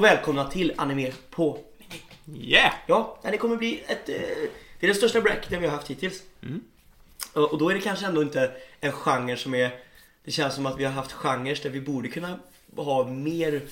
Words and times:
Och 0.00 0.04
välkomna 0.06 0.44
till 0.50 0.72
Anime 0.76 1.12
på 1.30 1.64
Yeah! 2.34 2.74
Ja, 2.86 3.18
det 3.22 3.38
kommer 3.38 3.56
bli 3.56 3.82
ett... 3.86 4.08
eh, 4.08 4.14
Det 4.80 4.86
är 4.86 4.88
det 4.88 4.94
största 4.94 5.20
det 5.20 5.56
vi 5.58 5.66
har 5.66 5.76
haft 5.76 5.88
hittills. 5.90 6.22
Och 7.32 7.52
och 7.52 7.58
då 7.58 7.68
är 7.70 7.74
det 7.74 7.80
kanske 7.80 8.06
ändå 8.06 8.22
inte 8.22 8.52
en 8.80 8.92
genre 8.92 9.36
som 9.36 9.54
är... 9.54 9.80
Det 10.24 10.30
känns 10.30 10.54
som 10.54 10.66
att 10.66 10.78
vi 10.78 10.84
har 10.84 10.92
haft 10.92 11.12
genrer 11.12 11.58
där 11.62 11.70
vi 11.70 11.80
borde 11.80 12.08
kunna 12.08 12.38
ha 12.76 13.04
mer 13.08 13.62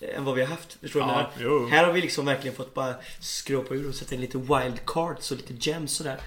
eh, 0.00 0.16
än 0.16 0.24
vad 0.24 0.34
vi 0.34 0.40
har 0.42 0.48
haft. 0.48 0.72
Förstår 0.72 1.00
du? 1.00 1.06
Ja, 1.06 1.12
Här- 1.12 1.30
jo. 1.38 1.66
Här 1.66 1.84
har 1.84 1.92
vi 1.92 2.00
liksom 2.00 2.26
verkligen 2.26 2.56
fått 2.56 2.74
bara 2.74 2.94
skrapa 3.20 3.74
ur 3.74 3.88
och 3.88 3.94
sätta 3.94 4.14
in 4.14 4.20
lite 4.20 4.38
wildcards 4.38 5.30
och 5.30 5.36
lite 5.36 5.54
gems 5.70 5.92
sådär. 5.92 6.20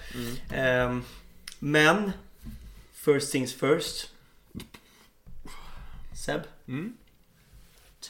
Ehm, 0.52 1.04
men, 1.58 2.12
first 2.94 3.32
things 3.32 3.54
first. 3.54 4.10
Seb, 6.24 6.40
Mm. 6.68 6.96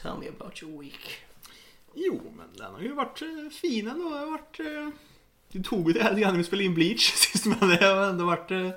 tell 0.01 0.17
me 0.19 0.27
about 0.39 0.63
your 0.63 0.81
week. 0.81 1.24
Jo, 1.95 2.33
men 2.37 2.45
den 2.57 2.73
har 2.73 2.81
ju 2.81 2.93
varit 2.93 3.21
eh, 3.21 3.27
fin 3.61 3.87
ändå. 3.87 4.09
Det 4.09 4.17
har 4.19 4.31
varit... 4.31 4.59
Eh, 4.59 4.89
det 5.51 5.63
tog 5.63 5.93
det 5.93 6.09
lite 6.09 6.21
grann 6.21 6.31
när 6.31 6.37
vi 6.37 6.43
spelade 6.43 6.65
in 6.65 6.73
Bleach 6.73 7.11
sist, 7.13 7.45
men 7.45 7.69
det 7.69 7.85
har 7.85 8.07
ändå 8.09 8.25
varit... 8.25 8.51
Eh, 8.51 8.69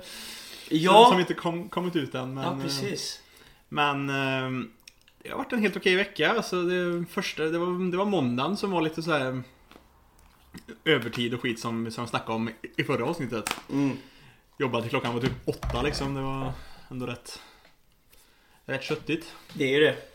Ja, 0.71 1.07
Som 1.11 1.19
inte 1.19 1.33
kom, 1.33 1.69
kommit 1.69 1.95
ut 1.95 2.15
än. 2.15 2.33
Men, 2.33 2.43
ja 2.43 2.59
precis. 2.63 3.21
Men 3.69 4.09
eh, 4.09 4.65
det 5.23 5.29
har 5.29 5.37
varit 5.37 5.53
en 5.53 5.59
helt 5.61 5.77
okej 5.77 5.95
vecka. 5.95 6.31
Alltså 6.31 6.61
det 6.63 7.05
första, 7.05 7.43
det 7.43 7.57
var, 7.57 7.91
det 7.91 7.97
var 7.97 8.05
måndagen 8.05 8.57
som 8.57 8.71
var 8.71 8.81
lite 8.81 9.01
så 9.03 9.11
här 9.11 9.41
övertid 10.85 11.33
och 11.33 11.41
skit 11.41 11.59
som, 11.59 11.91
som 11.91 12.01
jag 12.01 12.09
snackade 12.09 12.33
om 12.33 12.49
i- 12.49 12.53
i 12.77 12.83
förra 12.83 13.05
avsnittet. 13.05 13.55
Mm. 13.71 13.97
Jobbade 14.59 14.81
till 14.83 14.89
klockan 14.89 15.13
var 15.13 15.21
typ 15.21 15.47
åtta 15.47 15.81
liksom. 15.81 16.13
Det 16.13 16.21
var 16.21 16.53
ändå 16.91 17.05
rätt, 17.05 17.41
rätt 18.65 18.83
köttigt. 18.83 19.33
Det 19.53 19.63
är 19.63 19.79
ju 19.79 19.79
det. 19.79 20.08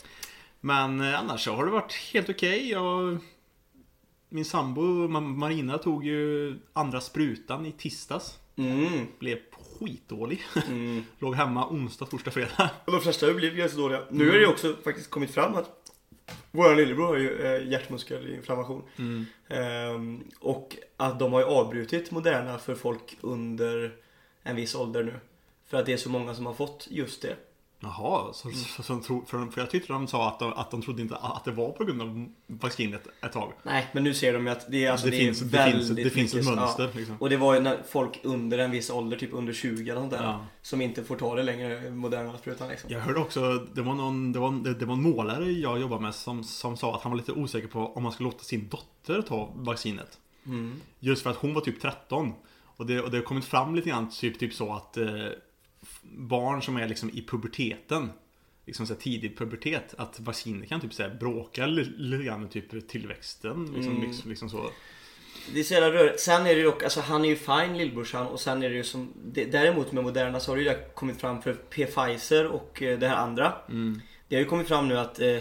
Men 0.64 1.00
eh, 1.00 1.18
annars 1.20 1.44
så 1.44 1.52
har 1.52 1.64
det 1.64 1.70
varit 1.70 1.92
helt 1.92 2.30
okej. 2.30 2.70
Jag 2.70 3.18
Min 4.28 4.44
sambo 4.44 4.82
Ma- 4.82 5.20
Marina 5.36 5.78
tog 5.78 6.04
ju 6.06 6.54
andra 6.72 7.00
sprutan 7.00 7.66
i 7.66 7.72
tisdags. 7.72 8.38
Mm. 8.56 9.06
Blev 9.18 9.38
skitdålig. 9.78 10.42
Mm. 10.68 11.04
Låg 11.18 11.34
hemma 11.34 11.68
onsdag, 11.68 12.06
torsdag, 12.06 12.30
fredag. 12.30 12.70
Och 12.84 12.92
de 12.92 13.00
flesta 13.00 13.26
har 13.26 13.30
ju 13.30 13.36
blivit 13.36 13.58
ganska 13.58 13.78
dåliga. 13.78 14.02
Nu 14.10 14.26
har 14.26 14.32
det 14.32 14.40
ju 14.40 14.46
också 14.46 14.76
faktiskt 14.84 15.10
kommit 15.10 15.30
fram 15.30 15.54
att 15.54 15.70
vår 16.50 16.76
lillebror 16.76 17.06
har 17.06 17.16
ju 17.16 17.40
eh, 17.40 17.68
hjärtmuskelinflammation. 17.68 18.82
Mm. 18.98 19.26
Ehm, 19.48 20.24
och 20.40 20.76
att 20.96 21.18
de 21.18 21.32
har 21.32 21.40
ju 21.40 21.46
avbrutit 21.46 22.10
Moderna 22.10 22.58
för 22.58 22.74
folk 22.74 23.16
under 23.20 23.96
en 24.42 24.56
viss 24.56 24.74
ålder 24.74 25.02
nu. 25.04 25.14
För 25.66 25.78
att 25.78 25.86
det 25.86 25.92
är 25.92 25.96
så 25.96 26.10
många 26.10 26.34
som 26.34 26.46
har 26.46 26.54
fått 26.54 26.88
just 26.90 27.22
det. 27.22 27.36
Jaha, 27.84 28.32
så, 28.32 28.50
så, 28.50 28.82
så, 28.82 29.00
tro- 29.00 29.24
för, 29.26 29.46
för 29.46 29.60
jag 29.60 29.70
tyckte 29.70 29.92
de 29.92 30.06
sa 30.08 30.28
att 30.28 30.38
de, 30.38 30.52
att 30.52 30.70
de 30.70 30.82
trodde 30.82 31.02
inte 31.02 31.16
att 31.16 31.44
det 31.44 31.50
var 31.50 31.70
på 31.70 31.84
grund 31.84 32.02
av 32.02 32.26
vaccinet 32.46 33.06
ett 33.22 33.32
tag. 33.32 33.52
Nej, 33.62 33.86
men 33.92 34.04
nu 34.04 34.14
ser 34.14 34.32
de 34.32 34.46
ju 34.46 34.52
att 34.52 34.70
det 34.70 34.84
är, 34.84 34.90
alltså, 34.90 35.06
det, 35.06 35.10
det 35.10 35.18
finns, 35.18 35.40
är 35.40 35.44
det, 35.44 35.50
väldigt 35.56 35.86
finns, 35.86 35.96
det 36.04 36.10
finns 36.10 36.34
ett 36.34 36.40
mycket- 36.40 36.54
mönster. 36.56 36.84
Ja. 36.92 36.98
Liksom. 36.98 37.16
Och 37.20 37.30
det 37.30 37.36
var 37.36 37.54
ju 37.54 37.60
när 37.60 37.78
folk 37.88 38.20
under 38.22 38.58
en 38.58 38.70
viss 38.70 38.90
ålder, 38.90 39.16
typ 39.16 39.30
under 39.32 39.52
20 39.52 39.90
eller 39.90 40.00
sånt 40.00 40.12
där. 40.12 40.22
Ja. 40.22 40.46
Som 40.62 40.80
inte 40.80 41.04
får 41.04 41.16
ta 41.16 41.34
det 41.34 41.42
längre, 41.42 41.90
Moderna 41.90 42.38
sprutan 42.38 42.68
liksom. 42.68 42.90
Jag 42.92 43.00
hörde 43.00 43.20
också, 43.20 43.66
det 43.74 43.82
var, 43.82 43.94
någon, 43.94 44.32
det, 44.32 44.38
var, 44.38 44.50
det, 44.64 44.74
det 44.74 44.84
var 44.86 44.94
en 44.94 45.02
målare 45.02 45.52
jag 45.52 45.80
jobbar 45.80 45.98
med 45.98 46.14
som, 46.14 46.44
som 46.44 46.76
sa 46.76 46.94
att 46.94 47.02
han 47.02 47.12
var 47.12 47.16
lite 47.16 47.32
osäker 47.32 47.68
på 47.68 47.92
om 47.94 48.02
man 48.02 48.12
skulle 48.12 48.26
låta 48.28 48.44
sin 48.44 48.68
dotter 48.68 49.22
ta 49.22 49.50
vaccinet. 49.54 50.18
Mm. 50.46 50.80
Just 51.00 51.22
för 51.22 51.30
att 51.30 51.36
hon 51.36 51.54
var 51.54 51.60
typ 51.60 51.80
13. 51.82 52.32
Och 52.76 52.86
det, 52.86 53.00
och 53.00 53.10
det 53.10 53.16
har 53.16 53.24
kommit 53.24 53.44
fram 53.44 53.74
lite 53.74 53.88
grann 53.88 54.10
typ, 54.10 54.38
typ 54.38 54.54
så 54.54 54.72
att 54.72 54.96
eh, 54.96 55.06
barn 56.12 56.62
som 56.62 56.76
är 56.76 56.88
liksom 56.88 57.10
i 57.10 57.22
puberteten 57.28 58.10
Liksom 58.66 58.86
så 58.86 58.94
tidig 58.94 59.38
pubertet 59.38 59.94
Att 59.98 60.20
vacciner 60.20 60.66
kan 60.66 60.80
typ 60.80 60.94
så 60.94 61.08
bråka 61.20 61.66
li- 61.66 61.92
lite 61.96 62.24
grann 62.24 62.40
med 62.40 62.50
typ 62.50 62.88
tillväxten 62.88 63.64
liksom, 63.74 63.92
Mm. 63.96 64.06
liksom, 64.08 64.30
liksom 64.30 64.50
så 64.50 64.70
Det 65.54 65.60
är 65.60 65.64
så 65.64 65.74
jävla 65.74 65.90
rörigt. 65.92 66.20
Sen 66.20 66.40
är 66.46 66.50
det 66.50 66.54
ju 66.54 66.62
dock, 66.64 66.82
alltså 66.82 67.00
han 67.00 67.24
är 67.24 67.28
ju 67.28 67.36
fine 67.36 67.78
lillbrorsan 67.78 68.26
och 68.26 68.40
sen 68.40 68.62
är 68.62 68.68
det 68.70 68.76
ju 68.76 68.84
som 68.84 69.12
det, 69.24 69.44
Däremot 69.44 69.92
med 69.92 70.04
Moderna 70.04 70.40
så 70.40 70.50
har 70.52 70.56
det 70.56 70.62
ju 70.62 70.74
kommit 70.94 71.20
fram 71.20 71.42
för. 71.42 71.54
Pfizer 71.54 72.46
och 72.46 72.82
eh, 72.82 72.98
det 72.98 73.08
här 73.08 73.16
andra. 73.16 73.52
mm, 73.70 74.00
Det 74.28 74.36
har 74.36 74.40
ju 74.40 74.48
kommit 74.48 74.68
fram 74.68 74.88
nu 74.88 74.98
att 74.98 75.20
eh, 75.20 75.38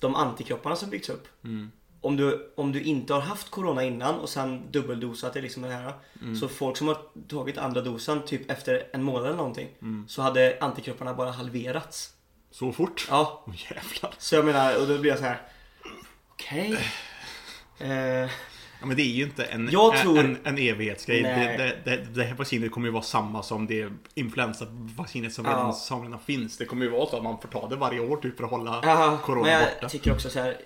de 0.00 0.14
antikropparna 0.14 0.76
som 0.76 0.90
byggts 0.90 1.08
upp. 1.08 1.28
mm, 1.44 1.70
Om 2.04 2.16
du, 2.16 2.52
om 2.56 2.72
du 2.72 2.82
inte 2.82 3.14
har 3.14 3.20
haft 3.20 3.50
Corona 3.50 3.84
innan 3.84 4.14
och 4.14 4.28
sen 4.28 4.70
dubbeldosat 4.72 5.32
det 5.34 5.40
liksom 5.40 5.62
det 5.62 5.68
här. 5.68 5.92
Mm. 6.22 6.36
Så 6.36 6.48
folk 6.48 6.76
som 6.76 6.88
har 6.88 6.96
tagit 7.28 7.58
andra 7.58 7.80
dosen 7.80 8.22
typ 8.26 8.50
efter 8.50 8.86
en 8.92 9.02
månad 9.02 9.26
eller 9.26 9.36
någonting. 9.36 9.68
mm. 9.82 10.04
Så 10.08 10.22
hade 10.22 10.56
antikropparna 10.60 11.14
bara 11.14 11.30
halverats. 11.30 12.10
Så 12.50 12.72
fort? 12.72 13.06
Ja, 13.10 13.44
Åh 13.46 13.54
jävlar 13.70 14.14
så 14.18 14.34
jag 14.34 14.44
menar, 14.44 14.80
och 14.80 14.86
då 14.88 14.98
blir 14.98 15.10
jag 15.10 15.18
så 15.18 15.24
här. 15.24 15.40
Okej. 16.30 16.78
Eh, 17.78 18.30
Ja 18.80 18.86
men 18.88 18.96
det 18.96 19.02
är 19.02 19.14
ju 19.14 19.24
inte 19.24 19.44
en, 19.44 19.68
Jag 19.72 19.96
tror- 19.98 20.18
en, 20.18 20.38
en 20.44 20.58
evighetsgrej. 20.58 21.22
Det, 21.22 21.36
Nej. 21.36 21.58
det, 21.84 21.90
det, 21.96 21.96
det 22.14 22.24
här 22.24 22.34
vaccinet 22.34 22.72
kommer 22.72 22.86
ju 22.88 22.92
vara 22.92 23.02
samma 23.02 23.42
som 23.42 23.66
det 23.66 23.88
influensavaccinet 24.14 25.32
som, 25.32 25.44
Ja. 25.44 25.74
redan 26.04 26.20
finns. 26.20 26.56
Det 26.58 26.64
kommer 26.64 26.84
ju 26.84 26.90
vara 26.90 27.06
så 27.06 27.16
att 27.16 27.22
man 27.22 27.38
får 27.40 27.48
ta 27.48 27.68
det 27.68 27.76
varje 27.76 28.00
år 28.00 28.16
typ 28.16 28.36
för 28.36 28.44
att 28.44 28.50
hålla 28.50 28.80
Ja, 28.82 29.18
corona 29.24 29.42
men 29.42 29.52
jag 29.52 29.68
borta. 29.74 29.88
tycker 29.88 30.12
också 30.12 30.30
så 30.30 30.40
här. 30.40 30.56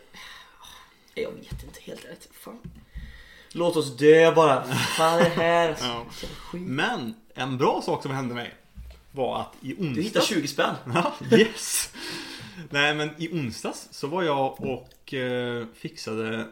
Jag 1.23 1.31
vet 1.31 1.65
inte 1.65 1.81
helt 1.81 2.05
rätt. 2.05 2.29
Fan. 2.33 2.59
Låt 3.53 3.77
oss 3.77 3.97
dö 3.97 4.33
bara. 4.33 4.65
Fan 4.65 5.19
det 5.19 5.29
här. 5.29 5.69
Alltså. 5.69 5.87
Ja. 5.87 6.07
Skit. 6.11 6.63
Men 6.63 7.15
en 7.35 7.59
bra 7.59 7.83
sak 7.85 8.03
som 8.03 8.11
hände 8.11 8.35
mig 8.35 8.55
var 9.13 9.41
att 9.41 9.55
i 9.61 9.73
Du 9.73 10.03
hittar 10.03 10.21
onsdags... 10.21 10.27
20 10.27 10.49
spänn. 10.49 10.75
Ja, 10.95 11.15
yes! 11.31 11.93
Nej 12.71 12.95
men 12.95 13.11
i 13.19 13.29
onsdags 13.29 13.89
så 13.91 14.07
var 14.07 14.23
jag 14.23 14.61
och 14.61 15.15
eh, 15.15 15.67
fixade 15.75 16.47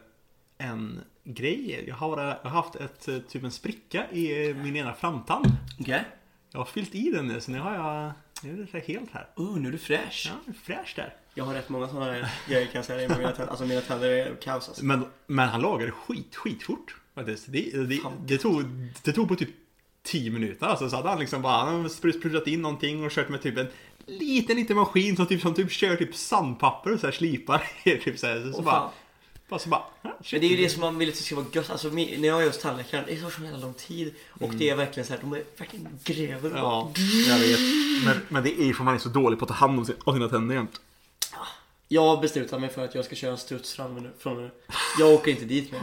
en 0.59 1.00
grej. 1.25 1.84
Jag 1.88 1.94
har, 1.94 2.22
jag 2.22 2.50
har 2.50 2.62
haft 2.62 2.75
ett, 2.75 3.09
eh, 3.09 3.19
typ 3.19 3.44
en 3.44 3.50
spricka 3.50 4.06
i 4.10 4.49
eh, 4.49 4.56
min 4.56 4.76
ena 4.76 4.94
framtand. 4.94 5.47
Okej. 5.81 6.05
Jag 6.53 6.60
har 6.60 6.65
fyllt 6.66 6.94
i 6.94 7.10
den 7.10 7.28
nu 7.28 7.41
så 7.41 7.50
nu 7.50 7.59
har 7.59 7.75
jag... 7.75 8.12
Nu 8.43 8.62
är 8.62 8.69
det 8.72 8.87
helt 8.87 9.10
här. 9.12 9.28
Oh, 9.37 9.59
nu 9.59 9.69
är 9.69 9.72
du 9.72 9.78
fräsch. 9.78 10.32
Ja, 10.47 10.53
fräsch 10.65 10.93
där. 10.97 11.15
Jag 11.39 11.45
har 11.45 11.55
rätt 11.55 11.69
många 11.69 11.89
sådana 11.89 12.29
grejer 12.49 12.67
kan 12.67 12.73
jag 12.75 12.85
säga. 12.85 13.09
Med 13.09 13.19
mina 13.19 13.33
tänder. 13.33 13.51
Alltså 13.51 13.67
mina 13.67 13.81
tänder 13.81 14.11
är 14.11 14.37
kaos 14.43 14.69
alltså. 14.69 14.85
Men, 14.85 15.05
men 15.27 15.49
han 15.49 15.61
lagade 15.61 15.91
skit, 15.91 16.37
skitfort 16.37 16.97
faktiskt. 17.15 17.45
Det, 17.49 17.71
det, 17.73 18.01
det, 18.27 18.39
tog, 18.39 18.65
det 19.03 19.13
tog 19.13 19.29
på 19.29 19.37
typ 19.37 19.49
10 20.03 20.31
minuter 20.31 20.67
alltså. 20.67 20.91
Så 20.91 20.97
hade 20.97 21.09
han 21.09 21.19
liksom 21.19 21.43
bara 21.43 21.89
sprutat 21.89 22.47
in 22.47 22.63
någonting 22.63 23.05
och 23.05 23.11
kört 23.11 23.29
med 23.29 23.43
typ 23.43 23.59
en 23.59 23.69
liten, 24.07 24.57
liten 24.57 24.77
maskin 24.77 25.17
som 25.17 25.27
typ, 25.27 25.43
som 25.43 25.55
typ 25.55 25.71
kör 25.71 25.97
typ 25.97 26.17
sandpapper 26.17 26.93
och 26.93 27.01
så 27.01 27.07
här 27.07 27.13
slipar. 27.13 27.69
typ 27.85 28.19
så, 28.19 28.27
här. 28.27 28.43
så, 28.43 28.53
så 28.53 28.63
bara, 28.63 28.91
bara 29.49 29.61
så 29.61 29.69
bara. 29.69 29.83
ja, 30.03 30.17
Men 30.33 30.41
det 30.41 30.47
är 30.47 30.51
ju 30.51 30.57
det 30.57 30.69
som 30.69 30.81
man 30.81 30.99
vill 30.99 31.09
att 31.09 31.15
det 31.15 31.23
ska 31.23 31.37
vara 31.37 31.47
gött. 31.53 31.71
Alltså 31.71 31.89
när 31.89 32.29
jag 32.29 32.43
är 32.43 32.47
hos 32.47 32.59
tandläkaren, 32.59 33.05
det 33.09 33.21
tar 33.21 33.31
så 33.31 33.43
jävla 33.43 33.59
lång 33.59 33.75
tid. 33.75 34.15
Och 34.29 34.55
det 34.55 34.71
är 34.71 34.77
verkligen 34.77 35.07
så 35.07 35.13
här, 35.13 35.21
de 35.21 35.33
är 35.33 35.43
verkligen 35.59 35.89
gräver 36.05 36.51
Mm. 36.51 36.59
Ja, 36.59 36.93
jag 37.29 37.39
vet. 37.39 37.61
Men, 38.05 38.21
men 38.29 38.43
det 38.43 38.61
är 38.61 38.65
ju 38.65 38.75
för 38.75 38.85
man 38.85 38.95
är 38.95 38.99
så 38.99 39.09
dålig 39.09 39.39
på 39.39 39.45
att 39.45 39.49
ta 39.49 39.55
hand 39.55 39.79
om 40.05 40.15
sina 40.15 40.29
tänder 40.29 40.55
jämt. 40.55 40.81
Jag 41.89 42.03
har 42.03 42.23
beslutat 42.23 42.61
mig 42.61 42.71
för 42.71 42.85
att 42.85 42.95
jag 42.95 43.05
ska 43.05 43.15
köra 43.15 43.37
struts 43.37 43.75
från 43.75 43.95
nu. 43.95 44.11
Från 44.19 44.43
nu. 44.43 44.51
Jag 44.99 45.15
åker 45.15 45.31
inte 45.31 45.45
dit 45.45 45.73
mer. 45.73 45.81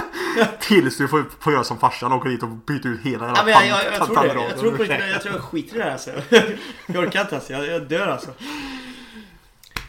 Tills 0.60 0.98
du 0.98 1.08
får, 1.08 1.24
får 1.40 1.52
göra 1.52 1.64
som 1.64 1.78
farsan 1.78 2.12
och 2.12 2.18
åka 2.18 2.28
dit 2.28 2.42
och 2.42 2.48
byta 2.48 2.88
ut 2.88 3.00
hela 3.00 3.26
Ja, 3.26 3.42
men 3.44 3.52
jag, 3.52 3.84
jag, 3.84 3.94
jag 3.94 4.06
tror 4.06 4.22
det. 4.22 4.48
Jag 4.48 4.58
tror 4.58 4.76
på 4.76 4.84
jag 4.84 5.22
tror 5.22 5.34
jag 5.34 5.42
skiter 5.42 5.74
i 5.74 5.78
det 5.78 5.84
här 5.84 5.90
alltså. 5.90 6.10
Jag 6.86 7.04
orkar 7.04 7.20
inte 7.20 7.34
alltså. 7.34 7.52
Jag, 7.52 7.66
jag 7.66 7.88
dör 7.88 8.08
alltså. 8.08 8.30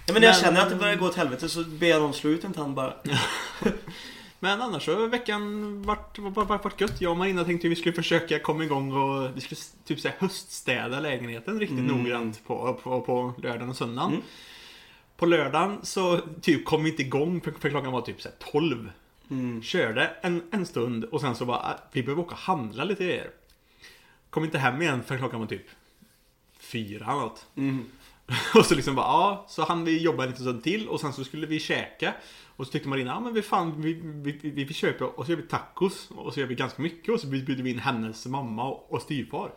Ja, 0.08 0.14
men 0.14 0.22
när 0.22 0.28
jag 0.28 0.38
känner 0.38 0.62
att 0.62 0.70
det 0.70 0.76
börjar 0.76 0.96
gå 0.96 1.06
åt 1.06 1.16
helvete 1.16 1.50
så 1.50 1.64
ber 1.64 1.88
jag 1.88 2.02
någon 2.02 2.14
slå 2.14 2.30
ut 2.30 2.44
en 2.44 2.54
tand 2.54 2.74
bara. 2.74 2.94
Men 4.40 4.62
annars 4.62 4.86
så 4.86 5.00
har 5.00 5.08
veckan 5.08 5.82
varit, 5.84 6.20
varit, 6.20 6.36
varit, 6.36 6.64
varit 6.64 6.82
gött. 6.82 7.02
Jag 7.02 7.12
och 7.12 7.18
Marina 7.18 7.44
tänkte 7.44 7.68
att 7.68 7.72
vi 7.72 7.76
skulle 7.76 7.96
försöka 7.96 8.40
komma 8.40 8.64
igång 8.64 8.92
och 8.94 9.30
vi 9.36 9.42
skulle 9.42 9.60
typ 9.86 10.00
säga 10.00 10.14
höststäda 10.20 11.00
lägenheten 11.00 11.60
riktigt 11.60 11.80
Mm. 11.80 11.98
noggrant 11.98 12.48
på, 12.48 12.80
på, 12.84 13.02
på 13.02 13.34
lördagen 13.38 13.70
och 13.70 13.76
söndagen. 13.76 14.12
Mm. 14.12 14.24
På 15.18 15.26
lördagen 15.26 15.80
så 15.84 16.20
typ 16.42 16.66
kom 16.66 16.84
vi 16.84 16.90
inte 16.90 17.02
igång 17.02 17.42
för, 17.42 17.52
för 17.52 17.70
klockan 17.70 17.92
var 17.92 18.02
typ 18.02 18.22
så 18.22 18.30
här 18.30 18.52
12. 18.52 18.90
Mm. 19.30 19.62
Körde 19.64 20.12
en, 20.22 20.44
en 20.52 20.66
stund 20.66 21.04
och 21.04 21.22
sen 21.22 21.36
så 21.36 21.46
bara, 21.46 21.58
"Ah, 21.58 21.80
vi 21.92 22.04
behöver 22.04 22.22
åka 22.24 22.32
och 22.32 22.40
handla 22.40 22.84
lite 22.84 23.04
grejer. 23.04 23.30
Kom 24.30 24.44
inte 24.44 24.58
hem 24.58 24.82
igen 24.82 25.04
för 25.04 25.18
klockan 25.18 25.40
var 25.40 25.48
typ 25.48 25.66
fyra 26.60 27.06
eller 27.06 27.20
något. 27.22 27.46
Mm. 27.56 27.86
Och 28.56 28.66
så 28.66 28.76
liksom 28.76 28.96
bara, 28.96 29.06
ja, 29.06 29.46
så 29.50 29.64
hann 29.64 29.86
vi 29.86 30.02
jobba 30.02 30.24
en 30.24 30.30
liten 30.30 30.44
stund 30.46 30.64
till 30.64 30.88
och 30.88 31.00
sen 31.00 31.14
så 31.14 31.24
skulle 31.24 31.48
vi 31.48 31.60
käka. 31.60 32.14
Och 32.56 32.66
så 32.66 32.72
tyckte 32.72 32.90
Marina, 32.90 33.12
ja 33.12 33.20
men 33.20 33.34
vi 33.34 33.42
fan, 33.42 33.82
vi, 33.82 33.94
vi, 34.04 34.32
vi, 34.50 34.64
vi 34.64 34.74
köper 34.74 35.20
och 35.20 35.26
så 35.26 35.32
gör 35.32 35.38
vi 35.38 35.44
tacos 35.48 36.10
och 36.16 36.34
så 36.34 36.40
gör 36.40 36.48
vi 36.48 36.56
ganska 36.56 36.82
mycket 36.82 37.14
och 37.14 37.20
så 37.20 37.28
bjuder 37.28 37.64
vi 37.64 37.70
in 37.70 37.80
hennes 37.80 38.26
mamma 38.26 38.68
och, 38.70 38.94
och 38.94 39.02
styvfar. 39.02 39.52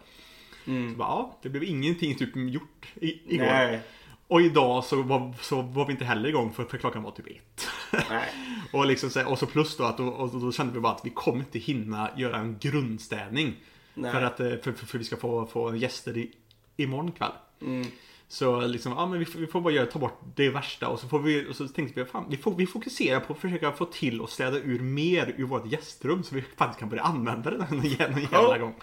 Så 0.65 0.71
Mm. 0.71 0.97
bara, 0.97 1.09
ja, 1.09 1.39
det 1.43 1.49
blev 1.49 1.65
ingenting 1.65 2.15
typ 2.15 2.37
gjort 2.37 2.87
i, 2.95 3.35
igår. 3.35 3.45
Nej. 3.47 3.81
Och 4.29 4.41
idag 4.43 4.85
så 4.85 5.03
var, 5.03 5.35
så 5.41 5.63
var 5.63 5.87
vi 5.87 5.93
inte 5.93 6.05
heller 6.05 6.29
igång 6.29 6.53
för, 6.53 6.65
för 6.65 6.79
klockan 6.79 7.03
var 7.03 7.11
typ 7.11 7.27
ett. 7.27 7.69
Och, 8.73 8.87
liksom, 8.87 9.11
så- 9.11 9.27
och 9.31 9.39
så 9.39 9.47
plus 9.47 9.77
då 9.77 9.85
att 9.85 9.97
då, 9.97 10.07
och 10.09 10.41
då, 10.41 10.53
kände 10.53 10.73
vi 10.75 10.81
bara 10.81 10.93
att 10.93 11.05
vi 11.05 11.11
kommer 11.11 11.39
inte 11.39 11.59
hinna 11.59 12.11
göra 12.17 12.37
en 12.37 12.59
grundstädning. 12.61 13.55
Nej. 13.95 14.13
För 14.13 14.23
att 14.23 14.41
eh, 14.41 14.47
för, 14.49 14.73
för, 14.73 14.87
för 14.87 14.99
vi 14.99 15.05
ska 15.05 15.17
få, 15.17 15.47
få 15.47 15.77
gäster 15.77 16.17
i, 16.19 16.31
imorgon 16.77 17.13
kväll. 17.13 17.33
Mm. 17.63 17.87
Så 18.29 18.61
liksom, 18.61 18.93
ja 18.93 19.07
men 19.07 19.19
vi 19.19 19.25
får, 19.25 19.39
vi 19.41 19.47
får 19.47 19.61
bara 19.61 19.73
göra, 19.73 19.87
ta 19.87 19.99
bort 19.99 20.21
det 20.35 20.51
värsta 20.51 20.89
och 20.89 21.01
så 21.01 21.09
får 21.09 21.19
vi, 21.19 21.47
och 21.51 21.57
så 21.57 21.69
tänkte 21.69 22.01
vi, 22.05 22.07
fan, 22.11 22.25
vi, 22.31 22.37
får, 22.37 22.55
vi 22.55 22.67
fokuserar 22.67 23.21
på 23.21 23.33
att 23.33 23.39
försöka 23.39 23.73
få 23.73 23.85
till 23.85 24.21
och 24.21 24.31
städa 24.31 24.57
ur 24.59 24.81
mer 24.81 25.35
ur 25.37 25.45
vårt 25.45 25.73
gästrum 25.73 26.23
så 26.23 26.35
vi 26.35 26.43
faktiskt 26.57 26.81
kan 26.81 26.89
börja 26.89 27.03
använda 27.03 27.51
det 27.51 27.57
någon 27.57 27.69
jä- 27.83 28.11
någon 28.11 28.21
jävla 28.21 28.57
Ja. 28.57 28.59
gång. 28.59 28.75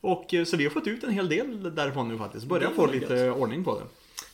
Och 0.00 0.34
eh, 0.34 0.44
så 0.44 0.56
vi 0.56 0.64
har 0.64 0.70
fått 0.70 0.86
ut 0.86 1.04
en 1.04 1.10
hel 1.12 1.28
del 1.28 1.74
därifrån 1.74 2.08
nu 2.08 2.18
faktiskt. 2.18 2.46
Börjar 2.46 2.70
få 2.70 2.86
lite 2.86 3.30
ordning 3.30 3.64
på 3.64 3.78
det. 3.78 3.84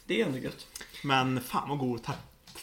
Det 0.08 0.20
är 0.20 0.26
ändå 0.26 0.38
gött. 0.38 0.66
Men 1.02 1.40
fan 1.40 1.69
vad 1.69 1.78
god 1.78 2.02
ta- 2.05 2.12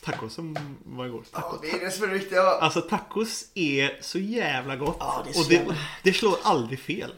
tacos 0.03 0.33
som 0.33 0.57
var 0.85 1.05
igår. 1.05 1.23
Ja, 1.33 1.59
det 1.61 1.69
är 1.71 1.79
det 1.85 1.91
som 1.91 2.03
är 2.03 2.07
det 2.07 2.13
viktiga. 2.13 2.41
Alltså 2.41 2.81
tacos 2.81 3.45
är 3.53 3.97
så 4.01 4.19
jävla 4.19 4.75
gott. 4.75 4.97
Ja, 4.99 5.21
det 5.25 5.29
är 5.29 5.33
så 5.33 5.39
och 5.41 5.47
det, 5.49 5.55
jävla- 5.55 5.75
det 6.03 6.13
slår 6.13 6.37
aldrig 6.43 6.79
fel. 6.79 7.13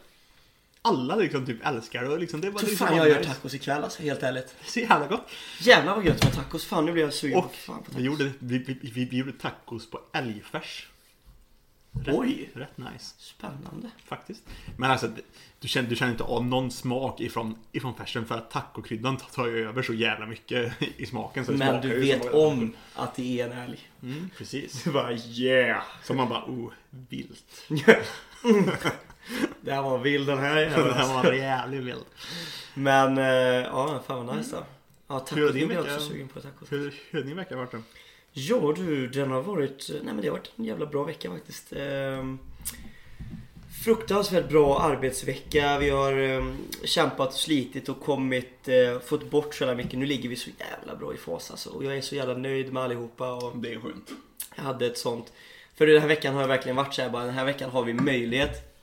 Alla 0.82 1.16
liksom 1.16 1.46
typ 1.46 1.66
älskar 1.66 2.02
det 2.02 2.08
och 2.08 2.18
liksom, 2.18 2.40
det 2.40 2.46
var 2.46 2.52
Jag 2.52 2.60
tror 2.60 2.70
liksom 2.70 2.86
fan 2.86 2.96
jag 2.96 3.08
gör 3.08 3.24
tacos 3.24 3.54
ikväll 3.54 3.84
alltså, 3.84 4.02
helt 4.02 4.22
ärligt. 4.22 4.54
Så 4.66 4.80
jävla 4.80 5.06
gott. 5.06 5.26
Jävlar 5.60 5.94
vad 5.96 6.04
gött 6.06 6.24
med 6.24 6.34
tacos. 6.34 6.64
Fan 6.66 6.86
nu 6.86 6.92
blir 6.92 7.02
jag 7.02 7.14
sugen 7.14 7.40
på 7.42 7.46
Och 7.46 7.54
fan 7.54 7.76
på 7.78 7.84
vi 7.86 7.90
tacos. 7.92 8.02
gjorde, 8.06 8.32
vi, 8.38 8.58
vi, 8.58 8.78
vi, 8.82 9.04
vi 9.04 9.16
gjorde 9.16 9.32
tacos 9.32 9.90
på 9.90 10.00
älgfärs. 10.12 10.88
Rätt, 12.04 12.14
Oj. 12.14 12.50
Rätt 12.54 12.78
nice. 12.78 13.14
Spännande. 13.18 13.90
Faktiskt. 14.04 14.42
Men 14.76 14.90
alltså, 14.90 15.10
du 15.60 15.68
känner, 15.68 15.88
du 15.88 15.96
känner 15.96 16.12
inte 16.12 16.24
av 16.24 16.44
någon 16.46 16.70
smak 16.70 17.20
ifrån, 17.20 17.58
ifrån 17.72 17.94
färsen 17.94 18.26
för 18.26 18.34
att 18.34 18.50
tacokryddan 18.50 19.16
tar 19.16 19.46
ju 19.46 19.68
över 19.68 19.82
så 19.82 19.94
jävla 19.94 20.26
mycket 20.26 20.72
i 20.96 21.06
smaken. 21.06 21.44
Så 21.44 21.52
Men 21.52 21.80
du 21.80 22.00
vet 22.00 22.34
om 22.34 22.74
att 22.94 23.14
det 23.14 23.40
är 23.40 23.50
en 23.50 23.58
älg. 23.58 23.78
Mm, 24.02 24.30
precis. 24.38 24.84
Du 24.84 24.90
bara 24.92 25.12
yeah. 25.12 25.82
Så 26.04 26.14
man 26.14 26.28
bara, 26.28 26.44
oh, 26.44 26.72
vilt. 26.90 27.66
Det 29.60 29.72
här 29.72 29.82
var 29.82 29.98
vild 29.98 30.26
den 30.28 30.38
här 30.38 30.54
Det 30.54 30.62
jäveln. 30.62 30.92
här 30.94 31.22
var 31.22 31.32
jävligt 31.32 31.82
vilt. 31.82 32.06
Men 32.74 33.18
eh, 33.18 33.24
ja, 33.24 34.02
fan 34.06 34.26
vad 34.26 34.36
nice 34.36 34.56
då. 34.56 34.64
Ja, 35.08 35.26
Nu 35.34 35.52
blir 35.52 35.72
jag 35.72 35.84
också 35.84 36.00
sugen 36.00 36.28
på 36.28 36.40
tacos. 36.40 36.72
Hur 36.72 36.94
hur 37.10 37.20
har 37.20 37.26
din 37.26 37.36
vecka 37.36 37.56
varit 37.56 37.72
då? 37.72 37.78
Ja 38.38 38.72
du, 38.76 39.08
den 39.08 39.30
har 39.30 39.42
varit, 39.42 39.90
nej 39.90 40.14
men 40.14 40.20
det 40.20 40.28
har 40.28 40.36
varit 40.36 40.50
en 40.56 40.64
jävla 40.64 40.86
bra 40.86 41.04
vecka 41.04 41.30
faktiskt. 41.30 41.72
Ehm, 41.72 42.38
fruktansvärt 43.84 44.48
bra 44.48 44.78
arbetsvecka. 44.80 45.78
Vi 45.78 45.90
har 45.90 46.12
ehm, 46.12 46.56
kämpat 46.84 47.28
och 47.28 47.34
slitit 47.34 47.88
och 47.88 48.00
kommit, 48.00 48.68
eh, 48.68 48.98
fått 49.00 49.30
bort 49.30 49.54
så 49.54 49.64
jävla 49.64 49.76
mycket. 49.76 49.98
Nu 49.98 50.06
ligger 50.06 50.28
vi 50.28 50.36
så 50.36 50.50
jävla 50.58 50.96
bra 50.96 51.14
i 51.14 51.16
fas 51.16 51.50
alltså. 51.50 51.70
Och 51.70 51.84
jag 51.84 51.96
är 51.96 52.00
så 52.00 52.14
jävla 52.14 52.34
nöjd 52.34 52.72
med 52.72 52.82
allihopa. 52.82 53.32
Och 53.32 53.56
Det 53.56 53.72
är 53.72 53.80
skönt. 53.80 54.10
jag 54.56 54.62
hade 54.62 54.86
ett 54.86 54.98
sånt. 54.98 55.32
För 55.74 55.86
den 55.86 56.00
här 56.00 56.08
veckan 56.08 56.34
har 56.34 56.40
jag 56.40 56.48
verkligen 56.48 56.76
varit 56.76 56.94
så 56.94 57.02
här, 57.02 57.10
bara 57.10 57.24
den 57.24 57.34
här 57.34 57.44
veckan 57.44 57.70
har 57.70 57.84
vi 57.84 57.92
möjlighet. 57.92 58.74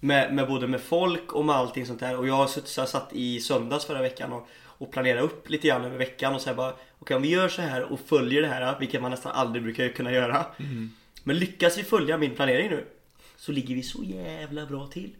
Med, 0.00 0.34
med 0.34 0.48
både 0.48 0.66
med 0.66 0.80
folk 0.80 1.32
och 1.32 1.44
med 1.44 1.56
allting 1.56 1.86
sånt 1.86 2.00
där. 2.00 2.16
Och 2.18 2.28
jag 2.28 2.34
har 2.34 2.46
suttit, 2.46 2.68
så 2.68 2.80
jag 2.80 2.88
satt 2.88 3.08
i 3.12 3.40
söndags 3.40 3.84
förra 3.84 4.02
veckan 4.02 4.32
och, 4.32 4.48
och 4.78 4.92
planerat 4.92 5.24
upp 5.24 5.50
lite 5.50 5.68
grann 5.68 5.84
över 5.84 5.98
veckan 5.98 6.34
och 6.34 6.40
så 6.40 6.48
här 6.48 6.56
bara 6.56 6.74
Okej 7.04 7.16
om 7.16 7.22
vi 7.22 7.28
gör 7.30 7.48
så 7.48 7.62
här 7.62 7.82
och 7.92 8.00
följer 8.00 8.42
det 8.42 8.48
här, 8.48 8.76
vilket 8.80 9.02
man 9.02 9.10
nästan 9.10 9.32
aldrig 9.32 9.62
brukar 9.62 9.88
kunna 9.88 10.12
göra. 10.12 10.46
Men 11.24 11.38
lyckas 11.38 11.78
vi 11.78 11.82
följa 11.82 12.16
min 12.18 12.34
planering 12.34 12.70
nu 12.70 12.84
så 13.36 13.52
ligger 13.52 13.74
vi 13.74 13.82
så 13.82 14.04
jävla 14.04 14.66
bra 14.66 14.86
till. 14.86 15.10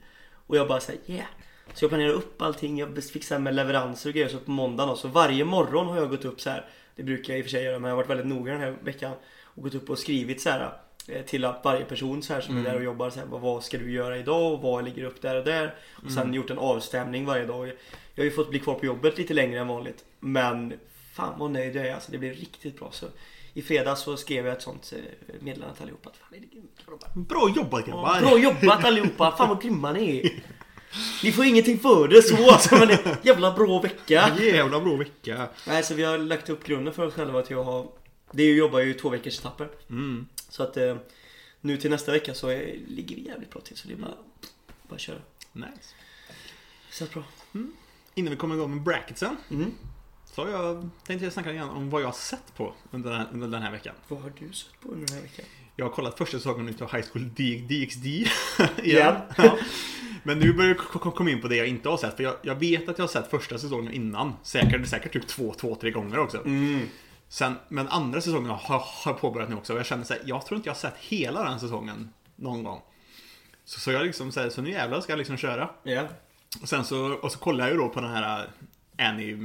Och 0.46 0.56
jag 0.56 0.68
bara 0.68 0.80
säger 0.80 1.00
yeah. 1.06 1.26
Så 1.74 1.84
jag 1.84 1.90
planerar 1.90 2.10
upp 2.12 2.42
allting, 2.42 2.78
jag 2.78 3.04
fixar 3.04 3.38
med 3.38 3.54
leveranser 3.54 4.10
och 4.10 4.14
grejer 4.14 4.28
så 4.28 4.38
på 4.38 4.50
måndagen 4.50 4.88
då. 4.88 4.96
Så 4.96 5.08
varje 5.08 5.44
morgon 5.44 5.86
har 5.86 5.96
jag 5.96 6.10
gått 6.10 6.24
upp 6.24 6.40
så 6.40 6.50
här. 6.50 6.64
Det 6.96 7.02
brukar 7.02 7.32
jag 7.32 7.38
i 7.38 7.42
och 7.42 7.44
för 7.44 7.50
sig 7.50 7.64
göra 7.64 7.78
men 7.78 7.88
jag 7.88 7.96
har 7.96 8.02
varit 8.04 8.10
väldigt 8.10 8.26
noga 8.26 8.52
den 8.52 8.60
här 8.60 8.76
veckan. 8.82 9.12
Och 9.42 9.62
gått 9.62 9.74
upp 9.74 9.90
och 9.90 9.98
skrivit 9.98 10.40
så 10.40 10.50
här 10.50 10.72
eh, 11.08 11.22
till 11.24 11.44
att 11.44 11.60
varje 11.64 11.84
person 11.84 12.22
så 12.22 12.34
här 12.34 12.40
som 12.40 12.56
är 12.58 12.62
där 12.64 12.74
och 12.76 12.84
jobbar 12.84 13.10
så 13.10 13.18
här, 13.18 13.26
vad- 13.26 13.64
ska 13.64 13.78
du 13.78 13.90
göra 13.92 14.18
idag 14.18 14.52
och 14.52 14.60
vad 14.62 14.84
ligger 14.84 15.04
upp 15.04 15.22
där 15.22 15.36
och 15.38 15.44
där. 15.44 15.74
Och 16.04 16.12
sen 16.12 16.34
gjort 16.34 16.50
en 16.50 16.58
avstämning 16.58 17.24
varje 17.24 17.46
dag. 17.46 17.66
Jag 18.14 18.22
har 18.22 18.24
ju 18.24 18.30
fått 18.30 18.50
bli 18.50 18.58
kvar 18.58 18.74
på 18.74 18.86
jobbet 18.86 19.18
lite 19.18 19.34
längre 19.34 19.60
än 19.60 19.68
vanligt. 19.68 20.04
Men 20.20 20.72
fan 21.14 21.38
vad 21.38 21.50
nöjd 21.50 21.76
jag 21.76 21.86
är 21.86 21.94
alltså. 21.94 22.12
Det 22.12 22.18
blir 22.18 22.34
riktigt 22.34 22.78
bra. 22.78 22.90
Så 22.92 23.06
i 23.52 23.62
fredags 23.62 24.00
så 24.00 24.16
skrev 24.16 24.46
jag 24.46 24.56
ett 24.56 24.62
sånt 24.62 24.92
eh, 24.96 25.34
meddelande 25.40 25.74
till 25.74 25.82
allihopa. 25.82 26.10
Att, 26.10 26.16
fan, 26.16 26.28
det 27.12 27.20
bra 27.20 27.50
jobbat. 27.56 27.86
Grabbar! 27.86 28.20
Bra 28.20 28.38
jobbat 28.38 28.84
allihopa! 28.84 29.36
Fan 29.36 29.48
vad 29.48 29.62
grymma 29.62 29.92
ni 29.92 30.18
är! 30.18 30.44
Ni 31.22 31.32
får 31.32 31.44
ingenting 31.44 31.78
för 31.78 32.08
det 32.08 32.22
så 32.22 32.50
alltså, 32.50 32.74
men 32.74 32.88
det 32.88 33.18
jävla 33.22 33.52
bra 33.52 33.80
vecka! 33.80 34.36
Jävla 34.38 34.80
bra 34.80 34.96
vecka! 34.96 35.48
Nej, 35.66 35.82
så 35.82 35.94
vi 35.94 36.02
har 36.02 36.18
lagt 36.18 36.48
upp 36.48 36.64
grunden 36.64 36.94
för 36.94 37.06
oss 37.06 37.14
själva 37.14 37.42
till 37.42 37.58
att 37.58 37.64
ha 37.64 37.92
Det 38.30 38.42
är 38.42 38.46
ju, 38.46 38.56
jobbar 38.56 38.80
ju 38.80 38.94
två 38.94 39.08
veckors 39.08 39.38
etapper. 39.38 39.68
Mm. 39.90 40.26
Så 40.48 40.62
att 40.62 40.76
eh, 40.76 40.96
nu 41.60 41.76
till 41.76 41.90
nästa 41.90 42.12
vecka 42.12 42.34
så 42.34 42.48
är, 42.48 42.78
ligger 42.88 43.16
vi 43.16 43.26
jävligt 43.26 43.50
bra 43.50 43.60
till 43.60 43.76
så 43.76 43.88
det 43.88 43.94
är 43.94 43.98
bara, 43.98 44.14
bara 44.88 44.98
köra. 44.98 45.18
Nice. 45.52 45.94
Så 46.90 47.04
bra. 47.04 47.22
Innan 48.14 48.30
vi 48.30 48.36
kommer 48.36 48.54
igång 48.54 48.74
med 48.74 48.82
bracketsen 48.82 49.36
Mm. 49.50 49.74
Så 50.34 50.44
har 50.44 50.50
jag 50.50 50.90
tänkte 51.06 51.26
jag 51.26 51.32
snacka 51.32 51.52
lite 51.52 51.64
om 51.64 51.90
vad 51.90 52.02
jag 52.02 52.06
har 52.06 52.12
sett 52.12 52.54
på 52.56 52.72
under 52.90 53.10
den 53.10 53.20
här, 53.20 53.28
under 53.32 53.48
den 53.48 53.62
här 53.62 53.70
veckan. 53.70 53.94
Vad 54.08 54.20
har 54.20 54.32
du 54.38 54.52
sett 54.52 54.80
på 54.80 54.88
under 54.88 55.06
den 55.06 55.16
här 55.16 55.22
veckan? 55.22 55.44
Jag 55.76 55.84
har 55.84 55.92
kollat 55.92 56.18
första 56.18 56.36
säsongen 56.36 56.68
utav 56.68 56.92
High 56.92 57.06
School 57.12 57.28
DxD 57.28 58.06
igen. 58.06 58.28
Igen. 58.82 59.16
Ja. 59.36 59.58
Men 60.22 60.38
nu 60.38 60.52
börjar 60.52 60.76
jag 60.92 61.14
komma 61.14 61.30
in 61.30 61.40
på 61.40 61.48
det 61.48 61.56
jag 61.56 61.66
inte 61.66 61.88
har 61.88 61.96
sett. 61.96 62.16
För 62.16 62.22
jag, 62.22 62.34
jag 62.42 62.54
vet 62.54 62.88
att 62.88 62.98
jag 62.98 63.02
har 63.02 63.08
sett 63.08 63.30
första 63.30 63.58
säsongen 63.58 63.92
innan. 63.92 64.32
Säkert, 64.42 64.88
säkert 64.88 65.12
typ 65.12 65.26
två, 65.26 65.54
två, 65.54 65.74
tre 65.74 65.90
gånger 65.90 66.18
också. 66.18 66.44
Mm. 66.44 66.88
Sen, 67.28 67.54
men 67.68 67.88
andra 67.88 68.20
säsongen 68.20 68.50
har 68.50 68.82
har 69.04 69.12
påbörjat 69.12 69.48
nu 69.48 69.56
också. 69.56 69.72
Och 69.72 69.78
jag 69.78 69.86
känner 69.86 70.04
så 70.04 70.14
här, 70.14 70.22
jag 70.26 70.46
tror 70.46 70.56
inte 70.56 70.68
jag 70.68 70.74
har 70.74 70.80
sett 70.80 70.96
hela 70.98 71.44
den 71.44 71.60
säsongen 71.60 72.12
någon 72.36 72.62
gång. 72.62 72.80
Så, 73.64 73.80
så 73.80 73.92
jag 73.92 74.06
liksom 74.06 74.32
så, 74.32 74.40
här, 74.40 74.50
så 74.50 74.62
nu 74.62 74.70
jävlar 74.70 75.00
ska 75.00 75.12
jag 75.12 75.18
liksom 75.18 75.36
köra. 75.36 75.70
Ja. 75.82 76.02
Och 76.62 76.68
sen 76.68 76.84
så, 76.84 77.14
och 77.14 77.32
så 77.32 77.38
kollar 77.38 77.64
jag 77.64 77.72
ju 77.72 77.78
då 77.78 77.88
på 77.88 78.00
den 78.00 78.10
här 78.10 78.48
Annie 78.98 79.36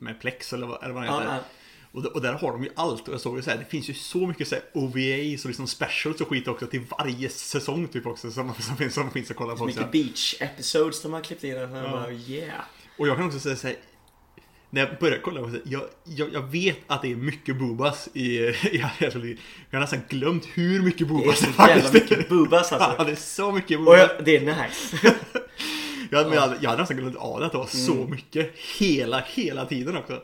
med 0.00 0.20
Plex 0.20 0.52
eller 0.52 0.66
vad, 0.66 0.82
eller 0.82 0.94
vad 0.94 1.06
Ja, 1.06 1.18
heter. 1.20 1.32
ja. 1.34 1.38
Och, 1.92 2.04
och 2.06 2.22
där 2.22 2.32
har 2.32 2.52
de 2.52 2.64
ju 2.64 2.70
allt. 2.74 3.08
Och 3.08 3.14
jag 3.14 3.20
såg 3.20 3.36
ju 3.36 3.42
så 3.42 3.50
här, 3.50 3.58
det 3.58 3.64
finns 3.64 3.90
ju 3.90 3.94
så 3.94 4.26
mycket 4.26 4.48
så 4.48 4.54
här 4.54 4.64
OVAs 4.74 5.44
och 5.44 5.48
liksom 5.48 5.66
specials 5.66 6.20
och 6.20 6.28
skit 6.28 6.48
också 6.48 6.66
till 6.66 6.80
varje 6.98 7.28
säsong 7.28 7.88
typ 7.88 8.06
också 8.06 8.30
som, 8.30 8.54
som, 8.60 8.76
finns, 8.76 8.94
som 8.94 9.10
finns 9.10 9.30
att 9.30 9.36
kolla 9.36 9.52
på 9.52 9.58
Så 9.58 9.64
mycket 9.66 9.92
beach 9.92 10.34
episodes 10.40 11.02
de 11.02 11.12
har 11.12 11.20
klippt 11.20 11.44
in. 11.44 11.54
Och 11.56 11.60
jag 11.62 11.90
bara, 11.90 12.12
yeah. 12.12 12.60
Och 12.98 13.08
jag 13.08 13.16
kan 13.16 13.26
också 13.26 13.40
säga 13.40 13.56
så 13.56 13.66
här, 13.66 13.76
när 14.70 14.80
jag 14.86 14.98
började 14.98 15.20
kolla 15.22 15.40
på 15.40 15.46
det, 15.46 15.60
jag, 15.64 15.82
jag, 16.04 16.32
jag 16.32 16.42
vet 16.42 16.78
att 16.86 17.02
det 17.02 17.12
är 17.12 17.16
mycket 17.16 17.56
boobas 17.58 18.08
i, 18.14 18.38
i 18.72 18.78
Harry 18.78 19.36
Jag 19.70 19.78
har 19.78 19.80
nästan 19.80 20.00
glömt 20.08 20.44
hur 20.54 20.82
mycket 20.82 20.98
Det 21.08 21.14
är 21.14 21.18
boobas 21.18 21.38
så 21.38 21.46
det 21.62 21.68
jävla 21.68 21.92
mycket 21.92 22.28
boobas 22.28 22.68
Ja, 22.72 22.76
alltså. 22.78 23.04
det 23.04 23.12
är 23.12 23.16
så 23.16 23.52
mycket 23.52 23.78
Och 23.78 23.84
boobas. 23.84 24.10
jag, 24.16 24.24
det 24.24 24.36
är 24.36 24.40
nice. 24.40 24.96
Jag, 26.10 26.18
hade- 26.24 26.58
jag 26.60 26.70
hade 26.70 26.82
nästan 26.82 26.96
glömt 26.96 27.16
av 27.16 27.40
det 27.40 27.46
att 27.46 27.52
det 27.52 27.58
var 27.58 27.66
så 27.66 27.92
Mm. 27.92 28.10
mycket 28.10 28.52
hela, 28.78 29.20
hela 29.20 29.64
tiden 29.66 29.96
också. 29.96 30.22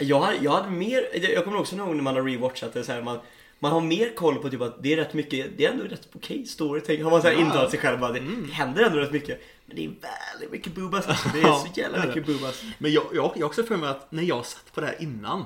Jag 0.00 0.20
hade, 0.20 0.36
jag 0.42 0.52
hade 0.52 0.70
mer, 0.70 1.06
jag 1.34 1.44
kommer 1.44 1.58
också 1.58 1.76
ihåg 1.76 1.96
när 1.96 2.02
man 2.02 2.14
har 2.16 2.22
rewatchat 2.22 2.72
det 2.74 2.84
så 2.84 2.92
här, 2.92 3.02
man, 3.02 3.18
man 3.58 3.72
har 3.72 3.80
mer 3.80 4.14
koll 4.14 4.34
på 4.36 4.50
typ 4.50 4.60
att 4.60 4.82
det 4.82 4.92
är 4.92 4.96
rätt 4.96 5.14
mycket, 5.14 5.50
det 5.56 5.64
är 5.64 5.70
ändå 5.70 5.84
rätt 5.84 6.08
okej 6.14 6.46
storytelling. 6.46 7.04
Har 7.04 7.10
man 7.10 7.20
Ja. 7.24 7.32
intalat 7.32 7.70
sig 7.70 7.80
själv 7.80 7.98
bara, 8.00 8.12
det, 8.12 8.20
det 8.46 8.52
händer 8.52 8.82
ändå 8.84 8.98
rätt 8.98 9.12
mycket. 9.12 9.40
Men 9.66 9.76
det 9.76 9.84
är 9.84 9.88
väldigt 10.32 10.52
mycket 10.52 10.74
boobas 10.74 11.06
alltså. 11.08 11.28
Det 11.34 11.40
är 11.40 11.52
så 11.52 11.66
jävla 11.74 11.98
Ja, 11.98 12.06
mycket 12.06 12.26
boobas. 12.26 12.62
Men 12.78 12.92
jag, 12.92 13.04
jag, 13.12 13.32
jag 13.34 13.40
har 13.40 13.44
också 13.46 13.62
för 13.62 13.76
mig 13.76 13.88
att 13.90 14.12
när 14.12 14.22
jag 14.22 14.46
satt 14.46 14.74
på 14.74 14.80
det 14.80 14.86
här 14.86 14.96
innan 15.02 15.44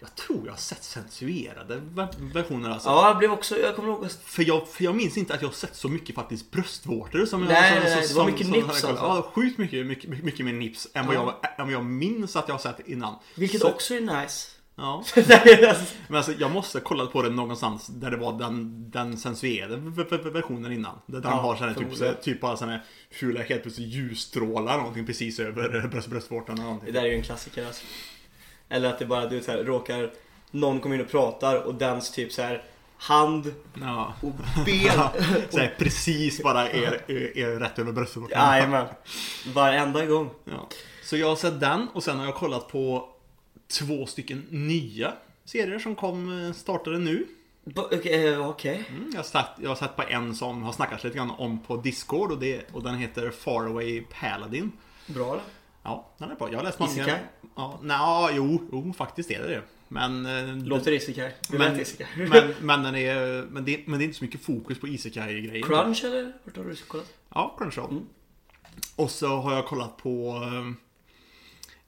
Jag 0.00 0.14
tror 0.14 0.40
jag 0.44 0.52
har 0.52 0.58
sett 0.58 0.84
censurerade 0.84 1.76
ver- 1.76 2.32
versioner 2.32 2.70
alltså. 2.70 2.88
Ja, 2.88 3.08
jag 3.08 3.18
blev 3.18 3.32
också, 3.32 3.58
jag 3.58 3.76
kommer 3.76 3.88
ihåg 3.88 4.10
För, 4.24 4.42
jag, 4.48 4.68
för 4.68 4.84
jag 4.84 4.94
minns 4.94 5.16
inte 5.16 5.34
att 5.34 5.40
jag 5.42 5.48
har 5.48 5.54
sett 5.54 5.76
så 5.76 5.88
mycket 5.88 6.14
faktiskt 6.14 6.50
bröstvårtor 6.50 7.26
som 7.26 7.40
jag 7.42 7.48
Nej, 7.48 7.72
som, 7.74 7.82
nej, 7.84 7.96
nej, 7.96 8.08
det 8.08 8.14
var 8.14 8.26
mycket 8.26 8.46
nips 8.48 8.56
jag- 8.66 8.70
alltså. 8.70 8.88
Ja, 8.88 9.30
sjukt 9.34 9.58
mycket, 9.58 9.86
mycket, 9.86 10.10
mycket, 10.24 10.46
mer 10.46 10.52
nips 10.52 10.88
än 10.94 11.06
vad, 11.06 11.16
Ja. 11.16 11.38
jag, 11.42 11.60
än 11.60 11.66
vad 11.66 11.74
jag 11.74 11.84
minns 11.84 12.36
att 12.36 12.48
jag 12.48 12.54
har 12.54 12.60
sett 12.60 12.88
innan. 12.88 13.14
Vilket 13.34 13.60
så, 13.60 13.68
också 13.68 13.94
är 13.94 14.00
nice. 14.00 14.48
Ja. 14.76 15.04
Men 16.08 16.16
alltså, 16.16 16.32
jag 16.32 16.50
måste 16.50 16.78
ha 16.78 16.84
kollat 16.84 17.12
på 17.12 17.22
det 17.22 17.30
någonstans 17.30 17.86
där 17.86 18.10
det 18.10 18.16
var 18.16 18.38
den, 18.38 18.90
den 18.90 19.16
censurerade 19.18 19.76
versionen 20.30 20.72
innan. 20.72 20.98
Där 21.06 21.20
de 21.20 21.28
Ja, 21.28 21.34
har 21.34 21.54
här, 21.54 21.74
typ, 21.74 21.94
så, 21.94 22.12
typ 22.22 22.40
sån 22.40 22.68
här 22.68 22.84
fula 23.10 23.42
helt 23.42 23.62
plötsligt 23.62 23.88
ljusstrålar 23.88 24.78
någonting 24.78 25.06
precis 25.06 25.40
över 25.40 25.88
bröst, 25.88 26.08
bröstvårtan 26.08 26.54
eller 26.54 26.62
det 26.64 26.70
någonting. 26.70 26.92
där 26.94 27.02
är 27.02 27.06
ju 27.06 27.14
en 27.14 27.22
klassiker 27.22 27.66
alltså. 27.66 27.84
Eller 28.70 28.88
att 28.88 28.98
det 28.98 29.06
bara, 29.06 29.26
du 29.26 29.42
så 29.42 29.50
här, 29.50 29.64
råkar 29.64 30.10
någon 30.50 30.80
kommer 30.80 30.94
in 30.94 31.00
och 31.02 31.10
pratar 31.10 31.56
och 31.62 31.74
dens 31.74 32.10
typ 32.10 32.32
så 32.32 32.42
här 32.42 32.64
hand 32.96 33.54
Ja. 33.80 34.14
och 34.22 34.32
ben. 34.64 34.98
Så 35.50 35.58
här, 35.58 35.74
precis 35.78 36.42
bara 36.42 36.68
är, 36.68 37.02
är, 37.10 37.38
är 37.38 37.60
rätt 37.60 37.78
över 37.78 37.92
bröstvårtan. 37.92 38.52
Jajamän. 38.54 38.86
Varenda 39.54 40.06
gång. 40.06 40.30
Ja. 40.44 40.68
Så 41.04 41.16
jag 41.16 41.28
har 41.28 41.36
sett 41.36 41.60
den 41.60 41.88
och 41.94 42.02
sen 42.02 42.18
har 42.18 42.24
jag 42.24 42.34
kollat 42.34 42.68
på 42.68 43.08
två 43.78 44.06
stycken 44.06 44.46
nya 44.50 45.12
serier 45.44 45.78
som 45.78 45.94
kom, 45.94 46.46
eh, 46.46 46.52
startade 46.52 46.98
nu. 46.98 47.26
Okej, 47.76 48.26
eh, 48.28 48.48
okej. 48.48 48.84
Mm, 48.88 49.12
jag, 49.14 49.44
jag 49.60 49.68
har 49.68 49.76
sett 49.76 49.96
på 49.96 50.02
en 50.02 50.34
som 50.34 50.62
har 50.62 50.72
snackats 50.72 51.04
lite 51.04 51.16
grann 51.16 51.30
om 51.30 51.58
på 51.58 51.76
Discord 51.76 52.32
och, 52.32 52.38
det, 52.38 52.74
och 52.74 52.82
den 52.82 52.94
heter 52.94 53.30
Faraway 53.30 54.00
Paladin. 54.20 54.72
Bra 55.06 55.34
då. 55.34 55.40
Ja, 55.82 56.08
den 56.18 56.30
är 56.30 56.34
bra. 56.34 56.48
Jag 56.50 56.58
har 56.58 56.64
läst 56.64 56.78
mangan. 56.78 56.94
Isekai? 56.94 57.18
Ja, 57.60 57.78
nej, 57.82 58.36
jo, 58.36 58.68
jo, 58.72 58.92
faktiskt 58.92 59.30
är 59.30 59.42
det 59.42 59.48
det. 59.48 59.62
Men... 59.88 60.26
eh, 60.26 60.56
Låter 60.66 60.92
isekai. 60.92 61.32
Det 61.50 61.58
men, 61.58 61.72
lät 61.72 61.80
isekai. 61.80 62.06
men, 62.28 62.54
men, 62.60 62.82
den 62.82 62.94
är, 62.96 63.42
men, 63.50 63.64
det, 63.64 63.86
men 63.86 63.98
det 63.98 64.04
är 64.04 64.06
inte 64.06 64.18
så 64.18 64.24
mycket 64.24 64.40
fokus 64.40 64.80
på 64.80 64.88
Isekai-grejen. 64.88 65.62
Crunch 65.68 66.04
eller? 66.04 66.32
Vart 66.44 66.56
har 66.56 66.64
du 66.64 66.76
kollat? 66.76 67.14
Ja, 67.34 67.54
Crunchyroll. 67.58 67.90
Mm. 67.90 68.06
Och 68.96 69.10
så 69.10 69.26
har 69.36 69.54
jag 69.54 69.66
kollat 69.66 69.96
på... 69.96 70.42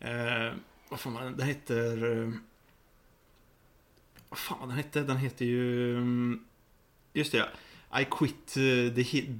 Eh, 0.01 0.53
vad 0.89 1.01
fan 1.01 1.15
var 1.15 1.23
den? 1.23 1.41
Heter... 1.49 2.23
eh, 2.23 2.33
Vad 4.29 4.39
fan 4.39 4.69
den 4.69 4.77
hette? 4.77 5.01
Den 5.01 5.17
heter 5.17 5.45
ju... 5.45 5.97
mm, 5.97 6.45
Just 7.13 7.33
det, 7.33 7.39
ja. 7.39 8.01
I 8.01 8.05
quit 8.11 8.57
eh, 8.57 8.95
the, 8.95 9.03
he- 9.03 9.39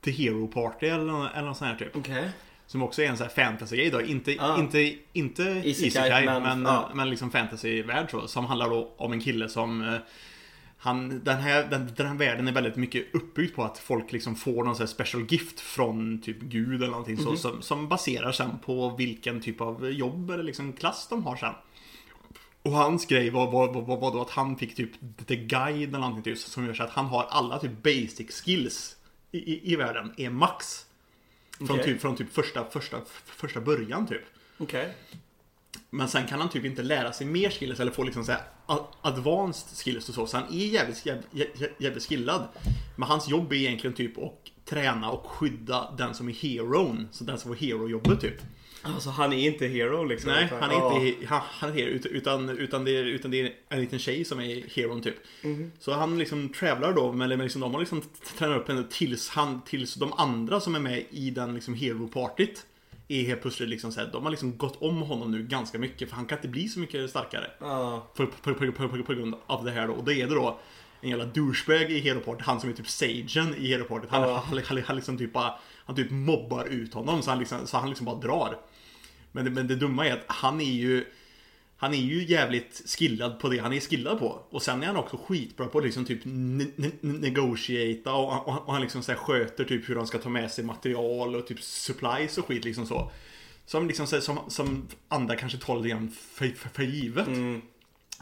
the 0.00 0.10
Hero 0.10 0.46
Party 0.48 0.86
eller, 0.86 1.30
eller 1.36 1.48
något 1.48 1.56
sånt 1.56 1.70
här 1.70 1.78
typ. 1.78 1.96
Okej. 1.96 2.30
Som 2.74 2.82
också 2.82 3.02
är 3.02 3.06
en 3.06 3.16
sån 3.16 3.26
här 3.26 3.44
fantasy-grej 3.44 3.90
då. 3.90 4.02
Inte, 4.02 4.36
Ah. 4.38 4.58
inte, 4.58 4.94
inte 5.12 5.42
Isekai, 5.64 6.26
men- 6.26 6.42
men, 6.42 6.62
ja. 6.62 6.90
men 6.94 7.10
liksom 7.10 7.30
fantasy-värld 7.30 8.10
så. 8.10 8.28
Som 8.28 8.44
handlar 8.44 8.70
då 8.70 8.94
om 8.96 9.12
en 9.12 9.20
kille 9.20 9.48
som 9.48 9.82
eh, 9.82 9.94
han, 10.78 11.24
den, 11.24 11.40
här, 11.40 11.66
den, 11.70 11.92
den 11.96 12.06
här 12.06 12.14
världen 12.14 12.48
är 12.48 12.52
väldigt 12.52 12.76
mycket 12.76 13.14
uppbyggd 13.14 13.54
på 13.54 13.64
att 13.64 13.78
folk 13.78 14.12
liksom 14.12 14.36
får 14.36 14.64
någon 14.64 14.76
sån 14.76 14.82
här 14.82 14.86
special 14.92 15.26
gift 15.28 15.60
från 15.60 16.20
typ 16.22 16.40
Gud 16.40 16.74
eller 16.82 16.90
någonting 16.90 17.16
så. 17.16 17.36
Som, 17.36 17.62
som 17.62 17.88
baserar 17.88 18.32
sen 18.32 18.58
på 18.64 18.88
vilken 18.98 19.40
typ 19.40 19.60
av 19.60 19.90
jobb 19.90 20.30
eller 20.30 20.44
liksom 20.44 20.72
klass 20.72 21.06
de 21.10 21.24
har 21.26 21.36
sen. 21.36 21.54
Och 22.62 22.72
hans 22.72 23.06
grej 23.06 23.30
var, 23.30 23.50
var, 23.50 23.72
var, 23.72 23.96
var 23.96 24.12
då 24.12 24.20
att 24.20 24.30
han 24.30 24.56
fick 24.56 24.74
typ 24.74 24.90
The 25.26 25.36
Guide 25.36 25.88
eller 25.88 25.98
någonting 25.98 26.22
typ, 26.22 26.38
som 26.38 26.66
gör 26.66 26.74
så 26.74 26.82
att 26.82 26.90
han 26.90 27.06
har 27.06 27.26
alla 27.30 27.58
typ 27.58 27.82
basic 27.82 28.42
skills 28.44 28.96
i, 29.32 29.38
i, 29.38 29.72
i 29.72 29.76
världen 29.76 30.14
är 30.16 30.30
max. 30.30 30.86
Från, 31.58 31.70
Okej. 31.70 31.84
typ, 31.84 32.00
från 32.00 32.16
typ 32.16 32.32
första, 32.32 32.70
första, 32.70 33.00
första 33.24 33.60
början 33.60 34.06
typ. 34.06 34.22
Okej. 34.58 34.94
Men 35.90 36.08
sen 36.08 36.26
kan 36.26 36.40
han 36.40 36.48
typ 36.50 36.64
inte 36.64 36.82
lära 36.82 37.12
sig 37.12 37.26
mer 37.26 37.50
skills 37.50 37.80
eller 37.80 37.92
få 37.92 38.02
liksom 38.02 38.24
så 38.24 38.32
här 38.32 38.40
a- 38.66 38.86
advanced 39.02 39.78
skills 39.78 40.08
och 40.08 40.14
så. 40.14 40.26
Så 40.26 40.36
han 40.36 40.46
är 40.54 40.66
jävligt, 40.66 41.06
jävligt, 41.06 41.26
jävligt, 41.32 41.72
jävligt 41.80 42.06
skillad. 42.08 42.48
Men 42.96 43.08
hans 43.08 43.28
jobb 43.28 43.52
är 43.52 43.56
egentligen 43.56 43.96
typ 43.96 44.18
att 44.18 44.32
träna 44.64 45.10
och 45.10 45.26
skydda 45.30 45.94
den 45.98 46.14
som 46.14 46.28
är 46.28 46.32
heroen. 46.32 47.08
Så 47.12 47.24
den 47.24 47.38
som 47.38 47.48
får 47.50 47.56
hero-jobbet 47.56 48.20
typ. 48.20 48.36
Alltså 48.86 49.10
han 49.10 49.32
är 49.32 49.46
inte 49.46 49.66
hero 49.66 50.04
liksom. 50.04 50.30
Nej, 50.32 50.48
han 50.60 50.70
är 50.70 50.74
ja. 50.74 51.00
inte 51.00 51.26
han, 51.26 51.40
han 51.44 51.70
är 51.70 51.74
hero, 51.74 51.88
ut- 51.88 52.06
utan, 52.06 52.48
utan, 52.50 52.84
det 52.84 52.96
är, 52.96 53.04
utan 53.04 53.30
det 53.30 53.40
är 53.40 53.52
en 53.68 53.80
liten 53.80 53.98
tjej 53.98 54.24
som 54.24 54.40
är 54.40 54.64
heron 54.76 55.02
typ. 55.02 55.14
Mhm. 55.42 55.72
Så 55.78 55.92
han 55.92 56.18
liksom 56.18 56.48
travlar 56.48 56.92
då, 56.92 57.12
men 57.12 57.28
liksom, 57.30 57.60
de 57.60 57.72
har 57.74 57.80
liksom 57.80 58.02
tränat 58.38 58.60
upp 58.60 58.68
henne 58.68 58.84
tills, 58.90 59.28
han, 59.28 59.60
tills 59.64 59.94
de 59.94 60.12
andra 60.12 60.60
som 60.60 60.74
är 60.74 60.80
med 60.80 61.04
i 61.10 61.30
den 61.30 61.54
liksom 61.54 61.74
hero-partyt 61.74 62.66
är 63.08 63.22
helt 63.22 63.42
plötsligt 63.42 63.68
liksom 63.68 63.92
så 63.92 64.00
här, 64.00 64.08
de 64.12 64.22
har 64.24 64.30
liksom 64.30 64.56
gått 64.58 64.82
om 64.82 64.96
honom 65.02 65.30
nu 65.30 65.42
ganska 65.42 65.78
mycket 65.78 66.08
för 66.08 66.16
han 66.16 66.26
kan 66.26 66.38
inte 66.38 66.48
bli 66.48 66.68
så 66.68 66.80
mycket 66.80 67.10
starkare. 67.10 67.50
Ja. 67.60 68.06
På, 68.16 68.26
på, 68.26 68.54
på, 68.54 68.72
på, 68.72 68.88
på, 68.88 69.02
på 69.02 69.14
grund 69.14 69.34
av 69.46 69.64
det 69.64 69.70
här 69.70 69.86
då. 69.86 69.92
Och 69.94 70.04
det 70.04 70.14
är 70.14 70.26
det 70.28 70.34
då 70.34 70.58
en 71.00 71.10
jävla 71.10 71.24
douchebag 71.24 71.90
i 71.92 71.98
Hero 72.00 72.20
Party, 72.20 72.42
han 72.44 72.60
som 72.60 72.70
är 72.70 72.74
typ 72.74 72.88
sagen 72.88 73.54
i 73.58 73.68
Hero 73.68 73.84
Party. 73.84 74.06
Han, 74.10 74.22
Ja. 74.22 74.44
han, 74.46 74.60
han, 74.66 74.82
han 74.86 74.96
liksom 74.96 75.18
typ 75.18 75.32
bara, 75.32 75.54
han 75.86 75.96
typ 75.96 76.10
mobbar 76.10 76.64
ut 76.64 76.94
honom 76.94 77.22
så 77.22 77.30
han 77.30 77.38
liksom, 77.38 77.66
så 77.66 77.76
han 77.76 77.88
liksom 77.88 78.06
bara 78.06 78.16
drar. 78.16 78.56
Men 79.34 79.44
det, 79.44 79.50
men 79.50 79.66
det 79.66 79.76
dumma 79.76 80.06
är 80.06 80.12
att 80.12 80.24
han 80.26 80.60
är 80.60 80.72
ju 80.72 81.04
han 81.76 81.94
är 81.94 81.98
ju 81.98 82.24
jävligt 82.24 82.82
skillad 82.86 83.38
på 83.38 83.48
det 83.48 83.58
han 83.58 83.72
är 83.72 83.80
skillad 83.80 84.18
på. 84.18 84.42
Och 84.50 84.62
sen 84.62 84.82
är 84.82 84.86
han 84.86 84.96
också 84.96 85.16
skitbra 85.16 85.66
på 85.66 85.78
att 85.78 85.84
liksom 85.84 86.04
typ 86.04 86.24
ne- 86.24 86.72
ne- 86.76 86.98
negotiata 87.00 88.12
och, 88.12 88.48
och, 88.48 88.66
och 88.66 88.72
han 88.72 88.82
liksom 88.82 89.02
så 89.02 89.12
här 89.12 89.18
sköter 89.18 89.64
typ 89.64 89.88
hur 89.88 89.96
han 89.96 90.06
ska 90.06 90.18
ta 90.18 90.28
med 90.28 90.50
sig 90.50 90.64
material 90.64 91.34
och 91.34 91.46
typ 91.46 91.62
supplies 91.62 92.38
och 92.38 92.46
skit 92.46 92.64
liksom 92.64 92.86
så. 92.86 93.10
Som 93.66 93.86
liksom 93.86 94.06
så 94.06 94.16
här, 94.16 94.20
som, 94.20 94.38
som 94.48 94.88
andra 95.08 95.36
kanske 95.36 95.58
tar 95.58 95.76
lite 95.76 95.88
grann 95.88 96.10
för, 96.10 96.48
för, 96.48 96.68
för 96.68 96.82
givet. 96.82 97.26
Mm. 97.26 97.62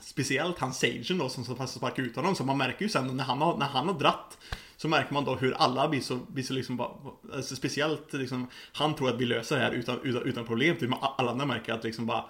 Speciellt 0.02 0.58
han 0.58 0.74
Sagen 0.74 1.18
då 1.18 1.28
som 1.28 1.44
sparkar 1.44 2.02
ut 2.02 2.16
honom. 2.16 2.34
Så 2.34 2.44
man 2.44 2.58
märker 2.58 2.82
ju 2.82 2.88
sen 2.88 3.16
när 3.16 3.24
han 3.24 3.38
har, 3.38 3.58
när 3.58 3.66
han 3.66 3.88
har 3.88 3.98
dratt 3.98 4.38
så 4.82 4.88
märker 4.88 5.14
man 5.14 5.24
då 5.24 5.34
hur 5.34 5.52
alla 5.52 5.88
blir 5.88 6.00
så, 6.00 6.16
blir 6.16 6.44
så 6.44 6.52
liksom 6.52 6.76
bara, 6.76 6.90
alltså 7.34 7.56
speciellt 7.56 8.12
liksom, 8.12 8.46
han 8.72 8.94
tror 8.94 9.08
att 9.08 9.20
vi 9.20 9.24
löser 9.24 9.56
det 9.56 9.62
här 9.62 9.72
utan, 9.72 9.98
utan, 10.02 10.22
utan 10.22 10.44
problem. 10.44 10.76
Typ, 10.76 10.90
alla 11.18 11.30
andra 11.30 11.46
märker 11.46 11.72
att 11.72 11.84
liksom 11.84 12.06
bara 12.06 12.24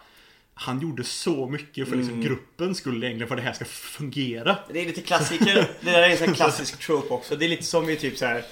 han 0.55 0.81
gjorde 0.81 1.05
så 1.05 1.49
mycket 1.49 1.89
för 1.89 1.97
liksom 1.97 2.21
gruppens 2.21 2.79
skull 2.79 3.05
egentligen 3.05 3.29
för 3.29 3.35
att 3.35 3.43
det 3.43 3.47
här 3.47 3.53
ska 3.53 3.65
fungera. 3.65 4.57
Det 4.73 4.81
är 4.81 4.87
lite 4.87 5.01
klassiker. 5.01 5.55
Det 5.81 5.91
där 5.91 6.03
är 6.03 6.11
en 6.11 6.17
sån 6.17 6.35
klassisk 6.35 6.79
trope 6.87 7.15
också. 7.15 7.37
Det 7.37 7.45
är 7.45 7.49
lite 7.49 7.65
som 7.65 7.91
i 7.91 7.97
typ 7.97 8.19
så 8.19 8.27
här. 8.27 8.45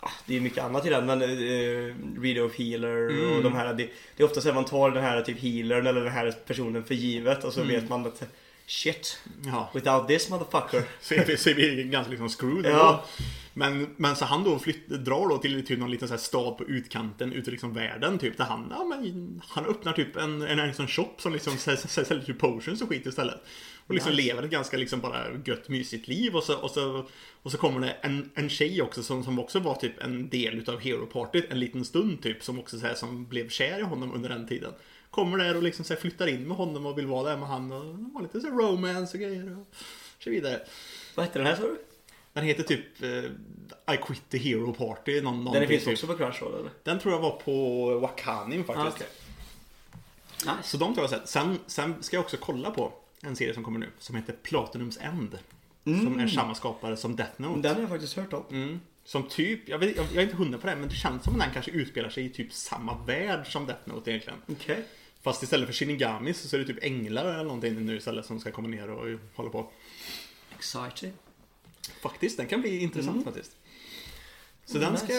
ah, 0.00 0.10
Det 0.26 0.36
är 0.36 0.40
mycket 0.40 0.64
annat 0.64 0.86
i 0.86 0.90
den 0.90 1.06
men 1.06 1.22
uh, 1.22 1.94
Reader 2.20 2.44
of 2.44 2.58
Healer 2.58 3.36
och 3.36 3.42
de 3.42 3.52
här. 3.54 3.74
Det, 3.74 3.90
det 4.16 4.22
är 4.22 4.26
ofta 4.26 4.40
så 4.40 4.48
att 4.48 4.54
man 4.54 4.64
tar 4.64 4.90
den 4.90 5.02
här 5.02 5.22
typ 5.22 5.40
healern 5.40 5.86
eller 5.86 6.04
den 6.04 6.12
här 6.12 6.34
personen 6.46 6.84
för 6.84 6.94
givet 6.94 7.44
och 7.44 7.52
så 7.52 7.62
vet 7.62 7.88
man 7.88 8.06
att 8.06 8.22
Shit, 8.66 9.18
Ja, 9.44 9.70
without 9.74 10.08
this 10.08 10.30
motherfucker. 10.30 10.84
så 11.36 11.50
är 11.50 11.54
vi, 11.54 11.84
ganska 11.84 12.10
liksom 12.10 12.28
screwed. 12.28 12.66
Ja. 12.66 13.04
Men, 13.58 13.94
men 13.96 14.16
så 14.16 14.24
han 14.24 14.44
då 14.44 14.58
flytt, 14.58 14.88
drar 14.88 15.28
då 15.28 15.38
till 15.38 15.66
typ 15.66 15.78
någon 15.78 15.90
liten 15.90 16.08
så 16.08 16.18
stad 16.18 16.58
på 16.58 16.64
utkanten 16.64 17.32
ute 17.32 17.50
i 17.50 17.52
liksom 17.52 17.74
världen 17.74 18.18
typ 18.18 18.36
där 18.36 18.44
han, 18.44 18.66
ja, 18.70 18.84
men, 18.84 19.40
han 19.48 19.66
öppnar 19.66 19.92
typ 19.92 20.16
en, 20.16 20.42
en, 20.42 20.58
en 20.58 20.74
sån 20.74 20.88
shop 20.88 21.14
som 21.18 21.32
liksom 21.32 21.58
säljer, 21.58 22.24
typ 22.24 22.38
potions 22.38 22.82
och 22.82 22.88
skit 22.88 23.06
istället. 23.06 23.40
Och 23.86 23.94
liksom 23.94 24.12
Nice. 24.12 24.22
lever 24.22 24.42
ett 24.42 24.50
ganska 24.50 24.76
liksom 24.76 25.00
bara 25.00 25.24
gött 25.44 25.68
mysigt 25.68 26.08
liv 26.08 26.36
och 26.36 26.42
så, 26.42 26.58
och 26.58 26.70
så, 26.70 27.06
och 27.42 27.52
så 27.52 27.58
kommer 27.58 27.80
det 27.80 27.90
en, 27.90 28.30
en 28.34 28.48
tjej 28.48 28.82
också 28.82 29.02
som, 29.02 29.24
som 29.24 29.38
också 29.38 29.58
var 29.58 29.74
typ 29.74 30.02
en 30.02 30.28
del 30.28 30.54
utav 30.54 30.80
Hero 30.80 31.06
Partyt 31.06 31.50
en 31.50 31.60
liten 31.60 31.84
stund 31.84 32.22
typ 32.22 32.42
som 32.42 32.58
också 32.58 32.78
så 32.78 32.86
här, 32.86 32.94
som 32.94 33.26
blev 33.26 33.48
kär 33.48 33.78
i 33.78 33.82
honom 33.82 34.14
under 34.14 34.28
den 34.28 34.48
tiden. 34.48 34.72
Kommer 35.16 35.38
där 35.38 35.56
och 35.56 35.62
liksom 35.62 35.84
så 35.84 35.96
flyttar 35.96 36.26
in 36.26 36.48
med 36.48 36.56
honom 36.56 36.86
och 36.86 36.98
vill 36.98 37.06
vara 37.06 37.28
där 37.30 37.36
med 37.36 37.48
han 37.48 37.72
och 37.72 38.12
ha 38.12 38.20
lite 38.20 38.40
så 38.40 38.48
romance 38.48 39.16
och 39.16 39.20
grejer 39.20 39.58
och 39.60 39.66
så 40.18 40.30
vidare. 40.30 40.60
Vad 41.14 41.26
hette 41.26 41.38
den 41.38 41.46
här 41.46 41.56
sa 41.56 41.62
du? 41.62 41.78
Den 42.32 42.44
heter 42.44 42.62
typ 42.62 43.02
eh, 43.02 43.94
I 43.94 43.96
Quit 44.06 44.22
the 44.30 44.38
Hero 44.38 44.72
Party. 44.72 45.20
Någon, 45.20 45.34
Den 45.34 45.44
någonting 45.44 45.68
finns 45.68 45.84
typ. 45.84 45.92
också 45.92 46.06
på 46.06 46.14
Crunchyroll 46.16 46.54
eller? 46.60 46.70
Den 46.82 46.98
tror 46.98 47.14
jag 47.14 47.20
var 47.20 47.30
på 47.30 47.98
Wakanim 47.98 48.64
faktiskt. 48.64 49.08
Ah, 50.46 50.56
Nice. 50.56 50.68
Så 50.68 50.76
de 50.76 50.94
tror 50.94 51.04
jag 51.04 51.10
har 51.12 51.18
sett. 51.18 51.28
Sen, 51.28 51.58
sen 51.66 52.02
ska 52.02 52.16
jag 52.16 52.24
också 52.24 52.36
kolla 52.40 52.70
på 52.70 52.92
en 53.22 53.36
serie 53.36 53.54
som 53.54 53.64
kommer 53.64 53.78
nu 53.78 53.88
som 53.98 54.16
heter 54.16 54.32
Platinums 54.42 54.98
End. 55.00 55.38
Som 55.84 56.18
är 56.18 56.26
samma 56.28 56.54
skapare 56.54 56.96
som 56.96 57.16
Death 57.16 57.40
Note. 57.40 57.60
Den 57.60 57.74
har 57.74 57.80
jag 57.80 57.90
faktiskt 57.90 58.16
hört 58.16 58.32
om. 58.32 58.44
Mm. 58.50 58.80
Som 59.04 59.22
typ, 59.28 59.68
jag, 59.68 59.78
vet, 59.78 59.96
jag, 59.96 60.06
jag 60.06 60.16
är 60.16 60.22
inte 60.22 60.36
hundra 60.36 60.58
på 60.58 60.66
det 60.66 60.76
men 60.76 60.88
det 60.88 60.94
känns 60.94 61.24
som 61.24 61.32
att 61.34 61.40
den 61.40 61.50
kanske 61.52 61.70
utspelar 61.70 62.08
sig 62.10 62.24
i 62.24 62.30
typ 62.30 62.52
samma 62.52 63.04
värld 63.04 63.52
som 63.52 63.66
Death 63.66 63.80
Note 63.88 64.10
egentligen. 64.10 64.38
Okej. 64.48 64.84
Fast 65.26 65.42
istället 65.42 65.66
för 65.66 65.72
Shinigamis 65.74 66.50
så 66.50 66.56
är 66.56 66.60
det 66.60 66.66
typ 66.66 66.84
änglar 66.84 67.24
eller 67.24 67.44
någonting 67.44 67.86
nu 67.86 67.96
istället 67.96 68.26
som 68.26 68.40
ska 68.40 68.50
komma 68.52 68.68
ner 68.68 68.90
och 68.90 69.18
hålla 69.34 69.50
på. 69.50 69.66
Exciting. 70.58 71.12
Faktiskt, 72.02 72.36
den 72.36 72.46
kan 72.46 72.60
bli 72.60 72.78
intressant 72.78 73.24
faktiskt. 73.24 73.52
Så 74.64 74.78
den 74.78 74.92
Nice. 74.92 75.04
ska, 75.06 75.14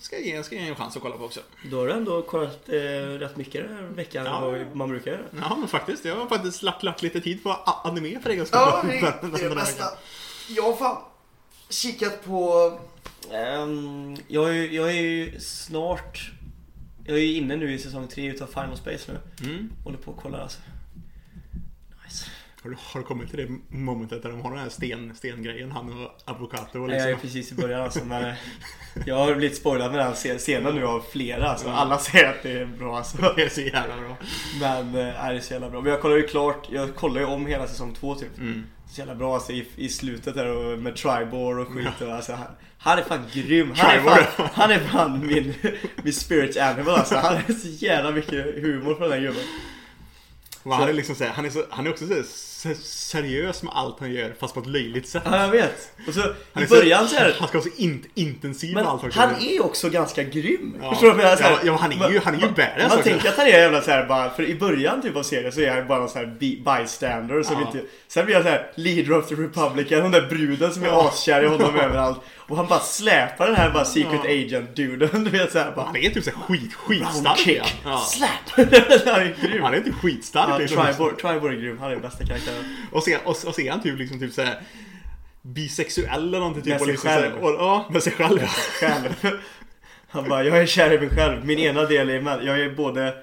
ska, 0.00 0.18
ge, 0.18 0.42
ska 0.42 0.54
ge 0.54 0.68
en 0.68 0.74
chans 0.74 0.96
att 0.96 1.02
kolla 1.02 1.16
på 1.16 1.24
också. 1.24 1.40
Då 1.70 1.78
har 1.78 1.86
du 1.86 1.92
ändå 1.92 2.22
kollat 2.22 2.68
eh, 2.68 2.74
rätt 3.18 3.36
mycket 3.36 3.68
den 3.68 3.76
här 3.76 3.82
veckan 3.82 4.24
Ja. 4.26 4.40
vad 4.40 4.76
man 4.76 4.88
brukar 4.88 5.10
göra. 5.10 5.22
Ja, 5.40 5.56
men 5.58 5.68
faktiskt. 5.68 6.04
Jag 6.04 6.16
har 6.16 6.26
faktiskt 6.26 6.62
lagt, 6.62 6.82
lagt 6.82 7.02
lite 7.02 7.20
tid 7.20 7.42
på 7.42 7.52
anime 7.84 8.20
för 8.20 8.30
egen 8.30 8.46
skull. 8.46 8.60
Ja, 8.62 8.82
det 8.86 8.98
är 8.98 9.48
det 9.48 9.54
bästa. 9.54 9.84
Jag 10.48 10.62
har 10.62 10.76
fan 10.76 11.02
kikat 11.68 12.24
på... 12.24 12.72
ehm, 13.32 14.16
jag, 14.28 14.48
är, 14.56 14.62
jag 14.70 14.88
är 14.90 15.00
ju 15.00 15.40
snart... 15.40 16.30
Jag 17.06 17.16
är 17.16 17.22
ju 17.22 17.34
inne 17.34 17.56
nu 17.56 17.72
i 17.72 17.78
säsong 17.78 18.08
3 18.08 18.26
utav 18.26 18.46
Final 18.46 18.76
Space 18.76 19.12
nu. 19.12 19.46
Mm. 19.48 19.70
Håller 19.84 19.98
på 19.98 20.10
att 20.10 20.16
kolla 20.22 20.38
alltså. 20.38 20.58
Nice. 22.04 22.24
Har, 22.62 22.70
du, 22.70 22.76
har 22.80 23.00
du 23.00 23.06
kommit 23.06 23.30
till 23.30 23.36
det 23.68 23.76
momentet 23.76 24.22
där 24.22 24.30
de 24.30 24.40
har 24.40 24.50
den 24.50 24.60
här 24.60 24.68
sten, 24.68 25.14
stengrejen, 25.14 25.72
han 25.72 26.04
och 26.04 26.10
Avocado? 26.24 26.78
Och 26.82 26.88
Nej, 26.88 26.96
Jag 26.96 27.06
är 27.06 27.10
liksom. 27.10 27.20
precis 27.28 27.52
i 27.52 27.54
början 27.54 27.80
alltså, 27.82 28.04
men 28.04 28.24
eh, 28.24 28.34
jag 29.06 29.14
har 29.16 29.34
blivit 29.34 29.56
spoilad 29.58 29.90
med 29.92 30.00
den 30.00 30.12
scen- 30.14 30.38
scenen 30.38 30.74
nu 30.74 30.86
av 30.86 31.00
flera 31.12 31.48
alltså. 31.48 31.68
Alla 31.68 31.98
säger 31.98 32.28
att 32.30 32.42
det 32.42 32.50
är 32.52 32.66
bra 32.66 32.96
alltså. 32.96 33.32
Det 33.36 33.42
är 33.42 33.48
så 33.48 33.60
jävla 33.60 33.96
bra. 33.96 34.16
Men 34.60 34.94
eh, 34.94 35.24
är 35.24 35.32
det 35.32 35.38
är 35.38 35.42
så 35.42 35.52
jävla 35.52 35.70
bra. 35.70 35.80
Men 35.80 35.92
jag 35.92 36.00
kollar 36.02 36.16
ju 36.16 36.26
klart, 36.26 36.68
jag 36.72 36.94
kollar 36.94 37.20
ju 37.20 37.26
om 37.26 37.46
hela 37.46 37.66
säsong 37.66 37.94
2 37.94 38.14
typ. 38.14 38.38
Mm. 38.38 38.62
Så 38.90 39.00
jävla 39.00 39.14
bra 39.14 39.34
alltså 39.34 39.52
i, 39.52 39.66
i 39.76 39.88
slutet 39.88 40.34
där 40.34 40.46
och 40.46 40.78
med 40.78 40.96
Tribor 40.96 41.58
och 41.58 41.68
skit 41.68 42.00
och 42.00 42.12
alltså, 42.12 42.32
han, 42.32 42.46
han 42.78 42.98
är 42.98 43.02
fan 43.02 43.24
grym. 43.32 43.72
Han 43.76 43.90
är 43.90 44.00
fan, 44.00 44.48
han 44.52 44.70
är 44.70 44.78
fan 44.78 45.26
min, 45.26 45.54
min 46.02 46.12
spirit 46.12 46.56
animal 46.56 46.94
alltså. 46.94 47.16
Han 47.16 47.36
är 47.36 47.52
så 47.52 47.68
jävla 47.68 48.10
mycket 48.10 48.62
humor 48.62 48.94
på 48.94 49.02
den 49.02 49.12
här 49.12 49.20
gubben. 49.20 49.42
Han, 50.64 50.88
är 50.88 50.92
liksom 50.92 51.16
han, 51.34 51.44
är 51.44 51.50
så, 51.50 51.64
han 51.70 51.86
är 51.86 51.90
också 51.90 52.06
så 52.06 52.14
seriös 52.82 53.62
med 53.62 53.72
allt 53.76 53.96
han 54.00 54.12
gör 54.12 54.34
fast 54.40 54.54
på 54.54 54.60
ett 54.60 54.66
löjligt 54.66 55.08
sätt. 55.08 55.22
Ja 55.26 55.40
jag 55.42 55.48
vet. 55.50 55.90
Och 56.08 56.14
så 56.14 56.20
Han 56.52 56.62
i 56.62 56.66
början 56.66 57.08
så 57.08 57.16
är 57.16 57.34
Han 57.38 57.48
ska 57.48 57.58
vara 57.58 57.68
så 57.68 57.82
in, 57.82 58.04
intensiv 58.14 58.74
med 58.74 58.86
allt 58.86 59.04
också. 59.04 59.20
han 59.20 59.34
är 59.40 59.64
också 59.64 59.90
ganska 59.90 60.22
grym. 60.22 60.76
Ja. 60.82 60.90
Förstår 60.90 61.06
du 61.06 61.12
vad 61.14 61.24
jag 61.24 61.24
menar? 61.24 61.36
Så 61.36 61.42
här, 61.42 61.50
Ja, 61.52 61.58
ja, 61.64 61.76
han 61.80 61.92
är 61.92 62.10
ju- 62.10 62.20
han 62.24 62.34
är 62.34 62.38
ju 62.38 62.44
man- 62.44 62.54
badass 62.54 62.74
Man 62.78 62.86
också. 62.98 63.02
tänker 63.02 63.28
att 63.28 63.36
han 63.36 63.46
är 63.46 63.50
jävla 63.50 63.82
så 63.82 63.90
här 63.90 64.06
bara, 64.06 64.30
för 64.30 64.42
i 64.42 64.54
början 64.54 65.02
typ 65.02 65.16
av 65.16 65.22
serien 65.22 65.52
så 65.52 65.60
är 65.60 65.70
han 65.74 65.86
bara 65.88 66.02
en 66.02 66.08
sån 66.08 66.18
här 66.18 66.36
bystander 66.38 67.42
som 67.42 67.54
Ja. 67.60 67.66
inte 67.66 67.82
Sen 68.08 68.24
blir 68.26 68.34
han 68.34 68.44
så 68.44 68.50
här 68.50 68.70
leader 68.74 69.18
of 69.18 69.28
the 69.28 69.34
republican, 69.34 70.02
den 70.02 70.10
där 70.12 70.26
bruden 70.28 70.74
som 70.74 70.82
är 70.82 70.86
Ja. 70.86 71.08
askär 71.08 71.42
i 71.42 71.46
honom 71.46 71.76
överallt 71.80 72.20
Och 72.48 72.56
han 72.56 72.66
bara 72.66 72.80
släpar 72.80 73.46
den 73.46 73.56
här 73.56 73.70
bara 73.70 73.84
secret 73.84 74.20
Ja. 74.24 74.30
agent 74.30 74.76
duden, 74.76 75.24
du 75.24 75.30
vet 75.30 75.52
såhär 75.52 75.72
bara 75.76 75.86
Han 75.86 75.96
är 75.96 76.10
typ 76.10 76.24
så 76.24 76.30
här 76.30 76.38
skit, 76.38 76.60
Round 76.88 77.04
skitstark. 77.06 77.38
kick, 77.38 77.76
ja. 77.84 77.98
Slap! 77.98 78.30
han 79.06 79.20
är 79.20 79.36
grym! 79.42 79.62
Han 79.62 79.74
är 79.74 79.80
typ 79.80 79.94
skitstark. 79.94 80.48
Ja. 80.62 80.66
Tribor, 80.68 81.10
Tribor 81.20 81.52
är 81.52 81.56
grym, 81.56 81.78
han 81.80 81.92
är 81.92 81.96
bästa 81.96 82.24
karaktären 82.24 82.55
Och 82.92 83.02
så, 83.02 83.16
och, 83.24 83.30
och 83.46 83.54
så 83.54 83.60
är 83.60 83.70
han 83.70 83.82
typ 83.82 83.98
liksom 83.98 84.20
typ 84.20 84.32
så 84.32 84.42
här 84.42 84.60
bisexuell 85.42 86.28
eller 86.28 86.38
någonting. 86.38 86.62
Typ, 86.62 86.70
Med 86.72 86.80
och 86.80 86.84
sig 86.86 86.92
liksom 86.92 87.10
så 87.10 87.16
själv. 87.20 87.34
Och, 87.44 87.50
ja, 87.50 87.86
med 87.90 88.02
sig 88.02 88.12
själv. 88.12 88.38
själv 88.80 89.14
Han 90.08 90.28
bara, 90.28 90.44
jag 90.44 90.58
är 90.58 90.66
kär 90.66 90.92
i 90.92 90.98
mig 91.00 91.08
själv, 91.10 91.44
min 91.46 91.58
ena 91.58 91.84
del 91.84 92.10
är 92.10 92.20
med, 92.20 92.44
jag 92.44 92.60
är 92.60 92.70
både 92.70 93.14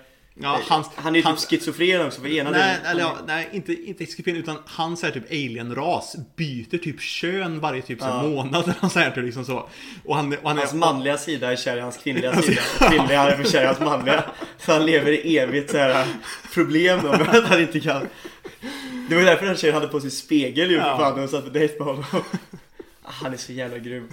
Ja, 0.41 0.59
hans, 0.69 0.87
Han 0.95 1.15
är 1.15 1.19
ju 1.19 1.25
hans, 1.25 1.47
typ 1.47 1.59
schizofren 1.61 2.05
också 2.05 2.21
för 2.21 2.27
ena 2.27 2.49
Nej, 2.49 2.59
delen- 2.61 2.85
eller 2.91 3.01
ja, 3.01 3.17
nej 3.27 3.49
inte, 3.51 3.73
inte 3.73 4.05
schizofren 4.05 4.35
utan 4.35 4.57
han 4.65 4.97
så 4.97 5.05
här 5.05 5.13
typ 5.13 5.31
alien-ras 5.31 6.15
byter 6.35 6.77
typ 6.77 7.01
kön 7.01 7.59
varje 7.59 7.81
typ 7.81 7.99
så 8.01 8.07
Ja. 8.07 8.23
månad 8.23 8.63
eller 8.79 8.89
så 8.89 8.99
här, 8.99 9.11
typ, 9.11 9.23
liksom 9.23 9.45
så. 9.45 9.69
Och 10.05 10.15
han, 10.15 10.33
och 10.41 10.49
han 10.49 10.57
Hans 10.57 10.73
är, 10.73 10.77
manliga 10.77 11.17
sida 11.17 11.51
är 11.51 11.55
kär 11.55 11.77
i 11.77 11.79
hans 11.79 11.97
kvinnliga 11.97 12.41
sida. 12.41 12.61
Kvinnliga 12.89 13.21
är 13.21 13.43
kär 13.43 13.63
i 13.63 13.65
hans 13.65 13.79
manliga. 13.79 14.23
Så 14.57 14.71
han 14.71 14.85
lever 14.85 15.11
i 15.11 15.37
evigt 15.37 15.71
så 15.71 15.77
här 15.77 16.05
problem 16.53 16.99
med 16.99 17.21
att 17.21 17.45
han 17.45 17.61
inte 17.61 17.79
kan. 17.79 18.07
Det 19.09 19.15
var 19.15 19.21
därför 19.21 19.45
den 19.45 19.57
tjejen 19.57 19.75
hade 19.75 19.87
på 19.87 19.99
sig 20.01 20.11
spegel 20.11 20.69
ju 20.71 20.75
Ja. 20.77 20.97
fan 20.97 21.23
och 21.23 21.29
satt 21.29 21.43
på 21.43 21.49
dejt 21.49 21.75
med 21.79 21.87
honom. 21.87 22.03
Ah, 22.11 22.21
Han 23.03 23.33
är 23.33 23.37
så 23.37 23.51
jävla 23.51 23.77
grym. 23.77 24.07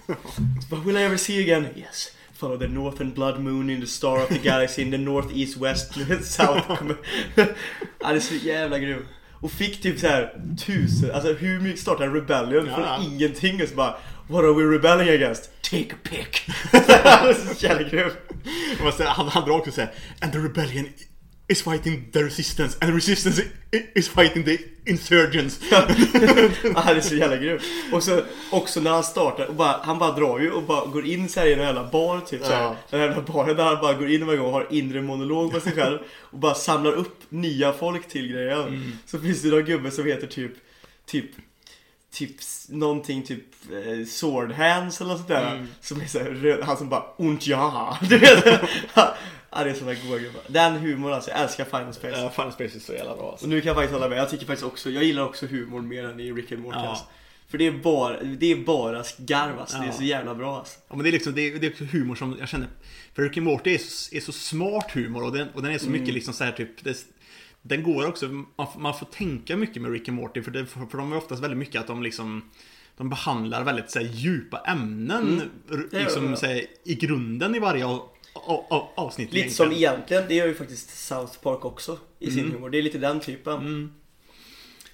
But 0.71 0.78
will 0.87 0.97
I 0.97 1.02
ever 1.02 1.16
see 1.16 1.35
you 1.35 1.42
again? 1.42 1.66
Yes. 1.76 2.09
Follow 2.37 2.59
the 2.59 2.69
northern 2.69 3.11
blood 3.12 3.40
moon 3.40 3.71
in 3.71 3.80
the 3.80 3.87
star 3.87 4.16
of 4.23 4.28
the 4.28 4.38
galaxy 4.38 4.83
in 4.83 4.90
the 4.90 4.99
north, 4.99 5.28
east, 5.38 5.57
west, 5.57 5.92
south. 6.25 6.71
Han 8.02 8.16
är 8.16 8.21
så 8.21 8.35
jävla 8.35 8.78
grym. 8.78 9.07
Och 9.40 9.52
fick 9.52 9.83
typ 9.83 9.99
så 10.00 10.07
här 10.07 10.35
tusen, 10.66 11.11
alltså 11.11 11.33
hur 11.33 11.61
mycket 11.61 11.80
startade 11.80 12.04
en 12.09 12.14
rebellion 12.14 12.66
Ja. 12.66 12.75
från 12.75 13.12
ingenting 13.12 13.62
och 13.62 13.69
så 13.69 13.75
bara 13.75 13.97
What 14.28 14.45
are 14.45 14.52
we 14.52 14.76
rebelling 14.76 15.09
against? 15.14 15.50
Take 15.62 15.92
a 15.95 15.97
pick. 16.02 16.42
Han 17.04 17.28
är 17.28 17.54
så 17.54 17.66
jävla 17.66 17.88
grym. 17.88 18.11
så, 18.97 19.04
han, 19.04 19.45
drar 19.45 19.50
också 19.57 19.71
såhär 19.71 19.90
And 20.21 20.33
the 20.33 20.38
rebellion 20.38 20.88
is 21.50 21.62
fighting 21.62 22.11
the 22.12 22.25
resistance 22.25 22.78
and 22.80 22.90
the 22.90 22.97
resistance 22.97 23.42
is 23.95 24.09
fighting 24.09 24.45
the 24.45 24.59
insurgents. 24.87 25.61
Ja, 25.71 25.88
Han 26.76 26.97
är 26.97 27.00
så 27.00 27.14
jävla 27.14 27.37
grym. 27.37 27.59
Och 27.92 28.02
så 28.02 28.23
också 28.50 28.80
när 28.80 28.90
han 28.90 29.04
startar, 29.04 29.47
och 29.47 29.54
bara, 29.54 29.80
han 29.83 29.99
bara 29.99 30.12
drar 30.12 30.38
ju 30.38 30.50
och 30.50 30.62
bara 30.62 30.87
går 30.87 31.07
in 31.07 31.28
så 31.28 31.40
här 31.40 31.47
i 31.47 31.52
en 31.52 31.59
jävla 31.59 31.90
bar 31.90 32.21
typ 32.21 32.45
så 32.45 32.52
här. 32.52 32.62
Ja. 32.62 32.76
Den 32.90 33.00
här 33.00 33.07
jävla 33.07 33.23
baren 33.23 33.57
där 33.57 33.64
han 33.64 33.80
bara 33.80 33.95
går 33.95 34.11
in 34.11 34.26
varje 34.26 34.38
gång 34.38 34.47
och 34.47 34.52
har 34.52 34.66
inre 34.71 35.02
monolog 35.02 35.52
med 35.52 35.62
sig 35.62 35.73
själv 35.73 35.99
och 36.21 36.38
bara 36.38 36.54
samlar 36.54 36.92
upp 36.92 37.16
nya 37.28 37.73
folk 37.73 38.09
till 38.09 38.28
grejen. 38.33 38.61
Mm. 38.61 38.92
Så 39.07 39.19
finns 39.19 39.42
det 39.42 39.49
någon 39.49 39.64
gubbe 39.64 39.90
som 39.90 40.07
heter 40.07 40.26
typ, 40.26 40.52
typ 41.07 41.30
Typ 42.12 42.30
någonting 42.69 43.23
typ 43.23 43.45
eh, 43.73 44.07
sword 44.07 44.52
hands 44.52 45.00
eller 45.00 45.11
något 45.11 45.19
sånt 45.19 45.28
där 45.28 45.52
Mm. 45.54 45.69
Som 45.80 46.00
är 46.00 46.07
så 46.07 46.19
här, 46.19 46.30
röd, 46.30 46.64
han 46.64 46.76
som 46.76 46.88
bara 46.88 47.02
ont 47.16 47.47
ja 47.47 47.99
Du 48.09 48.19
vet? 48.19 48.45
Ja 49.52 49.64
det 49.64 49.71
är 49.71 49.75
såna 49.75 49.95
goa 49.95 50.19
gubbar 50.19 50.42
Den 50.49 50.73
humorn 50.76 51.12
alltså, 51.12 51.30
jag 51.30 51.40
älskar 51.40 51.64
Final 51.64 51.95
Space 51.95 52.21
Ja, 52.21 52.30
Final 52.30 52.52
Space 52.52 52.76
är 52.76 52.80
så 52.80 52.92
jävla 52.92 53.16
bra 53.16 53.30
alltså. 53.30 53.45
och 53.45 53.50
nu 53.50 53.61
kan 53.61 53.66
jag 53.69 53.76
faktiskt 53.76 53.92
hålla 53.95 54.09
med. 54.09 54.19
Jag 54.19 54.30
tycker 54.30 54.47
faktiskt 54.47 54.66
också, 54.66 54.90
jag 54.90 55.04
gillar 55.04 55.23
också 55.25 55.47
humor 55.47 55.80
mer 55.83 56.04
än 56.04 56.21
i 56.21 56.33
Rick 56.33 56.52
and 56.52 56.62
Morty 56.62 56.78
Ja. 56.78 56.88
alltså. 56.88 57.04
För 57.49 57.59
det 57.59 57.66
är 57.66 57.73
bara, 57.73 58.23
det 58.23 58.52
är 58.52 58.57
bara 58.57 59.04
garv 59.19 59.59
alltså. 59.61 59.76
Det 59.78 59.85
är 59.85 59.87
Ja. 59.87 59.92
så 59.92 60.02
jävla 60.02 60.35
bra 60.35 60.59
alltså. 60.59 60.78
Ja, 60.88 60.97
men 60.97 61.02
det 61.04 61.11
är 61.11 61.12
liksom, 61.12 61.35
det 61.35 61.40
är, 61.42 61.59
det 61.59 61.66
är 61.66 61.71
också 61.71 61.85
humor 61.85 62.14
som 62.14 62.37
jag 62.40 62.49
känner 62.49 62.69
För 63.14 63.23
Rick 63.23 63.37
and 63.37 63.47
Morty 63.47 63.75
är 63.75 63.78
så, 63.78 64.14
är 64.16 64.21
så 64.21 64.33
smart 64.33 64.90
humor 64.92 65.23
och 65.25 65.33
den, 65.33 65.49
och 65.54 65.62
den 65.62 65.73
är 65.73 65.78
så 65.78 65.87
Mm. 65.87 66.00
mycket 66.00 66.14
liksom 66.14 66.35
så 66.35 66.45
här 66.45 66.52
typ 66.52 66.85
det, 66.85 67.07
Den 67.62 67.83
går 67.83 68.07
också, 68.07 68.28
man, 68.28 68.73
får- 68.73 68.80
man 68.80 68.99
får 68.99 69.07
tänka 69.07 69.57
mycket 69.57 69.83
med 69.83 69.92
Rick 69.92 70.09
and 70.09 70.16
Morty 70.16 70.42
för, 70.42 70.50
det, 70.50 70.66
för, 70.66 70.87
för 70.87 70.99
de 70.99 71.12
är 71.12 71.16
oftast 71.16 71.42
väldigt 71.42 71.59
mycket 71.59 71.80
att 71.80 71.87
de 71.87 72.02
liksom 72.02 72.50
De 72.97 73.09
behandlar 73.09 73.64
väldigt 73.64 73.90
så 73.90 73.99
här, 73.99 74.07
djupa 74.07 74.59
ämnen 74.59 75.42
Mm. 75.71 75.88
Liksom, 75.92 76.37
så 76.37 76.47
här, 76.47 76.64
i 76.85 76.95
grunden 76.95 77.54
i 77.54 77.59
varje 77.59 77.85
avsnitt 78.95 79.33
Lite 79.33 79.51
som 79.51 79.73
egentligen. 79.73 80.25
det 80.29 80.35
gör 80.35 80.47
ju 80.47 80.55
faktiskt 80.55 81.07
South 81.07 81.39
Park 81.43 81.65
också 81.65 81.99
i 82.19 82.31
sin 82.31 82.39
Mm. 82.41 82.53
humor. 82.53 82.71
Det 82.71 82.79
är 82.79 82.83
lite 82.83 82.99
den 82.99 83.21
typen. 83.21 83.55
Mm. 83.59 83.93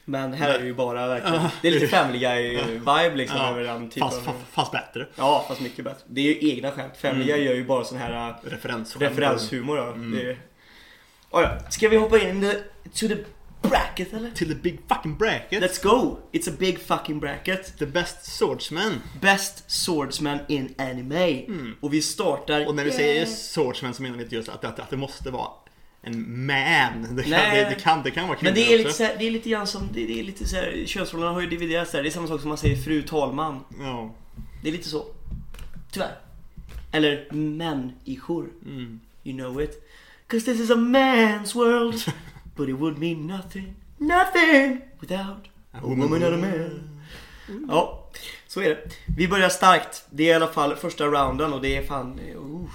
Men 0.09 0.33
här 0.33 0.51
är 0.55 0.59
det 0.59 0.67
ju 0.67 0.75
bara 0.75 1.07
verkligen, 1.07 1.43
det 1.63 1.69
är 1.69 1.73
lite 1.73 1.89
Family 1.89 2.19
Guy-vibe 2.19 3.15
liksom 3.17 3.37
Ja, 3.39 3.51
över 3.51 3.63
den 3.65 3.91
typen 3.91 4.09
Fast, 4.11 4.23
fast, 4.25 4.39
fast 4.51 4.73
bättre 4.73 5.07
Ja, 5.17 5.45
fast 5.49 5.61
mycket 5.61 5.85
bättre. 5.85 6.03
Det 6.07 6.21
är 6.21 6.25
ju 6.43 6.51
egna 6.51 6.71
skämt. 6.73 6.93
Family 6.97 7.25
Guy 7.25 7.45
gör 7.45 7.55
ju 7.55 7.65
bara 7.65 7.85
sån 7.85 7.99
här 7.99 8.29
äh, 8.29 8.51
Referens 8.51 8.97
referenshumor. 8.97 9.79
Ja. 9.79 9.93
Mm. 9.93 10.19
Är... 10.19 10.39
Oh, 11.31 11.43
ja. 11.43 11.71
Ska 11.71 11.89
vi 11.89 11.97
hoppa 11.97 12.19
in 12.19 12.53
to 12.95 13.09
the 13.09 13.17
bracket 13.69 14.13
eller? 14.13 14.31
Till 14.31 14.49
the 14.49 14.55
big 14.55 14.79
fucking 14.89 15.17
bracket 15.17 15.63
Let's 15.63 15.83
go! 15.83 16.19
It's 16.33 16.51
a 16.51 16.55
big 16.59 16.79
fucking 16.79 17.21
bracket. 17.21 17.79
The 17.79 17.87
best 17.87 18.39
swordsman 18.39 19.03
Best 19.21 19.71
swordsman 19.71 20.39
in 20.49 20.75
anime. 20.79 21.47
Och 21.81 21.95
vi 21.95 22.03
startar... 22.03 22.57
Mm. 22.57 22.69
Och 22.69 22.75
när 22.75 22.85
vi 22.85 22.93
säger 22.93 23.27
swordsman 23.27 23.95
så 23.95 24.03
menar 24.03 24.17
vi 24.17 24.23
inte 24.23 24.35
just 24.35 24.49
att, 24.49 24.65
att, 24.65 24.79
att 24.79 24.91
det 24.91 24.97
måste 24.97 25.31
vara 25.31 25.49
en 26.03 26.47
man. 26.47 27.17
Det 27.17 27.23
kan, 27.23 27.31
det, 27.31 27.67
det 27.69 27.75
kan, 27.75 28.03
det 28.03 28.11
kan 28.11 28.29
vara 28.29 28.39
Men 28.43 28.55
kvinnor 28.55 28.69
det 28.69 28.75
är 28.75 28.79
lite 28.79 28.93
så 28.93 29.09
det 29.19 29.27
är 29.27 29.31
lite 29.31 29.49
grann 29.49 29.67
som, 29.67 29.89
det, 29.93 30.07
det 30.07 30.21
är 30.21 30.25
lite 30.25 30.47
så 30.47 30.57
här, 30.57 30.85
könsrollerna 30.87 31.33
har 31.33 31.41
ju 31.41 31.47
dividerats 31.47 31.93
där. 31.93 32.03
Det 32.03 32.09
är 32.09 32.11
samma 32.11 32.27
sak 32.27 32.41
som 32.41 32.49
man 32.49 32.59
säger 32.59 32.77
fru 32.77 33.03
talman. 33.03 33.65
Ja. 33.81 34.15
Det 34.63 34.69
är 34.69 34.73
lite 34.73 34.89
så. 34.89 35.07
Tyvärr. 35.93 36.19
Eller 36.93 37.33
människor. 37.33 38.49
Mm. 38.65 39.01
You 39.25 39.37
know 39.37 39.63
it. 39.63 39.89
Cause 40.27 40.45
this 40.45 40.61
is 40.61 40.71
a 40.71 40.77
man's 40.77 41.55
world. 41.55 42.03
But 42.57 42.69
it 42.69 42.75
would 42.79 42.99
mean 42.99 43.27
nothing, 43.27 43.75
nothing 43.99 44.81
without 45.01 45.49
a 45.73 45.81
woman 45.83 46.23
and 46.23 46.35
a 46.35 46.37
man. 46.37 46.91
Ja, 47.69 48.11
så 48.47 48.61
är 48.61 48.69
det. 48.69 48.93
Vi 49.17 49.29
börjar 49.29 49.49
starkt. 49.49 50.05
Det 50.11 50.23
är 50.23 50.33
i 50.33 50.35
alla 50.35 50.47
fall 50.53 50.77
första 50.77 51.05
rounden 51.07 51.53
och 51.53 51.63
det 51.63 51.77
är 51.77 51.83
fan... 51.83 52.19
Uh. 52.19 52.69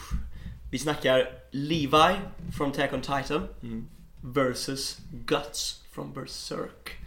Vi 0.72 0.80
snackar 0.80 1.30
Levi 1.52 2.16
från 2.58 2.72
Attack 2.72 2.94
on 2.94 3.02
Titan 3.02 3.48
Mm. 3.64 3.88
versus 4.22 4.98
Guts 5.26 5.82
från 5.92 6.14
Berserk. 6.14 6.98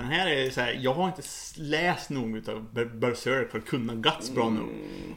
Den 0.00 0.08
här 0.08 0.26
är 0.26 0.50
så 0.50 0.60
här, 0.60 0.78
jag 0.80 0.94
har 0.94 1.06
inte 1.06 1.22
läst 1.56 2.10
nog 2.10 2.36
utav 2.36 2.72
Ber- 2.74 2.84
Berserk 2.84 3.50
för 3.50 3.58
att 3.58 3.66
kunna 3.66 3.94
Guts 3.94 4.30
bra 4.30 4.50
nog. 4.50 4.68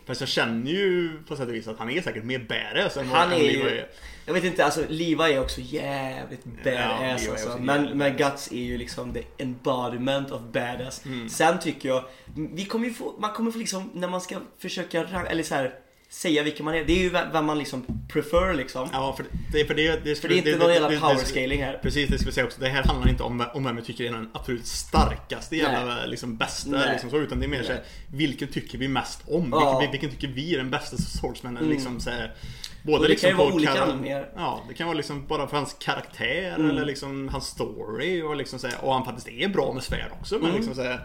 Fast 0.06 0.22
jag 0.22 0.30
känner 0.30 0.72
ju 0.72 1.24
på 1.28 1.36
sätt 1.36 1.48
och 1.48 1.54
vis 1.54 1.68
att 1.68 1.80
han 1.80 1.90
är 1.90 2.02
säkert 2.02 2.24
mer 2.24 2.40
badass 2.40 2.98
än 2.98 3.10
vad 3.10 3.20
Han 3.20 3.32
är 3.32 3.38
Levi 3.38 3.54
ju... 3.54 3.86
Jag 4.26 4.34
vet 4.34 4.44
inte, 4.44 4.66
alltså 4.66 4.82
Levi 4.90 5.34
är 5.34 5.40
också 5.40 5.62
jävligt 5.62 6.46
badass 6.46 7.28
är 7.28 7.32
alltså. 7.32 7.58
Men, 7.60 7.98
men 7.98 8.18
Guts 8.18 8.52
är 8.52 8.64
ju 8.64 8.78
liksom 8.78 9.14
the 9.14 9.24
embodiment 9.38 10.32
of 10.32 10.42
badass. 10.42 11.06
Mm. 11.06 11.30
Sen 11.30 11.60
tycker 11.60 11.90
jag, 11.90 12.06
vi 12.36 12.66
kommer 12.66 12.90
få, 12.90 13.16
man 13.20 13.34
kommer 13.34 13.52
få 13.52 13.58
liksom, 13.58 13.90
när 13.94 14.08
man 14.08 14.22
ska 14.22 14.36
försöka 14.60 15.04
eller 15.30 15.44
så 15.44 15.56
här, 15.56 15.74
säga 16.14 16.44
vilka 16.44 16.64
man 16.64 16.76
är. 16.76 16.84
Det 16.86 16.94
är 16.94 16.98
ju 16.98 17.10
vem 17.10 17.46
man 17.46 17.58
liksom 17.60 17.86
prefer 18.10 18.54
liksom. 18.54 18.90
Ja, 18.94 19.14
för 19.18 19.26
det, 19.52 19.62
är- 19.62 19.66
för 19.66 19.74
det, 19.74 20.04
det, 20.04 20.16
För 20.16 20.28
det 20.30 20.36
är 20.36 20.38
inte 20.38 20.56
någon 20.58 20.74
jävla 20.74 21.00
power 21.00 21.16
scaling 21.26 21.64
här. 21.64 21.80
Precis, 21.82 22.10
det 22.10 22.18
ska 22.18 22.26
vi 22.26 22.32
säga 22.32 22.46
också. 22.46 22.62
Det 22.62 22.70
här 22.70 22.84
handlar 22.84 23.10
inte 23.10 23.24
om, 23.24 23.46
om 23.54 23.64
vem 23.64 23.76
vi 23.76 23.82
tycker 23.82 24.04
är 24.04 24.12
den 24.12 24.30
absolut 24.34 24.66
starkaste 24.68 25.56
jävla 25.56 26.06
liksom 26.06 26.38
bästa 26.38 26.70
Nej. 26.70 26.90
liksom 26.92 27.10
så, 27.10 27.18
utan 27.18 27.40
det 27.40 27.46
är 27.46 27.48
mer 27.48 27.64
såhär, 27.64 27.84
vilken 28.14 28.48
tycker 28.48 28.78
vi 28.78 28.88
mest 28.88 29.22
om? 29.28 29.50
Ja. 29.52 29.80
Vilken, 29.80 29.92
vilken 29.92 30.10
tycker 30.20 30.28
vi 30.36 30.54
är 30.54 30.58
den 30.58 30.70
bästa 30.70 30.98
swordsmanen? 30.98 31.58
Mm. 31.64 31.70
Liksom, 31.70 32.00
så 32.00 32.10
här, 32.10 32.34
Och 32.82 32.88
både 32.88 33.04
det 33.04 33.08
liksom 33.10 33.30
kan 33.30 33.40
ju 33.40 33.44
vara 33.46 33.54
olika 33.56 33.74
kara- 33.74 33.84
anledningar. 33.84 34.30
Ja, 34.36 34.64
det 34.68 34.74
kan 34.74 34.88
vara 34.88 34.98
liksom 34.98 35.28
bara 35.28 35.48
för 35.48 35.58
hans 35.58 35.76
karaktär 35.80 36.56
Mm. 36.56 36.70
eller 36.70 36.86
liksom 36.86 37.30
hans 37.30 37.46
story 37.48 38.22
och 38.22 38.36
liksom 38.36 38.60
så 38.60 38.68
här, 38.68 38.76
och 38.86 38.94
han 38.94 39.06
faktiskt 39.06 39.28
är 39.28 39.48
bra 39.48 39.74
med 39.74 39.84
svärd 39.84 40.12
också 40.22 40.36
men 40.36 40.44
Mm. 40.46 40.56
liksom 40.56 40.76
så 40.76 40.84
här, 40.84 41.00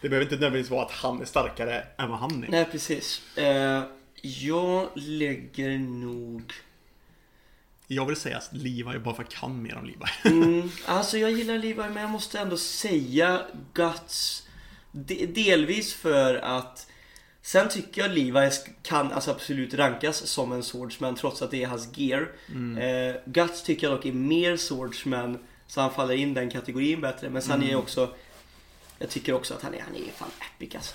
Det 0.00 0.08
behöver 0.08 0.24
inte 0.24 0.34
nödvändigtvis 0.34 0.70
vara 0.70 0.82
att 0.84 0.90
han 0.90 1.20
är 1.20 1.24
starkare 1.24 1.84
än 1.98 2.10
vad 2.10 2.18
han 2.18 2.44
är. 2.44 2.48
Nej 2.50 2.64
precis. 2.72 3.22
Eh, 3.38 3.82
jag 4.22 4.88
lägger 4.94 5.78
nog... 5.78 6.52
Jag 7.86 8.06
vill 8.06 8.16
säga 8.16 8.36
att 8.36 8.52
Levi 8.52 8.98
bara 8.98 9.14
för 9.14 9.22
att 9.22 9.32
jag 9.32 9.40
kan 9.40 9.62
mer 9.62 9.76
om 9.76 9.84
Levi. 9.84 10.04
Mm, 10.42 10.70
alltså 10.86 11.18
jag 11.18 11.30
gillar 11.30 11.58
Levi 11.58 11.74
men 11.74 11.96
jag 11.96 12.10
måste 12.10 12.38
ändå 12.38 12.56
säga 12.56 13.42
Guts. 13.72 14.48
De, 14.92 15.26
delvis 15.26 15.94
för 15.94 16.34
att 16.34 16.86
Sen 17.44 17.68
tycker 17.68 18.02
jag 18.02 18.10
Levi 18.10 18.50
kan 18.82 19.12
alltså 19.12 19.30
absolut 19.30 19.74
rankas 19.74 20.16
som 20.16 20.52
en 20.52 20.62
swordsman 20.62 21.14
trots 21.14 21.42
att 21.42 21.50
det 21.50 21.62
är 21.62 21.66
hans 21.66 21.98
gear. 21.98 22.32
Eh, 22.78 23.16
Guts 23.26 23.62
tycker 23.62 23.86
jag 23.86 23.96
dock 23.96 24.06
är 24.06 24.12
mer 24.12 24.56
swordsman 24.56 25.38
så 25.66 25.80
han 25.80 25.94
faller 25.94 26.14
in 26.14 26.34
den 26.34 26.50
kategorin 26.50 27.00
bättre. 27.00 27.30
Men 27.30 27.42
sen 27.42 27.62
är 27.62 27.70
jag 27.70 27.78
också 27.80 28.14
Jag 28.98 29.10
tycker 29.10 29.32
också 29.32 29.54
att 29.54 29.62
han 29.62 29.74
är, 29.74 29.80
han 29.80 29.96
är 29.96 30.12
fan 30.16 30.30
epic 30.40 30.74
alltså. 30.74 30.94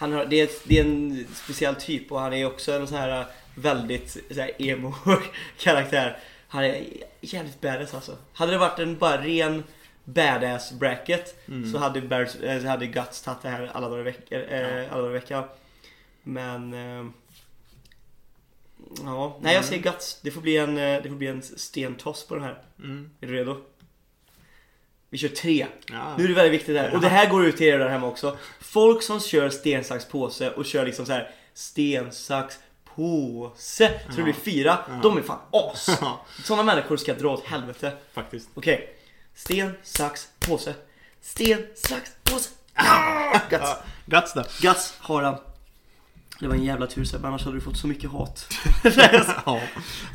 Han 0.00 0.12
har, 0.12 0.26
det, 0.26 0.40
är, 0.40 0.48
det 0.64 0.78
är 0.78 0.84
en 0.84 1.26
speciell 1.34 1.74
typ 1.74 2.12
och 2.12 2.20
han 2.20 2.32
är 2.32 2.46
också 2.46 2.72
en 2.72 2.86
sån 2.86 2.98
här 2.98 3.26
väldigt 3.54 4.10
så 4.10 4.40
här, 4.40 4.50
emo 4.58 4.94
karaktär. 5.58 6.18
Han 6.48 6.64
är 6.64 6.84
jävligt 7.20 7.60
badass 7.60 7.94
alltså. 7.94 8.16
Hade 8.32 8.52
det 8.52 8.58
varit 8.58 8.78
en 8.78 8.98
bara 8.98 9.22
ren 9.22 9.62
badass 10.04 10.72
bracket 10.72 11.44
så 11.72 11.78
hade, 11.78 12.00
Bears, 12.00 12.36
eh, 12.36 12.62
så 12.62 12.68
hade 12.68 12.86
Guts 12.86 13.22
tagit 13.22 13.42
det 13.42 13.48
här 13.48 13.70
alla 13.74 13.88
dagar 13.88 14.00
i 14.00 14.02
veckan. 14.02 14.40
Eh, 14.40 14.92
alla 14.92 15.02
dagar 15.02 15.10
i 15.10 15.18
veckan. 15.20 15.44
Men... 16.22 16.72
Eh, 16.72 17.10
ja, 19.04 19.38
nej 19.40 19.54
jag 19.54 19.64
säger 19.64 19.82
Guts. 19.82 20.20
Det 20.22 20.30
får 20.30 20.40
bli 20.40 20.56
en, 20.56 20.74
det 20.74 21.08
får 21.08 21.16
bli 21.16 21.26
en 21.26 21.42
stentoss 21.42 22.26
på 22.26 22.34
den 22.34 22.44
här. 22.44 22.62
Mm. 22.78 23.10
Är 23.20 23.26
du 23.26 23.32
redo? 23.32 23.56
Vi 25.10 25.18
kör 25.18 25.28
tre. 25.28 25.66
Ja. 25.90 26.14
Nu 26.18 26.24
är 26.24 26.28
det 26.28 26.34
väldigt 26.34 26.60
viktigt 26.60 26.76
här. 26.76 26.94
Och 26.94 27.00
det 27.00 27.08
här 27.08 27.28
går 27.30 27.44
ut 27.46 27.56
till 27.56 27.66
er 27.66 27.78
där 27.78 27.88
hemma 27.88 28.06
också. 28.06 28.36
Folk 28.60 29.02
som 29.02 29.20
kör 29.20 29.50
sten, 29.50 29.84
sax, 29.84 30.04
påse 30.04 30.50
och 30.50 30.64
kör 30.66 30.86
liksom 30.86 31.06
så 31.06 31.12
här 31.12 31.30
sten, 31.54 32.12
sax, 32.12 32.54
påse. 32.96 34.00
Så 34.10 34.16
det 34.16 34.22
blir 34.22 34.32
fyra. 34.32 34.78
De 35.02 35.18
är 35.18 35.22
fan 35.22 35.38
as. 35.52 35.88
Sådana 36.44 36.62
människor 36.62 36.96
ska 36.96 37.14
dra 37.14 37.28
åt 37.32 37.44
helvete. 37.46 37.92
faktiskt. 38.12 38.48
Okej. 38.54 38.96
Sten, 39.34 39.72
sax, 39.82 40.28
påse. 40.40 40.74
Sten, 41.22 41.66
sax, 41.74 42.10
påse. 42.24 42.50
Ah! 42.74 43.38
Guts. 43.50 43.70
Guts 44.06 44.34
då. 44.34 44.44
Guts 44.60 44.94
har 44.98 45.22
han. 45.22 45.36
Det 46.40 46.48
var 46.48 46.54
en 46.54 46.64
jävla 46.64 46.86
tur 46.86 47.04
Sebbe, 47.04 47.28
annars 47.28 47.44
hade 47.44 47.56
du 47.56 47.60
fått 47.60 47.76
så 47.78 47.86
mycket 47.86 48.10
hat. 48.10 48.46
ja. 49.46 49.60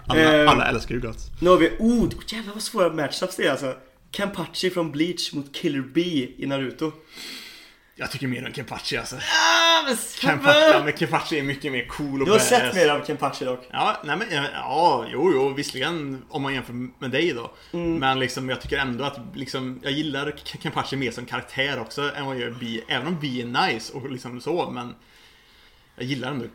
Alla, 0.08 0.22
Ehm. 0.22 0.48
alla 0.48 0.68
älskar 0.68 0.96
ju 0.96 1.02
Guts. 1.02 1.26
Nu 1.42 1.50
har 1.50 1.58
vi, 1.58 1.70
oh 1.80 2.10
jävlar 2.28 2.54
vad 2.54 2.64
svåra 2.64 2.90
matchups 2.94 3.36
det 3.36 3.48
är 3.48 3.52
alltså. 3.52 3.76
Kenpachi 4.16 4.70
från 4.70 4.92
Bleach 4.92 5.34
mot 5.34 5.56
Killer 5.56 5.82
B 5.82 6.02
i 6.38 6.46
Naruto. 6.46 6.92
Jag 7.96 8.12
tycker 8.12 8.28
mer 8.28 8.46
om 8.48 8.54
Kenpachi 8.54 8.98
alltså. 8.98 9.16
Ah, 9.16 9.84
men 9.88 9.98
Kenpachi, 10.20 10.60
ja, 10.74 10.82
men 10.84 10.98
Kenpachi 10.98 11.40
är 11.40 11.44
mycket 11.44 11.72
mer 11.72 11.86
cool 11.88 12.22
och 12.22 12.26
Du 12.26 12.32
har 12.32 12.40
badass. 12.40 12.50
sett 12.50 12.76
mer 12.76 12.90
av 12.90 13.06
Kenpachi 13.06 13.46
dock. 13.46 13.68
Ja, 13.72 14.02
nej 14.06 14.18
men 14.18 14.28
ja, 14.54 15.06
jo, 15.12 15.32
jo, 15.34 15.50
visserligen 15.54 16.26
om 16.30 16.42
man 16.42 16.54
jämför 16.54 16.74
med 17.00 17.12
dig 17.12 17.34
då. 17.34 17.52
Mm. 17.74 17.96
Men 17.98 18.20
liksom 18.20 18.50
jag 18.50 18.62
tycker 18.62 18.78
ändå 18.78 19.04
att 19.04 19.20
liksom, 19.36 19.80
jag 19.84 19.92
gillar 19.92 20.34
Kenpachi 20.60 20.96
mer 20.96 21.12
som 21.12 21.26
karaktär 21.26 21.80
också 21.80 22.12
än 22.16 22.26
vad 22.26 22.36
jag 22.36 22.42
gör 22.42 22.52
Bi. 22.52 22.84
Även 22.88 23.08
om 23.08 23.20
Bi 23.20 23.42
är 23.42 23.68
nice 23.68 23.94
och 23.94 24.10
liksom 24.12 24.42
så, 24.42 24.70
men 24.72 24.96
jag 25.96 26.06
gillar 26.06 26.32
ändå 26.32 26.46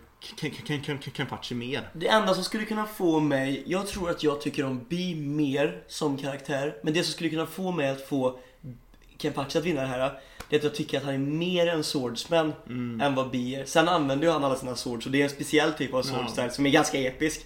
Kenpachi 1.16 1.54
mer. 1.54 1.90
Det 1.92 2.08
enda 2.08 2.34
som 2.34 2.44
skulle 2.44 2.64
kunna 2.64 2.86
få 2.86 3.20
mig, 3.20 3.62
jag 3.66 3.86
tror 3.86 4.10
att 4.10 4.22
jag 4.22 4.40
tycker 4.40 4.64
om 4.64 4.86
B 4.88 5.14
mer 5.16 5.82
som 5.88 6.16
karaktär. 6.16 6.76
Men 6.82 6.94
det 6.94 7.02
som 7.04 7.12
skulle 7.12 7.30
kunna 7.30 7.46
få 7.46 7.72
mig 7.72 7.88
att 7.90 8.00
få 8.08 8.38
Kenpachi 9.18 9.58
att 9.58 9.64
vinna 9.64 9.80
det 9.80 9.86
här, 9.86 10.20
det 10.48 10.56
är 10.56 10.58
att 10.58 10.64
jag 10.64 10.74
tycker 10.74 10.98
att 10.98 11.04
han 11.04 11.14
är 11.14 11.18
mer 11.18 11.66
en 11.66 11.84
swordsman 11.84 12.52
än 13.02 13.14
vad 13.14 13.30
B 13.30 13.54
är. 13.54 13.64
Sen 13.64 13.88
använder 13.88 14.26
ju 14.26 14.32
han 14.32 14.44
alla 14.44 14.56
sina 14.56 14.76
swords 14.76 15.06
och 15.06 15.12
det 15.12 15.20
är 15.20 15.24
en 15.24 15.30
speciell 15.30 15.72
typ 15.72 15.94
av 15.94 16.02
sword 16.02 16.24
Ja. 16.36 16.48
som 16.50 16.66
är 16.66 16.70
ganska 16.70 16.98
episk. 16.98 17.40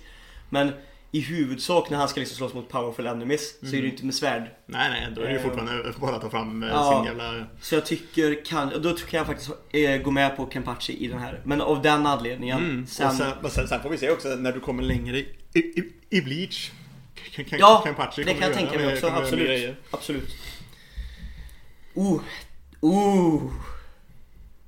Men 0.51 0.73
i 1.15 1.21
huvudsak 1.21 1.91
när 1.91 1.99
han 1.99 2.09
ska 2.09 2.21
liksom 2.21 2.37
slåss 2.37 2.55
mot 2.55 2.69
powerful 2.69 3.07
enemies 3.07 3.59
så 3.61 3.67
är 3.67 3.71
det 3.71 3.77
ju 3.77 3.91
inte 3.91 4.05
med 4.05 4.15
svärd. 4.15 4.51
Nej, 4.67 4.91
nej, 4.91 5.13
då 5.15 5.21
är 5.21 5.27
det 5.27 5.33
ju 5.33 5.39
Eh, 5.39 5.43
fortfarande 5.43 5.93
bara 6.01 6.17
att 6.17 6.23
ta 6.23 6.31
fram 6.31 6.63
eh, 6.63 6.69
ja. 6.69 6.93
sin 6.97 7.05
jävla... 7.05 7.47
Så 7.61 7.75
jag 7.75 7.87
tycker, 7.87 8.45
kan, 8.45 8.73
och 8.73 8.81
då 8.81 8.97
kan 8.97 9.19
jag 9.19 9.27
faktiskt 9.27 9.51
eh, 9.73 9.97
gå 9.97 10.11
med 10.11 10.37
på 10.37 10.51
Kenpachi 10.53 11.05
i 11.05 11.09
den 11.09 11.19
här. 11.19 11.41
Men 11.45 11.61
av 11.61 11.83
den 11.83 12.07
anledningen. 12.07 12.59
Mm. 12.59 12.87
Sen, 12.87 13.09
och 13.09 13.15
sen, 13.15 13.33
men 13.43 13.51
sen, 13.51 13.69
sen 13.69 13.83
får 13.83 13.91
vi 13.91 13.99
se 13.99 14.11
också 14.11 14.29
när 14.29 14.53
du 14.53 14.61
kommer 14.61 14.83
längre 14.83 15.19
i, 15.19 15.27
i, 15.55 15.93
i 16.11 16.21
Bleach. 16.21 16.71
K- 17.37 17.43
ja, 17.51 17.83
Kenpachi 17.85 18.25
det 18.25 18.35
kan 18.35 18.49
jag 18.49 18.55
tänka 18.57 18.79
mig 18.79 18.95
också. 18.95 19.07
Absolut. 19.07 19.77
Absolut. 19.91 20.35
Oh, 21.95 22.21
oh. 22.81 23.53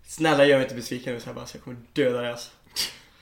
Snälla 0.07 0.47
gör 0.47 0.57
mig 0.57 0.65
inte 0.65 0.75
besviken 0.75 1.15
nu 1.15 1.21
Sebbe, 1.21 1.47
så 1.47 1.57
jag 1.57 1.65
kommer 1.65 1.79
döda 1.93 2.21
dig 2.21 2.31
alltså. 2.31 2.51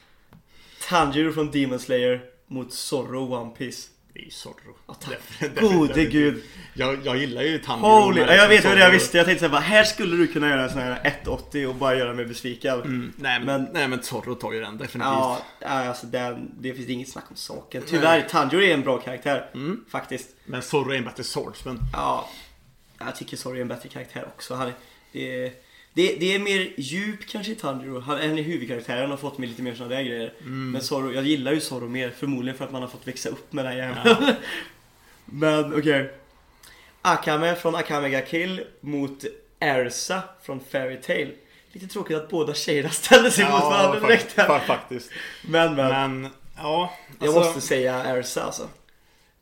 Tanjiro 0.88 1.32
från 1.32 1.50
Demon 1.50 1.78
Slayer 1.78 2.33
mot 2.54 2.72
Zorro 2.72 3.34
One 3.34 3.50
Piece. 3.50 3.88
Det 4.12 4.20
är 4.20 4.24
ju 4.24 4.30
Zorro. 4.30 4.76
Ja, 4.86 4.94
tack. 4.94 5.18
Def- 5.40 5.60
Gode 5.60 6.04
gud. 6.04 6.42
Jag, 6.74 7.06
jag 7.06 7.16
gillar 7.16 7.42
ju 7.42 7.58
Tanjiro. 7.58 7.86
Holy, 7.88 8.20
jag 8.20 8.48
vet 8.48 8.62
Zorro- 8.64 8.68
vad 8.68 8.76
det 8.76 8.82
jag 8.84 8.90
visste. 8.90 9.16
Jag 9.16 9.26
tänkte 9.26 9.48
såhär 9.48 9.60
här 9.60 9.84
skulle 9.84 10.16
du 10.16 10.26
kunna 10.26 10.48
göra 10.48 10.62
en 10.62 10.70
sån 10.70 10.78
här 10.80 11.00
180 11.04 11.66
och 11.66 11.74
bara 11.74 11.94
göra 11.94 12.12
mig 12.12 12.24
besviken. 12.24 12.74
Mm, 12.80 13.12
nej, 13.16 13.40
men, 13.40 13.46
Men- 13.62 13.70
nej 13.72 13.88
men 13.88 14.02
Zorro 14.02 14.34
tar 14.34 14.52
ju 14.52 14.60
den 14.60 14.78
definitivt. 14.78 15.12
Ja, 15.14 15.40
alltså 15.60 16.06
den, 16.06 16.50
det 16.60 16.74
finns 16.74 16.88
inget 16.88 17.08
snack 17.08 17.24
om 17.30 17.36
saken. 17.36 17.82
Tyvärr, 17.86 18.20
Tanjiro 18.30 18.62
är 18.62 18.74
en 18.74 18.82
bra 18.82 18.98
karaktär. 18.98 19.50
Mm. 19.54 19.84
Faktiskt. 19.90 20.28
Men 20.44 20.62
Zorro 20.62 20.90
är 20.92 20.96
en 20.96 21.04
bättre 21.04 21.24
swordsman. 21.24 21.78
Ja, 21.92 22.28
jag 22.98 23.16
tycker 23.16 23.36
Sorry 23.36 23.58
är 23.58 23.62
en 23.62 23.68
bättre 23.68 23.88
karaktär 23.88 24.24
också. 24.36 24.54
Han 24.54 24.72
det, 25.12 25.52
det, 25.94 26.16
det 26.20 26.34
är 26.34 26.38
mer 26.38 26.72
djup 26.76 27.26
kanske 27.28 27.52
i 27.52 27.54
Tanjiro. 27.54 28.00
Han 28.00 28.18
han 28.20 28.38
är 28.38 28.42
huvudkaraktären 28.42 29.10
har 29.10 29.16
fått 29.16 29.38
mig 29.38 29.48
lite 29.48 29.62
mer 29.62 29.74
sådana 29.74 29.94
där 29.94 30.02
grejer. 30.02 30.32
Mm. 30.40 30.70
Men 30.70 30.82
Zorro, 30.82 31.12
jag 31.12 31.24
gillar 31.24 31.52
ju 31.52 31.60
Zorro 31.60 31.88
mer. 31.88 32.10
Förmodligen 32.10 32.58
för 32.58 32.64
att 32.64 32.72
man 32.72 32.82
har 32.82 32.88
fått 32.88 33.08
växa 33.08 33.28
upp 33.28 33.52
med 33.52 33.64
den 33.64 33.76
jäveln. 33.76 34.34
Men 35.24 35.78
okej. 35.78 36.10
Akame 37.02 37.54
från 37.54 37.74
Akame 37.74 38.08
ga 38.08 38.20
Kill 38.20 38.64
mot 38.80 39.24
Ersa 39.60 40.22
från 40.42 40.60
Fairy 40.70 41.00
Tail. 41.00 41.32
Lite 41.72 41.86
tråkigt 41.86 42.16
att 42.16 42.28
båda 42.28 42.54
tjejerna 42.54 42.90
ställde 42.90 43.30
sig 43.30 43.44
mot 43.44 43.62
varandra 43.62 44.00
direkt 44.00 44.36
här. 44.36 44.48
fa- 44.48 44.60
faktiskt. 44.60 45.10
Men 45.48 45.74
men, 45.74 45.88
Men, 45.88 46.30
ja. 46.56 46.94
jag 47.18 47.28
alltså, 47.28 47.40
måste 47.40 47.60
säga 47.60 48.04
Ersa 48.04 48.42
alltså. 48.42 48.68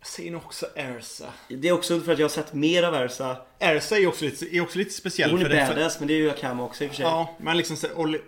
Jag 0.02 0.06
säger 0.08 0.30
nog 0.30 0.42
också 0.44 0.66
Ersa. 0.74 1.32
Det 1.48 1.68
är 1.68 1.72
också 1.72 2.00
för 2.00 2.12
att 2.12 2.18
jag 2.18 2.24
har 2.24 2.30
sett 2.30 2.54
mer 2.54 2.82
av 2.82 2.94
Ersa. 2.94 3.36
Ersa 3.58 3.98
är 3.98 4.06
också 4.06 4.24
lite, 4.24 4.56
är 4.56 4.60
också 4.60 4.78
lite 4.78 4.90
speciell. 4.90 5.30
Hon 5.30 5.40
är 5.40 5.48
det, 5.48 5.66
för, 5.66 5.74
badass 5.74 5.98
men 5.98 6.08
det 6.08 6.14
är 6.14 6.18
ju 6.18 6.30
Akame 6.30 6.62
också 6.62 6.84
i 6.84 6.86
och 6.86 6.90
för 6.90 6.96
sig. 6.96 7.04
Ja, 7.04 7.36
men, 7.40 7.56
liksom, 7.56 7.76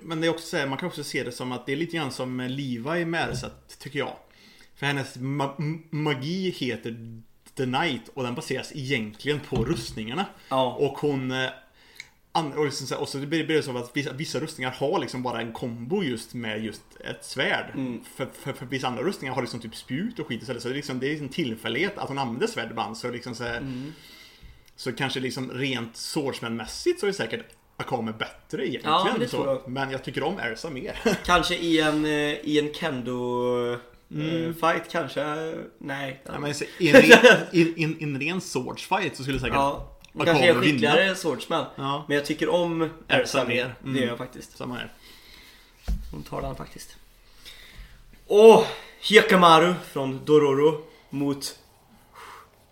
men 0.02 0.20
det 0.20 0.26
är 0.26 0.30
också 0.30 0.46
så 0.46 0.66
man 0.66 0.78
kan 0.78 0.88
också 0.88 1.04
se 1.04 1.22
det 1.22 1.32
som 1.32 1.52
att 1.52 1.66
det 1.66 1.72
är 1.72 1.76
lite 1.76 1.96
grann 1.96 2.10
som 2.10 2.40
Levi 2.40 3.04
med 3.04 3.30
Ersa, 3.30 3.50
tycker 3.78 3.98
jag. 3.98 4.12
För 4.76 4.86
hennes 4.86 5.16
ma- 5.16 5.82
magi 5.90 6.50
heter 6.50 7.20
The 7.56 7.66
Night 7.66 8.02
och 8.14 8.22
den 8.22 8.34
baseras 8.34 8.72
egentligen 8.74 9.40
på 9.40 9.64
rustningarna. 9.64 10.26
Ja. 10.48 10.72
Och 10.72 10.98
hon... 10.98 11.32
Och, 12.34 12.64
liksom 12.64 12.86
så 12.86 12.94
här, 12.94 13.02
och 13.02 13.08
så 13.08 13.18
blir 13.18 13.44
det 13.44 13.62
så 13.62 13.78
att 13.78 13.96
vissa, 13.96 14.12
vissa 14.12 14.40
rustningar 14.40 14.70
har 14.70 14.98
liksom 14.98 15.22
bara 15.22 15.40
en 15.40 15.52
kombo 15.52 16.02
just 16.02 16.34
med 16.34 16.64
just 16.64 16.82
ett 17.00 17.24
svärd. 17.24 17.70
Mm. 17.74 18.04
För, 18.16 18.28
för, 18.32 18.52
för 18.52 18.66
vissa 18.66 18.86
andra 18.86 19.02
rustningar 19.02 19.34
har 19.34 19.42
liksom 19.42 19.60
typ 19.60 19.76
spjut 19.76 20.18
och 20.18 20.26
skit 20.26 20.42
istället. 20.42 20.62
Så 20.62 20.68
det 20.68 20.74
är 20.74 20.76
liksom, 20.76 21.00
det 21.00 21.06
är 21.06 21.10
liksom 21.10 21.28
tillfällighet 21.28 21.98
att 21.98 22.08
hon 22.08 22.18
använder 22.18 22.46
svärd 22.46 22.70
ibland. 22.70 22.96
Så 22.96 23.10
liksom 23.10 23.34
så 23.34 23.44
här, 23.44 23.56
Mm. 23.56 23.92
Så 24.76 24.92
kanske 24.92 25.20
liksom 25.20 25.50
rent 25.50 25.96
swordsman-mässigt 25.96 27.00
så 27.00 27.06
är 27.06 27.12
säkert 27.12 27.44
Akame 27.76 28.12
bättre 28.12 28.68
egentligen. 28.68 28.96
Ja, 28.96 29.08
men 29.10 29.20
det 29.20 29.28
så. 29.28 29.36
jag. 29.36 29.68
Men 29.68 29.90
jag 29.90 30.04
tycker 30.04 30.22
om 30.22 30.38
Ersa 30.38 30.70
mer. 30.70 30.98
Kanske 31.26 31.56
i 31.56 31.80
en, 31.80 32.04
eh, 32.04 32.10
i 32.42 32.58
en 32.58 32.74
kendo 32.74 33.72
eh, 33.72 34.54
fight 34.60 34.90
kanske. 34.90 35.54
Nej. 35.78 36.22
ja, 36.26 36.38
men 36.38 36.54
i, 36.78 36.88
en 36.88 37.02
ren, 37.02 37.36
i, 37.52 37.60
i, 37.60 37.96
i 37.98 38.04
en 38.04 38.20
ren 38.20 38.40
swordsfight 38.40 39.16
så 39.16 39.22
skulle 39.22 39.38
säkert 39.38 39.54
Ja, 39.54 39.93
Akame 40.14 40.24
kanske 40.26 40.44
är 40.44 40.52
vinna. 40.52 40.62
skickligare 40.64 41.14
swordsman. 41.14 41.66
Ja. 41.76 42.04
Men 42.08 42.16
jag 42.16 42.26
tycker 42.26 42.48
om 42.48 42.90
Ersa 43.08 43.38
mer. 43.44 43.48
mer. 43.48 43.74
Det 43.82 43.88
Mm. 43.88 44.02
gör 44.02 44.08
jag 44.08 44.18
faktiskt. 44.18 44.56
Samma 44.56 44.74
här. 44.74 44.92
Hon 46.12 46.22
tar 46.22 46.42
den 46.42 46.56
faktiskt. 46.56 46.96
Åh! 48.26 48.64
Hyakamaru 49.00 49.74
från 49.92 50.24
Dororo 50.24 50.84
mot 51.10 51.58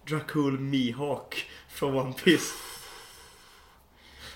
Dracul 0.08 0.58
Mihawk 0.58 1.44
från 1.68 1.94
One 1.96 2.12
Piece. 2.12 2.54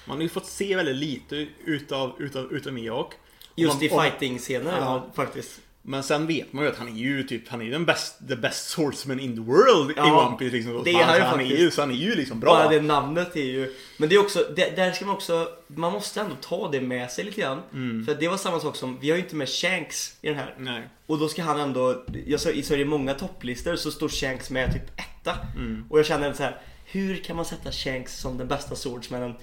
Man 0.04 0.16
har 0.16 0.22
ju 0.22 0.28
fått 0.28 0.46
se 0.46 0.76
väldigt 0.76 0.96
lite 0.96 1.46
utav, 1.64 2.14
utav, 2.18 2.52
utav 2.52 2.72
Mihawk. 2.72 3.12
Just 3.54 3.76
Och- 3.76 3.82
i 3.82 3.88
fighting-scener 3.88 4.78
ja. 4.78 5.06
faktiskt. 5.14 5.60
Men 5.88 6.02
sen 6.02 6.26
vet 6.26 6.52
man 6.52 6.64
ju 6.64 6.70
att 6.70 6.76
han 6.76 6.88
är 6.88 6.92
ju 6.92 7.22
typ, 7.22 7.48
han 7.48 7.60
är 7.60 7.64
ju 7.64 7.70
den 7.70 7.84
best, 7.84 8.28
the 8.28 8.36
best 8.36 8.68
swordsman 8.68 9.20
in 9.20 9.34
the 9.34 9.40
world 9.40 9.90
i 9.90 9.94
Ja, 9.96 10.26
One 10.28 10.36
Piece 10.36 10.52
liksom. 10.56 10.82
det 10.84 10.90
är 10.90 11.04
han 11.04 11.20
han 11.22 11.40
är 11.40 11.44
ju, 11.44 11.70
så 11.70 11.82
han 11.82 11.90
är 11.90 11.94
ju 11.94 12.14
liksom 12.14 12.40
Bara 12.40 12.62
bra. 12.62 12.70
det 12.70 12.80
namnet 12.80 13.36
är 13.36 13.44
ju... 13.44 13.74
Men 13.96 14.08
det 14.08 14.14
är 14.14 14.20
också, 14.20 14.46
det, 14.56 14.76
där 14.76 14.92
ska 14.92 15.04
man 15.06 15.14
också, 15.14 15.48
man 15.66 15.92
måste 15.92 16.20
ändå 16.20 16.34
ta 16.40 16.70
det 16.70 16.80
med 16.80 17.10
sig 17.10 17.24
lite 17.24 17.40
grann. 17.40 17.62
Mm. 17.72 18.04
För 18.06 18.14
det 18.14 18.28
var 18.28 18.36
samma 18.36 18.60
sak 18.60 18.76
som, 18.76 18.98
vi 19.00 19.10
har 19.10 19.16
ju 19.16 19.22
inte 19.22 19.36
med 19.36 19.48
Shanks 19.48 20.16
i 20.22 20.28
den 20.28 20.36
här. 20.36 20.54
Nej. 20.58 20.88
Och 21.06 21.18
då 21.18 21.28
ska 21.28 21.42
han 21.42 21.60
ändå, 21.60 22.04
jag 22.26 22.40
sa, 22.40 22.50
så 22.64 22.76
det 22.76 22.84
många 22.84 23.14
topplistor 23.14 23.76
så 23.76 23.90
står 23.90 24.08
Shanks 24.08 24.50
med 24.50 24.72
typ 24.72 25.00
etta. 25.00 25.38
Mm. 25.56 25.84
Och 25.90 25.98
jag 25.98 26.06
känner 26.06 26.32
så 26.32 26.42
här, 26.42 26.60
hur 26.84 27.16
kan 27.16 27.36
man 27.36 27.44
sätta 27.44 27.72
Shanks 27.72 28.20
som 28.20 28.38
den 28.38 28.48
bästa 28.48 28.76
swordsmanen 28.76 29.34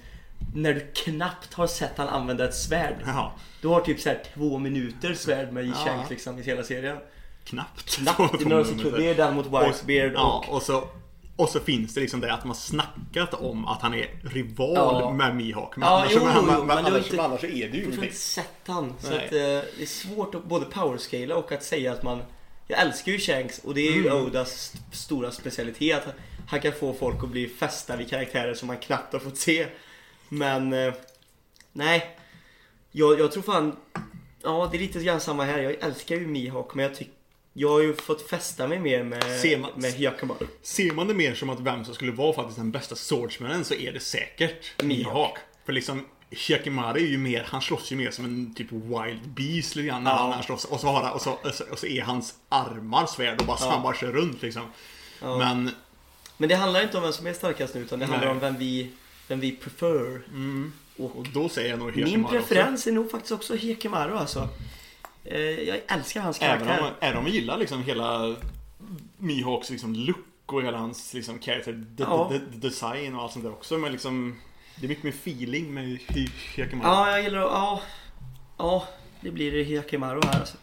när 0.54 0.74
du 0.74 0.80
knappt 0.94 1.54
har 1.54 1.66
sett 1.66 1.92
han 1.98 2.08
använda 2.08 2.44
ett 2.48 2.54
svärd? 2.54 2.96
Jaha. 3.06 3.30
Du 3.60 3.68
har 3.68 3.80
typ 3.80 4.00
så 4.00 4.08
här 4.08 4.22
två 4.34 4.58
minuter 4.58 5.14
svärd 5.14 5.52
med 5.52 5.66
Ja. 5.66 5.74
Shanks 5.74 6.10
liksom 6.10 6.38
i 6.38 6.42
hela 6.42 6.62
serien. 6.62 6.96
Knappt. 7.44 7.96
Knappt 7.96 8.42
i 8.42 8.44
några 8.44 8.64
sekunder. 8.64 8.98
Det 8.98 9.10
är 9.10 9.14
den 9.14 9.34
mot 9.34 9.46
Whitebeard 9.46 10.12
ja, 10.14 10.44
och... 10.48 10.54
och 10.56 10.62
så 10.62 10.88
och 11.36 11.48
så 11.48 11.60
finns 11.60 11.94
det 11.94 12.00
liksom 12.00 12.20
det 12.20 12.32
att 12.32 12.44
man 12.44 12.54
snackat 12.56 13.34
om 13.34 13.66
att 13.66 13.82
han 13.82 13.94
är 13.94 14.06
rival 14.22 14.74
Ja. 14.74 15.10
med 15.10 15.36
Mihawk. 15.36 15.76
Men 15.76 15.88
Ja, 15.88 15.98
annars, 16.00 16.12
jo, 16.14 16.24
men, 16.24 16.32
jo, 16.36 16.42
men, 16.42 16.66
men 16.66 16.76
det 16.76 16.82
var 16.82 16.90
annars, 16.90 17.04
inte- 17.04 17.16
men 17.16 17.24
annars 17.24 17.44
är 17.44 17.48
det 17.48 17.54
ju 17.54 17.60
Jag 17.62 17.68
har 17.70 17.76
ingenting. 17.76 18.04
inte 18.04 18.16
sett 18.16 18.60
han. 18.66 18.94
Så 19.00 19.06
att, 19.14 19.22
eh, 19.22 19.28
det 19.30 19.82
är 19.82 19.86
svårt 19.86 20.34
att 20.34 20.44
både 20.44 20.64
powerscala 20.64 21.36
och 21.36 21.52
att 21.52 21.62
säga 21.64 21.92
att 21.92 22.02
man... 22.02 22.22
Jag 22.68 22.80
älskar 22.80 23.12
ju 23.12 23.18
Shanks 23.18 23.58
och 23.58 23.74
det 23.74 23.80
är 23.88 23.92
ju 23.92 24.06
Mm. 24.06 24.26
Odas 24.26 24.48
st- 24.52 24.78
stora 24.92 25.30
specialitet. 25.30 26.02
Han 26.48 26.60
kan 26.60 26.72
få 26.72 26.92
folk 26.94 27.22
att 27.24 27.28
bli 27.30 27.48
fästa 27.48 27.96
vid 27.96 28.10
karaktärer 28.10 28.54
som 28.54 28.66
man 28.66 28.76
knappt 28.78 29.12
har 29.12 29.20
fått 29.20 29.36
se. 29.38 29.66
Men... 30.38 30.72
Eh, 30.72 30.94
nej. 31.72 32.16
Jag, 32.90 33.20
jag 33.20 33.32
tror 33.32 33.42
fan... 33.42 33.76
Ja, 34.42 34.68
det 34.72 34.76
är 34.76 34.80
lite 34.80 35.02
grann 35.04 35.20
samma 35.20 35.44
här. 35.44 35.58
Jag 35.58 35.72
älskar 35.80 36.16
ju 36.16 36.26
Mihawk 36.26 36.74
men 36.74 36.82
jag 36.82 36.94
tycker... 36.94 37.12
Jag 37.56 37.68
har 37.68 37.80
ju 37.80 37.94
fått 37.94 38.28
fästa 38.30 38.68
mig 38.68 38.78
mer 38.78 39.02
med, 39.04 39.40
Ser 39.40 39.58
man- 39.58 39.70
med 39.76 39.92
Hyakamaru. 39.92 40.46
Ser 40.62 40.92
man 40.92 41.08
det 41.08 41.14
mer 41.14 41.34
som 41.34 41.50
att 41.50 41.60
vem 41.60 41.84
som 41.84 41.94
skulle 41.94 42.12
vara 42.12 42.32
faktiskt 42.32 42.58
den 42.58 42.70
bästa 42.70 42.94
swordsmanen 42.96 43.64
så 43.64 43.74
är 43.74 43.92
det 43.92 44.00
säkert 44.00 44.82
Mihawk. 44.82 45.38
För 45.64 45.72
liksom 45.72 46.06
Hyakimari 46.30 47.02
är 47.04 47.08
ju 47.08 47.18
mer, 47.18 47.46
han 47.48 47.60
slåss 47.62 47.92
ju 47.92 47.96
mer 47.96 48.10
som 48.10 48.24
en 48.24 48.54
typ 48.54 48.72
wild 48.72 49.28
beast 49.28 49.76
lite 49.76 49.88
grann 49.88 50.04
när 50.04 50.10
Ja. 50.10 50.32
han 50.34 50.42
slåss. 50.42 50.64
Och 50.64 50.80
så, 50.80 50.86
har 50.86 51.02
han, 51.02 51.12
och, 51.12 51.20
så, 51.22 51.30
och, 51.32 51.54
så, 51.54 51.64
och 51.70 51.78
så 51.78 51.86
är 51.86 52.02
hans 52.02 52.34
armar 52.48 53.06
svärd 53.06 53.40
och 53.40 53.46
bara, 53.46 53.56
Ja. 53.60 53.70
han 53.70 53.82
bara 53.82 53.94
kör 53.94 54.12
runt 54.12 54.42
liksom. 54.42 54.62
Ja. 55.20 55.38
Men, 55.38 55.70
Men 56.36 56.48
det 56.48 56.54
handlar 56.54 56.82
inte 56.82 56.96
om 56.96 57.02
vem 57.02 57.12
som 57.12 57.26
är 57.26 57.32
starkast 57.32 57.74
nu 57.74 57.80
utan 57.80 57.98
det 57.98 58.06
handlar 58.06 58.26
Nej. 58.26 58.34
om 58.34 58.40
vem 58.40 58.58
vi, 58.58 58.90
vem 59.28 59.40
vi 59.40 59.52
prefer. 59.52 60.22
mm, 60.28 60.72
Och 60.96 61.16
och 61.16 61.26
då 61.34 61.48
säger 61.48 61.70
jag 61.70 61.78
nog 61.78 61.88
Hyakimari 61.92 62.16
Min 62.16 62.24
också. 62.24 62.36
preferens 62.36 62.86
är 62.86 62.92
nog 62.92 63.10
faktiskt 63.10 63.32
också 63.32 63.54
Hekemaru 63.56 64.16
alltså. 64.16 64.48
Eh, 65.24 65.40
jag 65.40 65.80
älskar 65.88 66.20
hans 66.20 66.40
Även 66.42 66.66
karaktär. 66.66 66.84
om, 66.86 66.90
även 67.00 67.18
om 67.18 67.24
jag 67.24 67.34
gillar 67.34 67.58
liksom 67.58 67.82
hela 67.82 68.36
Mihawks 69.18 69.70
liksom 69.70 69.94
look 69.94 70.18
och 70.52 70.62
hela 70.62 70.78
hans 70.78 71.14
liksom 71.14 71.38
character 71.40 71.84
Ja. 71.96 72.28
de, 72.30 72.38
de, 72.38 72.68
design 72.68 73.14
och 73.14 73.22
allt 73.22 73.32
sånt 73.32 73.44
där 73.44 73.52
också. 73.52 73.78
Men 73.78 73.92
liksom 73.92 74.36
Det 74.76 74.86
är 74.86 74.88
mycket 74.88 75.04
mer 75.04 75.10
feeling 75.12 75.74
med 75.74 75.98
Hyakimari. 76.54 76.86
Ja, 76.88 77.10
jag 77.10 77.22
gillar 77.22 77.40
Ja. 77.40 77.80
Ja. 78.58 78.88
det 79.20 79.30
blir 79.30 79.64
Hiyakimaru 79.64 80.20
här 80.24 80.40
alltså. 80.40 80.56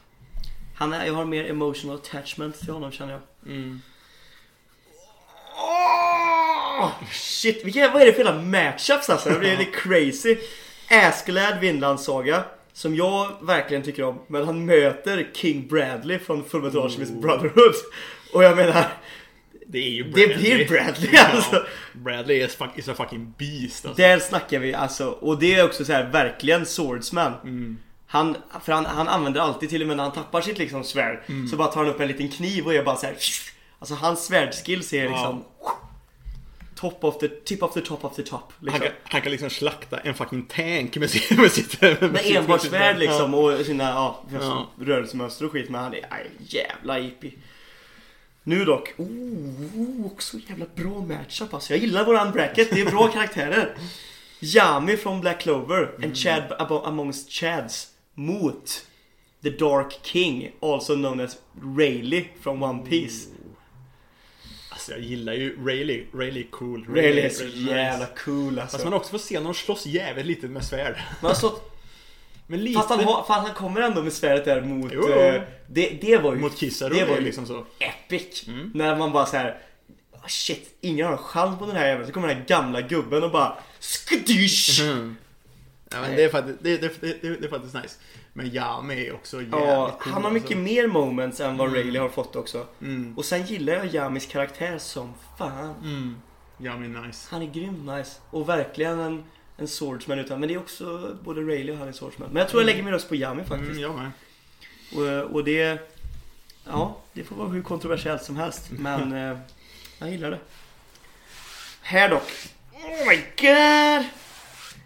Han 0.76 0.94
är, 0.94 1.06
jag 1.06 1.14
har 1.14 1.26
mer 1.26 1.50
emotional 1.50 1.96
attachment 1.96 2.60
till 2.60 2.70
honom 2.74 2.92
känner 2.92 3.12
jag. 3.14 3.22
Mm. 3.56 3.82
Åh, 5.62 6.92
shit, 7.12 7.66
vilka, 7.66 7.92
vad 7.94 8.02
är 8.02 8.06
det 8.06 8.14
för 8.14 8.24
jävla 8.24 8.42
matchups 8.42 9.10
alltså? 9.10 9.30
Det 9.30 9.40
blir 9.40 9.58
lite 9.58 9.72
crazy. 9.72 10.38
Askeladd 10.90 11.60
Vinlandsaga. 11.60 12.44
Som 12.74 12.96
jag 12.96 13.32
verkligen 13.42 13.84
tycker 13.84 14.04
om. 14.04 14.22
Men 14.28 14.46
han 14.46 14.66
möter 14.66 15.28
King 15.34 15.68
Bradley 15.68 16.20
från 16.20 16.46
Fullmetal 16.46 16.84
Alchemist 16.84 17.14
Brotherhood. 17.14 17.74
Och 18.34 18.44
jag 18.44 18.56
menar, 18.56 18.86
Det 19.68 19.78
är 19.78 19.90
ju 19.90 20.04
det 20.04 20.10
Bradley. 20.28 20.38
blir 20.56 20.68
Bradley 20.68 21.18
alltså. 21.18 21.56
Ja, 21.56 21.64
Bradley 21.94 22.42
är, 22.42 22.48
fuck, 22.48 22.70
is 22.76 22.90
a 22.90 22.94
fucking 22.98 23.34
beast 23.38 23.86
alltså. 23.86 24.02
Där 24.02 24.20
snackar 24.20 24.60
vi 24.60 24.74
alltså. 24.74 25.08
Och 25.10 25.40
det 25.40 25.56
är 25.56 25.66
också 25.66 25.86
så 25.86 25.94
här 25.94 26.04
verkligen 26.04 26.66
swordsman. 26.66 27.34
Mm. 27.44 27.78
Han, 28.08 28.36
för 28.64 28.72
han, 28.74 28.86
han 28.86 29.08
använder 29.08 29.42
alltid 29.42 29.70
till 29.70 29.82
och 29.82 29.88
med 29.88 29.98
när 29.98 30.04
han 30.04 30.14
tappar 30.14 30.42
sitt 30.42 30.58
liksom 30.58 30.84
svärd. 30.84 31.24
Mm. 31.30 31.48
Så 31.48 31.56
bara 31.56 31.68
tar 31.68 31.84
han 31.84 31.94
upp 31.94 32.00
en 32.00 32.08
liten 32.08 32.30
kniv 32.30 32.66
och 32.66 32.74
är 32.74 32.84
bara 32.84 32.96
så 32.96 33.06
här. 33.06 33.16
Alltså 33.82 33.96
hans 33.96 34.26
svärdskills 34.26 34.94
är 34.94 35.10
liksom 35.10 35.44
Top 36.76 37.04
of 37.04 37.18
the, 37.18 37.28
tip 37.28 37.64
of 37.64 37.74
the 37.74 37.82
top 37.82 38.06
of 38.06 38.16
the 38.16 38.24
top. 38.24 38.54
Han, 38.58 38.66
Liksom. 38.66 38.82
kan, 38.82 38.92
han 39.04 39.22
kan 39.22 39.32
liksom 39.32 39.50
slakta 39.50 39.98
en 40.00 40.14
fucking 40.14 40.46
tank 40.46 40.98
med 40.98 41.10
sitt... 41.10 41.30
Med, 41.38 41.52
sitt, 41.52 41.82
med, 41.82 42.12
Med 42.12 42.22
enbart 42.26 42.62
svärd 42.62 43.00
liksom 43.00 43.34
och 43.34 43.66
sina 43.66 43.84
ja, 43.84 44.24
Ja. 44.34 44.70
rörelsemönster 44.80 45.46
och 45.46 45.52
skit. 45.52 45.70
Men 45.70 45.82
han 45.82 45.94
är 45.94 46.06
aj, 46.10 46.30
jävla 46.40 47.00
IP. 47.00 47.34
Nu 48.44 48.66
dock. 48.66 48.94
Oh, 48.98 50.06
också 50.06 50.38
jävla 50.50 50.66
bra 50.76 51.02
matchup 51.02 51.54
alltså. 51.54 51.74
Jag 51.74 51.80
gillar 51.80 52.06
våran 52.06 52.32
bracket. 52.32 52.70
Det 52.72 52.82
är 52.82 52.92
bra 52.92 53.08
karaktärer. 53.14 53.76
Yami 54.40 54.98
från 54.98 55.22
Black 55.22 55.42
Clover. 55.42 55.84
Mm. 55.84 56.04
And 56.04 56.18
Chad 56.18 56.44
amongst 56.86 57.32
Chads. 57.32 57.88
Mot 58.14 58.86
The 59.44 59.50
Dark 59.50 60.00
King. 60.04 60.52
Also 60.62 60.96
known 60.96 61.20
as 61.20 61.38
Rayleigh 61.78 62.28
från 62.42 62.64
One 62.64 62.86
Piece. 62.90 63.28
Alltså 64.82 64.92
jag 64.92 65.02
gillar 65.02 65.34
ju 65.34 65.66
Rayleigh. 65.66 66.04
Rayleigh 66.14 66.50
cool. 66.50 66.86
Rayleigh 66.96 67.26
är 67.26 67.30
så 67.30 67.46
jävla 67.46 68.06
cool 68.06 68.60
alltså. 68.60 68.78
Fast 68.78 68.84
man 68.86 68.94
också 68.94 69.12
får 69.12 69.18
se 69.18 69.40
när 69.40 69.44
de 69.46 69.54
slåss 69.54 69.86
jävligt 69.86 70.26
lite 70.26 70.48
med 70.48 70.64
svärd. 70.66 70.96
Har 71.22 71.34
stått 71.34 71.72
Men 72.48 72.64
lite... 72.64 72.80
Fast 72.80 72.90
han, 72.90 73.04
har, 73.04 73.24
fan, 73.24 73.46
han 73.46 73.54
kommer 73.54 73.82
ändå 73.82 74.04
med 74.04 74.14
svärdet 74.14 74.46
där 74.46 74.62
mot... 74.62 74.92
Jo. 74.94 75.10
eh, 75.10 75.42
det, 75.68 75.90
det 76.02 76.18
var 76.18 76.34
ju... 76.34 76.40
Mot 76.40 76.58
Kizaru 76.58 76.94
det 76.94 77.06
var 77.06 77.16
ju 77.16 77.22
liksom 77.22 77.46
så. 77.46 77.66
epic. 77.80 78.48
Mm. 78.48 78.72
När 78.74 78.96
man 78.96 79.12
bara 79.12 79.26
så 79.26 79.38
här. 79.38 79.58
"Ah, 80.14 80.28
Shit, 80.28 80.78
ingen 80.82 81.06
har 81.06 81.14
en 81.14 81.18
chans 81.18 81.60
på 81.60 81.66
den 81.66 81.76
här 81.76 81.88
jäveln. 81.88 82.08
Så 82.08 82.14
kommer 82.14 82.28
den 82.28 82.38
här 82.38 82.46
gamla 82.46 82.82
gubben 82.82 83.24
och 83.24 83.32
bara 83.32 83.58
Skudysch! 83.80 84.82
Mm. 84.82 85.16
Ja, 85.92 86.02
men 86.02 86.16
det, 86.16 86.24
är 86.24 86.30
faktiskt, 86.30 86.58
det, 86.62 86.78
det, 86.78 87.02
det, 87.02 87.40
det 87.40 87.46
är 87.46 87.50
faktiskt 87.50 87.74
nice. 87.76 87.96
Men 88.34 88.46
Yami 88.56 89.08
är 89.08 89.14
också 89.14 89.38
jävligt 89.38 89.54
Ja, 89.60 89.98
cool. 90.02 90.14
han 90.14 90.24
har 90.24 90.32
mycket 90.32 90.50
alltså. 90.50 90.64
mer 90.64 90.88
moments 90.88 91.40
än 91.40 91.58
vad 91.58 91.76
Rayleigh 91.76 92.02
har 92.02 92.10
fått 92.10 92.36
också. 92.36 92.68
Mm. 92.82 93.18
Och 93.18 93.26
sen 93.26 93.46
gillar 93.46 93.74
jag 93.74 93.86
Yamis 93.86 94.26
karaktär 94.26 94.78
som 94.78 95.14
fan. 95.38 95.76
Mm. 95.84 96.16
Är 96.64 97.06
nice. 97.08 97.28
Han 97.32 97.42
är 97.42 97.46
grymt 97.46 97.86
nice. 97.98 98.20
Och 98.30 98.50
verkligen 98.50 99.00
en, 99.00 99.24
en 99.58 99.68
swordsman 99.68 100.20
utan. 100.20 100.40
Men 100.40 100.50
det 100.50 100.56
är 100.56 100.60
också 100.60 101.18
både 101.24 101.42
Rayleigh 101.42 101.72
och 101.72 101.78
han 101.78 101.88
är 101.88 101.92
swordsman. 101.92 102.30
Men 102.32 102.40
jag 102.40 102.50
tror 102.50 102.62
jag 102.62 102.66
lägger 102.66 102.84
min 102.84 102.94
röst 102.94 103.10
på 103.10 103.16
Yami 103.16 103.44
faktiskt. 103.44 103.72
Mm, 103.72 103.82
jag 103.82 103.96
med. 103.96 104.12
Och, 104.96 105.32
och 105.36 105.44
det... 105.44 105.90
Ja, 106.68 106.98
det 107.14 107.24
får 107.24 107.36
vara 107.36 107.48
hur 107.48 107.62
kontroversiellt 107.62 108.24
som 108.24 108.38
helst. 108.38 108.72
Men 108.72 109.14
eh, 109.32 109.38
jag 110.00 110.10
gillar 110.12 110.32
det. 110.32 110.40
Här 111.82 112.10
dock. 112.10 112.32
Oh 112.74 113.10
my 113.10 113.16
god! 113.38 114.06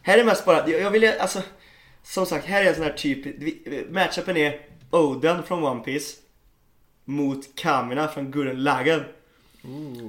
Här 0.01 0.17
är 0.17 0.23
mest 0.23 0.45
bara, 0.45 0.69
jag 0.69 0.81
jag 0.81 0.91
vill 0.91 1.13
alltså... 1.19 1.41
Som 2.05 2.25
sagt, 2.25 2.45
här 2.45 2.63
är 2.63 2.69
en 2.69 2.75
sån 2.75 2.83
här 2.83 2.93
typ... 2.93 3.25
Matchupen 3.91 4.37
är 4.37 4.59
Oden 4.89 5.43
från 5.43 5.63
One 5.63 5.83
Piece 5.83 6.17
Mot 7.05 7.55
Kamina 7.55 8.07
från 8.07 8.31
Gurren 8.31 8.63
Lagann. 8.63 9.03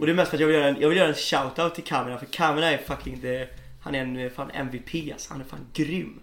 Och 0.01 0.07
det 0.07 0.13
är 0.13 0.15
mest 0.15 0.31
för 0.31 0.37
att 0.37 0.41
jag 0.41 0.47
vill 0.47 0.57
göra 0.57 0.69
en, 0.69 0.81
jag 0.81 0.89
vill 0.89 0.99
göra 0.99 1.09
en 1.09 1.15
shoutout 1.15 1.75
till 1.75 1.85
Kamina 1.85 2.19
för 2.19 2.27
Kamina 2.27 2.73
är 2.73 2.79
fucking 2.79 3.21
the, 3.21 3.47
Han 3.81 3.95
är 3.95 4.01
en 4.01 4.31
fan 4.31 4.51
MVP 4.51 5.13
alltså, 5.13 5.33
han 5.33 5.41
är 5.41 5.45
fan 5.45 5.67
grym. 5.73 6.21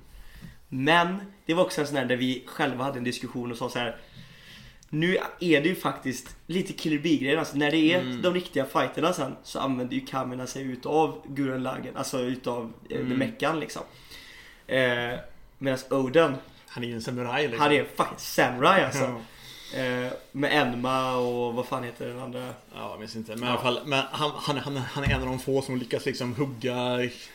Men 0.69 1.17
det 1.45 1.53
var 1.53 1.63
också 1.63 1.81
en 1.81 1.87
sån 1.87 1.97
här 1.97 2.05
där 2.05 2.15
vi 2.15 2.43
själva 2.45 2.83
hade 2.83 2.97
en 2.97 3.03
diskussion 3.03 3.51
och 3.51 3.57
sa 3.57 3.69
så 3.69 3.79
här. 3.79 3.97
Nu 4.89 5.17
är 5.39 5.61
det 5.61 5.69
ju 5.69 5.75
faktiskt 5.75 6.35
lite 6.47 6.73
Killer 6.73 6.99
Bee-grejen. 6.99 7.39
Alltså 7.39 7.57
när 7.57 7.71
det 7.71 7.93
är 7.93 8.21
de 8.23 8.33
riktiga 8.33 8.65
fighterna 8.65 9.13
sen 9.13 9.35
så 9.43 9.59
använder 9.59 9.95
ju 9.95 10.05
Kamina 10.05 10.47
sig 10.47 10.63
utav 10.63 11.21
Gurren 11.27 11.63
Lagann. 11.63 11.95
Alltså 11.95 12.19
utav 12.19 12.73
eh, 12.89 12.97
The 12.97 13.03
Meckan 13.03 13.59
liksom. 13.59 13.81
Eh, 14.67 15.13
Medan 15.63 15.79
Oden, 15.89 16.35
Han 16.67 16.83
är 16.83 16.87
ju 16.87 16.93
en 16.93 17.01
samuraj 17.01 17.41
liksom. 17.47 17.59
han 17.61 17.71
är 17.71 17.83
fucking 17.83 18.17
samurai 18.17 18.83
alltså. 18.83 19.03
Ja. 19.73 19.79
Eh, 19.79 20.11
med 20.31 20.61
Enma 20.61 21.15
och 21.17 21.53
vad 21.53 21.65
fan 21.65 21.83
heter 21.83 22.07
den 22.07 22.19
andra? 22.19 22.39
Ja, 22.75 22.89
jag 22.91 22.99
minns 22.99 23.15
inte. 23.15 23.35
Men 23.35 23.43
i 23.43 23.51
alla 23.51 23.61
fall, 23.61 23.79
men 23.85 24.03
han, 24.11 24.31
han, 24.35 24.57
han, 24.57 24.77
han 24.77 25.03
är 25.03 25.09
en 25.15 25.21
av 25.21 25.27
de 25.27 25.39
få 25.39 25.61
som 25.61 25.77
lyckas 25.77 26.05
liksom 26.05 26.35
hugga 26.35 26.75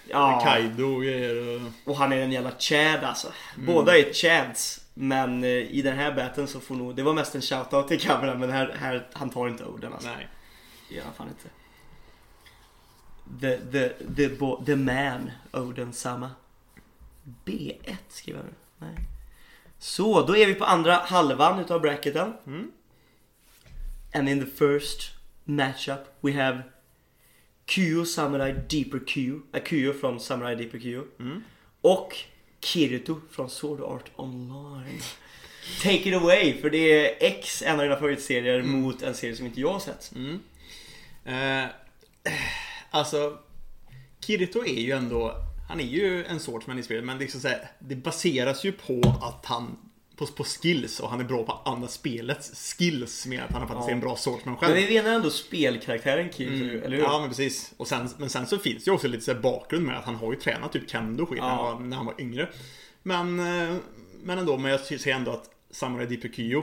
Ja. 0.08 0.40
Kaido 0.44 0.84
och 0.96 1.02
grejer. 1.02 1.56
och- 1.56 1.90
Och 1.90 1.96
han 1.96 2.12
är 2.12 2.16
en 2.16 2.32
jävla 2.32 2.50
chad 2.58 3.04
alltså. 3.04 3.28
Båda 3.56 3.98
är 3.98 4.12
chads. 4.12 4.80
Men 4.94 5.44
eh, 5.44 5.50
i 5.50 5.82
den 5.82 5.96
här 5.96 6.12
batten 6.12 6.48
så 6.48 6.60
får 6.60 6.74
nog, 6.74 6.94
det 6.96 7.02
var 7.02 7.12
mest 7.14 7.34
en 7.34 7.42
shoutout 7.42 7.88
till 7.88 8.00
kameran 8.00 8.40
men 8.40 8.50
här, 8.50 8.76
här 8.80 9.06
han 9.12 9.30
tar 9.30 9.48
inte 9.48 9.64
orden 9.64 9.92
alltså. 9.92 10.08
Nej. 10.08 10.28
Han 11.04 11.14
fan 11.14 11.28
inte. 11.28 11.48
The, 13.40 13.56
the, 13.72 13.88
the, 14.16 14.28
bo, 14.36 14.64
the 14.64 14.76
man, 14.76 15.30
Oden 15.52 15.92
Sama. 15.92 16.30
B1 17.44 17.96
skriver 18.08 18.38
jag 18.38 18.46
nu. 18.46 18.54
Nej. 18.78 18.96
Så, 19.78 20.26
då 20.26 20.36
är 20.36 20.46
vi 20.46 20.54
på 20.54 20.64
andra 20.64 20.94
halvan 20.94 21.60
utav 21.60 21.80
bracketen. 21.80 22.32
Mm. 22.46 22.70
And 24.14 24.28
in 24.28 24.40
the 24.40 24.50
first 24.50 25.10
matchup 25.44 26.00
we 26.20 26.32
have 26.32 26.62
Kyo 27.66 28.04
Samurai 28.04 28.52
Deeper 28.68 29.00
Kyo. 29.06 29.40
Äh, 29.52 29.62
Kyo 29.64 29.92
från 29.92 30.20
Samurai 30.20 30.54
Deeper 30.54 30.78
Kyo. 30.78 31.04
Mm. 31.20 31.44
Och 31.80 32.16
Kirito 32.60 33.20
från 33.30 33.50
Sword 33.50 33.80
Art 33.80 34.10
Online. 34.16 35.00
Take 35.82 36.08
it 36.08 36.14
away, 36.14 36.60
för 36.60 36.70
det 36.70 36.78
är 36.78 37.26
X, 37.26 37.62
en 37.62 37.80
av 37.80 37.82
dina 37.82 37.96
favoritserier, 37.96 38.62
mot 38.62 39.02
en 39.02 39.14
serie 39.14 39.36
som 39.36 39.46
inte 39.46 39.60
jag 39.60 39.72
har 39.72 39.80
sett. 39.80 40.12
Mm. 40.14 40.40
Eh, 41.24 41.70
alltså, 42.90 43.38
Kirito 44.20 44.64
är 44.64 44.80
ju 44.80 44.92
ändå, 44.92 45.34
han 45.68 45.80
är 45.80 45.84
ju 45.84 46.24
en 46.24 46.40
swordsman 46.40 46.78
i 46.78 46.82
spelet, 46.82 47.04
men 47.04 47.18
liksom 47.18 47.40
så 47.40 47.48
här, 47.48 47.70
det 47.78 47.96
baseras 47.96 48.64
ju 48.64 48.72
på 48.72 49.00
att 49.22 49.46
han 49.46 49.78
på, 50.16 50.26
på 50.26 50.44
skills 50.44 51.00
och 51.00 51.10
han 51.10 51.20
är 51.20 51.24
bra 51.24 51.44
på 51.44 51.52
andra 51.70 51.88
spelets 51.88 52.74
skills 52.78 53.26
med 53.26 53.42
att 53.42 53.50
han 53.52 53.60
faktiskt 53.68 53.84
Ja. 53.86 53.88
är 53.88 53.92
en 53.94 54.00
bra 54.00 54.16
swordsman 54.16 54.56
Men 54.60 54.68
själv. 54.70 54.88
vi 54.88 54.94
menar 55.02 55.14
ändå 55.16 55.30
spelkaraktären 55.30 56.32
Kirito, 56.32 56.64
Mm. 56.64 56.82
eller 56.82 56.96
hur? 56.96 57.02
Ja 57.04 57.18
men 57.20 57.28
precis. 57.28 57.74
Och 57.76 57.88
sen, 57.88 58.08
men 58.18 58.30
sen 58.30 58.46
så 58.46 58.58
finns 58.58 58.84
det 58.84 58.88
ju 58.88 58.94
också 58.94 59.08
lite 59.08 59.24
så 59.24 59.34
bakgrund 59.34 59.86
med 59.86 59.98
att 59.98 60.04
han 60.04 60.14
har 60.14 60.32
ju 60.32 60.38
tränat 60.38 60.72
typ 60.72 60.90
kendo 60.90 61.26
skit 61.26 61.40
när, 61.40 61.48
han 61.48 61.58
Ja. 61.58 61.72
var, 61.74 61.80
när 61.80 61.96
han 61.96 62.06
var 62.06 62.14
yngre. 62.20 62.48
Men, 63.02 63.40
eh, 63.40 63.76
men 64.22 64.38
ändå, 64.38 64.56
men 64.58 64.70
jag 64.70 64.80
ser 64.80 65.12
ändå 65.14 65.30
att 65.30 65.50
Samurai 65.70 66.20
Kyo 66.36 66.62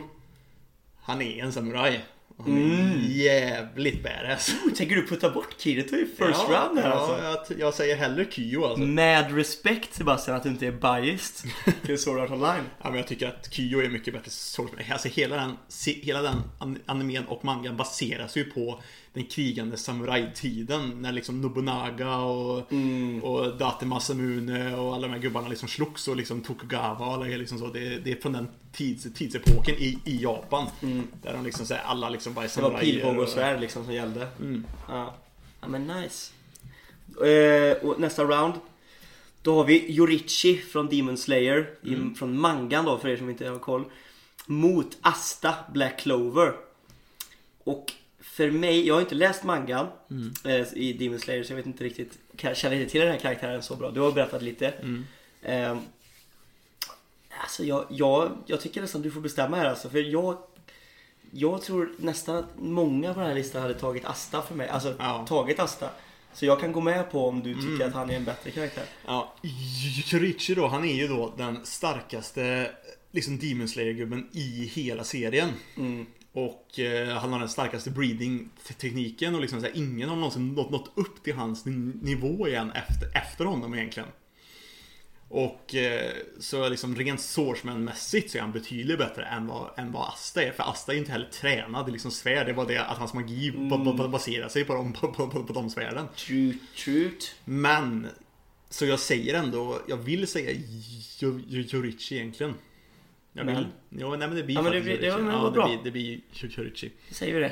Han 1.02 1.22
är 1.22 1.44
en 1.44 1.54
samuraj. 1.54 2.06
Är 2.39 2.48
Mm. 2.48 3.00
jävligt 3.12 4.04
badass. 4.04 4.56
Tänker 4.78 4.95
du 4.95 5.08
putta 5.08 5.30
bort 5.30 5.56
Kirito 5.62 5.95
i 5.95 6.06
first 6.06 6.19
ja, 6.50 6.65
round 6.67 6.80
här 6.80 6.89
ja, 6.89 6.95
alltså? 6.95 7.54
jag, 7.54 7.60
jag 7.60 7.74
säger 7.74 7.95
hellre 7.95 8.26
Kyo 8.32 8.65
alltså. 8.65 8.80
Med 8.86 9.36
respekt 9.36 9.93
Sebastian 9.93 10.38
att 10.38 10.43
du 10.43 10.50
inte 10.50 10.67
är 10.67 10.71
biased 10.71 11.52
till 11.86 11.98
Sword 12.00 12.19
Art 12.19 12.32
Online. 12.32 12.63
Ja, 12.84 12.89
men 12.89 12.95
jag 12.95 13.08
tycker 13.08 13.28
att 13.28 13.54
Kyo 13.54 13.80
är 13.82 13.89
mycket 13.89 14.13
bättre. 14.13 14.32
Alltså 14.91 15.08
hela 15.08 15.36
den, 15.36 15.58
hela 15.86 16.21
den 16.21 16.36
an- 16.60 16.80
animen 16.86 17.26
och 17.26 17.45
mangan 17.45 17.78
baseras 17.78 18.38
ju 18.38 18.43
på 18.43 18.82
den 19.15 19.25
krigande 19.25 19.78
samurajtiden. 19.78 21.01
När 21.01 21.12
liksom 21.12 21.41
Nobunaga 21.41 22.17
och, 22.17 22.71
Mm. 22.71 23.23
och 23.23 23.58
Date 23.58 23.86
Masamune 23.86 24.75
och 24.75 24.93
alla 24.95 25.08
de 25.08 25.13
här 25.13 25.19
gubbarna 25.19 25.47
liksom 25.47 25.67
slogs 25.69 26.08
och 26.08 26.15
liksom 26.15 26.41
Tokugawa 26.41 27.17
och 27.17 27.25
liksom 27.28 27.60
så. 27.60 27.67
Det, 27.67 27.97
det 27.99 28.12
är 28.12 28.15
från 28.21 28.34
den 28.34 28.47
tids, 28.71 29.08
tidsepoken 29.15 29.75
i, 29.75 29.99
i 30.06 30.21
Japan. 30.23 30.67
Där 31.23 31.34
de 31.34 31.43
liksom 31.45 31.65
säger 31.65 31.82
alla 31.82 32.10
liksom 32.10 32.34
bara 32.34 32.45
är 32.45 32.49
Mm. 32.49 32.56
Det 32.56 32.62
var 32.62 32.69
samurajer. 32.80 32.93
pilbåge 32.95 33.19
och 33.23 33.30
svärd 33.30 33.60
liksom 33.62 33.86
som 33.86 33.93
gällde. 33.93 34.28
Mm. 34.39 34.65
Ja. 34.88 35.15
ja 35.62 35.67
men 35.67 35.88
nice. 35.88 36.32
Eh, 37.25 37.78
och 37.88 37.99
nästa 37.99 38.23
round. 38.23 38.54
Då 39.41 39.56
har 39.56 39.63
vi 39.65 39.95
Yorichi 39.97 40.58
från 40.58 40.88
Demon 40.89 41.17
Slayer. 41.17 41.69
i- 41.84 42.15
Från 42.15 42.39
mangan 42.39 42.86
då 42.86 42.97
för 42.97 43.10
er 43.10 43.17
som 43.17 43.30
inte 43.30 43.47
har 43.49 43.60
koll. 43.60 43.84
Mot 44.45 44.97
Asta 45.01 45.54
Black 45.73 45.99
Clover. 45.99 46.54
Och 47.63 47.93
för 48.26 48.52
mig, 48.52 48.88
jag 48.88 48.94
har 48.94 49.02
inte 49.02 49.16
läst 49.16 49.44
mangan 49.44 49.88
eh, 50.46 50.74
i 50.74 50.94
Demon 50.94 51.20
Slayer 51.20 51.44
så 51.44 51.52
jag 51.52 51.58
vet 51.58 51.66
inte 51.66 51.84
riktigt, 51.84 52.18
jag 52.42 52.58
känner 52.58 52.76
inte 52.76 52.92
till 52.92 53.02
den 53.02 53.12
här 53.12 53.20
karaktären 53.20 53.64
så 53.64 53.76
bra. 53.76 53.92
Du 53.92 54.00
har 54.00 54.12
berättat 54.12 54.42
lite. 54.42 54.68
Mm. 54.68 55.06
Eh, 55.42 55.78
alltså 57.42 57.64
jag, 57.64 57.86
jag, 57.90 58.38
jag 58.46 58.62
tycker 58.62 58.82
nästan 58.82 59.02
du 59.02 59.12
får 59.12 59.22
bestämma 59.22 59.58
här 59.58 59.66
alltså. 59.66 59.90
För 59.90 60.00
jag 60.00 60.38
jag 61.32 61.62
tror 61.62 61.92
nästan 61.98 62.36
att 62.36 62.46
många 62.60 63.14
på 63.14 63.20
den 63.20 63.30
här 63.30 63.36
listan 63.36 63.62
hade 63.62 63.74
tagit 63.74 64.06
Asta 64.06 64.42
för 64.42 64.56
mig. 64.56 64.70
Alltså 64.70 64.96
Ja. 65.00 65.26
tagit 65.28 65.60
Asta. 65.60 65.90
Så 66.34 66.46
jag 66.46 66.60
kan 66.60 66.72
gå 66.72 66.82
med 66.82 67.12
på 67.12 67.28
om 67.28 67.44
du 67.44 67.54
tycker 67.56 67.88
att 67.88 67.94
han 67.94 68.10
är 68.10 68.16
en 68.16 68.26
bättre 68.26 68.52
karaktär. 68.52 68.84
Ja, 69.06 69.34
Yorichi 70.14 70.56
då, 70.56 70.68
han 70.68 70.86
är 70.86 70.94
ju 70.94 71.08
då 71.08 71.34
den 71.38 71.66
starkaste 71.66 72.72
liksom 73.12 73.40
Demon 73.40 73.68
Slayer-gubben 73.68 74.30
i 74.32 74.72
hela 74.74 75.04
serien. 75.04 75.50
Mm. 75.78 76.06
Och 76.38 76.80
eh, 76.80 77.17
han 77.17 77.34
har 77.34 77.39
den 77.39 77.50
starkaste 77.50 77.89
breeding-tekniken 77.91 79.36
och 79.36 79.41
liksom 79.41 79.60
så 79.62 79.65
här, 79.65 79.78
ingen 79.78 80.10
har 80.10 80.15
någonsin 80.15 80.48
nått, 80.54 80.69
nått 80.71 80.91
upp 80.95 81.24
till 81.24 81.34
hans 81.36 81.65
ni- 81.65 81.93
nivå 82.02 82.48
igen 82.48 82.71
efter, 82.71 83.17
efter 83.17 83.45
honom 83.45 83.74
egentligen. 83.74 84.10
Och 85.30 85.76
eh, 85.76 86.12
så 86.39 86.69
liksom 86.69 86.95
rent 86.95 87.19
swordsman-mässigt 87.19 88.30
så 88.32 88.38
är 88.38 88.41
han 88.41 88.52
betydligt 88.52 88.98
bättre 88.98 89.26
än 89.26 89.48
vad, 89.48 89.69
än 89.80 89.91
vad 89.91 90.10
Asta 90.10 90.43
är. 90.43 90.52
För 90.52 90.63
Asta 90.63 90.93
är 90.93 90.98
inte 90.98 91.12
heller 91.12 91.30
tränad 91.30 91.89
i 91.89 91.91
liksom 91.91 92.12
svärd. 92.12 92.48
Det 92.48 92.54
bara 92.54 92.65
det 92.67 92.78
att 92.86 92.98
hans 92.98 93.13
magi 93.13 93.52
ba- 93.52 94.08
baserar 94.08 94.50
sig 94.50 94.65
på 94.65 94.74
de, 94.74 94.93
på, 94.93 95.08
på, 95.08 95.28
på, 95.28 95.43
på 95.43 95.54
de 95.54 95.69
svärden. 95.69 96.08
True, 96.15 96.54
trut. 96.78 97.36
Men 97.45 98.08
Så 98.69 98.86
jag 98.86 99.00
säger 99.00 99.34
ändå, 99.34 99.82
jag 99.88 99.98
vill 99.98 100.28
säga 100.28 100.52
Jorichi 101.48 102.15
egentligen. 102.15 102.54
Jag 103.38 103.45
vill. 103.45 103.54
Men? 103.54 103.65
Jo, 103.89 104.10
nej 104.10 104.28
men 104.28 104.36
det 104.38 104.43
blir 104.43 104.56
Ja, 104.56 104.62
men 104.62 104.71
det 104.71 104.82
blir- 104.82 105.02
det 105.02 105.12
var- 105.12 105.19
men 105.19 105.34
Ja, 105.36 105.52
bra. 105.52 105.67
det 105.67 105.78
blir, 105.78 105.84
det 105.84 105.91
blir 105.91 106.19
Jorichi. 106.58 106.91
Säger 107.12 107.34
vi 107.34 107.39
det. 107.39 107.52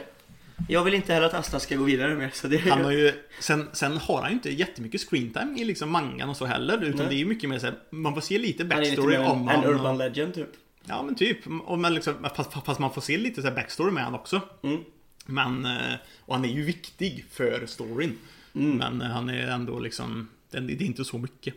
Jag 0.70 0.84
vill 0.84 0.94
inte 0.94 1.14
heller 1.14 1.28
att 1.28 1.34
Asta 1.34 1.60
ska 1.60 1.76
gå 1.76 1.84
vidare 1.84 2.16
mer. 2.16 2.30
Så 2.34 2.48
det 2.48 2.58
Han 2.58 2.84
har 2.84 2.92
ju, 2.92 3.14
sen, 3.40 3.70
sen 3.74 3.98
har 3.98 4.22
han 4.22 4.30
ju 4.30 4.34
inte 4.34 4.54
jättemycket 4.54 5.02
screentime 5.10 5.60
i 5.60 5.64
liksom 5.64 5.92
mangan 5.92 6.30
och 6.30 6.38
så 6.38 6.46
heller. 6.46 6.84
Utan 6.84 6.98
Nej. 7.00 7.08
det 7.10 7.16
är 7.16 7.18
ju 7.18 7.26
mycket 7.26 7.50
mer 7.50 7.60
såhär, 7.60 7.76
man 7.90 8.14
får 8.14 8.22
se 8.22 8.38
lite 8.38 8.64
Han 8.64 8.72
är 8.72 8.78
lite 8.82 8.96
backstory 8.96 9.18
mer 9.18 9.26
om 9.30 9.50
en, 9.50 9.64
en 9.64 9.70
urban 9.70 9.98
legend 9.98 10.34
typ. 10.34 10.50
Ja 10.86 11.04
men 11.04 11.16
typ. 11.16 11.38
Och 11.66 11.80
man 11.80 11.94
liksom, 11.94 12.14
fast, 12.36 12.54
fast 12.66 12.80
man 12.80 12.94
får 12.94 13.02
se 13.02 13.18
lite 13.18 13.42
så 13.42 13.48
här 13.48 13.56
backstory 13.56 13.92
med 13.92 14.04
han 14.04 14.14
också. 14.16 14.42
Mm. 14.64 14.84
Men, 15.26 15.66
eh, 15.66 15.94
och 16.20 16.36
han 16.36 16.46
är 16.46 16.50
ju 16.50 16.64
viktig 16.64 17.26
för 17.32 17.66
storyn. 17.66 18.18
Mm. 18.56 18.78
Men 18.78 19.02
eh, 19.02 19.08
han 19.08 19.30
är 19.30 19.48
ändå 19.48 19.80
liksom, 19.80 20.30
det 20.52 20.58
är 20.58 20.82
inte 20.82 21.06
så 21.06 21.18
mycket. 21.18 21.54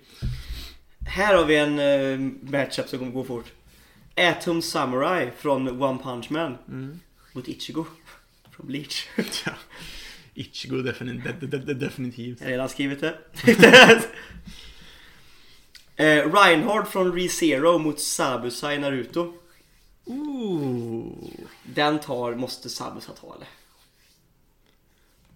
Här 1.08 1.34
har 1.34 1.44
vi 1.44 1.56
en 1.56 1.78
uh, 1.78 2.32
matchup 2.50 2.88
som 2.88 2.98
kommer 2.98 3.12
gå 3.12 3.24
fort. 3.24 3.52
Atom 4.16 4.62
Samurai 4.62 5.30
från 5.38 5.82
One 5.82 5.98
Punch 6.02 6.30
Man 6.30 6.58
Mm. 6.68 7.00
mot 7.32 7.48
Ichigo 7.48 7.86
från 8.56 8.66
Bleach. 8.66 9.06
Ja. 9.46 9.52
Ichigo 10.34 10.76
defini- 10.76 11.22
de, 11.40 11.46
de, 11.46 11.56
de, 11.58 11.74
definitivt. 11.74 12.40
Jag 12.40 12.46
har 12.46 12.50
redan 12.52 12.68
skrivit 12.68 13.00
det. 13.00 13.18
eh, 15.96 16.32
Reinhard 16.32 16.88
från 16.88 17.12
ReZero 17.12 17.78
mot 17.78 18.00
Sabusa 18.00 18.74
i 18.74 18.78
Naruto. 18.78 19.34
Ooh. 20.04 21.12
Den 21.64 21.98
tar, 22.00 22.34
måste 22.34 22.68
Sabusa 22.70 23.12
ta 23.12 23.34
eller? 23.34 23.48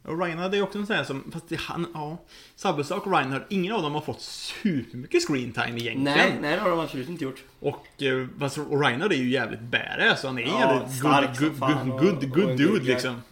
Och 0.03 0.19
Reinhard 0.21 0.55
är 0.55 0.63
också 0.63 0.79
en 0.79 0.87
sån 0.87 0.97
här 0.97 1.05
som, 1.05 1.31
fast 1.33 1.49
det, 1.49 1.61
han, 1.61 1.87
ja. 1.95 2.19
Sabusa 2.57 2.97
och 2.97 3.13
Reinhard, 3.13 3.43
ingen 3.49 3.73
av 3.73 3.83
dem 3.83 3.95
har 3.95 4.01
fått 4.01 4.21
supermycket 4.21 5.27
screentime 5.27 5.67
egentligen. 5.81 6.03
Nej, 6.05 6.39
nej 6.41 6.55
det 6.55 6.61
har 6.61 6.71
de 6.71 6.81
absolut 6.81 7.09
inte 7.09 7.25
gjort. 7.25 7.45
Och, 7.61 8.03
eh, 8.03 8.27
fast- 8.39 8.59
och 8.59 8.81
Reinhard 8.83 9.13
är 9.13 9.17
ju 9.17 9.31
jävligt 9.31 9.61
badass, 9.61 10.21
så 10.21 10.27
han 10.27 10.39
är 10.39 10.43
Ja, 10.43 10.59
jävligt 10.61 10.97
stark 10.99 11.39
good, 11.39 11.59
good, 11.59 11.89
good, 12.01 12.33
good, 12.33 12.35
good 12.35 12.57
dude 12.59 12.85
liksom. 12.85 13.23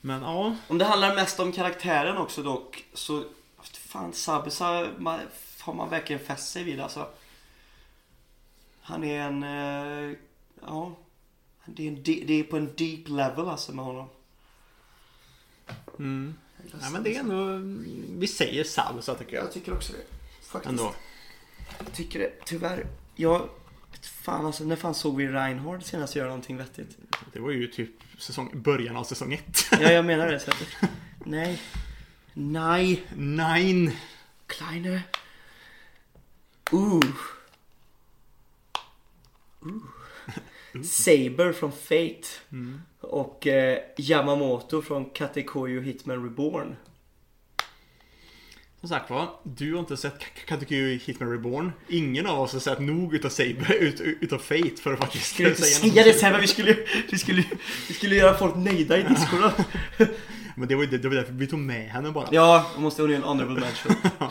Men 0.00 0.22
ja, 0.22 0.56
Om 0.68 0.78
det 0.78 0.84
handlar 0.84 1.14
mest 1.14 1.40
om 1.40 1.52
karaktären 1.52 2.16
också 2.16 2.42
dock 2.42 2.84
så 2.94 3.24
Fan 3.62 4.12
Sabusa 4.12 4.86
man, 4.98 5.20
har 5.60 5.74
man 5.74 5.90
verkligen 5.90 6.20
fäst 6.24 6.52
sig 6.52 6.64
vid 6.64 6.80
alltså. 6.80 7.08
Han 8.80 9.04
är 9.04 9.20
en 9.20 9.42
eh, 9.42 10.16
Ja 10.66 10.92
det 11.64 11.82
är, 11.84 11.88
en, 11.88 12.02
de- 12.02 12.24
det 12.26 12.40
är 12.40 12.42
på 12.44 12.56
en 12.56 12.72
deep 12.76 13.08
level 13.08 13.48
alltså 13.48 13.72
med 13.72 13.84
honom. 13.84 14.08
Mm. 15.98 16.34
Nej 16.80 16.90
men 16.92 17.02
det 17.02 17.16
är 17.16 17.20
ändå, 17.20 17.60
vi 18.18 18.26
säger 18.26 18.64
Sabusa 18.64 19.14
tycker 19.14 19.36
jag. 19.36 19.44
Jag 19.44 19.52
tycker 19.52 19.72
också 19.72 19.92
det. 19.92 20.16
Faktiskt. 20.46 20.70
Ändå. 20.70 20.94
Jag 21.78 21.92
tycker 21.92 22.18
det. 22.18 22.32
Tyvärr. 22.44 22.86
Jag 23.16 23.48
Fan 24.02 24.46
alltså 24.46 24.64
när 24.64 24.76
fan 24.76 24.94
såg 24.94 25.16
vi 25.16 25.28
Reinhard 25.28 25.82
senast 25.82 26.16
göra 26.16 26.28
någonting 26.28 26.56
vettigt? 26.56 26.98
Det 27.32 27.40
var 27.40 27.50
ju 27.50 27.66
typ 27.66 27.90
säsong, 28.18 28.62
början 28.62 28.96
av 28.96 29.04
säsong 29.04 29.32
ett. 29.32 29.66
Ja 29.70 29.92
jag 29.92 30.04
menar 30.04 30.26
det 30.26 30.36
att, 30.36 30.62
Nej. 31.24 31.62
Nej. 32.32 33.02
Nine. 33.14 33.92
Kleine. 34.46 35.00
Ooh. 36.70 37.06
Ooh. 39.60 39.82
Saber 40.84 41.52
från 41.52 41.72
Fate. 41.72 42.28
Mm. 42.52 42.82
Och 43.10 43.46
eh, 43.46 43.78
Yamamoto 43.96 44.82
från 44.82 45.04
Katekoyo 45.10 45.80
Hitman 45.80 46.22
Reborn. 46.24 46.76
Som 48.80 48.88
sagt 48.88 49.10
var, 49.10 49.28
du 49.42 49.72
har 49.72 49.80
inte 49.80 49.96
sett 49.96 50.18
K- 50.18 50.24
Kategory 50.46 50.98
Hitman 51.04 51.30
Reborn. 51.30 51.72
Ingen 51.88 52.26
av 52.26 52.40
oss 52.40 52.52
har 52.52 52.60
sett 52.60 52.78
nog 52.80 53.14
utav 53.14 53.28
Saber, 53.28 53.72
ut, 53.74 54.00
utav 54.00 54.38
Fate 54.38 54.76
för 54.82 54.92
att 54.92 54.98
faktiskt 54.98 55.34
Skulle 55.34 55.54
säga 55.54 55.66
säga 55.90 56.04
något. 56.04 56.04
det 56.04 56.12
sen 56.20 56.32
men 56.32 56.40
vi 56.40 56.46
skulle, 56.46 56.76
vi 57.10 57.18
skulle, 57.18 57.44
vi 57.88 57.94
skulle 57.94 58.14
göra 58.16 58.38
folk 58.38 58.56
nöjda 58.56 58.98
i 58.98 59.02
discorna. 59.02 59.52
Men 60.56 60.68
det 60.68 60.74
var 60.74 60.84
ju 60.84 60.98
det, 60.98 61.08
var 61.08 61.14
därför 61.16 61.32
vi 61.32 61.46
tog 61.46 61.58
med 61.58 61.88
henne 61.90 62.10
bara. 62.10 62.28
Ja, 62.32 62.70
då 62.74 62.80
måste 62.80 63.02
hon 63.02 63.10
göra 63.10 63.22
en 63.22 63.28
honorable 63.28 63.60
mention. 63.60 63.92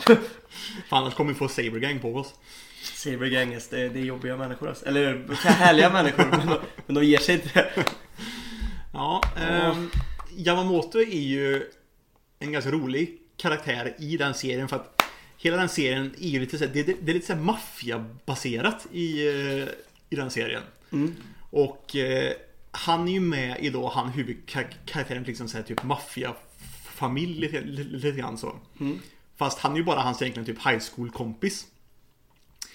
För 0.88 0.96
annars 0.96 1.14
kommer 1.14 1.32
vi 1.32 1.38
få 1.38 1.48
Saber 1.48 1.78
Gang 1.78 1.98
på 2.00 2.14
oss. 2.14 2.34
Saber 2.82 3.26
Ganges, 3.26 3.68
det, 3.68 3.88
det 3.88 3.98
är 4.00 4.04
jobbiga 4.04 4.36
människor 4.36 4.68
alltså. 4.68 4.86
Eller 4.86 5.24
härliga 5.44 5.90
människor 5.90 6.24
men 6.30 6.46
de, 6.46 6.58
men 6.86 6.94
de 6.94 7.04
ger 7.04 7.18
sig 7.18 7.34
inte. 7.34 7.68
Ja, 8.98 9.22
ehm, 9.36 9.90
Yamamoto 10.36 10.98
är 10.98 11.20
ju 11.20 11.70
en 12.38 12.52
ganska 12.52 12.70
rolig 12.70 13.18
karaktär 13.36 13.94
i 13.98 14.16
den 14.16 14.34
serien 14.34 14.68
för 14.68 14.76
att 14.76 15.02
hela 15.36 15.56
den 15.56 15.68
serien 15.68 16.14
är 16.18 16.28
ju 16.28 16.40
lite 16.40 16.58
så 16.58 16.64
här, 16.64 16.72
det, 16.74 16.82
det, 16.82 16.96
det 17.00 17.12
är 17.12 17.14
lite 17.14 17.26
såhär 17.26 17.40
maffiabaserat 17.40 18.86
i, 18.92 19.28
eh, 19.28 19.68
i 20.10 20.16
den 20.16 20.30
serien. 20.30 20.62
Mm. 20.92 21.14
Och 21.50 21.96
eh, 21.96 22.32
han 22.70 23.08
är 23.08 23.12
ju 23.12 23.20
med 23.20 23.56
i 23.60 23.70
då 23.70 23.88
han 23.88 24.08
huvudkaraktären 24.08 25.22
liksom 25.22 25.48
såhär 25.48 25.64
typ 25.64 25.82
maffiafamilj 25.82 27.48
lite, 27.64 28.10
grann 28.10 28.38
så. 28.38 28.56
Mm. 28.80 28.98
Fast 29.36 29.58
han 29.58 29.72
är 29.72 29.76
ju 29.76 29.84
bara 29.84 30.00
hans 30.00 30.22
egentligen 30.22 30.46
typ 30.46 30.66
high 30.66 30.82
school 30.94 31.10
kompis. 31.10 31.66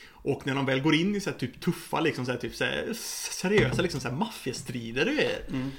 Och 0.09 0.47
när 0.47 0.55
de 0.55 0.65
väl 0.65 0.81
går 0.81 0.95
in 0.95 1.15
i 1.15 1.19
så 1.19 1.29
här 1.29 1.37
typ 1.37 1.59
tuffa 1.61 1.99
liksom 1.99 2.25
så 2.25 2.31
här, 2.31 2.39
typ 2.39 2.55
så 2.55 2.65
seriösa 3.31 3.81
liksom 3.81 4.01
så 4.01 4.09
här 4.09 4.15
maffiastrider 4.15 5.07
och 5.07 5.13
grejer. 5.13 5.41
Mm. 5.49 5.71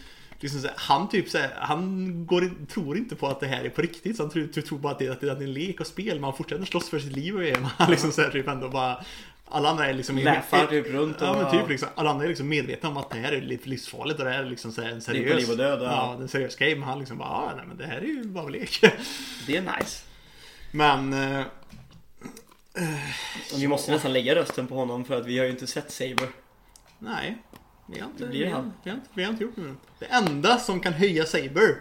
Liksom 0.44 0.60
så 0.60 0.66
här, 0.66 0.76
han 0.78 1.08
typ 1.08 1.28
så 1.28 1.38
här, 1.38 1.50
han 1.58 2.26
går 2.26 2.44
in, 2.44 2.66
tror 2.66 2.96
inte 2.96 3.16
på 3.16 3.28
att 3.28 3.40
det 3.40 3.46
här 3.46 3.64
är 3.64 3.68
på 3.68 3.82
riktigt. 3.82 4.16
Så 4.16 4.22
han 4.22 4.30
tror, 4.30 4.62
tror 4.62 4.78
bara 4.78 4.92
att 4.92 4.98
det, 4.98 5.08
att 5.08 5.20
det 5.20 5.28
är 5.28 5.36
en 5.36 5.52
lek 5.52 5.80
och 5.80 5.86
spel. 5.86 6.14
Men 6.14 6.24
han 6.24 6.36
fortsätter 6.36 6.64
slåss 6.64 6.88
för 6.88 6.98
sitt 6.98 7.12
liv 7.12 7.34
och 7.34 7.40
grejer. 7.40 7.56
Han 7.76 7.90
liksom 7.90 8.12
så 8.12 8.22
här, 8.22 8.30
typ 8.30 8.48
ändå 8.48 8.68
bara 8.68 9.04
alla 9.48 9.68
andra 9.68 9.86
är 9.86 9.94
liksom 9.94 10.18
Läffar 10.18 10.66
typ 10.66 10.86
runt 10.86 11.22
och- 11.22 11.28
Ja 11.28 11.34
men 11.34 11.50
typ 11.60 11.68
liksom 11.68 11.88
Alla 11.94 12.10
andra 12.10 12.24
är 12.24 12.28
liksom 12.28 12.48
medvetna 12.48 12.88
om 12.88 12.96
att 12.96 13.10
det 13.10 13.18
här 13.18 13.32
är 13.32 13.40
lite 13.40 13.68
livsfarligt 13.68 14.18
och 14.18 14.24
det 14.24 14.30
här 14.30 14.42
är 14.44 14.50
liksom 14.50 14.72
så 14.72 14.82
här 14.82 14.88
en 14.88 14.94
Det 14.94 14.98
är 14.98 15.00
seriös 15.00 15.32
på 15.32 15.38
liv 15.38 15.50
och 15.50 15.56
död, 15.56 15.82
ja. 15.82 16.16
Ja, 16.18 16.22
en 16.22 16.28
seriös 16.28 16.60
Men 16.60 16.82
han 16.82 16.98
liksom 16.98 17.18
bara 17.18 17.28
ah, 17.28 17.52
nej 17.56 17.64
men 17.68 17.76
det 17.76 17.86
här 17.86 17.96
är 17.96 18.06
ju 18.06 18.24
bara 18.24 18.48
lek 18.48 18.80
Det 19.46 19.56
är 19.56 19.62
nice. 19.62 20.04
Men 20.70 21.12
eh, 21.12 21.44
vi 23.56 23.68
måste 23.68 23.92
nästan 23.92 24.12
lägga 24.12 24.34
rösten 24.34 24.66
på 24.66 24.74
honom 24.74 25.04
för 25.04 25.20
att 25.20 25.26
vi 25.26 25.38
har 25.38 25.44
ju 25.44 25.50
inte 25.50 25.66
sett 25.66 25.92
Saber. 25.92 26.28
Nej 26.98 27.38
vi 27.86 28.00
har, 28.00 28.10
inte, 28.10 28.26
vi, 28.26 28.44
har, 28.44 28.52
han. 28.52 28.72
vi, 28.84 28.90
har 28.90 28.96
inte, 28.96 29.08
vi 29.14 29.24
har 29.24 29.30
inte 29.30 29.44
gjort 29.44 29.56
det 29.56 29.62
nu 29.62 29.74
Det 29.98 30.06
enda 30.06 30.58
som 30.58 30.80
kan 30.80 30.92
höja 30.92 31.26
Saber 31.26 31.76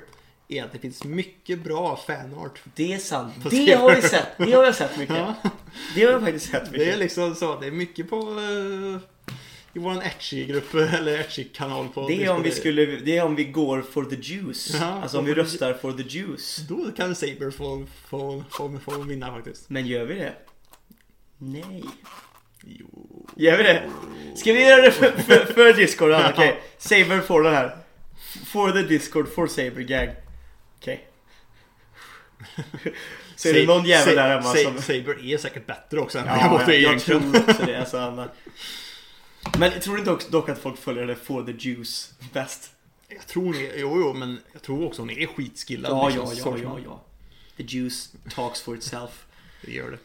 Är 0.48 0.64
att 0.64 0.72
det 0.72 0.80
finns 0.80 1.04
mycket 1.04 1.64
bra 1.64 1.96
fanart 2.08 2.62
Det 2.76 2.94
är 2.94 2.98
sant. 2.98 3.34
Det 3.50 3.74
har 3.74 3.96
vi 3.96 4.02
sett. 4.02 4.38
Det 4.38 4.52
har 4.52 4.64
jag 4.64 4.76
sett 4.76 4.98
mycket. 4.98 5.16
Ja. 5.16 5.36
Det 5.96 6.04
har 6.04 6.12
jag 6.12 6.22
faktiskt 6.22 6.52
sett 6.52 6.72
mycket. 6.72 6.88
Det 6.88 6.92
är 6.92 6.98
liksom 6.98 7.36
så, 7.36 7.60
det 7.60 7.68
är 7.68 7.72
mycket 7.72 8.10
på 8.10 8.18
eh, 8.18 9.00
I 9.74 9.80
våran 9.80 10.02
Etchy-grupp 10.02 10.74
eller 10.94 11.20
Etchy-kanal 11.20 11.88
på 11.88 12.08
Det 12.08 12.24
är 12.24 12.32
om 12.32 12.44
vi 12.44 12.52
skulle, 12.52 12.86
det 12.86 13.18
är 13.18 13.24
om 13.24 13.36
vi 13.36 13.44
går 13.44 13.82
for 13.82 14.06
the 14.06 14.16
juice. 14.16 14.76
Ja, 14.80 14.86
alltså 14.86 15.20
om 15.20 15.26
vi 15.26 15.34
röstar 15.34 15.74
for 15.74 15.92
the 15.92 16.04
juice. 16.04 16.58
Då 16.70 16.92
kan 16.92 17.16
Saber 17.16 17.52
få, 17.52 17.86
få, 18.10 18.44
få, 18.50 18.80
få 18.80 19.02
vinna 19.02 19.34
faktiskt 19.34 19.70
Men 19.70 19.88
gör 19.88 20.06
vi 20.06 20.16
det? 20.16 20.34
Nej. 21.38 21.84
Jo 22.66 23.23
Gör 23.36 23.58
vi 23.58 23.64
det? 23.64 23.90
Ska 24.36 24.54
vi 24.54 24.68
göra 24.68 24.82
det 24.82 24.92
för, 24.92 25.12
för, 25.12 25.54
för 25.54 25.74
Discord? 25.74 26.12
Okej. 26.12 26.32
Okay. 26.34 26.54
Saber 26.78 27.22
får 27.22 27.44
den 27.44 27.54
här. 27.54 27.78
For 28.46 28.72
the 28.72 28.82
Discord, 28.82 29.34
for 29.34 29.48
Saber 29.48 29.82
Gang. 29.82 30.10
Okej. 30.78 31.08
Så 33.36 33.50
är 33.50 33.54
det 33.54 33.66
någon 33.66 33.86
jävel 33.86 34.16
där 34.16 34.30
hemma 34.30 34.54
som... 34.54 34.82
Saber 34.82 35.26
är 35.26 35.38
säkert 35.38 35.68
bättre 35.68 36.00
också 36.00 36.20
än 36.20 36.26
Ja, 36.26 36.62
jag, 36.68 36.80
jag 36.80 37.02
tror 37.02 37.40
också 37.50 37.66
det. 37.66 37.76
Alltså, 37.80 37.98
Anna. 37.98 38.30
Men 39.58 39.72
jag 39.72 39.82
tror 39.82 40.00
inte 40.00 40.12
också, 40.12 40.30
dock 40.30 40.50
att 40.50 40.60
folk 40.60 40.78
följer 40.78 41.06
det 41.06 41.16
for 41.16 41.44
the 41.44 41.52
juice 41.52 42.14
bäst? 42.34 42.72
Jag 43.10 43.28
tror 43.28 43.54
det, 43.54 43.72
jo 43.76 44.00
jo 44.00 44.14
men 44.14 44.40
jag 44.54 44.62
tror 44.62 44.88
också 44.88 45.02
hon 45.02 45.10
är 45.10 45.28
skitskillad 45.28 45.92
Ja, 45.92 46.08
liksom, 46.08 46.28
ja, 46.36 46.58
ja, 46.58 46.60
ja, 46.64 46.80
ja. 46.86 47.04
The 47.58 47.64
juice 47.64 48.14
talks 48.30 48.62
for 48.62 48.76
itself. 48.76 49.26
Det 49.62 49.72
gör 49.72 49.92
det 49.92 49.98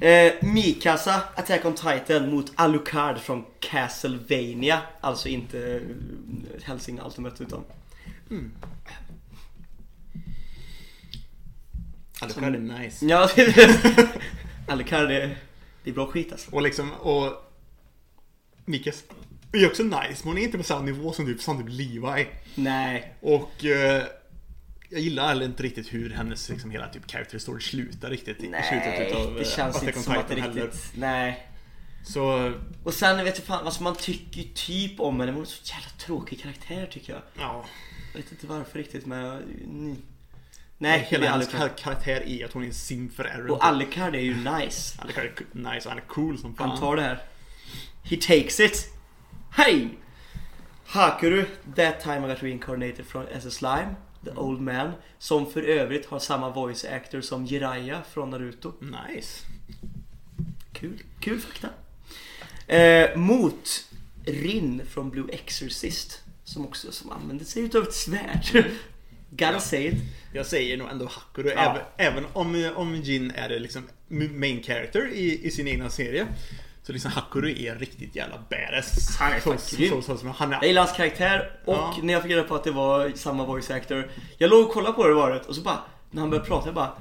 Eh, 0.00 0.32
Mikasa, 0.40 1.22
Attack 1.34 1.64
on 1.64 1.74
Titan 1.74 2.30
mot 2.30 2.52
Alucard 2.54 3.18
från 3.18 3.44
Castlevania. 3.60 4.82
Alltså 5.00 5.28
inte 5.28 5.74
eh, 5.74 6.62
Helsing 6.62 7.00
Ultimate 7.00 7.42
utan... 7.42 7.64
Alucard 12.20 12.54
är 12.54 12.58
nice 12.58 13.06
Ja, 13.06 13.28
Alucard 14.68 15.08
det, 15.08 15.36
det 15.84 15.90
är 15.90 15.94
bra 15.94 16.06
skit 16.06 16.32
alltså. 16.32 16.54
Och 16.54 16.62
liksom, 16.62 16.92
och 16.92 17.50
Mikas 18.64 19.04
är 19.52 19.66
också 19.66 19.82
nice, 19.82 20.20
men 20.22 20.28
hon 20.28 20.38
är 20.38 20.42
inte 20.42 20.58
på 20.58 20.64
samma 20.64 20.82
nivå 20.82 21.12
som 21.12 21.26
typ, 21.26 21.42
som 21.42 21.58
typ 21.58 21.66
Levi. 21.68 22.28
Nej. 22.54 23.14
Och 23.20 23.64
eh, 23.64 24.02
jag 24.90 25.00
gillar 25.00 25.28
heller 25.28 25.44
inte 25.44 25.62
riktigt 25.62 25.94
hur 25.94 26.10
hennes 26.10 26.48
liksom, 26.48 26.70
hela 26.70 26.88
typ 26.88 27.10
character 27.10 27.38
story 27.38 27.60
slutar 27.60 28.10
riktigt 28.10 28.50
Nej, 28.50 28.64
slutet 28.68 29.10
utav 29.10 29.34
det 29.34 29.40
eh, 29.40 29.46
känns 29.46 29.76
Attack 29.76 29.88
inte 29.88 30.02
som 30.02 30.12
att 30.12 30.28
det 30.28 30.34
Titan 30.34 30.50
heller. 30.50 30.66
riktigt... 30.66 30.92
Nej. 30.94 31.46
Så, 32.04 32.52
Och 32.84 32.94
sen 32.94 33.24
vet 33.24 33.38
jag 33.38 33.46
fan, 33.46 33.66
alltså 33.66 33.82
man 33.82 33.96
tycker 33.96 34.40
ju 34.40 34.48
typ 34.54 35.00
om 35.00 35.20
henne, 35.20 35.26
men 35.26 35.34
hon 35.34 35.42
är 35.42 35.48
så 35.48 35.72
jävla 35.74 35.88
tråkig 35.98 36.42
karaktär 36.42 36.88
tycker 36.90 37.12
jag. 37.12 37.22
ja. 37.38 37.64
Jag 38.12 38.20
vet 38.20 38.32
inte 38.32 38.46
varför 38.46 38.78
riktigt 38.78 39.06
men 39.06 39.18
jag... 39.18 39.36
mm. 39.42 39.96
Nej, 40.78 41.06
Hela 41.08 41.30
hennes 41.30 41.48
karaktär 41.76 42.22
är 42.26 42.44
att 42.44 42.52
hon 42.52 42.62
är 42.62 42.66
en 42.66 42.74
sim 42.74 43.10
för 43.10 43.24
Aaron. 43.24 43.50
Och 43.50 43.64
Alucard 43.64 44.14
är 44.14 44.20
ju 44.20 44.36
nice. 44.36 44.98
Alucard 45.02 45.24
är 45.24 45.72
nice 45.72 45.88
och 45.88 45.94
han 45.94 45.98
är 45.98 46.06
cool 46.06 46.38
som 46.38 46.54
fan. 46.54 46.68
Han 46.68 46.78
tar 46.78 46.96
det 46.96 47.02
här. 47.02 47.22
He 48.02 48.16
takes 48.16 48.60
it. 48.60 48.88
Hej! 49.50 49.98
Hakuru, 50.86 51.44
that 51.76 52.00
time 52.00 52.26
I 52.26 52.28
got 52.28 52.42
reincarnated 52.42 53.06
from 53.06 53.26
as 53.36 53.46
a 53.46 53.50
slime, 53.50 53.96
the 54.24 54.30
old 54.30 54.60
man. 54.60 54.92
Som 55.18 55.52
för 55.52 55.62
övrigt 55.62 56.06
har 56.06 56.18
samma 56.18 56.50
voice 56.50 56.84
actor 56.84 57.20
som 57.20 57.46
Jiraiya 57.46 58.02
från 58.10 58.30
Naruto. 58.30 58.72
Nice. 58.80 59.42
Kul, 60.72 61.02
kul 61.20 61.40
fakta. 61.40 61.68
Eh, 62.74 63.16
mot 63.16 63.84
Rin 64.24 64.82
från 64.90 65.10
Blue 65.10 65.32
Exorcist. 65.32 66.22
Som 66.44 66.64
också 66.66 66.92
som 66.92 67.10
använder 67.10 67.44
sig 67.44 67.62
utav 67.62 67.82
ett 67.82 67.94
svärd. 67.94 68.64
Gotta 69.30 69.60
say 69.60 69.86
it. 69.86 69.94
Jag 70.32 70.46
säger 70.46 70.76
nog 70.76 70.88
ändå 70.90 71.04
Hakuro, 71.06 71.48
Ja. 71.48 71.52
även, 71.58 71.82
även 72.12 72.24
om, 72.32 72.70
om 72.76 72.96
Jin 72.96 73.30
är 73.30 73.58
liksom 73.60 73.88
main 74.08 74.62
character 74.62 75.08
i, 75.12 75.46
i 75.46 75.50
sin 75.50 75.68
egna 75.68 75.90
serie. 75.90 76.26
Så 76.90 76.94
liksom 76.94 77.10
Hakuro 77.12 77.48
är 77.48 77.74
riktigt 77.74 78.16
jävla 78.16 78.38
badass. 78.50 79.16
Han 79.18 79.32
är 79.32 79.40
så, 79.40 79.58
så, 79.58 80.02
så, 80.02 80.18
så, 80.18 80.28
Han 80.28 80.50
Jag 80.50 80.62
är, 80.62 80.66
gillar 80.66 80.82
hans 80.82 80.96
karaktär 80.96 81.52
och 81.64 81.74
Ja. 81.74 81.96
när 82.02 82.12
jag 82.12 82.22
fick 82.22 82.32
reda 82.32 82.42
på 82.42 82.54
att 82.54 82.64
det 82.64 82.70
var 82.70 83.12
samma 83.14 83.44
voice 83.44 83.70
actor. 83.70 84.10
Jag 84.38 84.50
låg 84.50 84.66
och 84.66 84.72
kollade 84.72 84.94
på 84.94 85.08
det 85.08 85.14
varit 85.14 85.46
och 85.46 85.54
så 85.54 85.60
bara, 85.60 85.78
när 86.10 86.20
han 86.20 86.30
började 86.30 86.48
prata, 86.48 86.68
jag 86.68 86.74
bara 86.74 86.92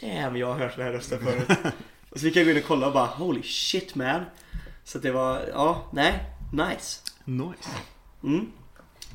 Damn, 0.00 0.36
jag 0.36 0.46
har 0.46 0.58
hört 0.58 0.76
den 0.76 0.86
här 0.86 0.92
rösten 0.92 1.24
förut. 1.24 1.58
och 2.10 2.18
så 2.18 2.24
fick 2.24 2.36
jag 2.36 2.44
gå 2.44 2.50
in 2.50 2.56
och 2.56 2.64
kolla 2.64 2.86
och 2.86 2.92
bara 2.92 3.06
Holy 3.06 3.42
shit 3.42 3.94
man. 3.94 4.24
Så 4.84 4.98
att 4.98 5.02
det 5.02 5.12
var, 5.12 5.42
ja, 5.52 5.84
nej, 5.92 6.24
nice. 6.52 7.00
nice. 7.24 7.70
Mm. 8.22 8.52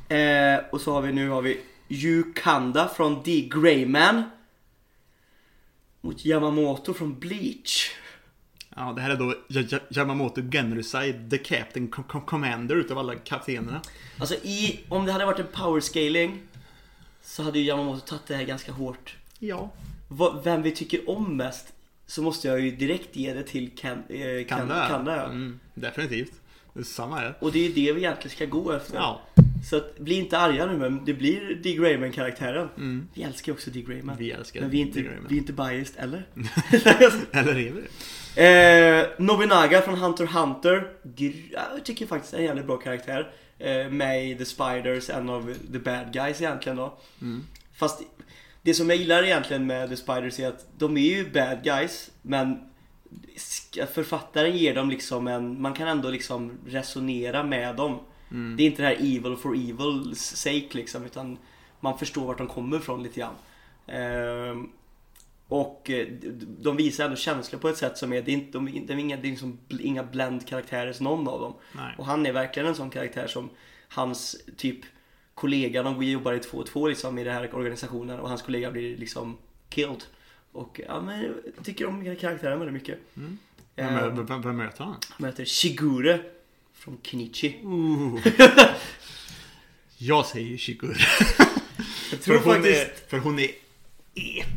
Eh, 0.09 0.65
och 0.71 0.81
så 0.81 0.93
har 0.93 1.01
vi 1.01 1.13
nu 1.13 1.29
har 1.29 1.41
vi 1.41 1.61
Yukanda 1.89 2.87
från 2.87 3.23
The 3.23 3.41
Greyman. 3.41 4.23
Mot 6.01 6.25
Yamamoto 6.25 6.93
från 6.93 7.19
Bleach. 7.19 7.91
Ja, 8.79 8.93
det 8.95 9.01
här 9.01 9.09
är 9.09 9.15
då 9.15 9.35
Yamamoto 9.89 10.41
Genryusai, 10.51 11.13
the 11.29 11.37
captain 11.37 11.89
com- 11.89 12.03
com- 12.07 12.25
commander 12.25 12.75
utav 12.75 12.97
alla 12.97 13.15
kaptenerna. 13.15 13.81
Alltså 14.17 14.35
i, 14.35 14.79
om 14.89 15.05
det 15.05 15.11
hade 15.11 15.25
varit 15.25 15.39
en 15.39 15.47
power 15.53 15.81
scaling 15.81 16.39
så 17.23 17.43
hade 17.43 17.59
ju 17.59 17.65
Yamamoto 17.65 17.99
tagit 18.05 18.25
det 18.27 18.35
här 18.35 18.43
ganska 18.43 18.71
hårt. 18.71 19.15
Ja. 19.39 19.71
Vad- 20.07 20.43
Vem 20.43 20.61
vi 20.61 20.71
tycker 20.71 21.09
om 21.09 21.37
mest 21.37 21.73
så 22.05 22.21
måste 22.21 22.47
jag 22.47 22.59
ju 22.59 22.71
direkt 22.71 23.15
ge 23.15 23.33
det 23.33 23.43
till 23.43 23.71
Kan, 23.77 23.91
eh, 24.09 24.45
kan, 24.47 24.67
Kanda. 24.89 25.15
Ja. 25.17 25.23
Mm, 25.25 25.59
definitivt. 25.73 26.31
Är 26.75 26.83
samma 26.83 27.15
här. 27.19 27.33
Och 27.39 27.51
det 27.51 27.59
är 27.59 27.63
ju 27.69 27.73
det 27.85 27.93
vi 27.93 27.99
egentligen 28.01 28.35
ska 28.35 28.45
gå 28.45 28.71
efter. 28.71 28.95
Ja, 28.95 29.21
Så 29.69 29.77
att, 29.77 29.97
bli 29.99 30.15
inte 30.15 30.37
arga 30.37 30.65
nu 30.65 30.77
men 30.77 31.05
det 31.05 31.13
blir 31.13 31.59
D. 31.63 31.73
Grayman 31.75 32.11
karaktären. 32.11 32.69
Mm. 32.77 33.07
Vi 33.13 33.23
älskar 33.23 33.51
ju 33.51 33.53
också 33.53 33.69
D. 33.71 33.81
Grayman. 33.87 34.15
vi 34.19 34.31
älskar 34.31 34.61
Men 34.61 34.69
vi 34.69 34.77
är 34.81 34.85
inte, 34.85 34.99
vi 35.29 35.35
är 35.35 35.39
inte 35.39 35.53
biased, 35.53 35.95
eller? 36.03 36.25
Eller 37.31 37.51
är 37.51 37.71
vi 37.71 37.81
det? 37.81 37.87
Eh, 38.37 39.05
Nobinaga 39.17 39.81
från 39.81 39.97
Hunter 39.97 40.23
x 40.23 40.33
Hunter. 40.33 40.93
Jag 41.51 41.85
tycker 41.85 42.07
faktiskt 42.07 42.33
är 42.33 42.37
en 42.37 42.43
jävligt 42.43 42.65
bra 42.65 42.77
karaktär. 42.77 43.31
Eh, 43.59 43.89
med 43.89 44.29
i 44.29 44.35
The 44.35 44.45
Spiders, 44.45 45.09
en 45.09 45.29
av 45.29 45.53
the 45.71 45.79
bad 45.79 46.13
guys 46.13 46.41
egentligen 46.41 46.75
då. 46.75 46.97
Mm. 47.21 47.43
Fast 47.75 48.01
det 48.61 48.73
som 48.73 48.89
jag 48.89 48.97
gillar 48.97 49.23
egentligen 49.23 49.67
med 49.67 49.89
The 49.89 49.95
Spiders 49.95 50.39
är 50.39 50.47
att 50.47 50.65
de 50.77 50.97
är 50.97 51.01
ju 51.01 51.29
bad 51.31 51.63
guys, 51.63 52.11
men 52.21 52.59
författaren 53.93 54.57
ger 54.57 54.75
dem 54.75 54.89
liksom 54.89 55.27
en, 55.27 55.61
man 55.61 55.73
kan 55.73 55.87
ändå 55.87 56.09
liksom 56.09 56.51
resonera 56.67 57.43
med 57.43 57.75
dem. 57.75 57.99
Mm. 58.31 58.57
Det 58.57 58.63
är 58.63 58.65
inte 58.65 58.81
det 58.81 58.87
här 58.87 58.95
evil 58.95 59.35
for 59.35 59.55
evil's 59.55 60.35
sake 60.35 60.77
liksom, 60.77 61.05
utan 61.05 61.37
man 61.79 61.97
förstår 61.97 62.25
vart 62.25 62.37
de 62.37 62.47
kommer 62.47 62.77
ifrån 62.77 63.03
lite 63.03 63.19
grann. 63.19 63.35
Ehm, 63.87 64.69
och 65.47 65.89
eh, 65.89 66.07
de 66.59 66.77
visar 66.77 67.05
ändå 67.05 67.15
känslor 67.15 67.59
på 67.59 67.69
ett 67.69 67.77
sätt 67.77 67.97
som 67.97 68.13
är, 68.13 68.21
det 68.21 68.31
är, 68.31 68.33
inte, 68.33 68.51
de, 68.51 68.85
de 68.87 68.93
är 68.93 68.97
inga, 68.97 69.17
det 69.17 69.27
är 69.27 69.29
liksom 69.29 69.59
inga 69.79 70.03
blend 70.03 70.47
karaktärer 70.47 71.03
någon 71.03 71.27
av 71.27 71.41
dem. 71.41 71.53
Nej. 71.71 71.95
Och 71.97 72.05
han 72.05 72.25
är 72.25 72.31
verkligen 72.31 72.67
en 72.67 72.75
sån 72.75 72.89
karaktär 72.89 73.27
som 73.27 73.49
hans 73.87 74.35
typ 74.57 74.79
kollega, 75.33 75.83
de 75.83 76.03
jobbar 76.03 76.33
i 76.33 76.39
två 76.39 76.57
och 76.57 76.65
två 76.65 76.87
liksom 76.87 77.17
i 77.17 77.23
den 77.23 77.33
här 77.33 77.55
organisationen 77.55 78.19
och 78.19 78.29
hans 78.29 78.41
kollega 78.41 78.71
blir 78.71 78.97
liksom 78.97 79.37
killed. 79.69 80.03
Och 80.51 80.81
ja 80.87 81.01
men 81.01 81.21
jag 81.55 81.65
tycker 81.65 81.85
om 81.85 82.15
karaktären 82.15 82.59
väldigt 82.59 82.73
mycket. 82.73 82.99
Mm. 83.17 83.37
Ehm, 83.75 84.15
Vem, 84.15 84.25
vem, 84.25 84.41
vem, 84.41 84.57
möter 84.57 84.83
han? 84.83 84.95
han 85.09 85.25
heter 85.25 85.45
Shigure 85.45 86.19
från 86.73 86.97
Kenichi. 87.03 87.59
Jag 89.97 90.25
säger 90.25 90.57
Shigure. 90.57 90.97
Jag 90.97 91.47
För 92.09 92.17
tror 92.17 92.35
hon, 92.35 92.53
faktiskt... 92.53 92.81
är, 92.81 93.09
för 93.09 93.17
hon 93.17 93.39
är 93.39 93.49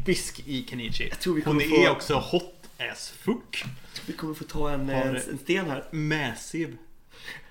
episk 0.02 0.42
i 0.46 0.66
Kenichi. 0.70 1.10
Hon 1.44 1.60
är 1.60 1.86
få- 1.86 1.90
också 1.92 2.14
hot 2.14 2.54
as 2.92 3.10
fuck. 3.10 3.64
Vi 4.06 4.12
kommer 4.12 4.34
få 4.34 4.44
ta 4.44 4.70
en, 4.70 4.80
en, 4.80 5.14
det- 5.14 5.28
en 5.30 5.38
sten 5.38 5.70
här. 5.70 5.84
Massive 5.92 6.72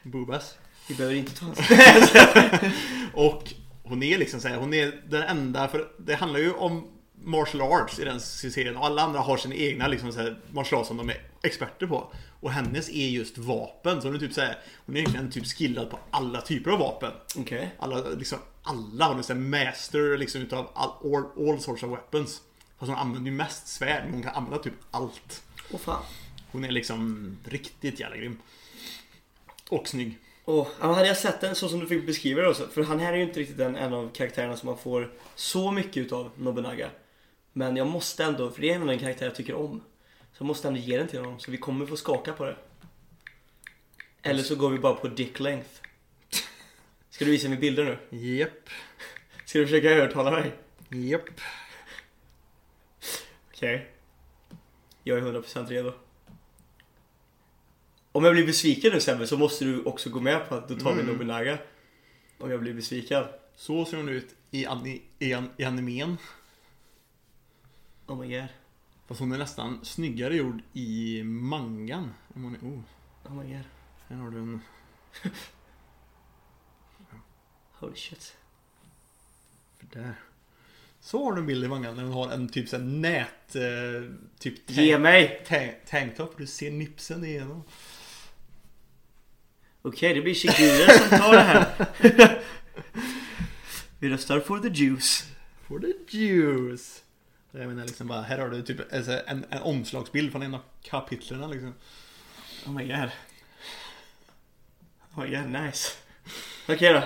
boobas. 0.04 0.56
Vi 0.88 0.95
behöver 0.95 1.16
inte 1.16 1.36
ta 1.39 1.45
en 1.45 1.56
sten. 1.56 2.72
Och 3.14 3.54
hon 3.84 4.04
är 4.04 4.18
liksom 4.18 4.39
såhär, 4.39 4.58
hon 4.58 4.74
är 4.74 5.02
den 5.08 5.24
enda, 5.24 5.68
för 5.68 5.88
det 6.00 6.16
handlar 6.16 6.39
ju 6.39 6.52
om 6.54 6.88
martial 7.24 7.62
arts 7.62 8.00
i 8.00 8.06
den 8.06 8.20
serien 8.20 8.78
och 8.78 8.86
alla 8.86 9.02
andra 9.02 9.20
har 9.20 9.38
sina 9.38 9.56
egna 9.56 9.88
liksom 9.88 10.12
så 10.12 10.20
här, 10.20 10.39
martial 10.52 10.80
arts 10.82 10.88
som 10.88 10.97
de 10.97 11.10
är 11.10 11.18
experter 11.43 11.88
på. 11.88 12.14
Och 12.41 12.52
hennes 12.52 12.89
är 12.89 13.08
just 13.10 13.38
vapen, 13.38 14.02
så 14.02 14.08
hon 14.08 14.16
är 14.16 14.20
typ 14.20 14.34
såhär, 14.34 14.58
hon 14.86 14.95
är 14.95 15.00
egentligen 15.00 15.32
typ 15.32 15.45
skillad 15.45 15.89
på 15.89 16.00
alla 16.12 16.41
typer 16.41 16.72
av 16.72 16.80
vapen. 16.80 17.12
Okej. 17.38 17.76
Alla, 17.80 18.10
liksom, 18.10 18.38
alla, 18.64 19.07
hon 19.07 19.20
är 19.20 19.24
såhär 19.24 19.39
master 19.39 20.18
liksom 20.18 20.41
utav 20.41 20.70
all, 20.74 21.14
all, 21.14 21.49
all 21.49 21.60
sorts 21.60 21.84
of 21.84 21.91
weapons. 21.91 22.41
Fast 22.78 22.89
hon 22.89 22.99
använder 22.99 23.32
ju 23.32 23.38
mest 23.38 23.68
svärd, 23.68 24.03
men 24.03 24.14
hon 24.14 24.24
kan 24.24 24.36
använda 24.36 24.64
typ 24.64 24.74
allt. 24.91 25.43
Åh 25.72 25.80
fan. 25.80 26.03
Hon 26.51 26.66
är 26.66 26.72
liksom 26.72 27.38
riktigt 27.43 27.99
jävla 27.99 28.18
grym. 28.18 28.38
Och 29.70 29.88
snygg. 29.88 30.18
Ja, 30.45 30.68
hade 30.80 31.07
jag 31.07 31.18
sett 31.18 31.41
den 31.41 31.55
så 31.55 31.70
som 31.70 31.80
du 31.80 31.88
fick 31.88 32.05
beskriva 32.05 32.41
det 32.41 32.49
också. 32.49 32.68
För 32.68 32.84
han 32.84 32.99
här 32.99 33.14
är 33.14 33.18
ju 33.18 33.24
inte 33.24 33.39
riktigt 33.39 33.60
en, 33.60 33.76
en 33.76 33.93
av 33.93 34.10
karaktärerna 34.10 34.57
som 34.57 34.68
man 34.68 34.78
får 34.78 35.12
så 35.36 35.72
mycket 35.72 35.97
utav 35.97 36.32
Nobunaga. 36.36 36.89
Men 37.53 37.76
jag 37.76 37.88
måste 37.88 38.24
ändå, 38.24 38.51
för 38.51 38.62
det 38.62 38.70
är 38.70 38.76
en 38.76 38.82
av 38.82 38.88
den 38.88 38.99
karaktär 38.99 39.26
jag 39.26 39.36
tycker 39.36 39.55
om. 39.55 39.82
Så 40.34 40.43
jag 40.43 40.45
måste 40.45 40.68
ändå 40.68 40.80
ge 40.80 40.97
den 40.97 41.07
till 41.07 41.20
honom. 41.20 41.39
Så 41.39 41.51
vi 41.51 41.57
kommer 41.57 41.86
få 41.86 41.97
skaka 41.97 42.34
på 42.34 42.45
det. 42.45 42.55
Eller 44.22 44.43
så 44.43 44.55
går 44.55 44.70
vi 44.70 44.80
bara 44.80 44.93
på 44.93 45.07
dick 45.07 45.39
length. 45.39 45.70
Ska 47.20 47.26
du 47.26 47.32
visa 47.32 47.49
mig 47.49 47.57
bilder 47.57 47.86
nu? 48.09 48.17
Japp. 48.17 48.70
Ska 49.45 49.59
du 49.59 49.65
försöka 49.65 49.89
övertala 49.89 50.32
mig? 50.32 50.51
Japp. 50.89 51.41
Okej. 53.47 53.91
Jag 55.03 55.17
är 55.17 55.22
100% 55.22 55.67
redo. 55.67 55.93
Om 58.11 58.24
jag 58.24 58.34
blir 58.34 58.45
besviken 58.45 58.93
nu 58.93 58.99
Sebbe 58.99 59.28
så 59.28 59.38
måste 59.38 59.65
du 59.65 59.84
också 59.84 60.09
gå 60.09 60.20
med 60.20 60.49
på 60.49 60.55
att 60.55 60.67
då 60.67 60.76
tar 60.76 60.93
vi 60.93 61.01
Mm. 61.01 61.13
Nobunaga. 61.13 61.57
Om 62.38 62.51
jag 62.51 62.59
blir 62.59 62.74
besviken. 62.74 63.24
Så 63.55 63.86
ser 63.86 63.97
hon 63.97 64.09
ut 64.09 64.36
i, 64.51 64.65
ani, 64.65 65.01
i, 65.20 65.34
an, 65.34 65.49
i 65.57 65.63
animen. 65.63 66.17
Oh 68.07 68.20
my 68.20 68.39
god. 68.39 68.47
Fast 69.07 69.20
hon 69.20 69.32
är 69.32 69.38
nästan 69.38 69.86
snyggare 69.86 70.36
gjord 70.36 70.61
i 70.74 71.24
mangan. 71.24 72.13
Om 72.36 72.43
hon 72.43 72.55
är, 72.55 72.59
oh, 72.59 72.82
Oh 73.26 73.43
my 73.43 73.53
god. 73.53 73.63
här 74.07 74.15
har 74.15 74.32
du 74.32 74.38
en... 74.38 74.61
Holy 77.80 77.95
shit. 77.95 78.36
För 79.77 79.99
där. 79.99 80.15
Så 80.99 81.23
har 81.23 81.34
du 81.34 81.39
en 81.39 81.47
bild 81.47 81.63
i 81.63 81.67
mangan 81.67 81.95
när 81.95 82.03
hon 82.03 82.13
har 82.13 82.32
en 82.32 82.49
typ 82.49 82.69
sån 82.69 83.01
nät... 83.01 83.55
Eh, 83.55 83.61
typ 84.39 84.69
Ge 84.69 84.97
mig! 84.97 85.43
tank, 85.47 85.71
tanktop. 85.89 86.38
Du 86.38 86.47
ser 86.47 86.71
nipsen 86.71 87.25
igenom. 87.25 87.63
Okej, 89.82 90.13
det 90.13 90.21
blir 90.21 90.34
Shigure 90.34 90.99
som 90.99 91.19
tar 91.19 91.34
det 91.34 91.41
här. 91.41 91.65
Vi 93.99 94.09
röstar 94.09 94.39
for 94.39 94.59
the 94.59 94.67
juice. 94.67 95.25
For 95.67 95.80
the 95.80 96.17
juice. 96.17 97.03
Jag 97.51 97.67
menar 97.67 97.86
liksom 97.86 98.07
bara, 98.07 98.21
här 98.21 98.38
har 98.38 98.49
du 98.49 98.61
typ 98.61 98.93
alltså, 98.93 99.21
en, 99.27 99.45
en 99.49 99.61
omslagsbild 99.61 100.32
från 100.32 100.41
en 100.41 100.53
av 100.53 100.61
kapitlen 100.82 101.51
liksom. 101.51 101.73
Oh 102.65 102.73
my 102.73 102.88
god. 102.88 103.09
Oh 105.15 105.23
my 105.23 105.36
god, 105.36 105.63
nice. 105.63 105.89
Okej 106.67 106.93
då. 106.93 107.03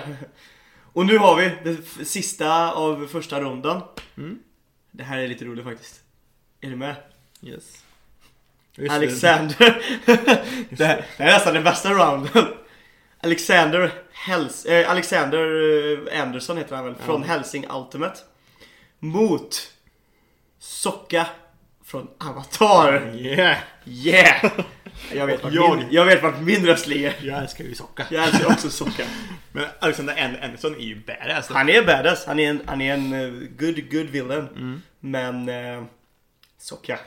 Och 0.94 1.06
nu 1.06 1.18
har 1.18 1.36
vi 1.36 1.50
det 1.64 2.04
sista 2.04 2.72
av 2.72 3.06
första 3.06 3.40
rundan. 3.40 3.82
Mm. 4.16 4.38
Det 4.90 5.04
här 5.04 5.18
är 5.18 5.28
lite 5.28 5.44
roligt 5.44 5.64
faktiskt. 5.64 6.00
Är 6.60 6.70
du 6.70 6.76
med? 6.76 6.96
Yes. 7.42 7.84
Just. 8.74 8.94
Alexander. 8.94 9.82
det, 10.70 10.84
här, 10.84 11.06
det 11.16 11.22
här 11.22 11.30
är 11.30 11.32
nästan 11.32 11.54
den 11.54 11.64
bästa 11.64 11.90
rounden. 11.90 12.46
Alexander 13.20 13.92
Hels, 14.12 14.64
eh, 14.64 14.90
Alexander 14.90 15.38
eh, 16.12 16.22
Anderson 16.22 16.56
heter 16.56 16.76
han 16.76 16.84
väl, 16.84 16.94
från 16.94 17.22
Helsing 17.22 17.66
Ultimate. 17.70 18.20
Mot 18.98 19.72
Socka 20.58 21.26
från 21.84 22.08
Avatar. 22.18 23.14
Yeah! 23.16 23.58
Yeah! 23.84 24.44
Jag 25.14 25.26
vet 25.26 25.42
vart, 25.42 25.52
Jag. 25.52 25.78
Min, 25.78 25.86
jag 25.90 26.04
vet 26.04 26.22
vart 26.22 26.40
min 26.40 26.66
röst 26.66 26.86
ligger. 26.86 27.14
Jag 27.22 27.42
älskar 27.42 27.64
ju 27.64 27.74
socka. 27.74 28.06
Jag 28.10 28.24
älskar 28.24 28.46
också 28.52 28.70
Socka. 28.70 29.06
Men 29.52 29.64
Alexander 29.78 30.24
An- 30.24 30.36
Anderson 30.42 30.74
är 30.74 30.84
ju 30.84 31.04
badass. 31.04 31.48
Han 31.48 31.68
är 31.68 31.82
badass, 31.86 32.26
han 32.26 32.40
är 32.40 32.50
en, 32.50 32.62
han 32.66 32.80
är 32.80 32.94
en 32.94 33.12
eh, 33.12 33.30
good, 33.48 33.90
good 33.90 34.06
villain. 34.06 34.82
Men 35.00 35.48
uh, 35.48 35.84
Socka. 36.58 36.98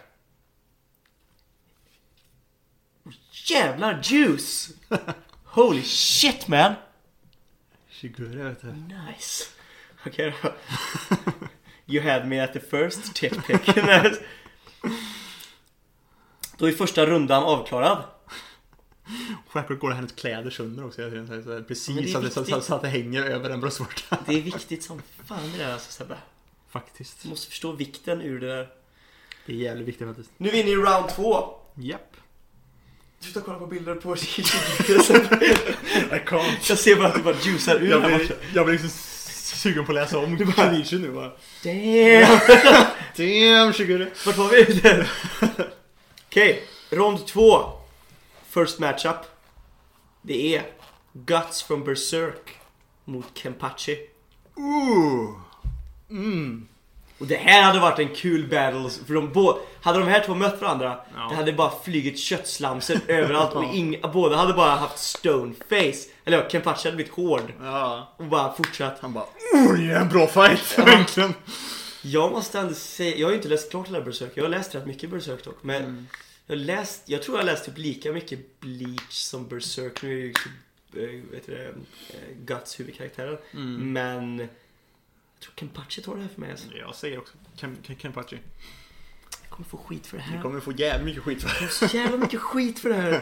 Jävlar 3.50 4.00
juice! 4.04 4.70
Holy 5.44 5.84
shit 5.84 6.48
man! 6.48 6.74
Shigure 7.90 8.44
vet 8.44 8.62
du. 8.62 8.68
Nice. 8.68 9.44
Okej 10.06 10.34
då. 10.42 10.54
You 11.86 12.10
had 12.10 12.28
me 12.28 12.44
at 12.44 12.54
the 12.54 12.60
first 12.60 13.16
tip 13.16 13.48
pick. 13.48 13.78
Då 16.58 16.68
är 16.68 16.72
första 16.72 17.06
rundan 17.06 17.44
avklarad. 17.44 18.04
Självklart 19.48 19.80
går 19.80 19.92
hennes 19.92 20.12
kläder 20.12 20.50
sönder 20.50 20.86
också. 20.86 20.96
så 20.96 21.02
här, 21.02 21.62
Precis 21.68 22.12
så 22.12 22.18
att, 22.18 22.24
det, 22.24 22.32
så, 22.32 22.42
viktigt. 22.42 22.64
så 22.64 22.76
att 22.76 22.82
det 22.82 22.88
hänger 22.88 23.24
över 23.24 23.50
en 23.50 23.62
bröstvårta. 23.62 24.18
Det 24.26 24.34
är 24.34 24.42
viktigt 24.42 24.84
som 24.84 25.02
fan 25.26 25.52
det 25.52 25.64
där 25.64 25.74
alltså 25.74 25.92
Sebbe. 25.92 26.18
Faktiskt. 26.70 27.24
Du 27.24 27.30
måste 27.30 27.50
förstå 27.50 27.72
vikten 27.72 28.22
ur 28.22 28.40
det 28.40 28.48
där. 28.48 28.68
Det 29.46 29.54
är 29.54 29.58
jävligt 29.58 29.88
viktigt 29.88 30.08
faktiskt. 30.08 30.30
Nu 30.38 30.50
är 30.50 30.54
vi 30.54 30.60
inne 30.60 30.70
i 30.70 30.76
round 30.76 31.10
två. 31.10 31.50
Japp. 31.76 32.18
Sluta 33.20 33.42
kolla 33.42 33.60
på 33.60 33.68
bilder 33.68 33.96
på 33.96 34.16
I 34.16 34.18
can't. 36.26 36.70
Jag 36.70 36.78
ser 36.78 36.96
bara 36.96 37.08
att 37.08 37.16
du 37.16 37.22
bara 37.22 37.36
juicar 37.42 37.76
ur 37.76 37.90
Jag 37.90 38.04
blir, 38.04 38.32
jag 38.54 38.66
blir 38.66 38.74
liksom 38.74 38.90
sugen 39.58 39.86
på 39.86 39.92
att 39.92 39.96
läsa 39.96 40.18
om 40.18 40.54
Kanichi 40.54 41.00
nu 41.00 41.12
bara. 41.12 41.32
Damn! 41.64 42.40
Damn 43.18 43.74
Shigure. 43.74 44.10
Vart 44.26 44.38
var 44.38 44.50
vi? 44.50 45.04
Okej, 46.38 46.64
rond 46.90 47.28
två. 47.28 47.64
First 48.50 48.80
matchup. 48.80 49.16
Det 50.22 50.56
är 50.56 50.64
Guts 51.14 51.64
from 51.64 51.84
Berserk 51.84 52.56
mot 53.06 53.26
Kenpachi. 53.34 53.98
Ooh. 54.56 55.36
Mm. 56.10 56.68
Och 57.18 57.28
det 57.28 57.36
här 57.36 57.62
hade 57.64 57.80
varit 57.80 58.00
en 58.00 58.16
kul 58.16 58.50
battle 58.50 58.90
för 59.08 59.14
de 59.14 59.34
bå- 59.34 59.58
Hade 59.82 60.00
de 60.00 60.08
här 60.08 60.24
två 60.26 60.36
mött 60.36 60.62
varandra 60.62 61.00
Ja. 61.16 61.28
Det 61.30 61.36
hade 61.36 61.54
bara 61.54 61.72
flugit 61.84 62.20
köttslamser 62.20 63.00
överallt 63.08 63.54
och 63.56 63.64
ing- 63.64 64.12
båda 64.14 64.36
hade 64.36 64.54
bara 64.54 64.72
haft 64.72 65.00
stoneface 65.00 66.10
Eller 66.26 66.38
ja, 66.44 66.50
Kenpachi 66.50 66.88
hade 66.88 66.96
blivit 66.96 67.14
hård 67.14 67.54
Ja. 67.62 68.14
och 68.18 68.26
bara 68.26 68.54
fortsatt 68.54 68.98
Han 69.02 69.14
bara 69.14 69.26
Oj, 69.70 69.92
en 69.92 70.10
bra 70.10 70.28
fight. 70.28 70.78
Verkligen. 70.78 71.34
Jag 72.02 72.32
måste 72.32 72.60
ändå 72.60 72.74
säga, 72.74 73.16
jag 73.18 73.28
har 73.28 73.32
ju 73.32 73.38
inte 73.38 73.50
läst 73.50 73.72
klart 73.72 73.88
hela 73.88 74.02
Berserk 74.02 74.32
Jag 74.36 74.44
har 74.44 74.50
läst 74.50 74.76
rätt 74.76 74.86
mycket 74.86 75.10
Berserk 75.10 75.44
dock 75.44 75.58
men 75.62 76.08
Jag 76.50 76.58
läst, 76.58 77.04
jag 77.06 77.24
tror 77.24 77.38
jag 77.38 77.46
läst 77.46 77.66
typ 77.66 77.78
lika 77.78 78.12
mycket 78.12 78.60
Bleach 78.60 79.12
som 79.12 79.48
Berserk 79.48 80.02
Nu 80.02 80.12
är 80.12 80.16
ju 80.18 80.34
vet 81.32 81.46
du 81.46 81.56
det, 81.56 81.68
eh, 81.68 82.36
Guts 82.46 82.80
huvudkaraktären 82.80 83.38
Men 83.94 84.40
Jag 84.40 84.50
tror 85.40 85.54
Kenpachi 85.56 86.02
tar 86.02 86.16
det 86.16 86.22
här 86.22 86.30
för 86.30 86.42
mig 86.42 86.52
alltså. 86.52 86.68
Jag 86.78 86.96
säger 86.96 87.20
också 87.20 87.34
Ken, 87.56 87.78
Ken, 87.84 87.98
Kenpachi. 87.98 88.40
Jag 89.42 89.50
kommer 89.50 89.70
få 89.70 89.78
skit 89.78 90.08
för 90.08 90.18
det 90.18 90.24
här 90.24 90.42
kommer 90.42 90.60
få 90.60 90.72
jävligt 90.72 91.06
mycket 91.06 91.24
skit 91.24 91.44
för 91.44 91.66
det. 91.66 91.72
så 91.72 91.98
jävla 91.98 92.18
mycket 92.18 92.40
skit 92.40 92.80
för 92.80 92.90
det 92.90 92.96
här. 92.96 93.14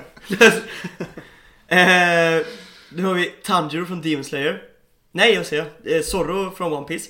eh, 2.40 2.46
nu 2.90 3.04
har 3.04 3.14
vi 3.14 3.26
Tanjiro 3.44 3.86
från 3.86 4.02
Demon 4.02 4.24
Slayer. 4.24 4.64
Nej, 5.12 5.34
jag 5.34 5.46
säger 5.46 5.72
eh, 5.84 6.02
Zorro 6.02 6.52
från 6.52 6.74
One 6.74 6.88
Piece. 6.88 7.10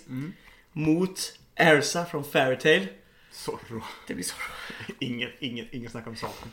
Mot 0.71 1.39
Ersa 1.55 2.05
från 2.05 2.23
Fairy 2.23 2.57
Tail. 2.57 2.87
Zorro. 3.35 3.81
Det 4.07 4.13
blir 4.13 4.25
Zorro. 4.25 4.51
Inget, 4.99 5.33
inget, 5.39 5.73
inget 5.73 5.91
snack 5.91 6.07
om 6.07 6.15
saken. 6.15 6.51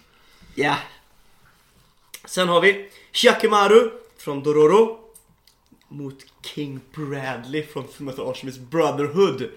Ja. 0.55 0.77
Sen 2.25 2.49
har 2.49 2.61
vi 2.61 2.91
Hyakkimaru 3.23 3.91
från 4.19 4.43
Dororo. 4.43 4.99
Mot 5.89 6.15
King 6.43 6.81
Bradley 6.95 7.67
från 7.67 7.89
Fullmetal 7.89 8.29
Alchemist 8.29 8.61
Brotherhood. 8.61 9.51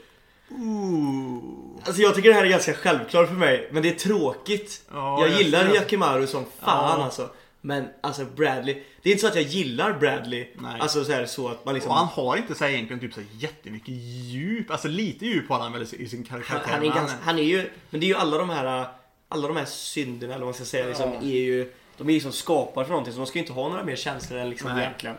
Ooh. 0.50 1.42
Alltså 1.86 2.02
jag 2.02 2.16
tycker 2.16 2.30
det 2.30 2.36
här 2.36 2.44
är 2.46 2.50
ganska 2.50 2.74
självklart 2.74 3.28
för 3.28 3.36
mig, 3.36 3.70
men 3.72 3.84
det 3.84 3.90
är 3.90 3.94
tråkigt. 3.96 4.82
Ja, 4.92 5.22
jag 5.22 5.30
jag 5.30 5.42
gillar. 5.42 5.66
Hyakkimaru 5.66 6.28
som 6.28 6.46
fan 6.46 7.00
Ja. 7.00 7.04
alltså. 7.04 7.30
Men 7.62 7.88
alltså 8.02 8.26
Bradley, 8.26 8.84
det 9.06 9.10
är 9.10 9.12
inte 9.12 9.22
så 9.22 9.28
att 9.28 9.36
jag 9.36 9.44
gillar 9.44 9.94
Bradley. 9.94 10.48
Nej. 10.56 10.80
Alltså 10.80 11.06
så, 11.06 11.12
här, 11.12 11.26
så 11.26 11.48
att 11.48 11.66
man 11.66 11.74
liksom... 11.74 11.92
Och 11.92 11.98
han 11.98 12.08
har 12.08 12.38
inte 12.38 12.56
så 12.56 12.64
här 12.64 12.72
egentligen 12.72 13.00
typ 13.00 13.14
så 13.14 13.20
här 13.20 13.30
jättemycket 13.34 13.90
djup. 13.90 14.72
Alltså 14.72 14.88
lite 14.88 15.26
djup 15.26 15.50
har 15.50 15.60
han 15.60 15.74
väl 15.74 15.82
i 15.94 16.08
sin 16.08 16.24
karaktär. 16.24 16.62
han, 16.66 16.70
han, 16.74 16.84
är 16.84 16.96
ganska, 16.96 17.18
han 17.22 17.40
är 17.40 17.44
ju, 17.44 17.70
men 17.90 18.00
det 18.00 18.06
är 18.06 18.08
ju 18.08 18.16
alla 18.16 18.38
de 18.38 18.50
här, 18.50 18.88
alla 19.28 19.48
de 19.48 19.58
här 19.58 19.66
synderna 19.66 20.34
eller 20.34 20.46
vad 20.46 20.48
man 20.48 20.54
ska 20.54 20.66
säga, 20.66 20.86
liksom, 20.88 21.14
Ja. 21.14 21.20
är 21.22 21.42
ju, 21.42 21.72
de 21.98 22.08
är 22.08 22.12
ju 22.12 22.16
liksom 22.18 22.32
skapade 22.32 22.86
för 22.86 22.92
någonting 22.92 23.14
så 23.14 23.20
de 23.20 23.28
ska 23.28 23.38
ju 23.40 23.44
inte 23.44 23.54
ha 23.54 23.70
några 23.70 23.84
mer 23.84 23.96
känslor 23.96 24.40
än 24.40 24.50
liksom 24.50 24.72
Nej. 24.76 24.84
egentligen. 24.84 25.16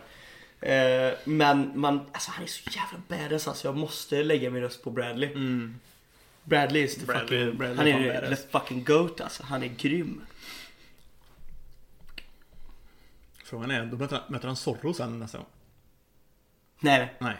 Eh, 0.60 1.18
men 1.24 1.72
man, 1.80 2.00
alltså 2.12 2.30
han 2.30 2.42
är 2.44 2.48
så 2.48 2.62
jävla 2.70 3.22
badass 3.22 3.48
alltså. 3.48 3.68
Jag 3.68 3.76
måste 3.76 4.22
lägga 4.22 4.50
min 4.50 4.62
röst 4.62 4.84
på 4.84 4.90
Bradley. 4.90 5.30
Mm. 5.32 5.80
Bradley 6.44 6.82
is 6.82 6.94
the 6.96 7.06
Bradley- 7.06 7.18
fucking, 7.20 7.56
Bradley 7.58 7.92
han 7.92 8.04
är 8.04 8.36
the 8.36 8.58
fucking 8.58 8.84
goat 8.84 9.20
alltså. 9.20 9.42
Han 9.42 9.62
är 9.62 9.68
grym. 9.68 10.20
Frågan 13.46 13.70
är, 13.70 13.86
då 13.86 13.96
möter 13.96 14.16
han, 14.16 14.32
möter 14.32 14.46
han 14.46 14.56
Zorro 14.56 14.94
sen 14.94 15.18
nästa 15.18 15.38
gång? 15.38 15.46
Nej, 16.80 17.14
nej. 17.18 17.36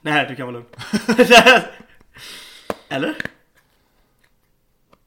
Nej. 0.00 0.26
Du 0.28 0.36
kan 0.36 0.46
vara 0.46 0.56
lugn. 0.56 0.66
Eller? 2.88 3.16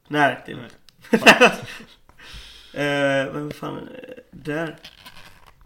Nej, 0.08 0.44
det 0.46 0.52
är 0.52 0.56
lugnt. 0.56 0.78
Eh, 2.74 3.34
men 3.34 3.44
vad 3.44 3.56
fan, 3.56 3.78
eh, 3.78 4.24
där. 4.32 4.78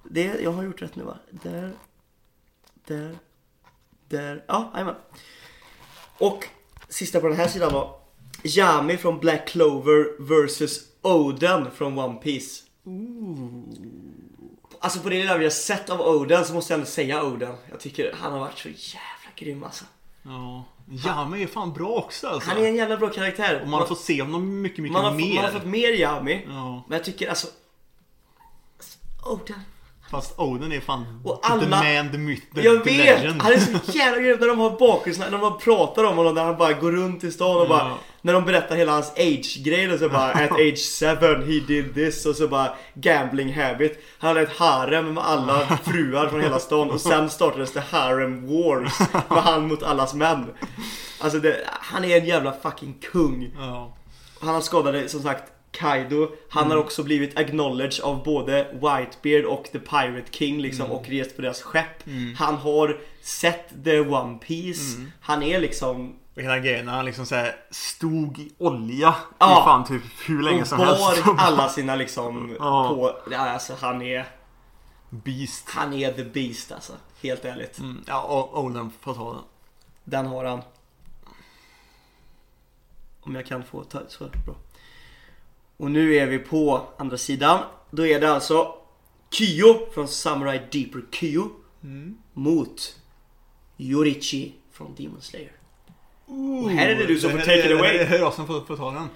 Det, 0.09 0.23
jag 0.23 0.51
har 0.51 0.63
gjort 0.63 0.81
rätt 0.81 0.95
nu 0.95 1.03
va? 1.03 1.17
Där. 1.29 1.71
Där. 2.85 3.17
Där. 4.07 4.43
Ja, 4.47 4.71
jajamän. 4.73 4.95
Och 6.17 6.47
sista 6.89 7.19
på 7.19 7.27
den 7.27 7.37
här 7.37 7.47
sidan 7.47 7.73
då. 7.73 8.01
Yami 8.43 8.97
från 8.97 9.19
Black 9.19 9.47
Clover 9.47 10.21
vs 10.21 10.79
Oden 11.01 11.71
från 11.71 11.99
One 11.99 12.19
Piece. 12.19 12.63
Alltså 14.83 14.99
på 14.99 15.09
det 15.09 15.15
lilla 15.15 15.37
vi 15.37 15.43
har 15.43 15.51
sett 15.51 15.89
av 15.89 16.01
Oden 16.01 16.45
så 16.45 16.53
måste 16.53 16.73
jag 16.73 16.77
ändå 16.77 16.89
säga 16.89 17.23
Oden. 17.23 17.55
Jag 17.69 17.79
tycker 17.79 18.15
han 18.21 18.31
har 18.31 18.39
varit 18.39 18.57
så 18.59 18.67
jävla 18.69 19.31
grym 19.35 19.63
alltså. 19.63 19.85
Ja. 20.23 20.63
Yami 21.05 21.43
är 21.43 21.47
fan 21.47 21.73
bra 21.73 21.87
också 21.89 22.27
alltså. 22.27 22.49
Han 22.49 22.59
är 22.63 22.67
en 22.67 22.75
jävla 22.75 22.97
bra 22.97 23.09
karaktär. 23.09 23.61
Och 23.61 23.67
man 23.67 23.79
har 23.79 23.87
fått 23.87 23.99
se 23.99 24.21
honom 24.21 24.61
mycket, 24.61 24.79
mycket 24.79 24.93
man 24.93 25.05
har, 25.05 25.11
mer. 25.11 25.25
fått, 25.25 25.35
man 25.35 25.43
har 25.45 25.51
fått 25.51 25.65
mer 25.69 25.89
Yami. 25.91 26.45
Ja. 26.47 26.83
Men 26.87 26.97
jag 26.97 27.05
tycker 27.05 27.29
alltså... 27.29 27.47
Oden. 29.25 29.59
Fast 30.11 30.39
Oden 30.39 30.71
är 30.71 30.79
fan 30.79 31.21
Och 31.25 31.41
the 31.41 31.47
alla- 31.47 31.67
man, 31.67 32.11
the 32.11 32.17
myth, 32.17 32.41
the, 32.55 32.61
Jag 32.61 32.83
the 32.83 32.89
vet! 32.97 33.21
legend. 33.21 33.41
Han 33.41 33.51
är 33.53 33.57
så 33.59 33.97
jävla 33.97 34.21
grym 34.21 34.37
när 34.39 34.47
de 34.47 34.59
har 34.59 34.79
bakgrundsna, 34.79 35.25
när 35.25 35.31
de 35.31 35.41
bara 35.41 35.51
pratar 35.59 36.03
om 36.03 36.17
honom, 36.17 36.35
när 36.35 36.43
han 36.45 36.57
bara 36.57 36.73
går 36.73 36.91
runt 36.91 37.23
i 37.23 37.31
stan 37.31 37.61
och 37.61 37.67
bara 37.67 37.79
Ja. 37.89 37.97
När 38.21 38.33
de 38.33 38.45
berättar 38.45 38.75
hela 38.75 38.91
hans 38.91 39.11
age-grej 39.11 39.93
och 39.93 39.99
så 39.99 40.09
bara 40.09 40.31
At 40.31 40.51
age 40.51 40.99
7 40.99 41.05
he 41.51 41.59
did 41.67 41.93
this. 41.93 42.25
Och 42.25 42.35
så 42.35 42.47
bara 42.47 42.73
Gambling 42.93 43.53
habit. 43.53 44.03
Han 44.17 44.27
hade 44.27 44.41
ett 44.41 44.57
harem 44.57 45.13
med 45.13 45.23
alla 45.23 45.77
fruar 45.83 46.27
från 46.27 46.41
hela 46.41 46.59
stan 46.59 46.91
och 46.91 47.01
sen 47.01 47.29
startades 47.29 47.73
det 47.73 47.81
harem 47.81 48.47
wars 48.47 48.99
Med 49.29 49.43
han 49.43 49.67
mot 49.67 49.83
allas 49.83 50.13
män. 50.13 50.45
Alltså 51.19 51.39
det, 51.39 51.57
han 51.67 52.05
är 52.05 52.17
en 52.17 52.25
jävla 52.25 52.53
fucking 52.63 52.93
kung. 53.11 53.51
Han 54.39 54.53
har 54.53 54.61
skadade 54.61 55.09
som 55.09 55.21
sagt 55.21 55.43
Kaido. 55.71 56.31
Han 56.49 56.71
har 56.71 56.77
också 56.77 57.03
blivit 57.03 57.39
acknowledged 57.39 58.05
av 58.05 58.23
både 58.23 58.67
Whitebeard 58.73 59.45
och 59.45 59.69
The 59.71 59.79
Pirate 59.79 60.31
King 60.31 60.61
liksom 60.61 60.91
och 60.91 61.09
rest 61.09 61.35
på 61.35 61.41
deras 61.41 61.61
skepp. 61.61 62.03
Han 62.37 62.55
har 62.55 62.99
sett 63.21 63.83
The 63.83 63.99
One 63.99 64.37
Piece. 64.37 64.97
Han 65.21 65.43
är 65.43 65.59
liksom 65.59 66.15
Och 66.35 66.41
hela 66.41 66.59
grejen 66.59 66.85
när 66.85 66.93
han 66.93 67.05
liksom 67.05 67.25
så 67.25 67.35
här 67.35 67.55
stod 67.71 68.39
i 68.39 68.51
olja 68.57 69.15
Ja. 69.39 69.61
i 69.61 69.63
fan 69.65 69.85
typ 69.85 70.03
hur 70.25 70.41
länge 70.43 70.61
och 70.61 70.67
som 70.67 70.79
helst. 70.79 71.25
bar 71.25 71.35
alla 71.37 71.69
sina 71.69 71.95
liksom 71.95 72.55
Ja. 72.59 72.89
på 72.89 73.33
Alltså 73.35 73.75
han 73.81 74.01
är 74.01 74.27
Beast. 75.09 75.69
Han 75.69 75.93
är 75.93 76.13
the 76.13 76.23
beast 76.23 76.71
alltså 76.71 76.93
Helt 77.21 77.45
ärligt 77.45 77.79
Mm. 77.79 78.03
Ja, 78.07 78.21
och 78.23 78.63
Oden 78.63 78.91
får 79.01 79.13
ta 79.13 79.33
den. 79.33 79.41
Den 80.03 80.25
har 80.25 80.45
han 80.45 80.61
Om 83.21 83.35
jag 83.35 83.45
kan 83.45 83.63
få 83.63 83.83
ta 83.83 83.99
så 84.07 84.23
bra 84.45 84.55
Och 85.77 85.91
nu 85.91 86.15
är 86.15 86.27
vi 86.27 86.39
på 86.39 86.87
andra 86.97 87.17
sidan 87.17 87.59
Då 87.89 88.07
är 88.07 88.19
det 88.21 88.33
alltså 88.33 88.75
Kyo 89.29 89.91
från 89.93 90.07
Samurai 90.07 90.61
Deeper 90.71 91.01
Kyo 91.11 91.49
Mot 92.33 92.95
Yorichi 93.77 94.53
från 94.71 94.95
Demon 94.95 95.21
Slayer 95.21 95.51
Och 96.63 96.69
här 96.71 96.89
är 96.89 96.95
det 96.95 97.05
du 97.07 97.19
som 97.19 97.31
får 97.31 97.37
take 97.39 97.59
it 97.59 97.67
Det 97.69 97.75
away 97.75 97.97
är 97.97 98.19
jag 98.19 98.33
som 98.33 98.47
får, 98.47 98.61
får 98.61 98.77
ta 98.77 98.91
den. 98.91 99.07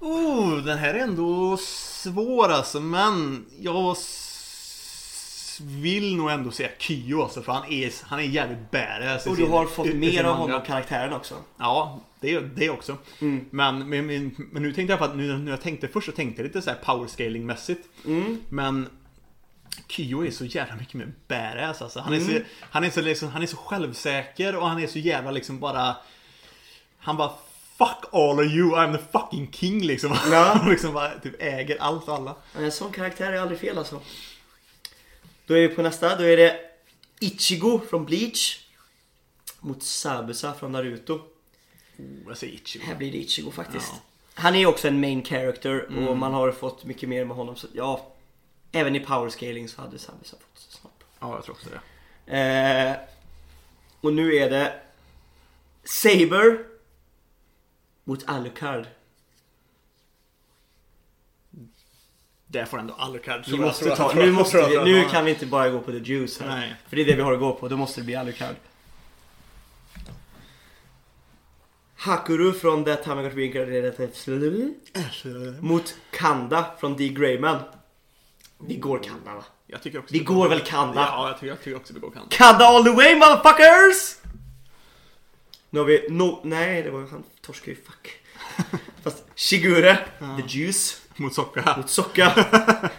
Oh, 0.00 0.56
den 0.56 0.78
här 0.78 0.94
är 0.94 0.98
ändå 0.98 1.56
svår 1.60 2.48
alltså, 2.48 2.80
men 2.80 3.44
jag 3.60 3.96
vill 5.62 6.16
nog 6.16 6.30
ändå 6.30 6.50
säga 6.50 6.68
Kyo 6.78 7.22
alltså, 7.22 7.42
för 7.42 7.52
han 7.52 7.72
är, 7.72 7.92
han 8.02 8.18
är 8.18 8.22
jävligt 8.24 8.70
badass. 8.70 9.26
Och 9.26 9.36
du 9.36 9.42
sin- 9.42 9.52
har 9.52 9.66
fått 9.66 9.86
i- 9.86 9.90
i 9.90 9.94
mer 9.94 10.10
sin 10.10 10.26
av 10.26 10.36
honom, 10.36 10.60
karaktären 10.66 11.12
också. 11.12 11.34
Ja, 11.58 12.00
det, 12.20 12.40
det 12.40 12.70
också. 12.70 12.96
Mm. 13.20 13.44
Men, 13.50 13.88
men, 13.88 14.06
men, 14.06 14.34
men 14.52 14.62
nu 14.62 14.72
tänkte 14.72 14.92
jag 14.92 14.98
på 14.98 15.04
att 15.04 15.16
nu 15.16 15.38
när 15.38 15.50
jag 15.50 15.60
tänkte 15.60 15.88
först 15.88 16.06
så 16.06 16.12
tänkte 16.12 16.42
jag 16.42 16.46
lite 16.46 16.62
så 16.62 16.70
här 16.70 16.78
power 16.84 17.06
scaling 17.08 17.46
mässigt. 17.46 17.88
Mm. 18.06 18.40
Men 18.48 18.88
Kyo 19.88 20.26
är 20.26 20.30
så 20.30 20.44
jävla 20.44 20.76
mycket 20.76 20.94
mer 20.94 21.12
badass 21.28 21.82
alltså. 21.82 22.00
Han 22.00 22.12
är, 22.12 22.16
Mm. 22.18 22.28
så, 22.34 22.40
han, 22.60 22.84
är 22.84 22.90
så 22.90 23.00
liksom, 23.00 23.28
han 23.28 23.42
är 23.42 23.46
så 23.46 23.56
självsäker 23.56 24.56
och 24.56 24.68
han 24.68 24.82
är 24.82 24.86
så 24.86 24.98
jävla 24.98 25.30
liksom 25.30 25.60
bara 25.60 25.96
Han 27.00 27.16
bara 27.16 27.32
Fuck 27.78 28.04
all 28.12 28.38
of 28.40 28.46
you, 28.52 28.70
I'm 28.76 28.96
the 28.96 29.02
fucking 29.18 29.52
king 29.52 29.80
liksom. 29.82 30.16
Ja. 30.30 30.42
Han 30.62 30.70
liksom 30.70 30.92
bara 30.94 31.18
typ 31.18 31.42
äger 31.42 31.76
allt 31.80 32.08
och 32.08 32.14
alla. 32.14 32.34
En 32.56 32.72
sån 32.72 32.92
karaktär 32.92 33.32
är 33.32 33.40
aldrig 33.40 33.60
fel 33.60 33.78
alltså. 33.78 34.00
Då 35.46 35.54
är 35.54 35.68
vi 35.68 35.74
på 35.74 35.82
nästa. 35.82 36.16
Då 36.16 36.24
är 36.24 36.36
det 36.36 36.60
Ichigo 37.20 37.80
från 37.90 38.04
Bleach. 38.04 38.60
Mot 39.60 39.82
Sabusa 39.82 40.54
från 40.54 40.72
Naruto. 40.72 41.14
Oh, 41.14 41.22
jag 42.28 42.36
säger 42.36 42.54
Ichigo. 42.54 42.84
Här 42.86 42.94
blir 42.94 43.12
det 43.12 43.18
Ichigo 43.18 43.50
faktiskt. 43.50 43.92
Ja. 43.92 44.00
Han 44.34 44.54
är 44.54 44.66
också 44.66 44.88
en 44.88 45.00
main 45.00 45.24
character 45.24 45.84
och 45.84 45.92
Mm. 45.92 46.18
man 46.18 46.34
har 46.34 46.52
fått 46.52 46.84
mycket 46.84 47.08
mer 47.08 47.24
med 47.24 47.36
honom. 47.36 47.56
Så 47.56 47.66
ja, 47.72 48.06
även 48.72 48.96
i 48.96 49.00
power 49.00 49.28
scaling 49.30 49.68
så 49.68 49.80
hade 49.80 49.98
Sabusa 49.98 50.36
fått 50.36 50.60
snopp. 50.72 51.04
Ja, 51.20 51.34
jag 51.34 51.44
tror 51.44 51.54
också 51.54 51.68
det. 51.70 52.36
Eh, 52.38 52.96
och 54.00 54.12
nu 54.12 54.34
är 54.36 54.50
det 54.50 54.80
Saber 55.84 56.58
mot 58.10 58.24
Alucard. 58.26 58.86
Det 62.46 62.66
får 62.66 62.78
ändå 62.78 62.94
Alucard. 62.94 63.44
Vi 63.48 63.58
måste 63.58 63.96
ta, 63.96 64.12
nu, 64.14 64.32
måste 64.32 64.68
vi, 64.68 64.84
nu 64.84 65.04
kan 65.04 65.24
vi 65.24 65.30
inte 65.30 65.46
bara 65.46 65.68
gå 65.68 65.80
på 65.80 65.92
the 65.92 65.98
juice 65.98 66.40
här. 66.40 66.48
Nej. 66.48 66.74
För 66.88 66.96
det 66.96 67.02
är 67.02 67.06
det 67.06 67.14
vi 67.14 67.22
har 67.22 67.32
att 67.32 67.40
gå 67.40 67.52
på, 67.52 67.68
då 67.68 67.76
måste 67.76 68.00
det 68.00 68.04
bli 68.04 68.16
Alucard. 68.16 68.54
Hakuru 71.96 72.52
från 72.52 72.84
That 72.84 73.04
Time 73.04 73.20
I 73.20 73.24
Got 73.24 73.34
Reincarnated 73.34 74.12
mot 75.62 75.96
Kanda 76.10 76.64
från 76.80 76.96
D. 76.96 77.08
Greyman. 77.08 77.58
Vi 78.58 78.76
går 78.76 78.98
Kanda 79.02 79.34
va? 79.34 79.44
Jag 79.66 79.82
tycker 79.82 79.98
också 79.98 80.12
Vi 80.12 80.18
går 80.18 80.48
väl 80.48 80.60
Kanda? 80.60 81.00
Ja, 81.00 81.28
jag 81.28 81.36
tycker, 81.36 81.46
jag 81.46 81.62
tycker 81.62 81.76
också 81.76 81.94
vi 81.94 82.00
går 82.00 82.10
Kanda. 82.10 82.28
Kanda 82.30 82.64
all 82.64 82.84
the 82.84 82.90
way 82.90 83.14
motherfuckers! 83.14 84.16
Nu 85.70 85.78
har 85.78 85.86
vi 85.86 86.06
no... 86.10 86.40
Nej, 86.44 86.82
det 86.82 86.90
var 86.90 87.06
han 87.10 87.24
torskade 87.50 87.70
ju 87.70 87.82
fuck. 87.82 88.08
Fast 89.02 89.24
Shigure, 89.36 89.98
the 90.18 90.58
juice, 90.58 91.00
Mot 91.16 91.34
Socka. 91.34 91.76
mot 91.76 91.90
Socka. 91.90 92.32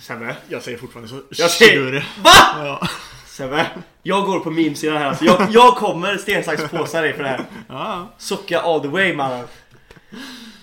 Sebbe. 0.00 0.36
Jag 0.48 0.62
säger 0.62 0.78
fortfarande 0.78 1.08
så. 1.08 1.22
Jag 1.30 1.50
säger... 1.50 1.72
Shigure. 1.72 2.04
VA? 2.22 2.30
Ja. 2.64 2.88
Sebbe, 3.26 3.70
jag 4.02 4.26
går 4.26 4.40
på 4.40 4.50
memesidan 4.50 4.96
här 4.96 5.06
alltså. 5.06 5.24
jag, 5.24 5.48
jag 5.50 5.76
kommer 5.76 6.16
sten, 6.16 6.44
sax, 6.44 6.70
påse 6.70 7.00
dig 7.00 7.12
för 7.12 7.22
det 7.22 7.28
här. 7.28 7.44
Ja. 7.68 8.14
Socka 8.18 8.60
all 8.60 8.80
the 8.80 8.88
way 8.88 9.14
mannen. 9.14 9.46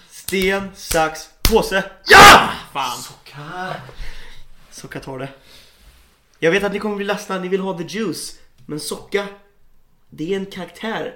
Sten, 0.10 0.70
sax, 0.76 1.30
påse. 1.42 1.84
Ja! 2.06 2.50
Fan. 2.74 2.98
Socka. 2.98 3.76
Socka 4.72 5.00
tar 5.00 5.20
det. 5.20 5.30
Jag 6.40 6.52
vet 6.52 6.64
att 6.64 6.74
ni 6.74 6.80
kommer 6.80 6.96
bli 6.96 7.06
ledsna, 7.06 7.40
ni 7.40 7.48
vill 7.48 7.62
ha 7.62 7.78
the 7.78 7.84
juice. 7.84 8.40
Men 8.66 8.80
Socka, 8.80 9.28
det 10.10 10.34
är 10.34 10.38
en 10.38 10.46
karaktär 10.46 11.14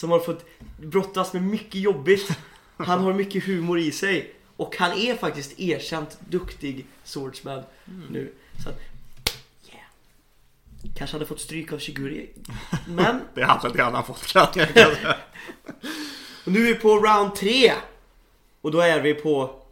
som 0.00 0.10
har 0.10 0.20
fått 0.20 0.46
brottas 0.76 1.32
med 1.32 1.42
mycket 1.42 1.80
jobbigt. 1.80 2.38
Han 2.76 3.00
har 3.00 3.12
mycket 3.12 3.44
humor 3.44 3.78
i 3.78 3.92
sig. 3.92 4.34
Och 4.56 4.76
han 4.76 4.92
är 4.92 5.16
faktiskt 5.16 5.60
erkänt 5.60 6.18
duktig 6.28 6.86
swordsman 7.04 7.62
nu. 8.10 8.32
Så 8.62 8.68
att, 8.68 8.80
yeah. 9.68 9.84
Kanske 10.96 11.14
hade 11.14 11.26
fått 11.26 11.40
stryk 11.40 11.72
av 11.72 11.78
Shiguri. 11.78 12.30
Men 12.86 13.20
Det 13.34 13.44
hade 13.44 13.72
det 13.72 13.82
han 13.82 14.04
fått 14.04 14.26
kan 14.26 14.48
jag 14.54 14.72
säga. 14.72 14.96
Och 16.44 16.52
nu 16.52 16.60
är 16.60 16.74
vi 16.74 16.74
på 16.74 16.98
round 16.98 17.34
3. 17.34 17.72
Och 18.60 18.70
då 18.70 18.80
är 18.80 19.00
vi 19.00 19.14
på 19.14 19.62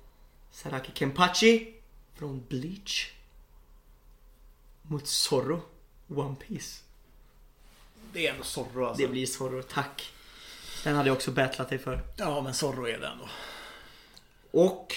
Saraki 0.52 0.90
Kenpachi 0.94 1.74
från 2.18 2.44
Bleach. 2.48 3.12
Mot 4.82 5.06
Zorro, 5.06 5.60
One 6.08 6.34
Piece. 6.34 6.82
Det 8.12 8.26
är 8.26 8.32
ändå 8.32 8.44
Zorro 8.44 8.86
alltså. 8.86 9.02
Det 9.02 9.08
blir 9.08 9.26
Zorro, 9.26 9.62
tack. 9.62 10.12
Den 10.84 10.96
hade 10.96 11.08
jag 11.08 11.16
också 11.16 11.30
battlat 11.30 11.68
dig 11.68 11.78
för. 11.78 12.00
Ja, 12.16 12.40
men 12.40 12.54
Zorro 12.54 12.86
är 12.88 12.98
det 12.98 13.06
ändå. 13.06 13.28
Och 14.50 14.94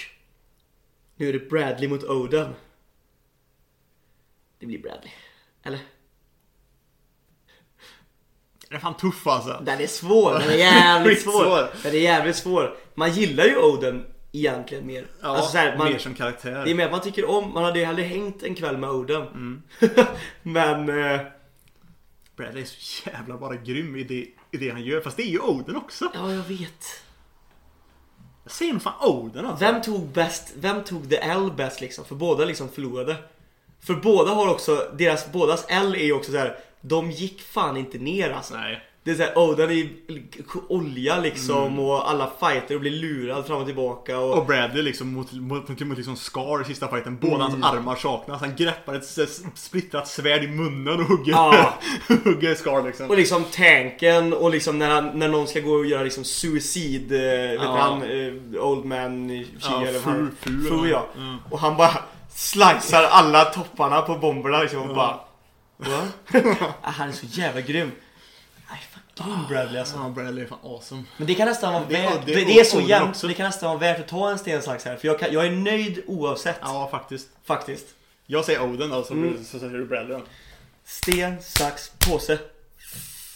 nu 1.16 1.28
är 1.28 1.32
det 1.32 1.50
Bradley 1.50 1.88
mot 1.88 2.04
Oden. 2.04 2.54
Det 4.58 4.66
blir 4.66 4.78
Bradley. 4.78 5.10
Eller? 5.62 5.80
Den 8.68 8.76
är 8.76 8.80
fan 8.80 8.96
tuff 8.96 9.26
alltså. 9.26 9.62
Den 9.64 9.80
är 9.80 9.86
svår, 9.86 10.32
den 10.32 10.42
är 10.50 10.54
jävligt 10.54 11.14
Skitsvår. 11.24 11.44
svår. 11.44 11.70
Den 11.82 11.92
är 11.92 11.98
jävligt 11.98 12.36
svår. 12.36 12.76
Man 12.94 13.12
gillar 13.12 13.44
ju 13.44 13.56
Oden 13.56 14.06
egentligen 14.32 14.86
mer. 14.86 15.06
Ja, 15.22 15.28
Alltså 15.28 15.50
så 15.52 15.58
här, 15.58 15.76
man, 15.78 15.92
mer 15.92 15.98
som 15.98 16.14
karaktär. 16.14 16.64
Det 16.64 16.70
är 16.70 16.74
mer 16.74 16.90
man 16.90 17.00
tycker 17.00 17.30
om, 17.30 17.52
man 17.52 17.64
hade 17.64 17.78
ju 17.78 17.84
hellre 17.84 18.02
hängt 18.02 18.42
en 18.42 18.54
kväll 18.54 18.76
med 18.78 18.90
Oden. 18.90 19.22
Mm. 19.22 19.62
Men, 20.42 20.88
eh, 20.88 21.20
Bradley 22.36 22.62
är 22.62 22.66
så 22.66 23.10
jävla 23.10 23.38
bara 23.38 23.56
grym 23.56 23.96
i 23.96 24.04
det, 24.04 24.28
i 24.52 24.56
det 24.56 24.70
han 24.70 24.84
gör. 24.84 25.00
Fast 25.00 25.16
det 25.16 25.22
är 25.22 25.30
ju 25.30 25.40
Oden 25.40 25.76
också. 25.76 26.10
ja 26.14 26.32
jag 26.32 26.42
vet. 26.42 27.02
Jag 28.44 28.52
säger 28.52 28.72
nog 28.72 28.82
fan 28.82 29.08
Oden 29.08 29.46
alltså. 29.46 29.64
Vem 29.64 29.82
tog 29.82 30.08
bäst, 30.08 30.52
vem 30.56 30.84
tog 30.84 31.10
the 31.10 31.16
L 31.16 31.52
bäst 31.56 31.80
liksom? 31.80 32.04
För 32.04 32.14
båda 32.14 32.44
liksom 32.44 32.68
förlorade. 32.68 33.16
För 33.80 33.94
båda 33.94 34.30
har 34.30 34.48
också, 34.48 34.90
deras, 34.98 35.32
bådas 35.32 35.64
L 35.68 35.94
är 35.94 36.04
ju 36.04 36.12
också 36.12 36.32
så 36.32 36.38
här. 36.38 36.58
de 36.80 37.10
gick 37.10 37.42
fan 37.42 37.76
inte 37.76 37.98
ner 37.98 38.30
alltså. 38.30 38.54
Nej. 38.54 38.88
Det 39.04 39.10
är 39.10 39.14
såhär, 39.14 39.32
oh 39.34 39.56
den 39.56 39.70
är 39.70 39.88
olja 40.68 41.18
liksom 41.20 41.78
och 41.78 42.10
alla 42.10 42.30
fighter 42.40 42.74
och 42.74 42.80
blir 42.80 42.90
lurad 42.90 43.46
fram 43.46 43.58
och 43.60 43.66
tillbaka 43.66 44.18
och... 44.18 44.38
Och 44.38 44.46
Bradley 44.46 44.82
liksom 44.82 45.12
mot, 45.12 45.32
mot, 45.32 45.80
mot, 45.80 45.96
liksom 45.98 46.16
Scar 46.16 46.62
i 46.62 46.64
sista 46.64 46.88
fighten. 46.88 47.18
Båda 47.20 47.34
Mm. 47.34 47.62
hans 47.62 47.64
armar 47.64 47.96
saknas. 47.96 48.40
Han 48.40 48.56
greppar 48.56 48.94
ett 48.94 49.04
splittrat 49.54 50.08
svärd 50.08 50.44
i 50.44 50.48
munnen 50.48 51.00
och 51.00 51.06
hugger, 51.06 51.32
Ja. 51.32 51.74
hugger 52.24 52.54
Scar 52.54 52.82
liksom. 52.86 53.10
Och 53.10 53.16
liksom 53.16 53.44
tanken 53.44 54.32
och 54.32 54.50
liksom 54.50 54.78
när, 54.78 54.90
han, 54.90 55.18
när 55.18 55.28
någon 55.28 55.46
ska 55.46 55.60
gå 55.60 55.72
och 55.72 55.86
göra 55.86 56.02
liksom 56.02 56.24
suicid, 56.24 57.12
eh, 57.12 57.18
vet 57.50 57.60
han, 57.60 58.02
eh, 58.02 58.64
Old 58.64 58.84
Man 58.84 59.28
Chi 59.28 59.46
Ja, 59.60 59.86
eller 59.86 60.00
Fu- 60.00 60.22
vad 60.22 60.30
Fu, 60.40 60.68
Fu 60.68 60.88
ja. 60.88 61.06
ja. 61.16 61.36
Och 61.50 61.58
han 61.58 61.76
bara 61.76 61.90
slicear 62.34 63.02
alla 63.10 63.44
topparna 63.44 64.02
på 64.02 64.14
bomberna 64.14 64.62
liksom 64.62 64.90
och 64.90 64.94
bara... 64.96 65.20
Va? 65.76 66.02
Ah, 66.82 66.90
han 66.90 67.08
är 67.08 67.12
så 67.12 67.26
jävla 67.26 67.60
grym. 67.60 67.90
Grym 69.16 69.46
Bradley 69.48 69.78
alltså. 69.80 69.96
Ja, 69.96 70.08
Bradley 70.08 70.44
är 70.44 70.48
fan 70.48 70.58
awesome. 70.64 71.02
Men 71.16 71.26
det 71.26 71.34
kan 71.34 71.48
nästan 71.48 71.72
vara 71.72 71.84
Det- 71.88 71.94
värt, 71.94 72.26
det- 72.26 72.34
det, 72.34 72.44
det 72.44 72.60
är 72.60 72.64
så 72.64 72.80
jämnt 72.80 73.22
det 73.22 73.34
kan 73.34 73.46
nästan 73.46 73.68
vara 73.68 73.78
värt 73.78 74.00
att 74.00 74.08
ta 74.08 74.30
en 74.30 74.38
sten, 74.38 74.62
sax 74.62 74.84
här. 74.84 74.96
För 74.96 75.08
jag, 75.08 75.18
kan, 75.18 75.32
jag 75.32 75.46
är 75.46 75.50
nöjd 75.50 76.02
oavsett. 76.06 76.56
Ja, 76.62 76.88
faktiskt. 76.90 77.28
Faktiskt. 77.46 77.86
Jag 78.26 78.44
säger 78.44 78.62
Oden 78.62 78.90
då, 78.90 79.02
så, 79.04 79.12
Mm. 79.14 79.44
så 79.44 79.58
säger 79.58 79.72
du 79.72 79.84
Bradley 79.86 80.16
då. 80.16 80.22
Sten, 80.84 81.42
sax, 81.42 81.90
påse. 82.08 82.38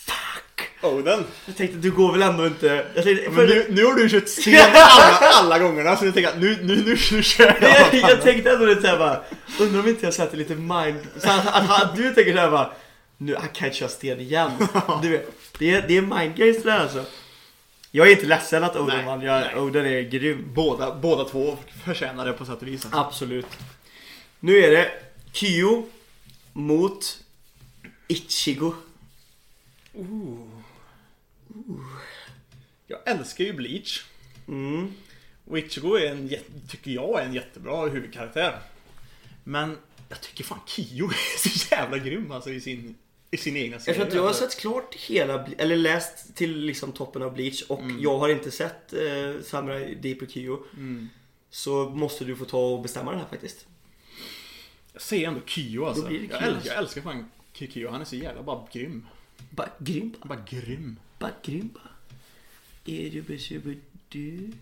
Fuck! 0.07 0.69
Oden. 0.83 1.25
Jag 1.47 1.57
tänkte 1.57 1.77
du 1.79 1.91
går 1.91 2.13
väl 2.13 2.23
ändå 2.23 2.47
inte... 2.47 2.87
Jag 2.95 3.05
tänkte, 3.05 3.25
Men 3.31 3.35
för, 3.35 3.47
nu, 3.47 3.67
nu 3.71 3.85
har 3.85 3.95
du 3.95 4.09
kört 4.09 4.29
sten 4.29 4.61
alla, 4.75 5.19
alla 5.35 5.59
gångerna 5.59 5.97
så 5.97 6.05
jag 6.05 6.15
tänker 6.15 6.31
att 6.31 6.39
nu, 6.41 6.59
nu, 6.63 6.77
nu, 6.77 6.97
nu 7.13 7.23
kör 7.23 7.59
jag. 7.61 7.93
jag, 7.93 8.11
jag 8.11 8.23
tänkte 8.23 8.51
ändå 8.51 8.67
lite 8.67 8.81
såhär 8.83 8.99
bara, 8.99 9.23
undrar 9.61 9.81
om 9.81 9.89
inte 9.89 10.05
jag 10.07 10.15
sätter 10.15 10.37
lite 10.37 10.55
mind... 10.55 10.99
Så 11.19 11.31
att, 11.31 11.47
att, 11.47 11.83
att 11.83 11.97
du 11.97 12.15
tänker 12.15 12.33
såhär 12.35 12.51
bara, 12.51 12.71
nu, 13.19 13.37
han 13.37 13.49
kan 13.49 13.67
inte 13.67 13.79
köra 13.79 13.89
sten 13.89 14.21
igen. 14.21 14.51
Du 15.03 15.09
vet, 15.11 15.29
det 15.59 15.71
är, 15.71 15.89
det 15.89 15.97
är 15.97 16.03
mind 16.03 16.37
games 16.37 16.63
det 16.63 16.71
där 16.71 16.79
alltså. 16.79 17.05
Jag 17.91 18.09
är 18.09 18.13
inte 18.13 18.27
ledsen 18.27 18.65
att 18.65 18.77
Oden 18.77 19.07
vann, 19.07 19.21
jag. 19.21 19.63
Oden 19.63 19.87
är 19.87 20.01
grym. 20.01 20.51
Båda, 20.55 20.95
båda 20.95 21.25
två 21.25 21.57
förtjänar 21.85 22.27
det 22.27 22.33
på 22.33 22.45
sätt 22.45 22.63
och 22.63 22.69
vis. 22.69 22.87
Absolut. 22.93 23.47
Nu 24.41 24.57
är 24.57 24.71
det 24.71 24.93
Kyo 25.33 25.89
mot 26.53 27.25
Ichigo. 28.09 28.75
Jag 32.87 32.99
älskar 33.05 33.45
ju 33.45 33.53
Bleach. 33.53 34.05
Mm. 34.49 34.93
Och 35.45 35.59
Ichigo 35.59 35.95
är 35.95 36.11
en, 36.11 36.29
tycker 36.69 36.91
jag 36.91 37.21
är 37.21 37.25
en 37.25 37.35
jättebra 37.35 37.87
huvudkaraktär. 37.87 38.59
Men 39.45 39.79
jag 40.09 40.21
tycker 40.21 40.45
fan 40.45 40.61
Kyo 40.67 41.07
är 41.11 41.49
så 41.49 41.75
jävla 41.75 41.99
grym 41.99 42.33
alltså 42.33 42.51
i 42.51 42.61
sin, 42.61 42.95
i 43.37 43.39
sin 43.39 43.57
egna 43.57 43.79
serie. 43.79 43.99
Eftersom 43.99 44.17
jag 44.17 44.23
har 44.23 44.29
alltså. 44.29 44.45
sett 44.45 44.61
klart 44.61 44.95
hela, 44.95 45.47
eller 45.59 45.77
läst 45.77 46.35
till 46.35 46.59
liksom 46.59 46.93
toppen 46.93 47.23
av 47.23 47.35
Bleach 47.35 47.63
och 47.63 47.81
mm. 47.81 48.01
jag 48.01 48.19
har 48.19 48.29
inte 48.29 48.51
sett 48.51 48.93
eh, 48.93 49.43
Samurai 49.45 49.95
Deep 49.95 50.23
och 50.23 50.31
Kyo. 50.31 50.65
Mm. 50.73 51.09
Så 51.51 51.89
måste 51.89 52.25
du 52.25 52.37
få 52.37 52.45
ta 52.45 52.59
och 52.59 52.83
bestämma 52.83 53.11
den 53.11 53.21
här 53.21 53.29
faktiskt. 53.29 53.67
Jag 54.93 55.03
ser 55.03 55.29
ändå 55.29 55.41
Kyo 55.47 55.85
alltså. 55.85 56.09
Kyo. 56.09 56.29
Jag, 56.31 56.43
älskar, 56.43 56.71
jag 56.71 56.79
älskar 56.79 57.03
fan 57.03 57.31
Kyo. 57.53 57.91
Han 57.91 58.01
är 58.01 58.05
så 58.05 58.17
jävla 58.17 58.43
bara 58.43 58.67
grym. 58.73 59.07
Bara 59.51 59.69
grym? 59.79 60.15
Bara 60.25 60.41
grym. 60.51 60.97
Bara 61.19 61.33
grym 61.43 61.71
bara. 61.75 61.91
Är 62.85 63.11
du 63.11 63.23
besöker 63.23 63.77
du? 64.09 64.53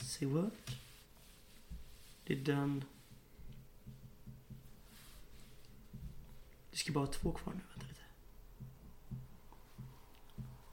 Say 0.00 0.26
what? 0.26 0.67
Det 2.28 2.34
är 2.34 2.38
den. 2.38 2.84
Det 6.70 6.76
ska 6.76 6.92
bara 6.92 7.00
vara 7.04 7.12
två 7.12 7.32
kvar 7.32 7.52
nu. 7.52 7.60
Vänta 7.74 7.86
lite. 7.88 8.00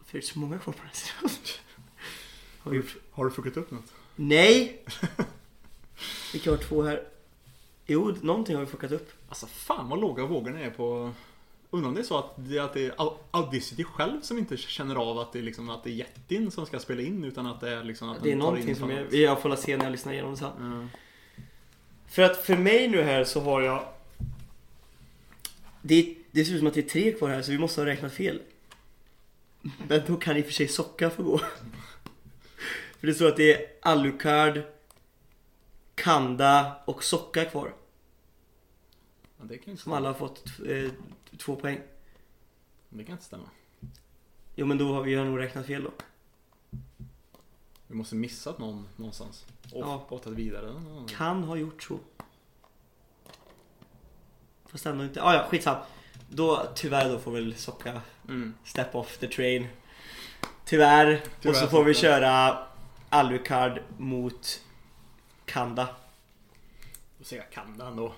För 0.06 0.12
det 0.12 0.18
är 0.18 0.22
så 0.22 0.40
många 0.40 0.60
kvar 0.60 0.74
på 0.74 0.80
den 0.80 0.88
här 0.88 0.96
sidan. 0.96 1.30
Har 2.60 2.72
vi 2.72 2.78
gjort? 2.78 2.96
Har 3.12 3.26
du 3.26 3.32
fuckat 3.32 3.58
upp 3.58 3.72
något? 3.72 3.94
Nej! 4.16 4.86
Vilka 6.34 6.52
har 6.52 6.58
två 6.58 6.84
här? 6.84 7.08
Jo, 7.86 8.16
någonting 8.22 8.56
har 8.56 8.62
vi 8.66 8.72
fuckat 8.72 8.92
upp. 8.92 9.12
Alltså 9.30 9.46
fan 9.48 9.90
vad 9.90 10.02
låga 10.02 10.26
vågorna 10.26 10.60
är 10.60 10.70
på... 10.70 11.12
Undrar 11.70 11.90
om 11.90 11.96
det 11.96 12.02
är 12.02 12.04
så 12.04 12.18
att 12.18 12.34
det, 12.36 12.60
att 12.60 12.74
det 12.74 12.86
är 12.86 12.92
Au- 12.92 13.18
Audacity 13.32 13.84
själv 13.84 14.22
som 14.22 14.38
inte 14.38 14.58
känner 14.58 14.96
av 14.96 15.20
att 15.20 15.34
det 15.34 15.40
är 15.40 15.44
liksom 15.44 15.70
att 15.70 15.84
det 15.84 15.90
är 15.90 15.94
jättin 15.94 16.52
som 16.52 16.66
ska 16.66 16.80
spela 16.80 17.02
in 17.02 17.24
utan 17.24 17.46
att 17.46 17.60
det 17.62 17.70
är 17.70 17.84
liksom 17.84 18.10
att 18.10 18.24
Det 18.24 18.32
är 18.32 18.36
någonting 18.36 18.76
som 18.76 18.90
jag, 18.90 19.14
jag 19.14 19.42
får 19.42 19.56
se 19.56 19.78
när 19.78 19.86
jag 19.86 19.92
lyssnar 19.92 20.14
igenom 20.14 20.32
det 20.32 20.38
sen. 20.38 20.90
Ja. 20.94 21.00
För 22.08 22.22
att 22.22 22.38
för 22.38 22.58
mig 22.58 22.88
nu 22.88 23.02
här 23.02 23.24
så 23.24 23.42
har 23.42 23.62
jag... 23.62 23.88
Det, 25.82 26.16
det 26.32 26.46
ser 26.46 26.54
ut 26.54 26.60
som 26.60 26.68
att 26.68 26.74
det 26.74 26.80
är 26.80 26.90
tre 26.90 27.12
kvar 27.12 27.30
här 27.30 27.42
så 27.42 27.52
vi 27.52 27.58
måste 27.58 27.82
ha 27.82 27.86
räknat 27.86 28.14
fel. 28.14 28.42
Men 29.88 30.02
då 30.08 30.18
kan 30.18 30.38
i 30.38 30.42
och 30.42 30.46
för 30.46 30.54
sig 30.54 30.68
Socka 30.68 31.10
få 31.10 31.24
gå. 31.24 31.38
För 33.00 33.08
det 33.08 33.14
står 33.14 33.28
att 33.28 33.38
det 33.38 33.54
är 33.54 33.68
Alucard, 33.82 34.62
Kanda 35.96 36.76
och 36.86 37.04
Socka 37.04 37.46
kvar. 37.46 37.74
Ja, 39.38 39.46
det 39.46 39.58
kan 39.58 39.78
Som 39.78 39.94
alla 39.94 40.10
har 40.10 40.14
fått 40.14 40.60
eh, 40.68 40.92
två 41.38 41.56
poäng. 41.56 41.82
Det 42.90 43.04
kan 43.04 43.12
inte 43.12 43.26
stämma. 43.26 43.50
Jo 44.56 44.66
men 44.66 44.78
då 44.78 44.94
har 44.94 45.04
vi 45.04 45.16
nog 45.16 45.40
räknat 45.40 45.66
fel 45.66 45.84
då. 45.84 45.92
Vi 47.88 47.96
måste 47.96 48.16
missat 48.16 48.60
någon 48.60 48.88
någonstans. 48.96 49.46
Och 49.74 49.82
Ja. 49.82 50.08
tagit 50.24 50.28
vidare. 50.40 50.84
Ja. 50.96 51.06
Kan 51.18 51.44
ha 51.44 51.56
gjort 51.56 51.84
så. 51.84 52.00
Fast 54.66 54.86
ändå 54.86 55.04
inte. 55.04 55.24
Ah, 55.24 55.34
ja, 55.34 55.48
skitsam. 55.50 55.76
Då, 56.30 56.68
tyvärr 56.76 57.10
då 57.10 57.20
får 57.20 57.32
väl 57.32 57.56
Socka 57.56 58.02
Mm. 58.28 58.54
Step 58.64 58.96
off 58.96 59.18
the 59.18 59.28
train. 59.28 59.68
Tyvärr. 60.66 61.24
Tyvärr, 61.42 61.52
och 61.52 61.56
så 61.56 61.68
får 61.68 61.84
vi 61.84 61.94
köra 61.94 62.58
Alucard 63.10 63.80
mot 63.98 64.62
Kanda. 65.46 65.88
Då 67.18 67.24
säger 67.24 67.42
jag 67.44 67.52
Kanda 67.52 67.88
ändå. 67.88 68.14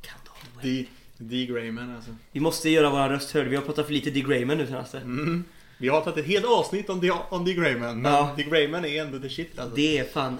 Kanda. 0.00 0.30
D. 0.62 0.86
D. 1.18 1.46
Grayman 1.46 1.96
alltså. 1.96 2.16
Vi 2.32 2.40
måste 2.40 2.70
göra 2.70 2.90
våra 2.90 3.12
röst 3.12 3.30
hörd. 3.32 3.46
Vi 3.46 3.56
har 3.56 3.62
pratat 3.62 3.86
för 3.86 3.92
lite 3.92 4.10
D. 4.10 4.20
Grayman 4.20 4.58
nu 4.58 4.66
senaste. 4.66 4.98
Mm. 4.98 5.44
Vi 5.82 5.88
har 5.88 6.00
tagit 6.00 6.18
ett 6.18 6.26
helt 6.26 6.44
avsnitt 6.46 6.90
om 6.90 7.00
D. 7.00 7.10
Om 7.28 7.44
D. 7.44 7.54
Grayman. 7.54 8.00
Men 8.02 8.12
Ja. 8.12 8.34
D. 8.36 8.42
Grayman 8.42 8.84
är 8.84 9.02
ändå 9.02 9.18
the 9.18 9.28
shit 9.28 9.58
alltså. 9.58 9.76
Det 9.76 9.98
är 9.98 10.04
fan... 10.04 10.38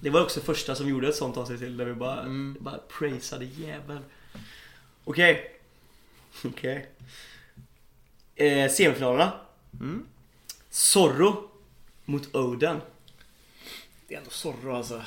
Det 0.00 0.10
var 0.10 0.22
också 0.22 0.40
första 0.40 0.74
som 0.74 0.88
gjorde 0.88 1.08
ett 1.08 1.16
sånt 1.16 1.36
avsnitt 1.36 1.60
till 1.60 1.76
där 1.76 1.84
vi 1.84 1.94
bara, 1.94 2.20
Mm. 2.20 2.56
bara 2.60 2.78
praisade 2.98 3.44
jäveln. 3.44 4.00
Okej. 5.04 5.50
Okej. 6.44 6.86
Eh, 8.34 8.70
semifinalerna. 8.70 9.32
Mm. 9.80 10.06
Zorro 10.70 11.50
mot 12.04 12.34
Oden. 12.34 12.80
Det 14.08 14.14
är 14.14 14.18
ändå 14.18 14.30
Zorro 14.30 14.76
alltså. 14.76 15.02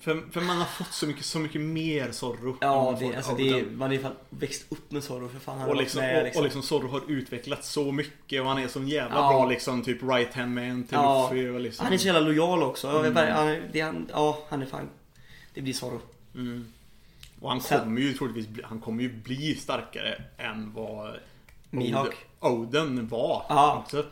För, 0.00 0.22
för 0.30 0.40
man 0.40 0.58
har 0.58 0.64
fått 0.64 0.92
så 0.92 1.06
mycket, 1.06 1.24
så 1.24 1.38
mycket 1.38 1.60
mer 1.60 2.12
Zorro. 2.12 2.56
Ja, 2.60 2.96
det, 3.00 3.16
alltså 3.16 3.34
det 3.34 3.48
är, 3.48 3.64
man 3.64 3.92
är 3.92 3.98
fan 3.98 4.14
växt 4.30 4.66
upp 4.72 4.90
med 4.90 5.04
Zorro 5.04 5.28
för 5.28 5.38
fan. 5.38 5.58
Han 5.58 5.68
har 5.68 5.74
och 5.74 5.80
liksom, 5.82 6.00
med, 6.00 6.30
och, 6.30 6.36
och 6.36 6.42
liksom 6.44 6.62
Zorro 6.62 6.88
har 6.88 7.02
utvecklats 7.08 7.68
så 7.72 7.92
mycket 7.92 8.42
och 8.42 8.48
han 8.48 8.58
är 8.58 8.68
så 8.68 8.82
jävla 8.82 9.16
Ja. 9.16 9.28
bra 9.28 9.46
liksom 9.48 9.82
typ 9.82 10.02
right 10.02 10.34
hand 10.34 10.54
man 10.54 10.84
till 10.84 10.94
Ja. 10.94 11.22
Luffy 11.30 11.48
och 11.48 11.60
liksom. 11.60 11.84
Han 11.84 11.92
är 11.94 11.98
så 11.98 12.06
jävla 12.06 12.20
lojal 12.20 12.62
också. 12.62 12.88
Mm. 12.88 13.16
han, 13.16 13.56
det, 13.72 13.80
han, 13.80 14.08
ja, 14.12 14.38
han 14.48 14.62
är 14.62 14.66
fan... 14.66 14.88
Det 15.54 15.60
blir 15.60 15.72
Zorro. 15.72 16.00
Mm. 16.34 16.72
Och 17.40 17.50
han 17.50 17.60
Sen- 17.60 17.80
kommer 17.80 18.00
ju 18.00 18.12
troligtvis 18.12 18.48
bli, 18.48 18.62
han 18.62 18.80
kommer 18.80 19.02
ju 19.02 19.12
bli 19.12 19.54
starkare 19.54 20.22
än 20.38 20.72
vad 20.72 21.16
Mihawk. 21.70 22.14
Oden, 22.40 23.08
var. 23.08 23.76
Också. 23.78 24.04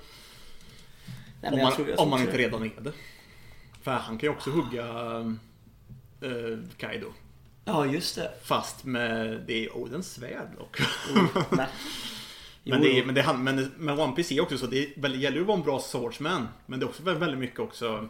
Nej, 1.43 1.53
om 1.53 1.59
man, 1.63 1.73
tror- 1.73 2.01
om 2.01 2.11
man 2.11 2.21
inte 2.21 2.39
redan 2.39 2.63
är 2.65 2.81
det. 2.81 2.93
För 3.83 3.91
han 3.91 4.19
kan 4.19 4.27
ju 4.29 4.35
också 4.37 4.51
hugga 4.51 4.85
eh, 6.21 6.59
Kaido. 6.77 7.07
Ja, 7.65 7.87
just 7.87 8.17
det. 8.17 8.31
Fast 8.43 8.85
med, 8.85 9.41
det 9.47 9.65
är 9.65 9.77
Odens 9.77 10.13
svärd 10.15 10.49
dock. 10.59 10.79
Men, 12.65 12.81
det 12.83 12.99
är, 12.99 13.05
men, 13.05 13.15
det, 13.15 13.23
han- 13.23 13.45
men, 13.45 13.73
men 13.79 13.99
One 14.01 14.13
Piece 14.13 14.35
är 14.35 14.41
också 14.41 14.59
så, 14.59 14.67
det 14.67 14.79
är, 14.79 15.01
väl- 15.01 15.23
gäller 15.23 15.37
ju 15.37 15.41
att 15.43 15.47
vara 15.49 15.59
en 15.59 15.65
bra 15.65 15.81
swordsman. 15.81 16.49
Men 16.67 16.81
det 16.81 16.85
är 16.85 16.89
också 16.89 17.03
väldigt, 17.03 17.39
mycket 17.39 17.61
också 17.61 18.09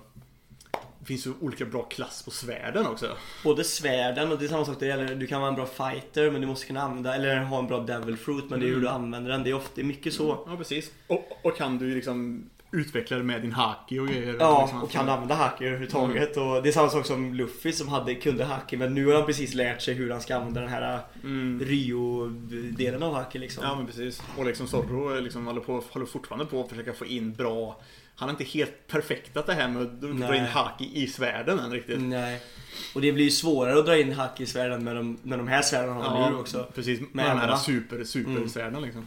Det 1.01 1.07
finns 1.07 1.27
ju 1.27 1.33
olika 1.41 1.65
bra 1.65 1.83
klass 1.83 2.23
på 2.23 2.31
svärden 2.31 2.87
också. 2.87 3.17
Både 3.45 3.65
svärden 3.65 4.33
och 4.33 4.39
det 4.39 4.45
är 4.45 4.49
samma 4.49 4.65
sak 4.65 4.77
det 4.81 4.87
gäller. 4.87 5.15
Du 5.15 5.27
kan 5.27 5.41
vara 5.41 5.49
en 5.51 5.55
bra 5.57 5.67
fighter 5.67 6.31
men 6.31 6.41
du 6.41 6.47
måste 6.47 6.67
kunna 6.67 6.83
använda, 6.83 7.15
eller 7.15 7.37
ha 7.37 7.59
en 7.59 7.67
bra 7.67 7.81
devil 7.81 8.17
fruit 8.17 8.45
men 8.51 8.61
det 8.61 8.67
är 8.67 8.69
hur 8.69 8.73
Mm. 8.75 8.83
du 8.85 8.89
använder 8.89 9.31
den. 9.31 9.43
Det 9.43 9.51
är 9.51 9.55
ofta 9.55 9.83
mycket 9.83 10.15
så. 10.15 10.45
Ja 10.51 10.57
precis. 10.57 10.91
Och, 11.07 11.39
och 11.43 11.57
kan 11.57 11.79
du 11.79 11.95
liksom 11.95 12.51
utveckla 12.73 13.17
det 13.17 13.23
med 13.23 13.43
din 13.43 13.53
haki 13.53 13.99
och 13.99 14.09
grejer. 14.09 14.37
Ja, 14.41 14.63
liksom. 14.63 14.83
och 14.83 14.91
kan 14.91 15.09
använda 15.09 15.35
haki 15.35 15.65
överhuvudtaget. 15.65 16.37
Och 16.37 16.63
det 16.63 16.69
är 16.69 16.73
samma 16.73 16.89
sak 16.91 17.07
som 17.07 17.35
Luffy 17.35 17.73
som 17.73 17.89
hade, 17.89 18.15
kunde 18.15 18.45
haki 18.45 18.77
men 18.77 18.95
nu 18.95 19.07
har 19.07 19.15
han 19.15 19.27
precis 19.27 19.55
lärt 19.55 19.83
sig 19.83 19.95
hur 19.95 20.11
han 20.11 20.21
ska 20.21 20.37
använda 20.37 20.61
den 20.61 20.71
här 20.71 21.01
Mm. 21.25 21.61
Ryo-delen 21.65 23.03
av 23.03 23.15
haki 23.15 23.39
liksom. 23.39 23.65
Ja 23.65 23.75
men 23.77 23.87
precis. 23.87 24.23
Och 24.39 24.45
liksom 24.47 24.67
Zorro 24.67 25.21
liksom 25.21 25.47
håller, 25.47 25.61
på, 25.61 25.83
håller 25.91 26.07
fortfarande 26.07 26.47
på 26.47 26.61
att 26.61 26.69
försöka 26.69 26.93
få 26.93 27.07
in 27.07 27.33
bra 27.33 27.81
Han 28.15 28.29
har 28.29 28.31
inte 28.35 28.45
helt 28.45 28.87
perfektat 28.87 29.47
det 29.47 29.55
här 29.55 29.69
med 29.69 29.83
att 29.83 30.01
dra 30.01 30.37
in 30.37 30.45
haki 30.45 30.91
i 30.95 31.07
svärden 31.07 31.59
än 31.59 31.71
riktigt. 31.73 32.01
Nej. 32.01 32.41
Och 32.95 33.01
det 33.01 33.13
blir 33.13 33.25
ju 33.25 33.31
svårare 33.31 33.79
att 33.79 33.87
dra 33.87 33.99
in 33.99 34.13
haki 34.13 34.43
i 34.43 34.47
svärden 34.47 34.85
med 34.85 34.97
de, 34.97 35.19
med 35.23 35.39
de 35.39 35.49
här 35.49 35.63
svärden 35.63 35.93
han 35.93 36.03
har 36.03 36.31
nu 36.31 36.37
också. 36.37 36.67
precis. 36.75 37.01
Med, 37.01 37.09
Med 37.13 37.27
de 37.27 37.39
här 37.41 37.57
super, 37.57 38.05
super 38.05 38.81
liksom. 38.81 39.07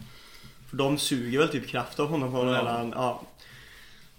För 0.70 0.76
de 0.76 0.98
suger 0.98 1.38
väl 1.38 1.48
typ 1.48 1.68
kraft 1.68 2.00
av 2.00 2.08
honom 2.08 2.30
någon 2.32 2.48
Ja. 2.48 2.54
jävla, 2.54 2.90
ja. 2.94 3.22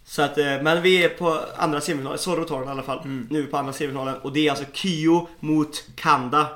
Så 0.08 0.22
att, 0.22 0.38
eh, 0.38 0.62
men 0.62 0.82
vi 0.82 1.04
är 1.04 1.10
på 1.10 1.40
andra 1.58 1.82
semifinalen, 1.82 2.20
Zorro 2.20 2.44
tar 2.44 2.60
den 2.60 2.68
i 2.68 2.72
alla 2.72 2.84
fall. 2.84 3.00
Mm. 3.00 3.28
Nu 3.32 3.40
är 3.40 3.44
vi 3.44 3.50
på 3.50 3.58
andra 3.58 3.74
semifinalen 3.74 4.16
och 4.16 4.34
det 4.34 4.48
är 4.48 4.52
alltså 4.52 4.66
Kyo 4.74 5.28
mot 5.40 5.84
Kanda. 5.96 6.48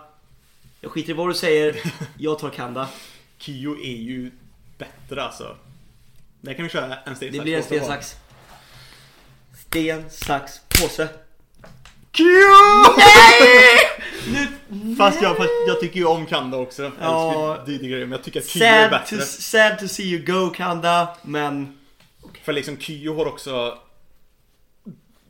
Jag 0.82 0.91
skiter 0.91 1.10
i 1.10 1.14
vad 1.14 1.30
du 1.30 1.34
säger, 1.34 1.76
jag 2.18 2.39
tar 2.39 2.50
Kanda. 2.50 2.88
Kyo 3.38 3.80
är 3.80 3.97
ju 3.97 4.32
bättre 4.78 5.24
alltså. 5.24 5.56
Där 6.41 6.54
kan 6.54 6.64
vi 6.64 6.70
köra 6.70 6.95
en 7.06 7.16
sten, 7.16 7.32
Det 7.32 7.39
blir 7.39 7.58
en 7.58 7.64
sten, 7.64 7.86
sax. 7.86 8.16
Sten, 9.68 10.10
sax, 10.10 10.52
påse. 10.70 11.08
Kyo! 12.12 12.26
Nu, 14.28 14.47
Fast 14.97 15.22
jag, 15.22 15.36
jag 15.68 15.80
tycker 15.80 16.00
ju 16.00 16.06
om 16.06 16.26
Kanda 16.26 16.58
också. 16.58 16.84
Ja. 16.84 16.91
Ja. 17.00 17.64
Det, 17.66 17.78
det, 17.78 17.88
men 17.88 18.12
jag 18.12 18.24
tycker 18.24 18.39
att 18.39 18.47
Kyo 18.47 18.64
är 18.64 18.89
sad, 18.89 19.08
to, 19.08 19.16
bättre. 19.16 19.26
sad 19.26 19.80
to 19.80 19.88
see 19.88 20.04
you 20.04 20.26
go 20.26 20.50
Kanda, 20.50 21.18
men 21.24 21.78
För 22.50 22.54
liksom 22.54 22.78
Kyo 22.78 23.16
har 23.16 23.26
också 23.26 23.78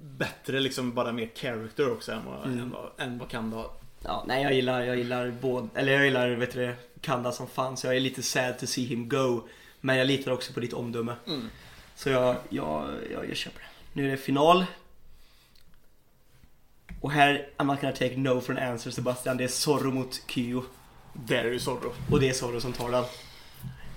bättre 0.01 0.59
liksom 0.59 0.93
bara 0.93 1.11
mer 1.11 1.29
character 1.35 1.91
också 1.91 2.11
än 2.11 2.25
vad, 2.25 2.45
Mm. 2.45 2.59
än 2.59 2.69
vad, 2.69 2.91
än 2.97 3.17
vad 3.17 3.29
Kanda 3.29 3.57
har. 3.57 3.71
Ja, 4.03 4.23
nej 4.27 4.43
jag 4.43 4.53
gillar, 4.53 4.81
jag 4.81 4.97
gillar 4.97 5.31
både, 5.41 5.67
eller 5.75 5.93
jag 5.93 6.05
gillar 6.05 6.29
vet 6.29 6.53
du 6.53 6.59
det, 6.65 6.75
Kanda 7.01 7.31
som 7.31 7.47
fan 7.47 7.77
så 7.77 7.87
jag 7.87 7.95
är 7.95 7.99
lite 7.99 8.23
sad 8.23 8.59
to 8.59 8.65
see 8.67 8.85
him 8.85 9.09
go. 9.09 9.41
Men 9.81 9.97
jag 9.97 10.07
litar 10.07 10.31
också 10.31 10.53
på 10.53 10.59
ditt 10.59 10.73
omdöme. 10.73 11.15
Mm. 11.27 11.49
Så 11.95 12.09
jag, 12.09 12.35
jag, 12.49 12.89
jag, 13.11 13.29
jag 13.29 13.37
köper 13.37 13.59
det. 13.59 13.67
Nu 13.93 14.07
är 14.07 14.11
det 14.11 14.17
final. 14.17 14.65
Och 17.01 17.11
här, 17.11 17.49
I'm 17.57 17.63
not 17.65 17.81
gonna 17.81 17.93
take 17.95 18.17
no 18.17 18.41
for 18.41 18.57
an 18.57 18.71
answer 18.71 18.91
Sebastian. 18.91 19.37
Det 19.37 19.43
är 19.43 19.47
Zorro 19.47 19.91
mot 19.91 20.21
Kyo. 20.27 20.63
Där 21.13 21.43
är 21.45 21.51
ju 21.51 21.59
Zorro. 21.59 21.93
Och 22.11 22.19
det 22.19 22.29
är 22.29 22.33
Zorro 22.33 22.61
som 22.61 22.73
tar 22.73 22.91
den. 22.91 23.03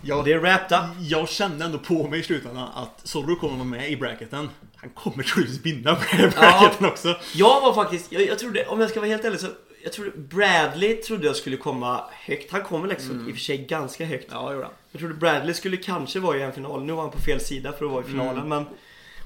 Jag, 0.02 0.24
det 0.24 0.32
är 0.32 0.54
up. 0.54 0.70
jag 1.00 1.28
kände 1.28 1.64
ändå 1.64 1.78
på 1.78 2.08
mig 2.08 2.20
i 2.20 2.22
slutändan 2.22 2.68
att 2.74 3.00
Zorro 3.04 3.36
kommer 3.36 3.54
vara 3.54 3.64
med 3.64 3.90
i 3.90 3.96
bracketen. 3.96 4.50
Han 4.76 4.90
kommer 4.90 5.22
troligtvis 5.22 5.60
vinna 5.66 5.98
bracketen 6.10 6.86
också. 6.86 7.16
Jag 7.34 7.60
var 7.60 7.74
faktiskt, 7.74 8.12
jag, 8.12 8.22
jag 8.22 8.38
trodde, 8.38 8.66
om 8.66 8.80
jag 8.80 8.90
ska 8.90 9.00
vara 9.00 9.10
helt 9.10 9.24
ärlig 9.24 9.40
så 9.40 9.46
jag 9.84 9.92
trodde 9.92 10.10
Bradley 10.10 10.94
trodde 10.94 11.26
jag 11.26 11.36
skulle 11.36 11.56
komma 11.56 12.04
högt. 12.10 12.52
Han 12.52 12.62
kommer 12.62 12.88
liksom 12.88 13.28
i 13.28 13.32
och 13.32 13.34
för 13.36 13.42
sig 13.42 13.58
ganska 13.58 14.04
högt. 14.04 14.28
Ja, 14.30 14.52
gjorde 14.52 14.64
han. 14.64 14.74
Jag 14.92 14.98
trodde 15.00 15.14
Bradley 15.14 15.54
skulle 15.54 15.76
kanske 15.76 16.20
vara 16.20 16.36
i 16.38 16.42
en 16.42 16.52
final. 16.52 16.84
Nu 16.84 16.92
var 16.92 17.02
han 17.02 17.10
på 17.10 17.18
fel 17.20 17.40
sida 17.40 17.72
för 17.72 17.84
att 17.84 17.90
vara 17.90 18.04
i 18.04 18.08
finalen. 18.08 18.36
Mm. 18.36 18.48
Men, 18.48 18.64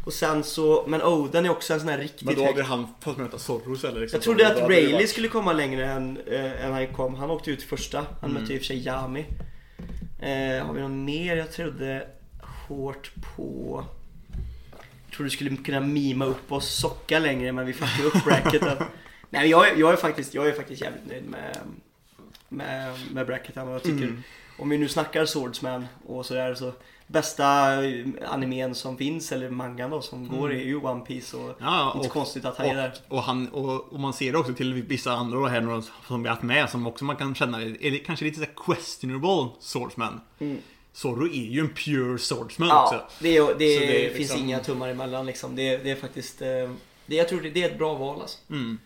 och 0.05 0.13
sen 0.13 0.45
så, 0.45 0.85
men 0.89 1.03
Oden 1.03 1.47
är 1.47 1.51
också 1.51 1.73
en 1.75 1.81
sån 1.81 1.89
här 1.89 1.99
riktigt 1.99 2.23
Men 2.23 2.35
då 2.35 2.45
hade 2.47 2.63
han 2.63 2.87
fått 3.01 3.17
möta 3.17 3.39
Zorro 3.39 3.75
istället. 3.75 4.01
Liksom. 4.01 4.17
Jag 4.17 4.23
trodde 4.23 4.47
att 4.47 4.57
Rayleigh 4.71 4.93
varit- 4.95 5.11
skulle 5.11 5.29
komma 5.29 5.53
längre 5.53 5.87
än, 5.87 6.19
äh, 6.27 6.65
än 6.65 6.73
han 6.73 6.87
kom. 6.87 7.15
Han 7.15 7.31
åkte 7.31 7.51
ut 7.51 7.63
första. 7.63 8.05
Han 8.21 8.31
Mm. 8.31 8.43
mötte 8.43 8.55
i 8.55 8.57
och 8.57 8.61
för 8.61 8.67
sig 8.67 8.87
Yami. 8.87 9.25
Eh, 10.27 10.67
har 10.67 10.73
vi 10.75 10.81
någon 10.81 11.05
mer 11.05 11.37
jag 11.37 11.53
trodde 11.53 12.09
hårt 12.69 13.13
på? 13.37 13.85
Jag 15.07 15.17
trodde 15.17 15.27
du 15.27 15.31
skulle 15.31 15.57
kunna 15.57 15.81
mima 15.81 16.25
upp 16.25 16.53
oss 16.53 16.69
socka 16.75 17.19
längre 17.19 17.53
men 17.53 17.67
vi 17.67 17.73
fuckade 17.73 18.05
upp 18.09 18.25
bracketen. 18.25 18.77
Nej 19.31 19.51
jag, 19.51 19.79
jag 19.79 19.93
är 19.93 19.97
faktiskt, 19.97 20.35
jag 20.35 20.49
är 20.49 20.53
faktiskt 20.53 20.83
jävligt 20.83 21.07
nöjd 21.07 21.25
med, 21.25 21.57
med, 22.49 22.95
med 23.13 23.27
bracketen. 23.27 23.69
Jag 23.69 23.83
tycker, 23.83 24.05
Mm. 24.05 24.23
om 24.59 24.69
vi 24.69 24.79
nu 24.79 24.89
snackar 24.89 25.25
Swordsman 25.27 25.87
och 26.07 26.27
sådär 26.27 26.55
så 26.55 26.73
bästa 27.07 27.75
eh, 27.85 28.05
animen 28.29 28.75
som 28.75 28.97
finns, 28.97 29.33
eller 29.33 29.51
mangan 29.51 29.91
då, 29.91 30.03
som 30.03 30.29
går 30.29 30.53
är 30.53 30.65
ju 30.65 30.77
One 30.77 31.05
Piece 31.05 31.37
och 31.37 31.43
Mm. 31.43 31.55
Ja, 31.61 31.93
inte 31.97 32.09
och, 32.09 32.13
konstigt 32.13 32.45
att 32.45 32.57
han 32.57 32.67
är 32.67 32.75
där. 32.75 32.95
och, 33.09 33.17
och, 33.17 33.23
han, 33.23 33.49
och, 33.49 33.93
och 33.93 34.01
man 34.01 34.13
ser 34.13 34.33
det 34.33 34.39
också 34.39 34.55
till 34.55 34.75
vissa 34.75 35.13
andra 35.13 35.49
här 35.49 35.61
några 35.61 35.83
som 35.83 36.23
vi 36.23 36.29
har 36.29 36.35
haft 36.35 36.43
med 36.43 36.71
som 36.71 36.87
också 36.87 37.05
man 37.05 37.17
kan 37.17 37.35
känna 37.35 37.63
är 37.63 38.05
kanske 38.05 38.25
lite 38.25 38.39
så 38.39 38.45
här 38.45 38.53
questionable 38.67 39.49
swordsman. 39.61 40.21
Mm. 40.39 40.59
Zorro 40.93 41.27
är 41.27 41.51
ju 41.51 41.61
en 41.61 41.69
pure 41.75 42.19
swordsman 42.19 42.69
Ja, 42.69 42.83
också. 42.85 43.23
det, 43.23 43.37
är, 43.37 43.47
det, 43.59 43.79
det 43.87 44.09
finns 44.09 44.19
liksom- 44.19 44.41
inga 44.41 44.59
tummar 44.59 44.89
emellan 44.89 45.27
liksom. 45.27 45.57
Det, 45.57 45.77
det 45.77 45.91
är 45.91 45.97
faktiskt, 45.97 46.43
eh, 46.43 46.49
det, 47.07 47.17
jag 47.17 47.29
tror 47.29 47.41
det, 47.41 47.51
det 47.51 47.63
är 47.63 47.71
ett 47.71 47.79
bra 47.79 47.95
val 47.95 48.21
alltså. 48.21 48.39
Mm. 48.51 48.79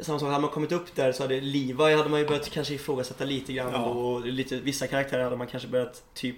Samma 0.00 0.18
sak, 0.18 0.28
hade 0.28 0.40
man 0.40 0.50
kommit 0.50 0.72
upp 0.72 0.94
där 0.94 1.12
så 1.12 1.22
hade 1.22 1.40
Levi 1.40 1.94
hade 1.96 2.08
man 2.08 2.20
ju 2.20 2.26
börjat 2.26 2.50
kanske 2.50 2.74
ifrågasätta 2.74 3.24
lite 3.24 3.52
grann 3.52 3.72
Ja. 3.72 3.84
Och 3.84 4.26
lite, 4.26 4.56
vissa 4.56 4.86
karaktärer 4.86 5.24
hade 5.24 5.36
man 5.36 5.46
kanske 5.46 5.68
börjat 5.68 6.02
typ 6.14 6.36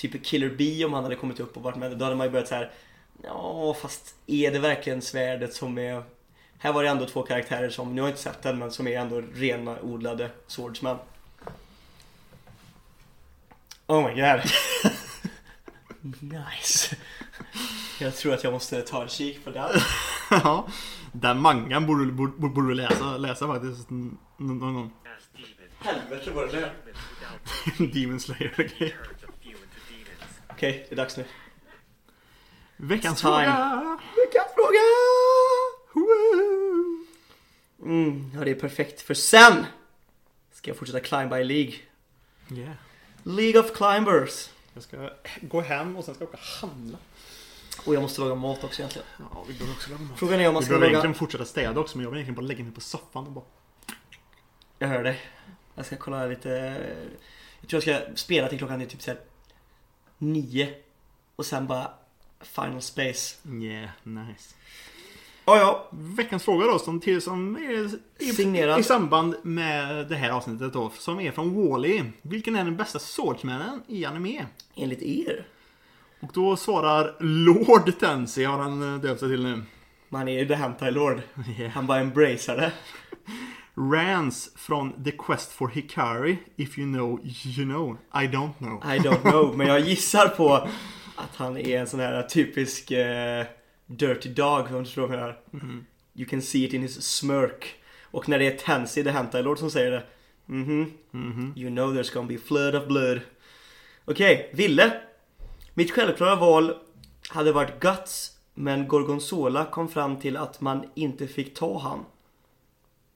Typ 0.00 0.24
Killer 0.24 0.54
B 0.58 0.84
om 0.84 0.92
han 0.92 1.02
hade 1.04 1.16
kommit 1.16 1.40
upp 1.40 1.56
och 1.56 1.62
varit 1.62 1.76
med. 1.76 1.98
Då 1.98 2.04
hade 2.04 2.16
man 2.16 2.26
ju 2.26 2.30
börjat 2.30 2.48
så 2.48 2.54
här. 2.54 2.70
Ja 3.22 3.76
fast 3.82 4.14
är 4.26 4.50
det 4.50 4.58
verkligen 4.58 5.02
svärdet 5.02 5.54
som 5.54 5.78
är 5.78 6.02
Här 6.58 6.72
var 6.72 6.82
det 6.82 6.88
ändå 6.88 7.06
två 7.06 7.22
karaktärer 7.22 7.70
som, 7.70 7.94
nu 7.94 8.00
har 8.00 8.08
jag 8.08 8.12
inte 8.12 8.22
sett 8.22 8.42
den 8.42 8.58
men 8.58 8.70
som 8.70 8.86
är 8.86 8.98
ändå 9.00 9.22
rena 9.34 9.80
odlade 9.80 10.30
swordsman. 10.46 10.98
Oh 13.86 14.08
my 14.08 14.14
god. 14.20 14.40
nice. 16.20 16.96
Jag 18.00 18.16
tror 18.16 18.34
att 18.34 18.44
jag 18.44 18.52
måste 18.52 18.82
ta 18.82 19.02
en 19.02 19.08
kik 19.08 19.44
på 19.44 19.50
den. 19.50 19.70
Ja, 20.30 20.66
den 21.12 21.40
mangan 21.40 21.86
borde, 21.86 22.04
du- 22.04 22.12
borde, 22.12 22.48
borde 22.48 22.74
läsa, 22.74 23.16
läsa 23.16 23.46
faktiskt 23.46 23.90
någon 23.90 24.58
gång. 24.58 24.92
Helvete 25.78 26.30
vad 26.30 26.52
det 26.52 26.70
without 26.84 27.92
Demon 27.94 28.20
Slayer 28.20 28.50
och 28.50 28.56
grejer. 28.56 28.96
turns 28.96 29.24
a 29.24 29.32
few 29.42 29.58
into 29.62 30.49
Okej, 30.60 30.86
det 30.88 30.94
är 30.94 30.96
dags 30.96 31.16
nu. 31.16 31.24
Veckans 32.76 33.20
time. 33.20 33.32
fråga! 33.32 33.98
Veckans 34.16 34.54
fråga! 34.54 34.78
Woo! 35.92 37.04
Mm, 37.82 38.30
ja 38.34 38.44
det 38.44 38.50
är 38.50 38.54
perfekt 38.54 39.00
för 39.00 39.14
sen 39.14 39.66
ska 40.52 40.70
jag 40.70 40.76
fortsätta 40.76 41.00
climb 41.00 41.30
by 41.30 41.44
League. 41.44 41.74
Yeah. 42.50 42.74
League 43.22 43.60
of 43.60 43.72
Climbers. 43.72 44.50
Jag 44.74 44.82
ska 44.82 45.10
gå 45.40 45.60
hem 45.60 45.96
och 45.96 46.04
sen 46.04 46.14
ska 46.14 46.24
jag 46.24 46.28
åka 46.28 46.38
och 46.42 46.68
handla. 46.68 46.98
Och 47.86 47.94
jag 47.94 48.02
måste 48.02 48.20
laga 48.20 48.34
mat 48.34 48.64
också 48.64 48.80
egentligen. 48.82 49.08
Ja, 49.18 49.44
vi 49.48 49.54
behöver 49.54 49.74
också 49.74 49.90
laga 49.90 50.02
mat. 50.02 50.18
Frågan 50.18 50.40
är 50.40 50.48
om 50.48 50.54
man 50.54 50.60
Vi 50.60 50.64
ska 50.64 50.70
behöver 50.70 50.86
laga... 50.86 50.92
egentligen 50.92 51.14
fortsätta 51.14 51.44
städa 51.44 51.80
också 51.80 51.98
men 51.98 52.04
jag 52.04 52.10
vill 52.10 52.18
egentligen 52.18 52.44
bara 52.44 52.48
lägga 52.48 52.64
mig 52.64 52.72
på 52.72 52.80
soffan 52.80 53.26
och 53.26 53.32
bara... 53.32 53.44
Jag 54.78 54.88
hör 54.88 55.04
dig. 55.04 55.20
Jag 55.74 55.86
ska 55.86 55.96
kolla 55.96 56.26
lite... 56.26 56.50
Jag 57.60 57.70
tror 57.70 57.88
jag 57.88 58.02
ska 58.02 58.16
spela 58.16 58.48
till 58.48 58.58
klockan 58.58 58.80
är 58.80 58.86
typ 58.86 59.02
såhär 59.02 59.20
nio. 60.20 60.74
Och 61.36 61.46
sen 61.46 61.66
bara 61.66 61.90
Final 62.40 62.82
Space. 62.82 63.36
Yeah, 63.48 63.90
nice. 64.02 64.54
Ja, 65.44 65.58
ja. 65.58 65.88
Veckans 65.90 66.44
fråga 66.44 66.66
då 66.66 66.78
som, 66.78 67.00
till, 67.00 67.22
som 67.22 67.56
är 67.56 67.90
i, 68.18 68.32
Signerad. 68.32 68.80
i 68.80 68.82
samband 68.82 69.34
med 69.42 70.08
det 70.08 70.16
här 70.16 70.30
avsnittet 70.30 70.72
då. 70.72 70.90
Som 70.98 71.20
är 71.20 71.32
från 71.32 71.70
Wally. 71.70 72.02
Vilken 72.22 72.56
är 72.56 72.64
den 72.64 72.76
bästa 72.76 72.98
swordsmanen 72.98 73.82
i 73.86 74.04
anime? 74.04 74.46
Enligt 74.74 75.02
er. 75.02 75.46
Och 76.20 76.30
då 76.34 76.56
svarar 76.56 77.16
Lord 77.20 77.98
Tensi 78.00 78.44
har 78.44 78.58
han 78.58 79.00
döpt 79.00 79.20
sig 79.20 79.28
till 79.28 79.42
nu. 79.42 79.62
Man 80.08 80.28
är 80.28 80.38
ju 80.38 80.48
The 80.48 80.54
Hentai 80.54 80.90
Lord. 80.90 81.22
Yeah. 81.58 81.72
Han 81.72 81.86
bara 81.86 82.00
embracear 82.00 82.56
det. 82.56 82.72
Rans 83.76 84.52
från 84.56 85.04
The 85.04 85.10
Quest 85.10 85.52
for 85.52 85.68
Hikari. 85.68 86.38
If 86.56 86.78
you 86.78 86.86
know, 86.92 87.20
you 87.44 87.64
know. 87.64 87.96
I 88.22 88.26
don't 88.26 88.52
know. 88.58 88.82
I 88.94 88.98
don't 88.98 89.22
know, 89.30 89.56
men 89.56 89.66
jag 89.66 89.80
gissar 89.88 90.28
på 90.28 90.54
att 91.16 91.36
han 91.36 91.56
är 91.56 91.80
en 91.80 91.86
sån 91.86 92.00
här 92.00 92.22
typisk 92.22 92.90
eh, 92.90 93.46
Dirty 93.86 94.28
Dog, 94.28 94.66
om 94.66 94.78
du 94.78 94.84
förstår 94.84 95.06
vad 95.06 95.16
jag 95.16 95.20
menar. 95.20 95.38
Mhm. 95.50 95.86
You 96.14 96.28
can 96.28 96.42
see 96.42 96.64
it 96.64 96.72
in 96.72 96.82
his 96.82 97.02
smirk. 97.02 97.74
Och 98.10 98.28
när 98.28 98.38
det 98.38 98.46
är 98.46 98.56
Tansy, 98.58 99.04
the 99.04 99.10
Hentai 99.10 99.42
Lord, 99.42 99.58
som 99.58 99.70
säger 99.70 99.90
det. 99.90 100.02
Mhm. 100.46 100.92
Mhm. 101.10 101.52
You 101.56 101.70
know 101.70 101.94
there's 101.94 102.14
gonna 102.14 102.28
be 102.28 102.38
flood 102.38 102.74
of 102.74 102.86
blood. 102.86 103.20
Okej, 104.04 104.50
Ville. 104.54 104.92
Mitt 105.74 105.90
självklara 105.90 106.36
val 106.36 106.74
hade 107.28 107.52
varit 107.52 107.80
Guts, 107.80 108.30
men 108.54 108.88
Gorgonzola 108.88 109.64
kom 109.64 109.88
fram 109.88 110.16
till 110.20 110.36
att 110.36 110.60
man 110.60 110.84
inte 110.94 111.26
fick 111.26 111.54
ta 111.54 111.78
han. 111.78 112.04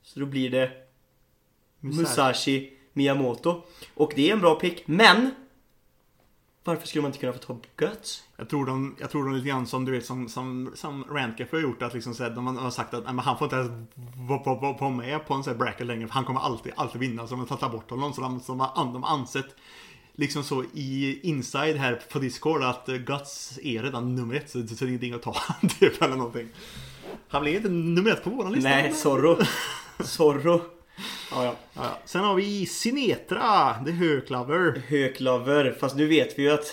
Så 0.05 0.21
då 0.21 0.27
blir 0.27 0.51
det 0.51 0.71
Musashi 1.81 2.73
Miyamoto. 2.93 3.63
Och 3.95 4.13
det 4.17 4.29
är 4.29 4.33
en 4.33 4.41
bra 4.41 4.55
pick, 4.55 4.83
men 4.87 5.31
varför 6.65 6.87
skulle 6.87 7.03
man 7.03 7.09
inte 7.09 7.19
kunna 7.19 7.33
få 7.33 7.39
ta 7.39 7.59
Guts? 7.77 8.23
Jag 8.37 8.49
tror 8.49 8.67
de, 8.67 8.97
jag 9.01 9.11
tror 9.11 9.25
de 9.25 9.35
lite 9.35 9.49
grann 9.49 9.67
som 9.67 9.85
du 9.85 9.93
vet 9.93 10.07
som, 10.07 10.29
som, 10.29 10.73
som 10.75 11.05
Rantcafé 11.05 11.57
har 11.57 11.63
gjort 11.63 11.83
att 11.83 11.95
liksom 11.95 12.15
så 12.15 12.23
här, 12.23 12.31
de 12.31 12.57
har 12.57 12.71
sagt 12.71 12.95
att 12.95 13.05
men 13.05 13.19
han 13.19 13.39
får 13.39 13.45
inte 13.45 13.57
ens 13.57 13.71
vara 14.81 14.91
med 14.91 15.27
på 15.27 15.35
en 15.35 15.45
sån 15.45 15.53
här 15.53 15.59
bracket 15.59 15.87
längre 15.87 16.07
för 16.07 16.15
han 16.15 16.25
kommer 16.25 16.41
alltid, 16.41 16.73
alltid 16.77 17.01
vinna 17.01 17.27
så 17.27 17.37
de 17.37 17.47
tar 17.47 17.69
bort 17.69 17.91
honom 17.91 18.13
så 18.13 18.21
de, 18.21 18.41
som 18.41 18.61
har, 18.61 18.85
de 18.93 19.03
har 19.03 19.15
ansett 19.15 19.57
liksom 20.13 20.45
så 20.45 20.65
i 20.75 21.21
inside 21.23 21.77
här 21.77 22.03
på 22.13 22.19
Discord 22.19 22.63
att 22.63 22.87
Guts 22.87 23.59
är 23.63 23.83
redan 23.83 24.15
nummer 24.15 24.35
ett 24.35 24.51
så, 24.51 24.67
så 24.67 24.75
det 24.75 24.85
är 24.85 24.89
ingenting 24.89 25.13
att 25.13 25.23
ta 25.23 25.37
typ 25.81 26.03
eller 26.03 26.17
någonting. 26.17 26.49
Han 27.35 27.43
blir 27.43 27.57
inte 27.57 27.69
nummer 27.69 28.11
ett 28.11 28.25
på 28.25 28.31
våran 28.31 28.53
lista. 28.53 28.69
Nej, 28.69 28.93
Zorro. 28.93 29.39
Zorro. 30.01 30.61
Ja, 31.31 31.45
ja. 31.45 31.55
Ja. 31.75 31.99
Sen 32.05 32.25
har 32.25 32.35
vi 32.35 32.67
Sinetra, 32.67 33.75
The 33.85 33.91
Höklaver. 33.91 34.83
Höklover. 34.89 35.77
Fast 35.81 35.97
nu 35.97 36.07
vet 36.07 36.39
vi 36.39 36.43
ju 36.43 36.51
att 36.51 36.67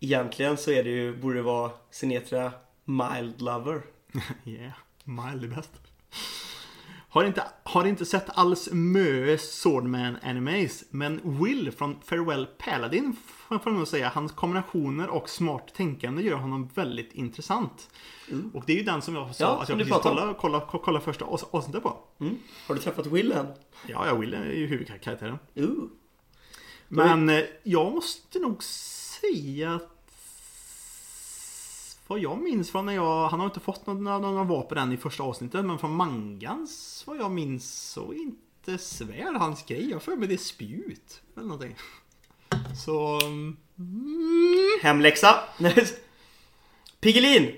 egentligen 0.00 0.56
så 0.56 0.70
är 0.70 0.84
det 0.84 0.90
ju, 0.90 1.16
borde 1.16 1.36
det 1.36 1.42
vara 1.42 1.70
Sinetra 1.90 2.52
Mild 2.84 3.42
Lover. 3.42 3.82
Yeah, 4.44 4.72
mild 5.04 5.44
är 5.44 5.48
bäst. 5.56 5.70
Har 7.08 7.24
inte, 7.24 7.42
har 7.62 7.84
inte 7.84 8.04
sett 8.04 8.26
alls 8.28 8.68
Möe 8.72 9.38
Swordman 9.38 10.16
Animes, 10.22 10.84
men 10.90 11.20
Will 11.42 11.72
från 11.72 12.00
Farewell 12.04 12.46
Paladin 12.46 13.16
får 13.48 13.72
jag 13.72 13.78
nog 13.78 13.88
säga. 13.88 14.08
Hans 14.08 14.32
kombinationer 14.32 15.08
och 15.08 15.28
smart 15.28 15.74
tänkande 15.74 16.22
gör 16.22 16.36
honom 16.36 16.68
väldigt 16.74 17.12
intressant. 17.12 17.90
Och 18.54 18.62
det 18.66 18.72
är 18.72 18.76
ju 18.76 18.82
den 18.82 19.02
som 19.02 19.14
jag 19.14 19.34
sa 19.34 19.44
Ja, 19.44 19.62
att 19.62 19.68
jag 19.68 19.78
precis 19.78 19.96
kollade, 19.96 20.34
kolla, 20.40 20.60
kolla 20.70 21.00
första 21.00 21.24
avs- 21.24 21.46
avsnittet 21.50 21.82
på. 21.82 21.96
Mm. 22.20 22.38
Har 22.66 22.74
du 22.74 22.80
träffat 22.80 23.06
Will 23.06 23.32
än? 23.32 23.46
Ja, 23.86 24.06
ja, 24.06 24.14
Will 24.14 24.34
är 24.34 24.52
ju 24.52 24.66
huvudkaraktären. 24.66 25.38
Ooh. 25.54 25.84
Men 26.88 27.28
eh, 27.28 27.44
jag 27.62 27.92
måste 27.92 28.38
nog 28.38 28.62
säga 28.62 29.74
att 29.74 29.94
vad 32.06 32.18
jag 32.18 32.38
minns 32.38 32.70
från 32.70 32.86
när 32.86 32.92
jag, 32.92 33.28
han 33.28 33.40
har 33.40 33.46
inte 33.46 33.60
fått 33.60 33.86
några, 33.86 34.18
några 34.18 34.44
vapen 34.44 34.78
än 34.78 34.92
i 34.92 34.96
första 34.96 35.22
avsnittet, 35.22 35.64
men 35.64 35.78
från 35.78 35.94
mangans 35.94 37.04
vad 37.06 37.16
jag 37.16 37.30
minns 37.30 37.90
så 37.90 38.12
inte 38.12 38.78
svär 38.78 39.38
hans 39.38 39.66
grej. 39.66 39.90
Jag 39.90 40.02
får 40.02 40.16
med 40.16 40.28
det 40.28 40.34
är 40.34 40.38
spjut 40.38 41.22
eller 41.36 41.46
någonting. 41.46 41.76
Så... 42.84 43.20
mm, 43.26 43.56
Hemläxa. 44.82 45.34
Piggelin. 47.00 47.52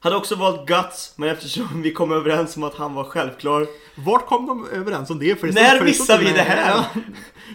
Hade 0.00 0.16
också 0.16 0.34
valt 0.34 0.66
Guts, 0.66 1.12
men 1.16 1.28
eftersom 1.28 1.82
vi 1.82 1.92
kom 1.92 2.12
överens 2.12 2.56
om 2.56 2.62
att 2.64 2.74
han 2.74 2.94
var 2.94 3.04
självklar. 3.04 3.66
Vart 3.94 4.26
kom 4.26 4.46
de 4.46 4.68
överens 4.68 5.10
om 5.10 5.18
det? 5.18 5.40
För 5.40 5.46
det 5.46 5.52
När 5.52 5.78
för 5.78 5.84
missar 5.84 6.14
inte 6.14 6.24
vi 6.26 6.32
det 6.32 6.42
här? 6.42 6.82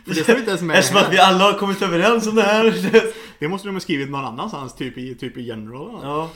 För 0.06 0.16
det 0.16 0.24
står 0.24 0.36
inte 0.38 0.50
ens 0.50 0.62
med. 0.62 0.80
Eftersom 0.80 0.98
att 1.02 1.14
vi 1.14 1.20
alla 1.20 1.44
har 1.44 1.54
kommit 1.54 1.82
överens 1.82 2.28
om 2.28 2.36
det 2.36 2.42
här. 2.42 2.92
Det 3.40 3.48
måste 3.48 3.68
de 3.68 3.76
ha 3.76 3.80
skrivit 3.80 4.10
någon 4.10 4.26
annanstans, 4.26 4.76
typ 4.76 4.98
i, 4.98 5.16
typ 5.16 5.38
i 5.38 5.42
general. 5.42 6.00
Ja. 6.04 6.30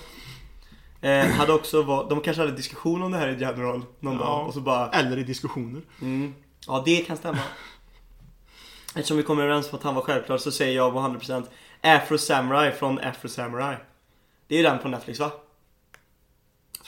Eh, 1.10 1.26
hade 1.28 1.54
också 1.54 1.82
valt, 1.82 2.10
de 2.10 2.22
kanske 2.22 2.42
hade 2.42 2.56
diskussion 2.56 3.04
om 3.04 3.12
det 3.12 3.18
här 3.18 3.28
i 3.28 3.42
general 3.42 3.82
någon 4.00 4.14
Ja. 4.14 4.20
dag 4.20 4.48
och 4.48 4.54
så 4.54 4.60
bara 4.60 4.90
Eller 4.90 5.18
i 5.18 5.24
diskussioner. 5.24 5.82
mm, 6.02 6.34
Ja 6.68 6.82
det 6.86 6.98
kan 6.98 7.18
stämma 7.18 7.40
Eftersom 8.96 9.18
vi 9.18 9.24
kommer 9.24 9.44
överens 9.44 9.70
om 9.72 9.78
att 9.78 9.84
han 9.84 9.96
var 9.96 10.02
självklar 10.02 10.38
så 10.38 10.52
säger 10.52 10.76
jag 10.76 10.94
på 10.94 11.00
100% 11.00 11.46
Afro 11.82 12.18
Samurai 12.18 12.72
från 12.72 13.00
Afro 13.00 13.30
Samurai 13.30 13.76
Det 14.48 14.56
är 14.56 14.58
ju 14.58 14.64
den 14.64 14.80
på 14.80 14.88
Netflix 14.88 15.20
va? 15.20 15.32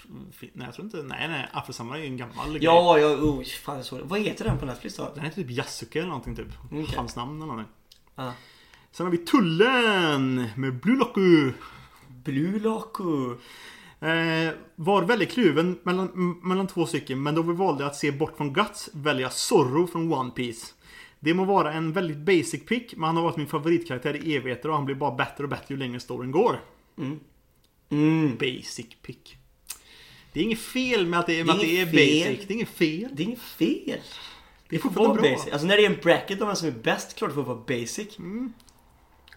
Nej, 0.08 0.52
jag 0.66 0.74
tror 0.74 0.86
inte. 0.86 1.04
Nej, 1.04 1.28
nej. 1.28 1.50
Afro 1.54 1.74
Samurai 1.74 2.00
är 2.00 2.04
ju 2.04 2.10
en 2.12 2.18
gammal 2.18 2.50
grej. 2.50 2.64
Ja, 2.64 3.00
ja, 3.00 3.08
oh, 3.08 3.44
fan 3.44 3.76
jag 3.76 3.86
såg 3.86 4.00
det. 4.00 4.06
Vad 4.06 4.20
heter 4.20 4.46
den 4.46 4.58
på 4.58 4.66
Netflix 4.66 4.96
då? 4.96 5.12
Den 5.16 5.24
heter 5.24 5.42
typ 5.42 5.52
Yasuke 5.52 6.00
eller 6.00 6.08
någonting 6.08 6.36
typ. 6.36 6.48
Okej. 6.66 6.88
Hans 6.96 7.16
namn 7.16 7.42
eller 7.42 7.46
någonting. 7.46 7.74
Ah. 8.16 8.32
Sen 8.92 9.06
har 9.06 9.12
vi 9.12 9.18
Tullen 9.18 10.50
med 10.56 10.80
Blue 10.80 10.98
Loku. 10.98 11.52
Blue 12.08 12.60
Laku 12.60 13.36
Eh, 14.00 14.54
var 14.76 15.04
väldigt 15.04 15.32
kluven 15.32 15.80
mellan, 15.84 16.40
mellan 16.44 16.68
två 16.68 16.86
stycken 16.86 17.24
men 17.24 17.36
då 17.36 17.42
vi 17.42 17.54
valde 17.54 17.86
att 17.86 17.96
se 17.96 18.12
bort 18.12 18.38
från 18.38 18.54
Guts 18.54 18.90
välja 18.94 19.30
Zorro 19.30 19.88
från 19.88 20.14
One 20.14 20.32
Piece. 20.32 20.74
Det 21.20 21.34
må 21.34 21.46
vara 21.46 21.74
en 21.74 21.92
väldigt 21.92 22.18
basic 22.18 22.66
pick 22.66 22.96
men 22.96 23.04
han 23.04 23.16
har 23.16 23.24
varit 23.24 23.38
min 23.38 23.48
favoritkaraktär 23.48 24.16
i 24.16 24.36
evigheter 24.36 24.70
och 24.70 24.76
han 24.76 24.86
blir 24.86 24.96
bara 24.96 25.12
bättre 25.16 25.44
och 25.44 25.50
bättre 25.50 25.66
ju 25.68 25.78
längre 25.78 26.00
storyn 26.00 26.32
går. 26.32 26.60
mm. 27.90 28.38
Basic 28.38 28.88
pick. 29.02 29.38
Det 30.34 30.40
är 30.40 30.44
inget 30.44 30.60
fel 30.60 31.06
med 31.08 31.20
att 31.20 31.28
det, 31.28 31.42
att 31.42 31.60
det 31.60 31.66
är 31.66 31.86
inget 31.86 31.90
fel. 31.90 32.34
basic. 32.36 32.48
Det 32.48 32.54
är 32.54 32.56
inget 32.56 32.70
fel. 32.70 33.10
Det 33.14 33.24
är 33.24 33.26
inget 33.26 33.40
fel 33.40 34.00
Det 34.70 34.76
Det 34.76 34.80
får 34.80 34.90
vara 34.90 35.14
bra. 35.14 35.22
basic. 35.22 35.54
Alltså 35.54 35.68
när 35.68 35.78
det 35.78 35.86
är 35.86 35.90
en 35.90 36.00
bracket 36.04 36.42
om 36.42 36.48
vem 36.48 36.56
som 36.56 36.68
är 36.68 36.72
bäst, 36.72 37.16
klart 37.16 37.30
det 37.32 37.36
får 37.36 37.44
vara 37.44 37.64
basic. 37.68 38.18
Mm. 38.20 38.54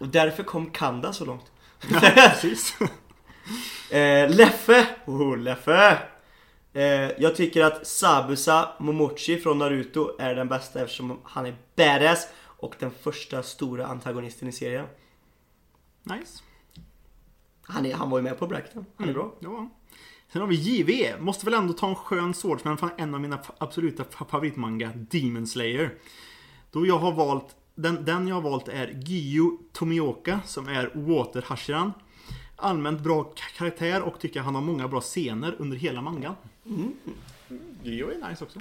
Och 0.00 0.08
därför 0.08 0.42
kom 0.42 0.70
Kanda 0.70 1.12
så 1.12 1.24
långt. 1.24 1.52
Precis. 1.80 2.76
Eh, 3.90 4.30
Leffe! 4.30 4.86
Oh, 5.06 5.36
Leffe! 5.38 5.98
Eh, 6.72 6.82
jag 7.22 7.36
tycker 7.36 7.64
att 7.64 7.86
Sabusa 7.86 8.68
Momochi 8.78 9.38
från 9.38 9.58
Naruto 9.58 10.16
är 10.18 10.34
den 10.34 10.48
bästa 10.48 10.80
eftersom 10.82 11.18
han 11.24 11.46
är 11.46 11.56
badass 11.76 12.28
och 12.44 12.74
den 12.78 12.90
första 12.90 13.42
stora 13.42 13.86
antagonisten 13.86 14.48
i 14.48 14.52
serien. 14.52 14.86
Nice. 16.02 16.42
Han, 17.62 17.86
är, 17.86 17.94
han 17.94 18.10
var 18.10 18.18
ju 18.18 18.22
med 18.22 18.38
på 18.38 18.46
bracketen. 18.46 18.84
Han 18.96 19.08
är 19.08 19.12
bra. 19.12 19.34
Ja. 19.40 19.68
Sen 20.32 20.40
har 20.40 20.48
vi 20.48 20.54
JV. 20.56 21.20
Måste 21.20 21.44
väl 21.44 21.54
ändå 21.54 21.72
ta 21.72 21.88
en 21.88 21.94
skön 21.94 22.34
swordsman 22.34 22.78
från 22.78 22.90
en 22.96 23.14
av 23.14 23.20
mina 23.20 23.38
absoluta 23.58 24.02
fa- 24.02 24.28
favoritmanga, 24.30 24.90
Demon 24.94 25.46
Slayer. 25.46 25.94
Då 26.70 26.86
jag 26.86 26.98
har 26.98 27.12
valt, 27.12 27.56
den, 27.74 28.04
den 28.04 28.28
jag 28.28 28.34
har 28.34 28.42
valt 28.42 28.68
är 28.68 29.02
Gyu 29.06 29.50
Tomioka 29.72 30.40
som 30.44 30.68
är 30.68 30.90
Water 30.94 31.44
Hashiran. 31.46 31.92
Allmänt 32.56 33.00
bra 33.00 33.32
karaktär 33.56 34.02
och 34.02 34.20
tycker 34.20 34.40
han 34.40 34.54
har 34.54 34.62
många 34.62 34.88
bra 34.88 35.00
scener 35.00 35.56
under 35.58 35.76
hela 35.76 36.02
mangan. 36.02 36.34
Mm. 36.68 36.94
Gyu 37.82 38.10
är 38.10 38.28
nice 38.30 38.44
också. 38.44 38.60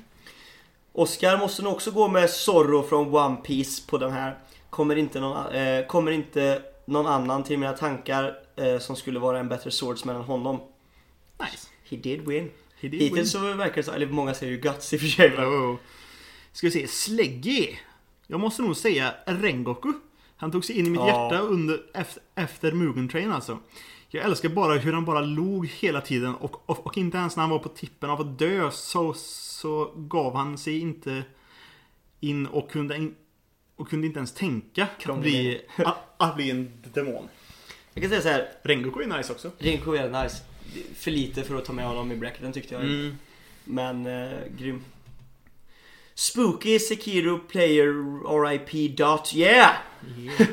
Oscar 0.94 1.38
måste 1.38 1.62
nog 1.62 1.74
också 1.74 1.92
gå 1.92 2.08
med 2.08 2.30
Zorro 2.30 2.84
från 2.84 3.16
One 3.16 3.36
Piece 3.36 3.88
på 3.88 3.98
den 3.98 4.12
här. 4.12 4.38
Kommer 4.70 4.96
inte 4.96 5.20
någon, 5.20 5.52
eh, 5.56 5.86
kommer 5.86 6.12
inte 6.12 6.62
någon 6.86 7.08
annan 7.08 7.44
till 7.44 7.58
mina 7.60 7.74
tankar 7.74 8.40
eh, 8.56 8.80
som 8.80 8.96
skulle 8.96 9.20
vara 9.20 9.40
en 9.40 9.50
bättre 9.50 9.72
swordsman 9.72 10.16
än 10.16 10.22
honom. 10.22 10.60
Nice. 11.40 11.68
He 11.90 11.98
did 11.98 12.28
win. 12.28 12.50
He 12.80 12.88
did 12.88 13.02
Hittills 13.02 13.32
så 13.32 13.40
verkar 13.40 13.76
det 13.76 13.84
så, 13.84 13.92
eller 13.92 14.08
många 14.08 14.34
säger 14.34 14.52
ju 14.54 14.60
guts 14.60 14.94
i 14.94 14.96
och 14.98 15.00
för 15.02 15.08
sig. 15.08 15.34
men- 15.38 15.46
Oh. 15.46 15.76
Ska 16.54 16.68
vi 16.68 16.72
se, 16.72 16.88
Sleggy. 16.88 17.76
Jag 18.28 18.40
måste 18.40 18.62
nog 18.62 18.78
säga 18.78 19.14
Rengoku. 19.26 19.94
Han 20.38 20.52
tog 20.52 20.66
sig 20.66 20.80
in 20.80 20.88
i 20.88 20.90
mitt 20.90 21.00
Ja. 21.00 21.08
hjärta 21.08 21.40
under, 21.44 21.82
efter, 21.94 22.24
efter 22.36 22.72
Mugen 22.72 23.10
Train 23.10 23.32
alltså. 23.32 23.60
Jag 24.10 24.26
älskar 24.26 24.50
bara 24.50 24.78
hur 24.78 24.94
han 24.94 25.06
bara 25.06 25.22
log 25.22 25.68
hela 25.68 26.02
tiden 26.02 26.36
och, 26.36 26.70
och, 26.70 26.86
och 26.86 26.98
inte 26.98 27.18
ens 27.18 27.36
när 27.36 27.42
han 27.42 27.50
var 27.50 27.60
på 27.60 27.70
tippen 27.70 28.10
av 28.10 28.22
att 28.22 28.40
dö 28.40 28.72
så, 28.72 29.14
så 29.14 29.92
gav 29.96 30.36
han 30.36 30.58
sig 30.58 30.80
inte 30.80 31.24
in 32.20 32.48
och 32.48 32.72
kunde, 32.72 32.96
in, 32.96 33.16
och 33.76 33.90
kunde 33.90 34.08
inte 34.08 34.18
ens 34.20 34.34
tänka 34.34 34.88
att 35.06 35.20
bli, 35.20 35.62
att, 35.78 35.98
att 36.18 36.36
bli 36.36 36.52
en 36.52 36.72
demon. 36.94 37.30
Jag 37.94 38.02
kan 38.02 38.10
säga 38.10 38.22
så 38.22 38.30
här, 38.30 38.52
Rengoku 38.64 39.02
är 39.02 39.18
nice 39.18 39.34
också. 39.34 39.52
Rinko 39.58 39.94
är 39.94 40.24
nice. 40.24 40.44
För 40.96 41.12
lite 41.12 41.44
för 41.44 41.56
att 41.56 41.66
ta 41.66 41.74
med 41.74 41.86
honom 41.86 42.12
i 42.12 42.16
bracketen 42.16 42.54
tyckte 42.54 42.74
jag. 42.74 42.84
Mm. 42.84 43.18
Men 43.64 44.06
eh, 44.06 44.40
grym. 44.58 44.84
Spooky 46.14 46.80
Sekiro 46.80 47.40
Player 47.40 47.94
RIP 48.44 48.98
dot 48.98 49.36
yeah! 49.36 49.72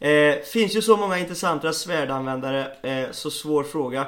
eh, 0.00 0.42
finns 0.44 0.76
ju 0.76 0.82
så 0.82 0.96
många 0.96 1.18
intressanta 1.18 1.72
svärdanvändare, 1.72 2.72
eh, 2.82 3.10
så 3.10 3.30
svår 3.30 3.64
fråga. 3.64 4.06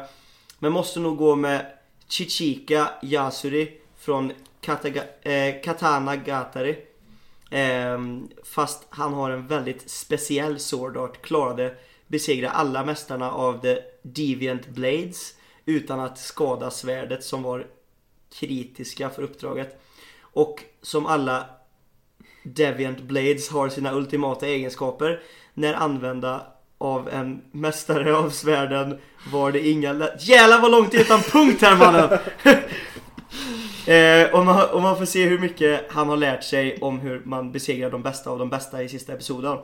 Men 0.59 0.73
måste 0.73 1.01
nog 1.01 1.17
gå 1.17 1.37
med 1.37 1.67
Chichika 2.09 2.91
Yasuri 3.03 3.81
från 3.99 4.33
Kataga, 4.61 5.03
eh, 5.23 5.63
Katana 5.63 6.17
Gatari. 6.17 6.77
Ehm, 7.51 8.29
fast 8.45 8.87
han 8.91 9.15
har 9.15 9.31
en 9.31 9.47
väldigt 9.47 9.91
speciell 9.91 10.59
sword 10.59 10.97
art. 10.97 11.23
Klarade 11.23 11.75
besegra 12.07 12.51
alla 12.51 12.85
mästarna 12.85 13.33
av 13.33 13.61
The 13.61 13.79
Deviant 14.03 14.69
Blades 14.69 15.35
utan 15.65 16.01
att 16.01 16.19
skada 16.19 16.71
svärdet 16.71 17.25
som 17.25 17.43
var 17.43 17.67
kritiska 18.33 19.11
för 19.11 19.23
uppdraget. 19.23 19.81
Och 20.21 20.65
som 20.83 21.07
alla 21.07 21.47
Deviant 22.43 23.01
Blades 23.01 23.51
har 23.51 23.69
sina 23.69 23.95
ultimata 23.95 24.47
egenskaper. 24.47 25.23
När 25.55 25.75
använda 25.75 26.47
av 26.79 27.09
en 27.09 27.43
mästare 27.51 28.17
av 28.17 28.31
svärden 28.31 28.99
var 29.33 29.53
det 29.53 29.69
inga 29.69 30.09
Jävlar 30.21 30.61
vad 30.61 30.71
långt 30.71 30.95
utan 30.95 31.21
punkt 31.21 31.63
här 31.63 31.77
mannen! 31.77 32.11
eh, 33.87 34.35
och, 34.35 34.45
man, 34.47 34.71
och 34.71 34.83
man 34.83 34.99
får 34.99 35.05
se 35.05 35.25
hur 35.25 35.39
mycket 35.39 35.93
han 35.93 36.09
har 36.09 36.17
lärt 36.17 36.45
sig 36.45 36.79
om 36.81 36.99
hur 36.99 37.23
man 37.25 37.53
besegrar 37.53 37.91
de 37.91 38.03
bästa 38.03 38.31
av 38.31 38.39
de 38.39 38.49
bästa 38.51 38.83
i 38.83 38.89
sista 38.89 39.13
episoden. 39.13 39.59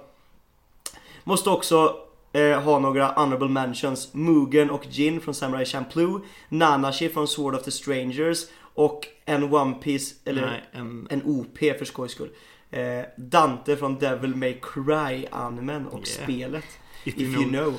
Måste 1.24 1.50
också 1.50 1.96
eh, 2.32 2.60
ha 2.60 2.78
några 2.78 3.06
honorable 3.06 3.48
mentions. 3.48 4.14
Mugen 4.14 4.70
och 4.70 4.86
Jin 4.90 5.20
från 5.20 5.34
Samurai 5.34 5.64
Champloo. 5.64 6.20
Nanashi 6.48 7.08
från 7.08 7.28
Sword 7.28 7.54
of 7.54 7.62
the 7.62 7.70
Strangers. 7.70 8.38
Och 8.74 9.06
en 9.24 9.54
One 9.54 9.74
Piece, 9.74 10.14
eller 10.24 10.46
Nej, 10.46 10.64
en, 10.72 11.06
en 11.10 11.22
OP 11.24 11.58
för 11.58 11.84
skojs 11.84 12.12
skull. 12.12 12.30
Eh, 12.70 13.04
Dante 13.16 13.76
från 13.76 13.98
Devil 13.98 14.34
May 14.36 14.60
Cry 14.62 15.26
animen 15.30 15.86
och 15.86 16.08
Yeah. 16.08 16.24
spelet. 16.24 16.64
if, 17.04 17.14
If 17.16 17.20
you 17.22 17.44
know, 17.48 17.74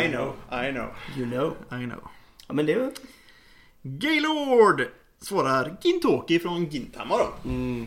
I 0.00 0.08
know, 0.08 0.34
I 0.50 0.72
know, 0.72 0.86
you 1.16 1.30
know. 1.30 1.54
I 1.80 1.84
know. 1.84 2.00
Ja 2.46 2.54
men 2.54 2.66
det 2.66 2.72
är 2.72 2.90
Gaylord 3.82 4.82
svarar 5.20 5.76
Gintoki 5.82 6.38
från 6.38 6.64
Gintama 6.66 7.18
då. 7.18 7.32
mm, 7.50 7.86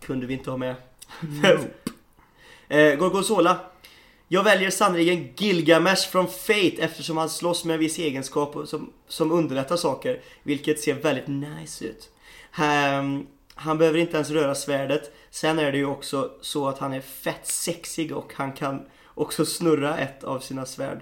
Kunde 0.00 0.26
vi 0.26 0.34
inte 0.34 0.50
ha 0.50 0.56
med. 0.56 0.74
eh, 2.68 2.94
Gorgonzola. 2.94 3.60
Jag 4.28 4.42
väljer 4.42 4.70
sannerligen 4.70 5.28
Gilgamesh 5.36 6.08
från 6.10 6.28
Fate 6.28 6.76
eftersom 6.78 7.16
han 7.16 7.28
slåss 7.30 7.64
med 7.64 7.74
en 7.74 7.80
viss 7.80 7.98
egenskap 7.98 8.68
som, 8.68 8.92
som 9.08 9.32
underlättar 9.32 9.76
saker. 9.76 10.20
Vilket 10.42 10.80
ser 10.80 10.94
väldigt 10.94 11.28
nice 11.28 11.84
ut. 11.84 12.10
Han, 12.50 13.26
han 13.62 13.78
behöver 13.78 13.98
inte 13.98 14.16
ens 14.16 14.30
röra 14.30 14.54
svärdet. 14.54 15.12
Sen 15.30 15.58
är 15.58 15.72
det 15.72 15.78
ju 15.78 15.86
också 15.86 16.30
så 16.40 16.68
att 16.68 16.78
han 16.78 16.92
är 16.92 17.00
fett 17.00 17.46
sexig 17.46 18.16
och 18.16 18.32
han 18.34 18.52
kan 18.52 18.86
också 19.14 19.44
snurra 19.44 19.98
ett 19.98 20.24
av 20.24 20.38
sina 20.40 20.66
svärd. 20.66 21.00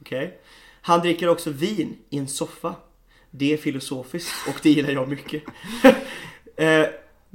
Okej? 0.00 0.38
Han 0.80 1.00
dricker 1.00 1.28
också 1.28 1.50
vin 1.50 1.98
i 2.10 2.18
en 2.18 2.28
soffa. 2.28 2.74
Det 3.30 3.52
är 3.52 3.56
filosofiskt 3.56 4.48
och 4.48 4.60
det 4.62 4.70
gillar 4.70 4.90
jag 4.90 5.08
mycket. 5.08 5.42
eh, 6.56 6.86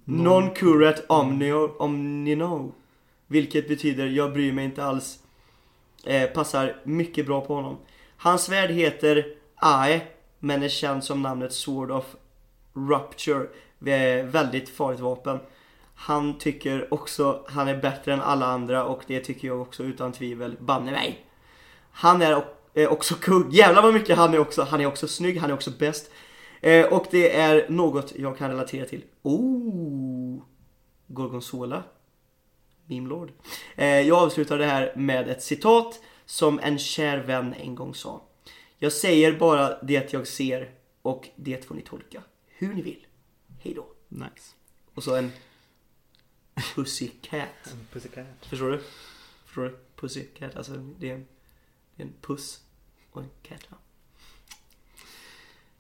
non 0.06 0.52
curat 0.54 1.06
omnio, 1.08 1.78
omnino. 1.78 2.74
Vilket 3.28 3.68
betyder 3.68 4.08
jag 4.08 4.34
bryr 4.34 4.52
mig 4.52 4.66
inte 4.66 4.84
alls. 4.84 5.20
Eh, 6.06 6.30
passar 6.30 6.76
mycket 6.84 7.26
bra 7.26 7.42
på 7.42 7.56
honom. 7.56 7.78
Hans 8.18 8.44
svärd 8.44 8.70
heter 8.70 9.26
Ae, 9.56 10.02
men 10.40 10.64
är 10.64 10.70
känd 10.70 11.04
som 11.04 11.22
namnet 11.22 11.54
Sword 11.54 11.92
of 11.92 12.06
Rupture. 12.74 13.48
Väldigt 14.24 14.70
farligt 14.70 15.00
vapen. 15.00 15.40
Han 15.96 16.38
tycker 16.38 16.94
också 16.94 17.46
han 17.48 17.68
är 17.68 17.78
bättre 17.78 18.14
än 18.14 18.22
alla 18.22 18.46
andra 18.46 18.86
och 18.86 19.04
det 19.08 19.20
tycker 19.20 19.48
jag 19.48 19.62
också 19.62 19.84
utan 19.84 20.12
tvivel. 20.12 20.58
Banne 20.60 20.92
mig! 20.92 21.26
Han 21.92 22.22
är 22.22 22.44
också 22.90 23.16
kung. 23.16 23.52
Jävlar 23.52 23.82
vad 23.82 23.94
mycket 23.94 24.18
han 24.18 24.34
är 24.34 24.40
också. 24.40 24.64
Han 24.64 24.82
är 24.82 24.86
också 24.86 25.08
snygg, 25.08 25.38
han 25.38 25.50
är 25.50 25.54
också 25.54 25.72
bäst. 25.80 26.12
Eh, 26.62 26.86
och 26.86 27.08
det 27.12 27.36
är 27.36 27.70
något 27.70 28.14
jag 28.16 28.38
kan 28.38 28.50
relatera 28.50 28.86
till. 28.86 29.04
Oh! 29.22 30.42
Gorgonzola. 31.08 31.84
Meme 32.86 33.10
Lord. 33.10 33.32
Eh, 33.76 34.02
jag 34.02 34.18
avslutar 34.18 34.58
det 34.58 34.66
här 34.66 34.94
med 34.96 35.30
ett 35.30 35.44
citat 35.44 36.00
som 36.26 36.60
en 36.60 36.80
kär 36.80 37.18
vän 37.18 37.54
en 37.54 37.76
gång 37.76 37.96
sa. 37.96 38.22
Jag 38.78 38.92
säger 38.92 39.40
bara 39.40 39.78
det 39.82 40.14
jag 40.14 40.28
ser 40.28 40.72
och 41.02 41.30
det 41.36 41.66
får 41.66 41.76
ni 41.76 41.82
tolka 41.82 42.24
hur 42.48 42.74
ni 42.74 42.82
vill. 42.82 43.06
Hej 43.64 43.74
då. 43.74 43.88
Nice. 44.08 44.56
Och 44.94 45.04
så 45.04 45.16
en 45.16 45.32
Pussycat. 46.76 47.76
Pussycat. 47.92 48.26
Förstår 48.42 48.72
du? 48.72 48.82
Förstår 49.46 49.64
du? 49.64 49.78
Pussycat, 49.96 50.56
alltså 50.56 50.74
det 50.74 51.10
är 51.10 51.16
en, 51.16 51.26
det 51.96 52.04
är 52.04 52.08
en 52.08 52.14
puss 52.22 52.64
och 53.12 53.22
en 53.22 53.30
cat. 53.44 53.68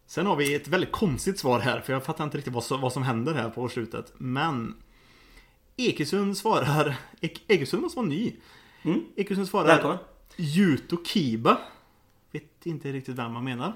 Sen 0.05 0.25
har 0.25 0.35
vi 0.35 0.55
ett 0.55 0.67
väldigt 0.67 0.91
konstigt 0.91 1.39
svar 1.39 1.59
här, 1.59 1.81
för 1.81 1.93
jag 1.93 2.05
fattar 2.05 2.23
inte 2.23 2.37
riktigt 2.37 2.53
vad 2.53 2.63
som, 2.63 2.81
vad 2.81 2.93
som 2.93 3.03
händer 3.03 3.33
här 3.33 3.49
på 3.49 3.69
slutet. 3.69 4.13
Men 4.17 4.75
Ekesund 5.75 6.37
svarar... 6.37 6.95
Ek, 7.21 7.43
Ekesund 7.47 7.83
måste 7.83 7.97
vara 7.97 8.07
ny. 8.07 8.35
Mm. 8.83 9.05
Ekesund 9.15 9.47
svarar... 9.47 9.67
Välkommen. 9.67 9.97
Yuto 10.37 11.03
Kiba. 11.05 11.61
Vet 12.31 12.65
inte 12.65 12.91
riktigt 12.91 13.15
vem 13.15 13.33
man 13.33 13.43
menar. 13.43 13.73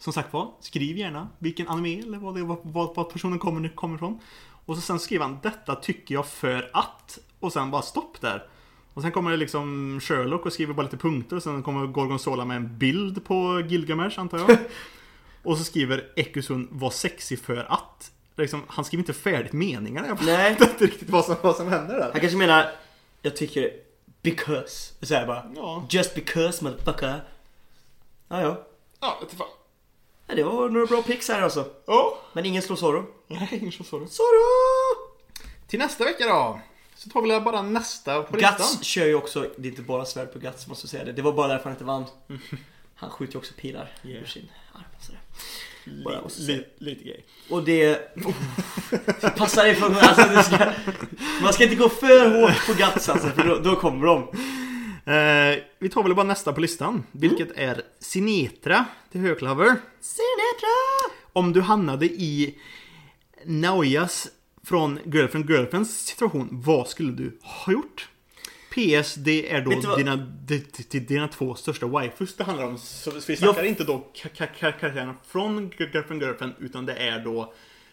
Som 0.00 0.12
sagt 0.12 0.32
var, 0.32 0.50
skriv 0.60 0.98
gärna 0.98 1.28
vilken 1.38 1.68
anime 1.68 2.02
eller 2.02 2.18
vad, 2.18 2.34
det, 2.34 2.42
vad, 2.42 2.58
vad, 2.62 2.94
vad 2.94 3.12
personen 3.12 3.38
kommer, 3.38 3.68
kommer 3.68 3.96
ifrån. 3.96 4.20
Och 4.66 4.76
så 4.76 4.82
sen 4.82 4.98
skriver 4.98 5.24
han 5.24 5.38
detta 5.42 5.74
tycker 5.74 6.14
jag 6.14 6.26
för 6.26 6.70
att. 6.72 7.18
Och 7.40 7.52
sen 7.52 7.70
bara 7.70 7.82
stopp 7.82 8.20
där. 8.20 8.46
Och 8.94 9.02
sen 9.02 9.12
kommer 9.12 9.30
det 9.30 9.36
liksom 9.36 9.98
Sherlock 10.02 10.46
och 10.46 10.52
skriver 10.52 10.74
bara 10.74 10.82
lite 10.82 10.96
punkter 10.96 11.36
och 11.36 11.42
sen 11.42 11.62
kommer 11.62 11.86
Gorgonzola 11.86 12.44
med 12.44 12.56
en 12.56 12.78
bild 12.78 13.24
på 13.24 13.60
Gilgamesh 13.68 14.20
antar 14.20 14.38
jag. 14.38 14.58
och 15.42 15.58
så 15.58 15.64
skriver 15.64 16.12
Ekusun 16.16 16.68
var 16.70 16.90
sexig 16.90 17.38
för 17.38 17.72
att. 17.72 18.10
Liksom, 18.36 18.62
han 18.66 18.84
skriver 18.84 19.02
inte 19.02 19.12
färdigt 19.12 19.52
meningarna. 19.52 20.08
Jag 20.08 20.18
Nej. 20.24 20.54
fattar 20.54 20.72
inte 20.72 20.84
riktigt 20.84 21.10
vad 21.10 21.24
som, 21.24 21.36
vad 21.42 21.56
som 21.56 21.68
händer 21.68 21.94
där. 21.94 22.10
Han 22.12 22.20
kanske 22.20 22.38
menar, 22.38 22.70
jag 23.22 23.36
tycker 23.36 23.70
because. 24.22 24.92
Så 25.02 25.14
här 25.14 25.26
bara. 25.26 25.50
Ja, 25.56 25.86
Just 25.90 26.14
because 26.14 26.64
motherfucker. 26.64 27.22
Ja, 28.28 28.42
ja. 28.42 28.66
ja 29.00 29.20
fan. 29.36 29.46
Ja, 30.30 30.36
det 30.36 30.42
var 30.44 30.68
några 30.68 30.86
bra 30.86 31.02
picks 31.02 31.28
här 31.28 31.42
alltså. 31.42 31.66
Ja. 31.86 32.18
Men 32.32 32.46
ingen 32.46 32.62
slår 32.62 32.76
Zorro. 32.76 33.06
Nej, 33.28 33.48
ingen 33.52 33.72
så 33.72 33.84
sorry. 33.84 34.06
Zorro! 34.06 35.10
Till 35.66 35.78
nästa 35.78 36.04
vecka 36.04 36.26
då. 36.26 36.60
Så 36.96 37.10
tar 37.10 37.22
vi 37.22 37.40
bara 37.40 37.62
nästa 37.62 38.22
på 38.22 38.36
listan. 38.36 38.54
Guts 38.58 38.82
kör 38.82 39.06
ju 39.06 39.14
också, 39.14 39.46
det 39.56 39.68
är 39.68 39.70
inte 39.70 39.82
bara 39.82 40.04
svärd 40.04 40.32
på 40.32 40.38
Guts 40.38 40.66
måste 40.66 40.84
jag 40.84 40.90
säga 40.90 41.04
det. 41.04 41.12
Det 41.12 41.22
var 41.22 41.32
bara 41.32 41.48
därför 41.48 41.64
han 41.64 41.72
inte 41.72 41.84
vann. 41.84 42.04
Han 42.94 43.10
skjuter 43.10 43.34
ju 43.34 43.38
också 43.38 43.54
pilar 43.56 43.92
Yeah. 44.04 44.22
ur 44.22 44.26
sin 44.26 44.48
arm. 44.74 44.84
Bara 46.04 46.16
Li, 46.16 46.22
måste 46.22 46.42
säga. 46.42 46.58
li, 46.58 46.64
lite 46.78 47.04
gay. 47.04 47.20
Och 47.50 47.62
det... 47.64 48.14
Passa 49.36 49.62
dig 49.62 49.74
för 49.74 49.86
alltså, 49.86 50.42
ska, 50.42 50.72
Man 51.42 51.52
ska 51.52 51.64
inte 51.64 51.76
gå 51.76 51.88
för 51.88 52.40
hårt 52.40 52.66
på 52.66 52.72
Guts 52.72 53.08
alltså, 53.08 53.28
för 53.28 53.48
då, 53.48 53.58
då 53.58 53.76
kommer 53.76 54.06
de. 54.06 54.28
Eh, 55.04 55.62
vi 55.78 55.88
tar 55.88 56.02
väl 56.02 56.14
bara 56.14 56.26
nästa 56.26 56.52
på 56.52 56.60
listan. 56.60 57.02
Vilket 57.12 57.50
är 57.56 57.82
Sinetra 58.00 58.84
till 59.12 59.20
högklaver. 59.20 59.66
Sinatra! 60.00 61.14
Om 61.32 61.52
du 61.52 61.60
hamnade 61.60 62.06
i 62.06 62.58
Naoyas 63.44 64.28
från 64.64 64.98
Girlfriend 65.04 65.50
Girlfriends 65.50 66.06
situation, 66.06 66.48
vad 66.50 66.88
skulle 66.88 67.12
du 67.12 67.38
ha 67.42 67.72
gjort? 67.72 68.08
PS, 68.70 69.14
det 69.14 69.52
är 69.52 69.60
då 69.60 69.70
dina, 69.96 70.16
dina 71.08 71.28
två 71.28 71.54
största 71.54 71.86
waifus 71.86 72.36
det 72.36 72.44
handlar 72.44 72.64
om. 72.66 72.78
Så 72.78 73.10
vi 73.26 73.36
snackar 73.36 73.64
inte 73.64 73.84
då 73.84 74.06
ka- 74.14 74.30
ka- 74.36 74.48
ka- 74.58 74.72
karaktärerna 74.80 75.14
från 75.26 75.70
Girlfriend 75.78 76.22
Girlfriend, 76.22 76.54
utan 76.58 76.86
det 76.86 76.94
är 76.94 77.24
då 77.24 77.52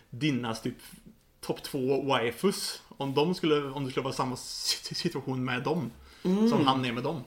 dina 0.09 0.55
typ 0.55 0.75
topp 1.41 1.63
två 1.63 2.01
waifus. 2.03 2.81
Om 2.97 3.13
de 3.13 3.35
skulle, 3.35 3.63
om 3.69 3.85
du 3.85 3.91
skulle 3.91 4.03
vara 4.03 4.13
i 4.13 4.17
samma 4.17 4.35
si- 4.35 4.95
situation 4.95 5.45
med 5.45 5.63
dem. 5.63 5.91
Mm. 6.31 6.49
Som 6.49 6.67
han 6.67 6.85
är 6.85 6.91
med 6.91 7.03
dem. 7.03 7.23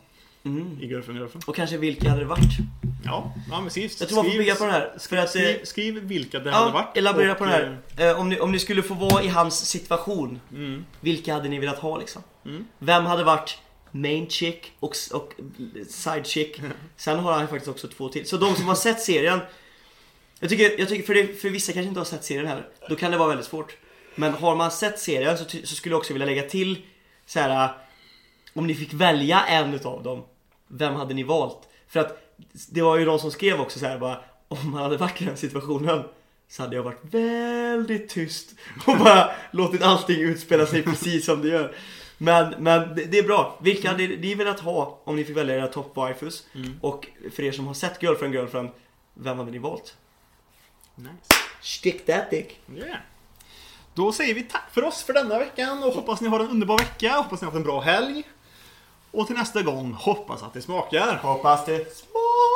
I 0.81 0.87
Girlfriend 0.87 1.19
Girlfriend. 1.21 1.45
Och 1.47 1.57
kanske 1.57 1.77
vilka 1.77 2.09
hade 2.09 2.21
det 2.21 2.27
varit? 2.27 2.59
Ja, 3.05 3.35
ja 3.51 3.61
men 3.61 3.71
skriv, 3.71 3.91
Jag 3.99 4.09
tror 4.09 4.23
man 4.23 4.31
får 4.33 4.39
bygga 4.39 4.55
på 4.55 4.65
den 4.65 4.73
här. 4.73 4.93
För 5.09 5.17
att, 5.17 5.25
eh, 5.25 5.29
skriv, 5.43 5.65
skriv 5.65 5.95
vilka 6.03 6.39
det 6.39 6.51
hade 6.51 6.67
Ja, 6.67 6.73
varit. 6.73 6.97
elaborera 6.97 7.33
och, 7.33 7.39
på 7.39 7.45
den 7.45 7.53
här. 7.53 7.79
Eh, 8.11 8.21
om, 8.21 8.29
ni, 8.29 8.41
om 8.41 8.53
ni 8.53 8.59
skulle 8.59 8.83
få 8.83 8.95
vara 8.95 9.23
i 9.23 9.29
hans 9.29 9.67
situation, 9.67 10.41
Mm. 10.53 10.85
vilka 11.01 11.35
hade 11.35 11.49
ni 11.49 11.59
velat 11.59 11.79
ha 11.79 11.99
liksom? 11.99 12.23
Vem 12.79 13.07
hade 13.07 13.25
varit 13.25 13.59
main 13.91 14.29
chick 14.29 14.73
och, 14.81 14.95
och 15.13 15.33
side 15.89 16.27
chick? 16.27 16.61
Sen 16.97 17.19
har 17.19 17.33
han 17.33 17.49
faktiskt 17.49 17.69
också 17.69 17.89
två 17.89 18.09
till. 18.09 18.27
Så 18.29 18.37
de 18.37 18.55
som 18.55 18.65
har 18.69 18.75
sett 18.75 19.01
serien, 19.01 19.41
jag 20.41 20.51
tycker, 20.51 20.79
jag 20.79 20.89
tycker 20.89 21.07
för, 21.07 21.15
det, 21.15 21.41
för 21.41 21.49
vissa 21.51 21.73
kanske 21.73 21.89
inte 21.89 22.01
har 22.01 22.05
sett 22.05 22.25
serien 22.25 22.47
heller, 22.47 22.69
då 22.89 22.97
kan 22.97 23.11
det 23.11 23.17
vara 23.19 23.29
väldigt 23.29 23.47
svårt. 23.47 23.77
Men 24.15 24.33
har 24.33 24.57
man 24.57 24.71
sett 24.71 24.99
serien 24.99 25.39
så, 25.39 25.45
så 25.45 25.75
skulle 25.75 25.93
jag 25.93 25.99
också 25.99 26.13
vilja 26.13 26.27
lägga 26.27 26.43
till 26.43 26.79
så 27.27 27.41
här. 27.41 27.73
Om 28.55 28.67
ni 28.67 28.75
fick 28.75 28.93
välja 28.93 29.45
en 29.45 29.75
utav 29.75 30.03
dem, 30.03 30.25
vem 30.69 30.95
hade 30.95 31.15
ni 31.15 31.23
valt? 31.23 31.69
För 31.89 32.01
att 32.01 32.37
det 32.71 32.83
var 32.83 32.97
ju 32.97 33.05
de 33.05 33.19
som 33.19 33.31
skrev 33.31 33.61
också 33.61 33.79
så 33.79 33.87
här 33.87 33.99
bara, 33.99 34.21
om 34.49 34.71
man 34.71 34.83
hade 34.83 34.97
varit 34.97 35.23
i 35.23 35.25
den 35.25 35.37
situationen 35.37 36.05
så 36.49 36.63
hade 36.63 36.77
jag 36.77 36.83
varit 36.83 37.01
väldigt 37.15 38.09
tyst 38.09 38.55
och 38.87 38.99
bara 38.99 39.31
låtit 39.51 39.83
allting 39.83 40.21
utspela 40.21 40.67
sig 40.67 40.83
precis 40.83 41.25
som 41.25 41.43
det 41.43 41.49
gör. 41.49 41.75
Men, 42.19 42.55
men 42.59 42.95
det, 42.95 43.05
det 43.05 43.19
är 43.19 43.23
bra. 43.23 43.59
Vilka 43.63 43.89
hade 43.89 44.09
ni 44.09 44.35
velat 44.35 44.61
ha 44.61 45.01
om 45.05 45.17
ni 45.17 45.25
fick 45.25 45.37
välja 45.37 45.57
era 45.57 45.67
top 45.67 45.97
waifus? 45.97 46.47
Och 46.81 47.07
för 47.35 47.43
er 47.43 47.53
som 47.53 47.67
har 47.67 47.75
sett 47.75 48.03
Girlfriend 48.03 48.35
Girlfriend, 48.35 48.69
vem 49.15 49.39
hade 49.39 49.51
ni 49.51 49.59
valt? 49.59 49.97
Nice. 50.95 51.11
Stick 51.61 52.07
that 52.07 52.31
dick. 52.31 52.61
Yeah. 52.77 52.97
Då 53.95 54.13
säger 54.13 54.35
vi 54.35 54.43
tack 54.43 54.71
för 54.73 54.85
oss 54.85 55.03
för 55.03 55.13
denna 55.13 55.39
veckan 55.39 55.83
och 55.83 55.93
hoppas 55.93 56.21
ni 56.21 56.29
har 56.29 56.41
en 56.41 56.51
underbar 56.51 56.79
vecka. 56.79 57.13
Hoppas 57.13 57.41
ni 57.41 57.45
har 57.45 57.53
haft 57.53 57.57
en 57.57 57.63
bra 57.63 57.81
helg. 57.81 58.25
Och 59.13 59.27
till 59.27 59.37
nästa 59.37 59.63
gång, 59.63 59.93
hoppas 59.93 60.43
att 60.43 60.53
det 60.53 60.63
smakar. 60.63 61.17
Hoppas 61.23 61.67
det 61.67 61.97
smakar. 61.97 62.50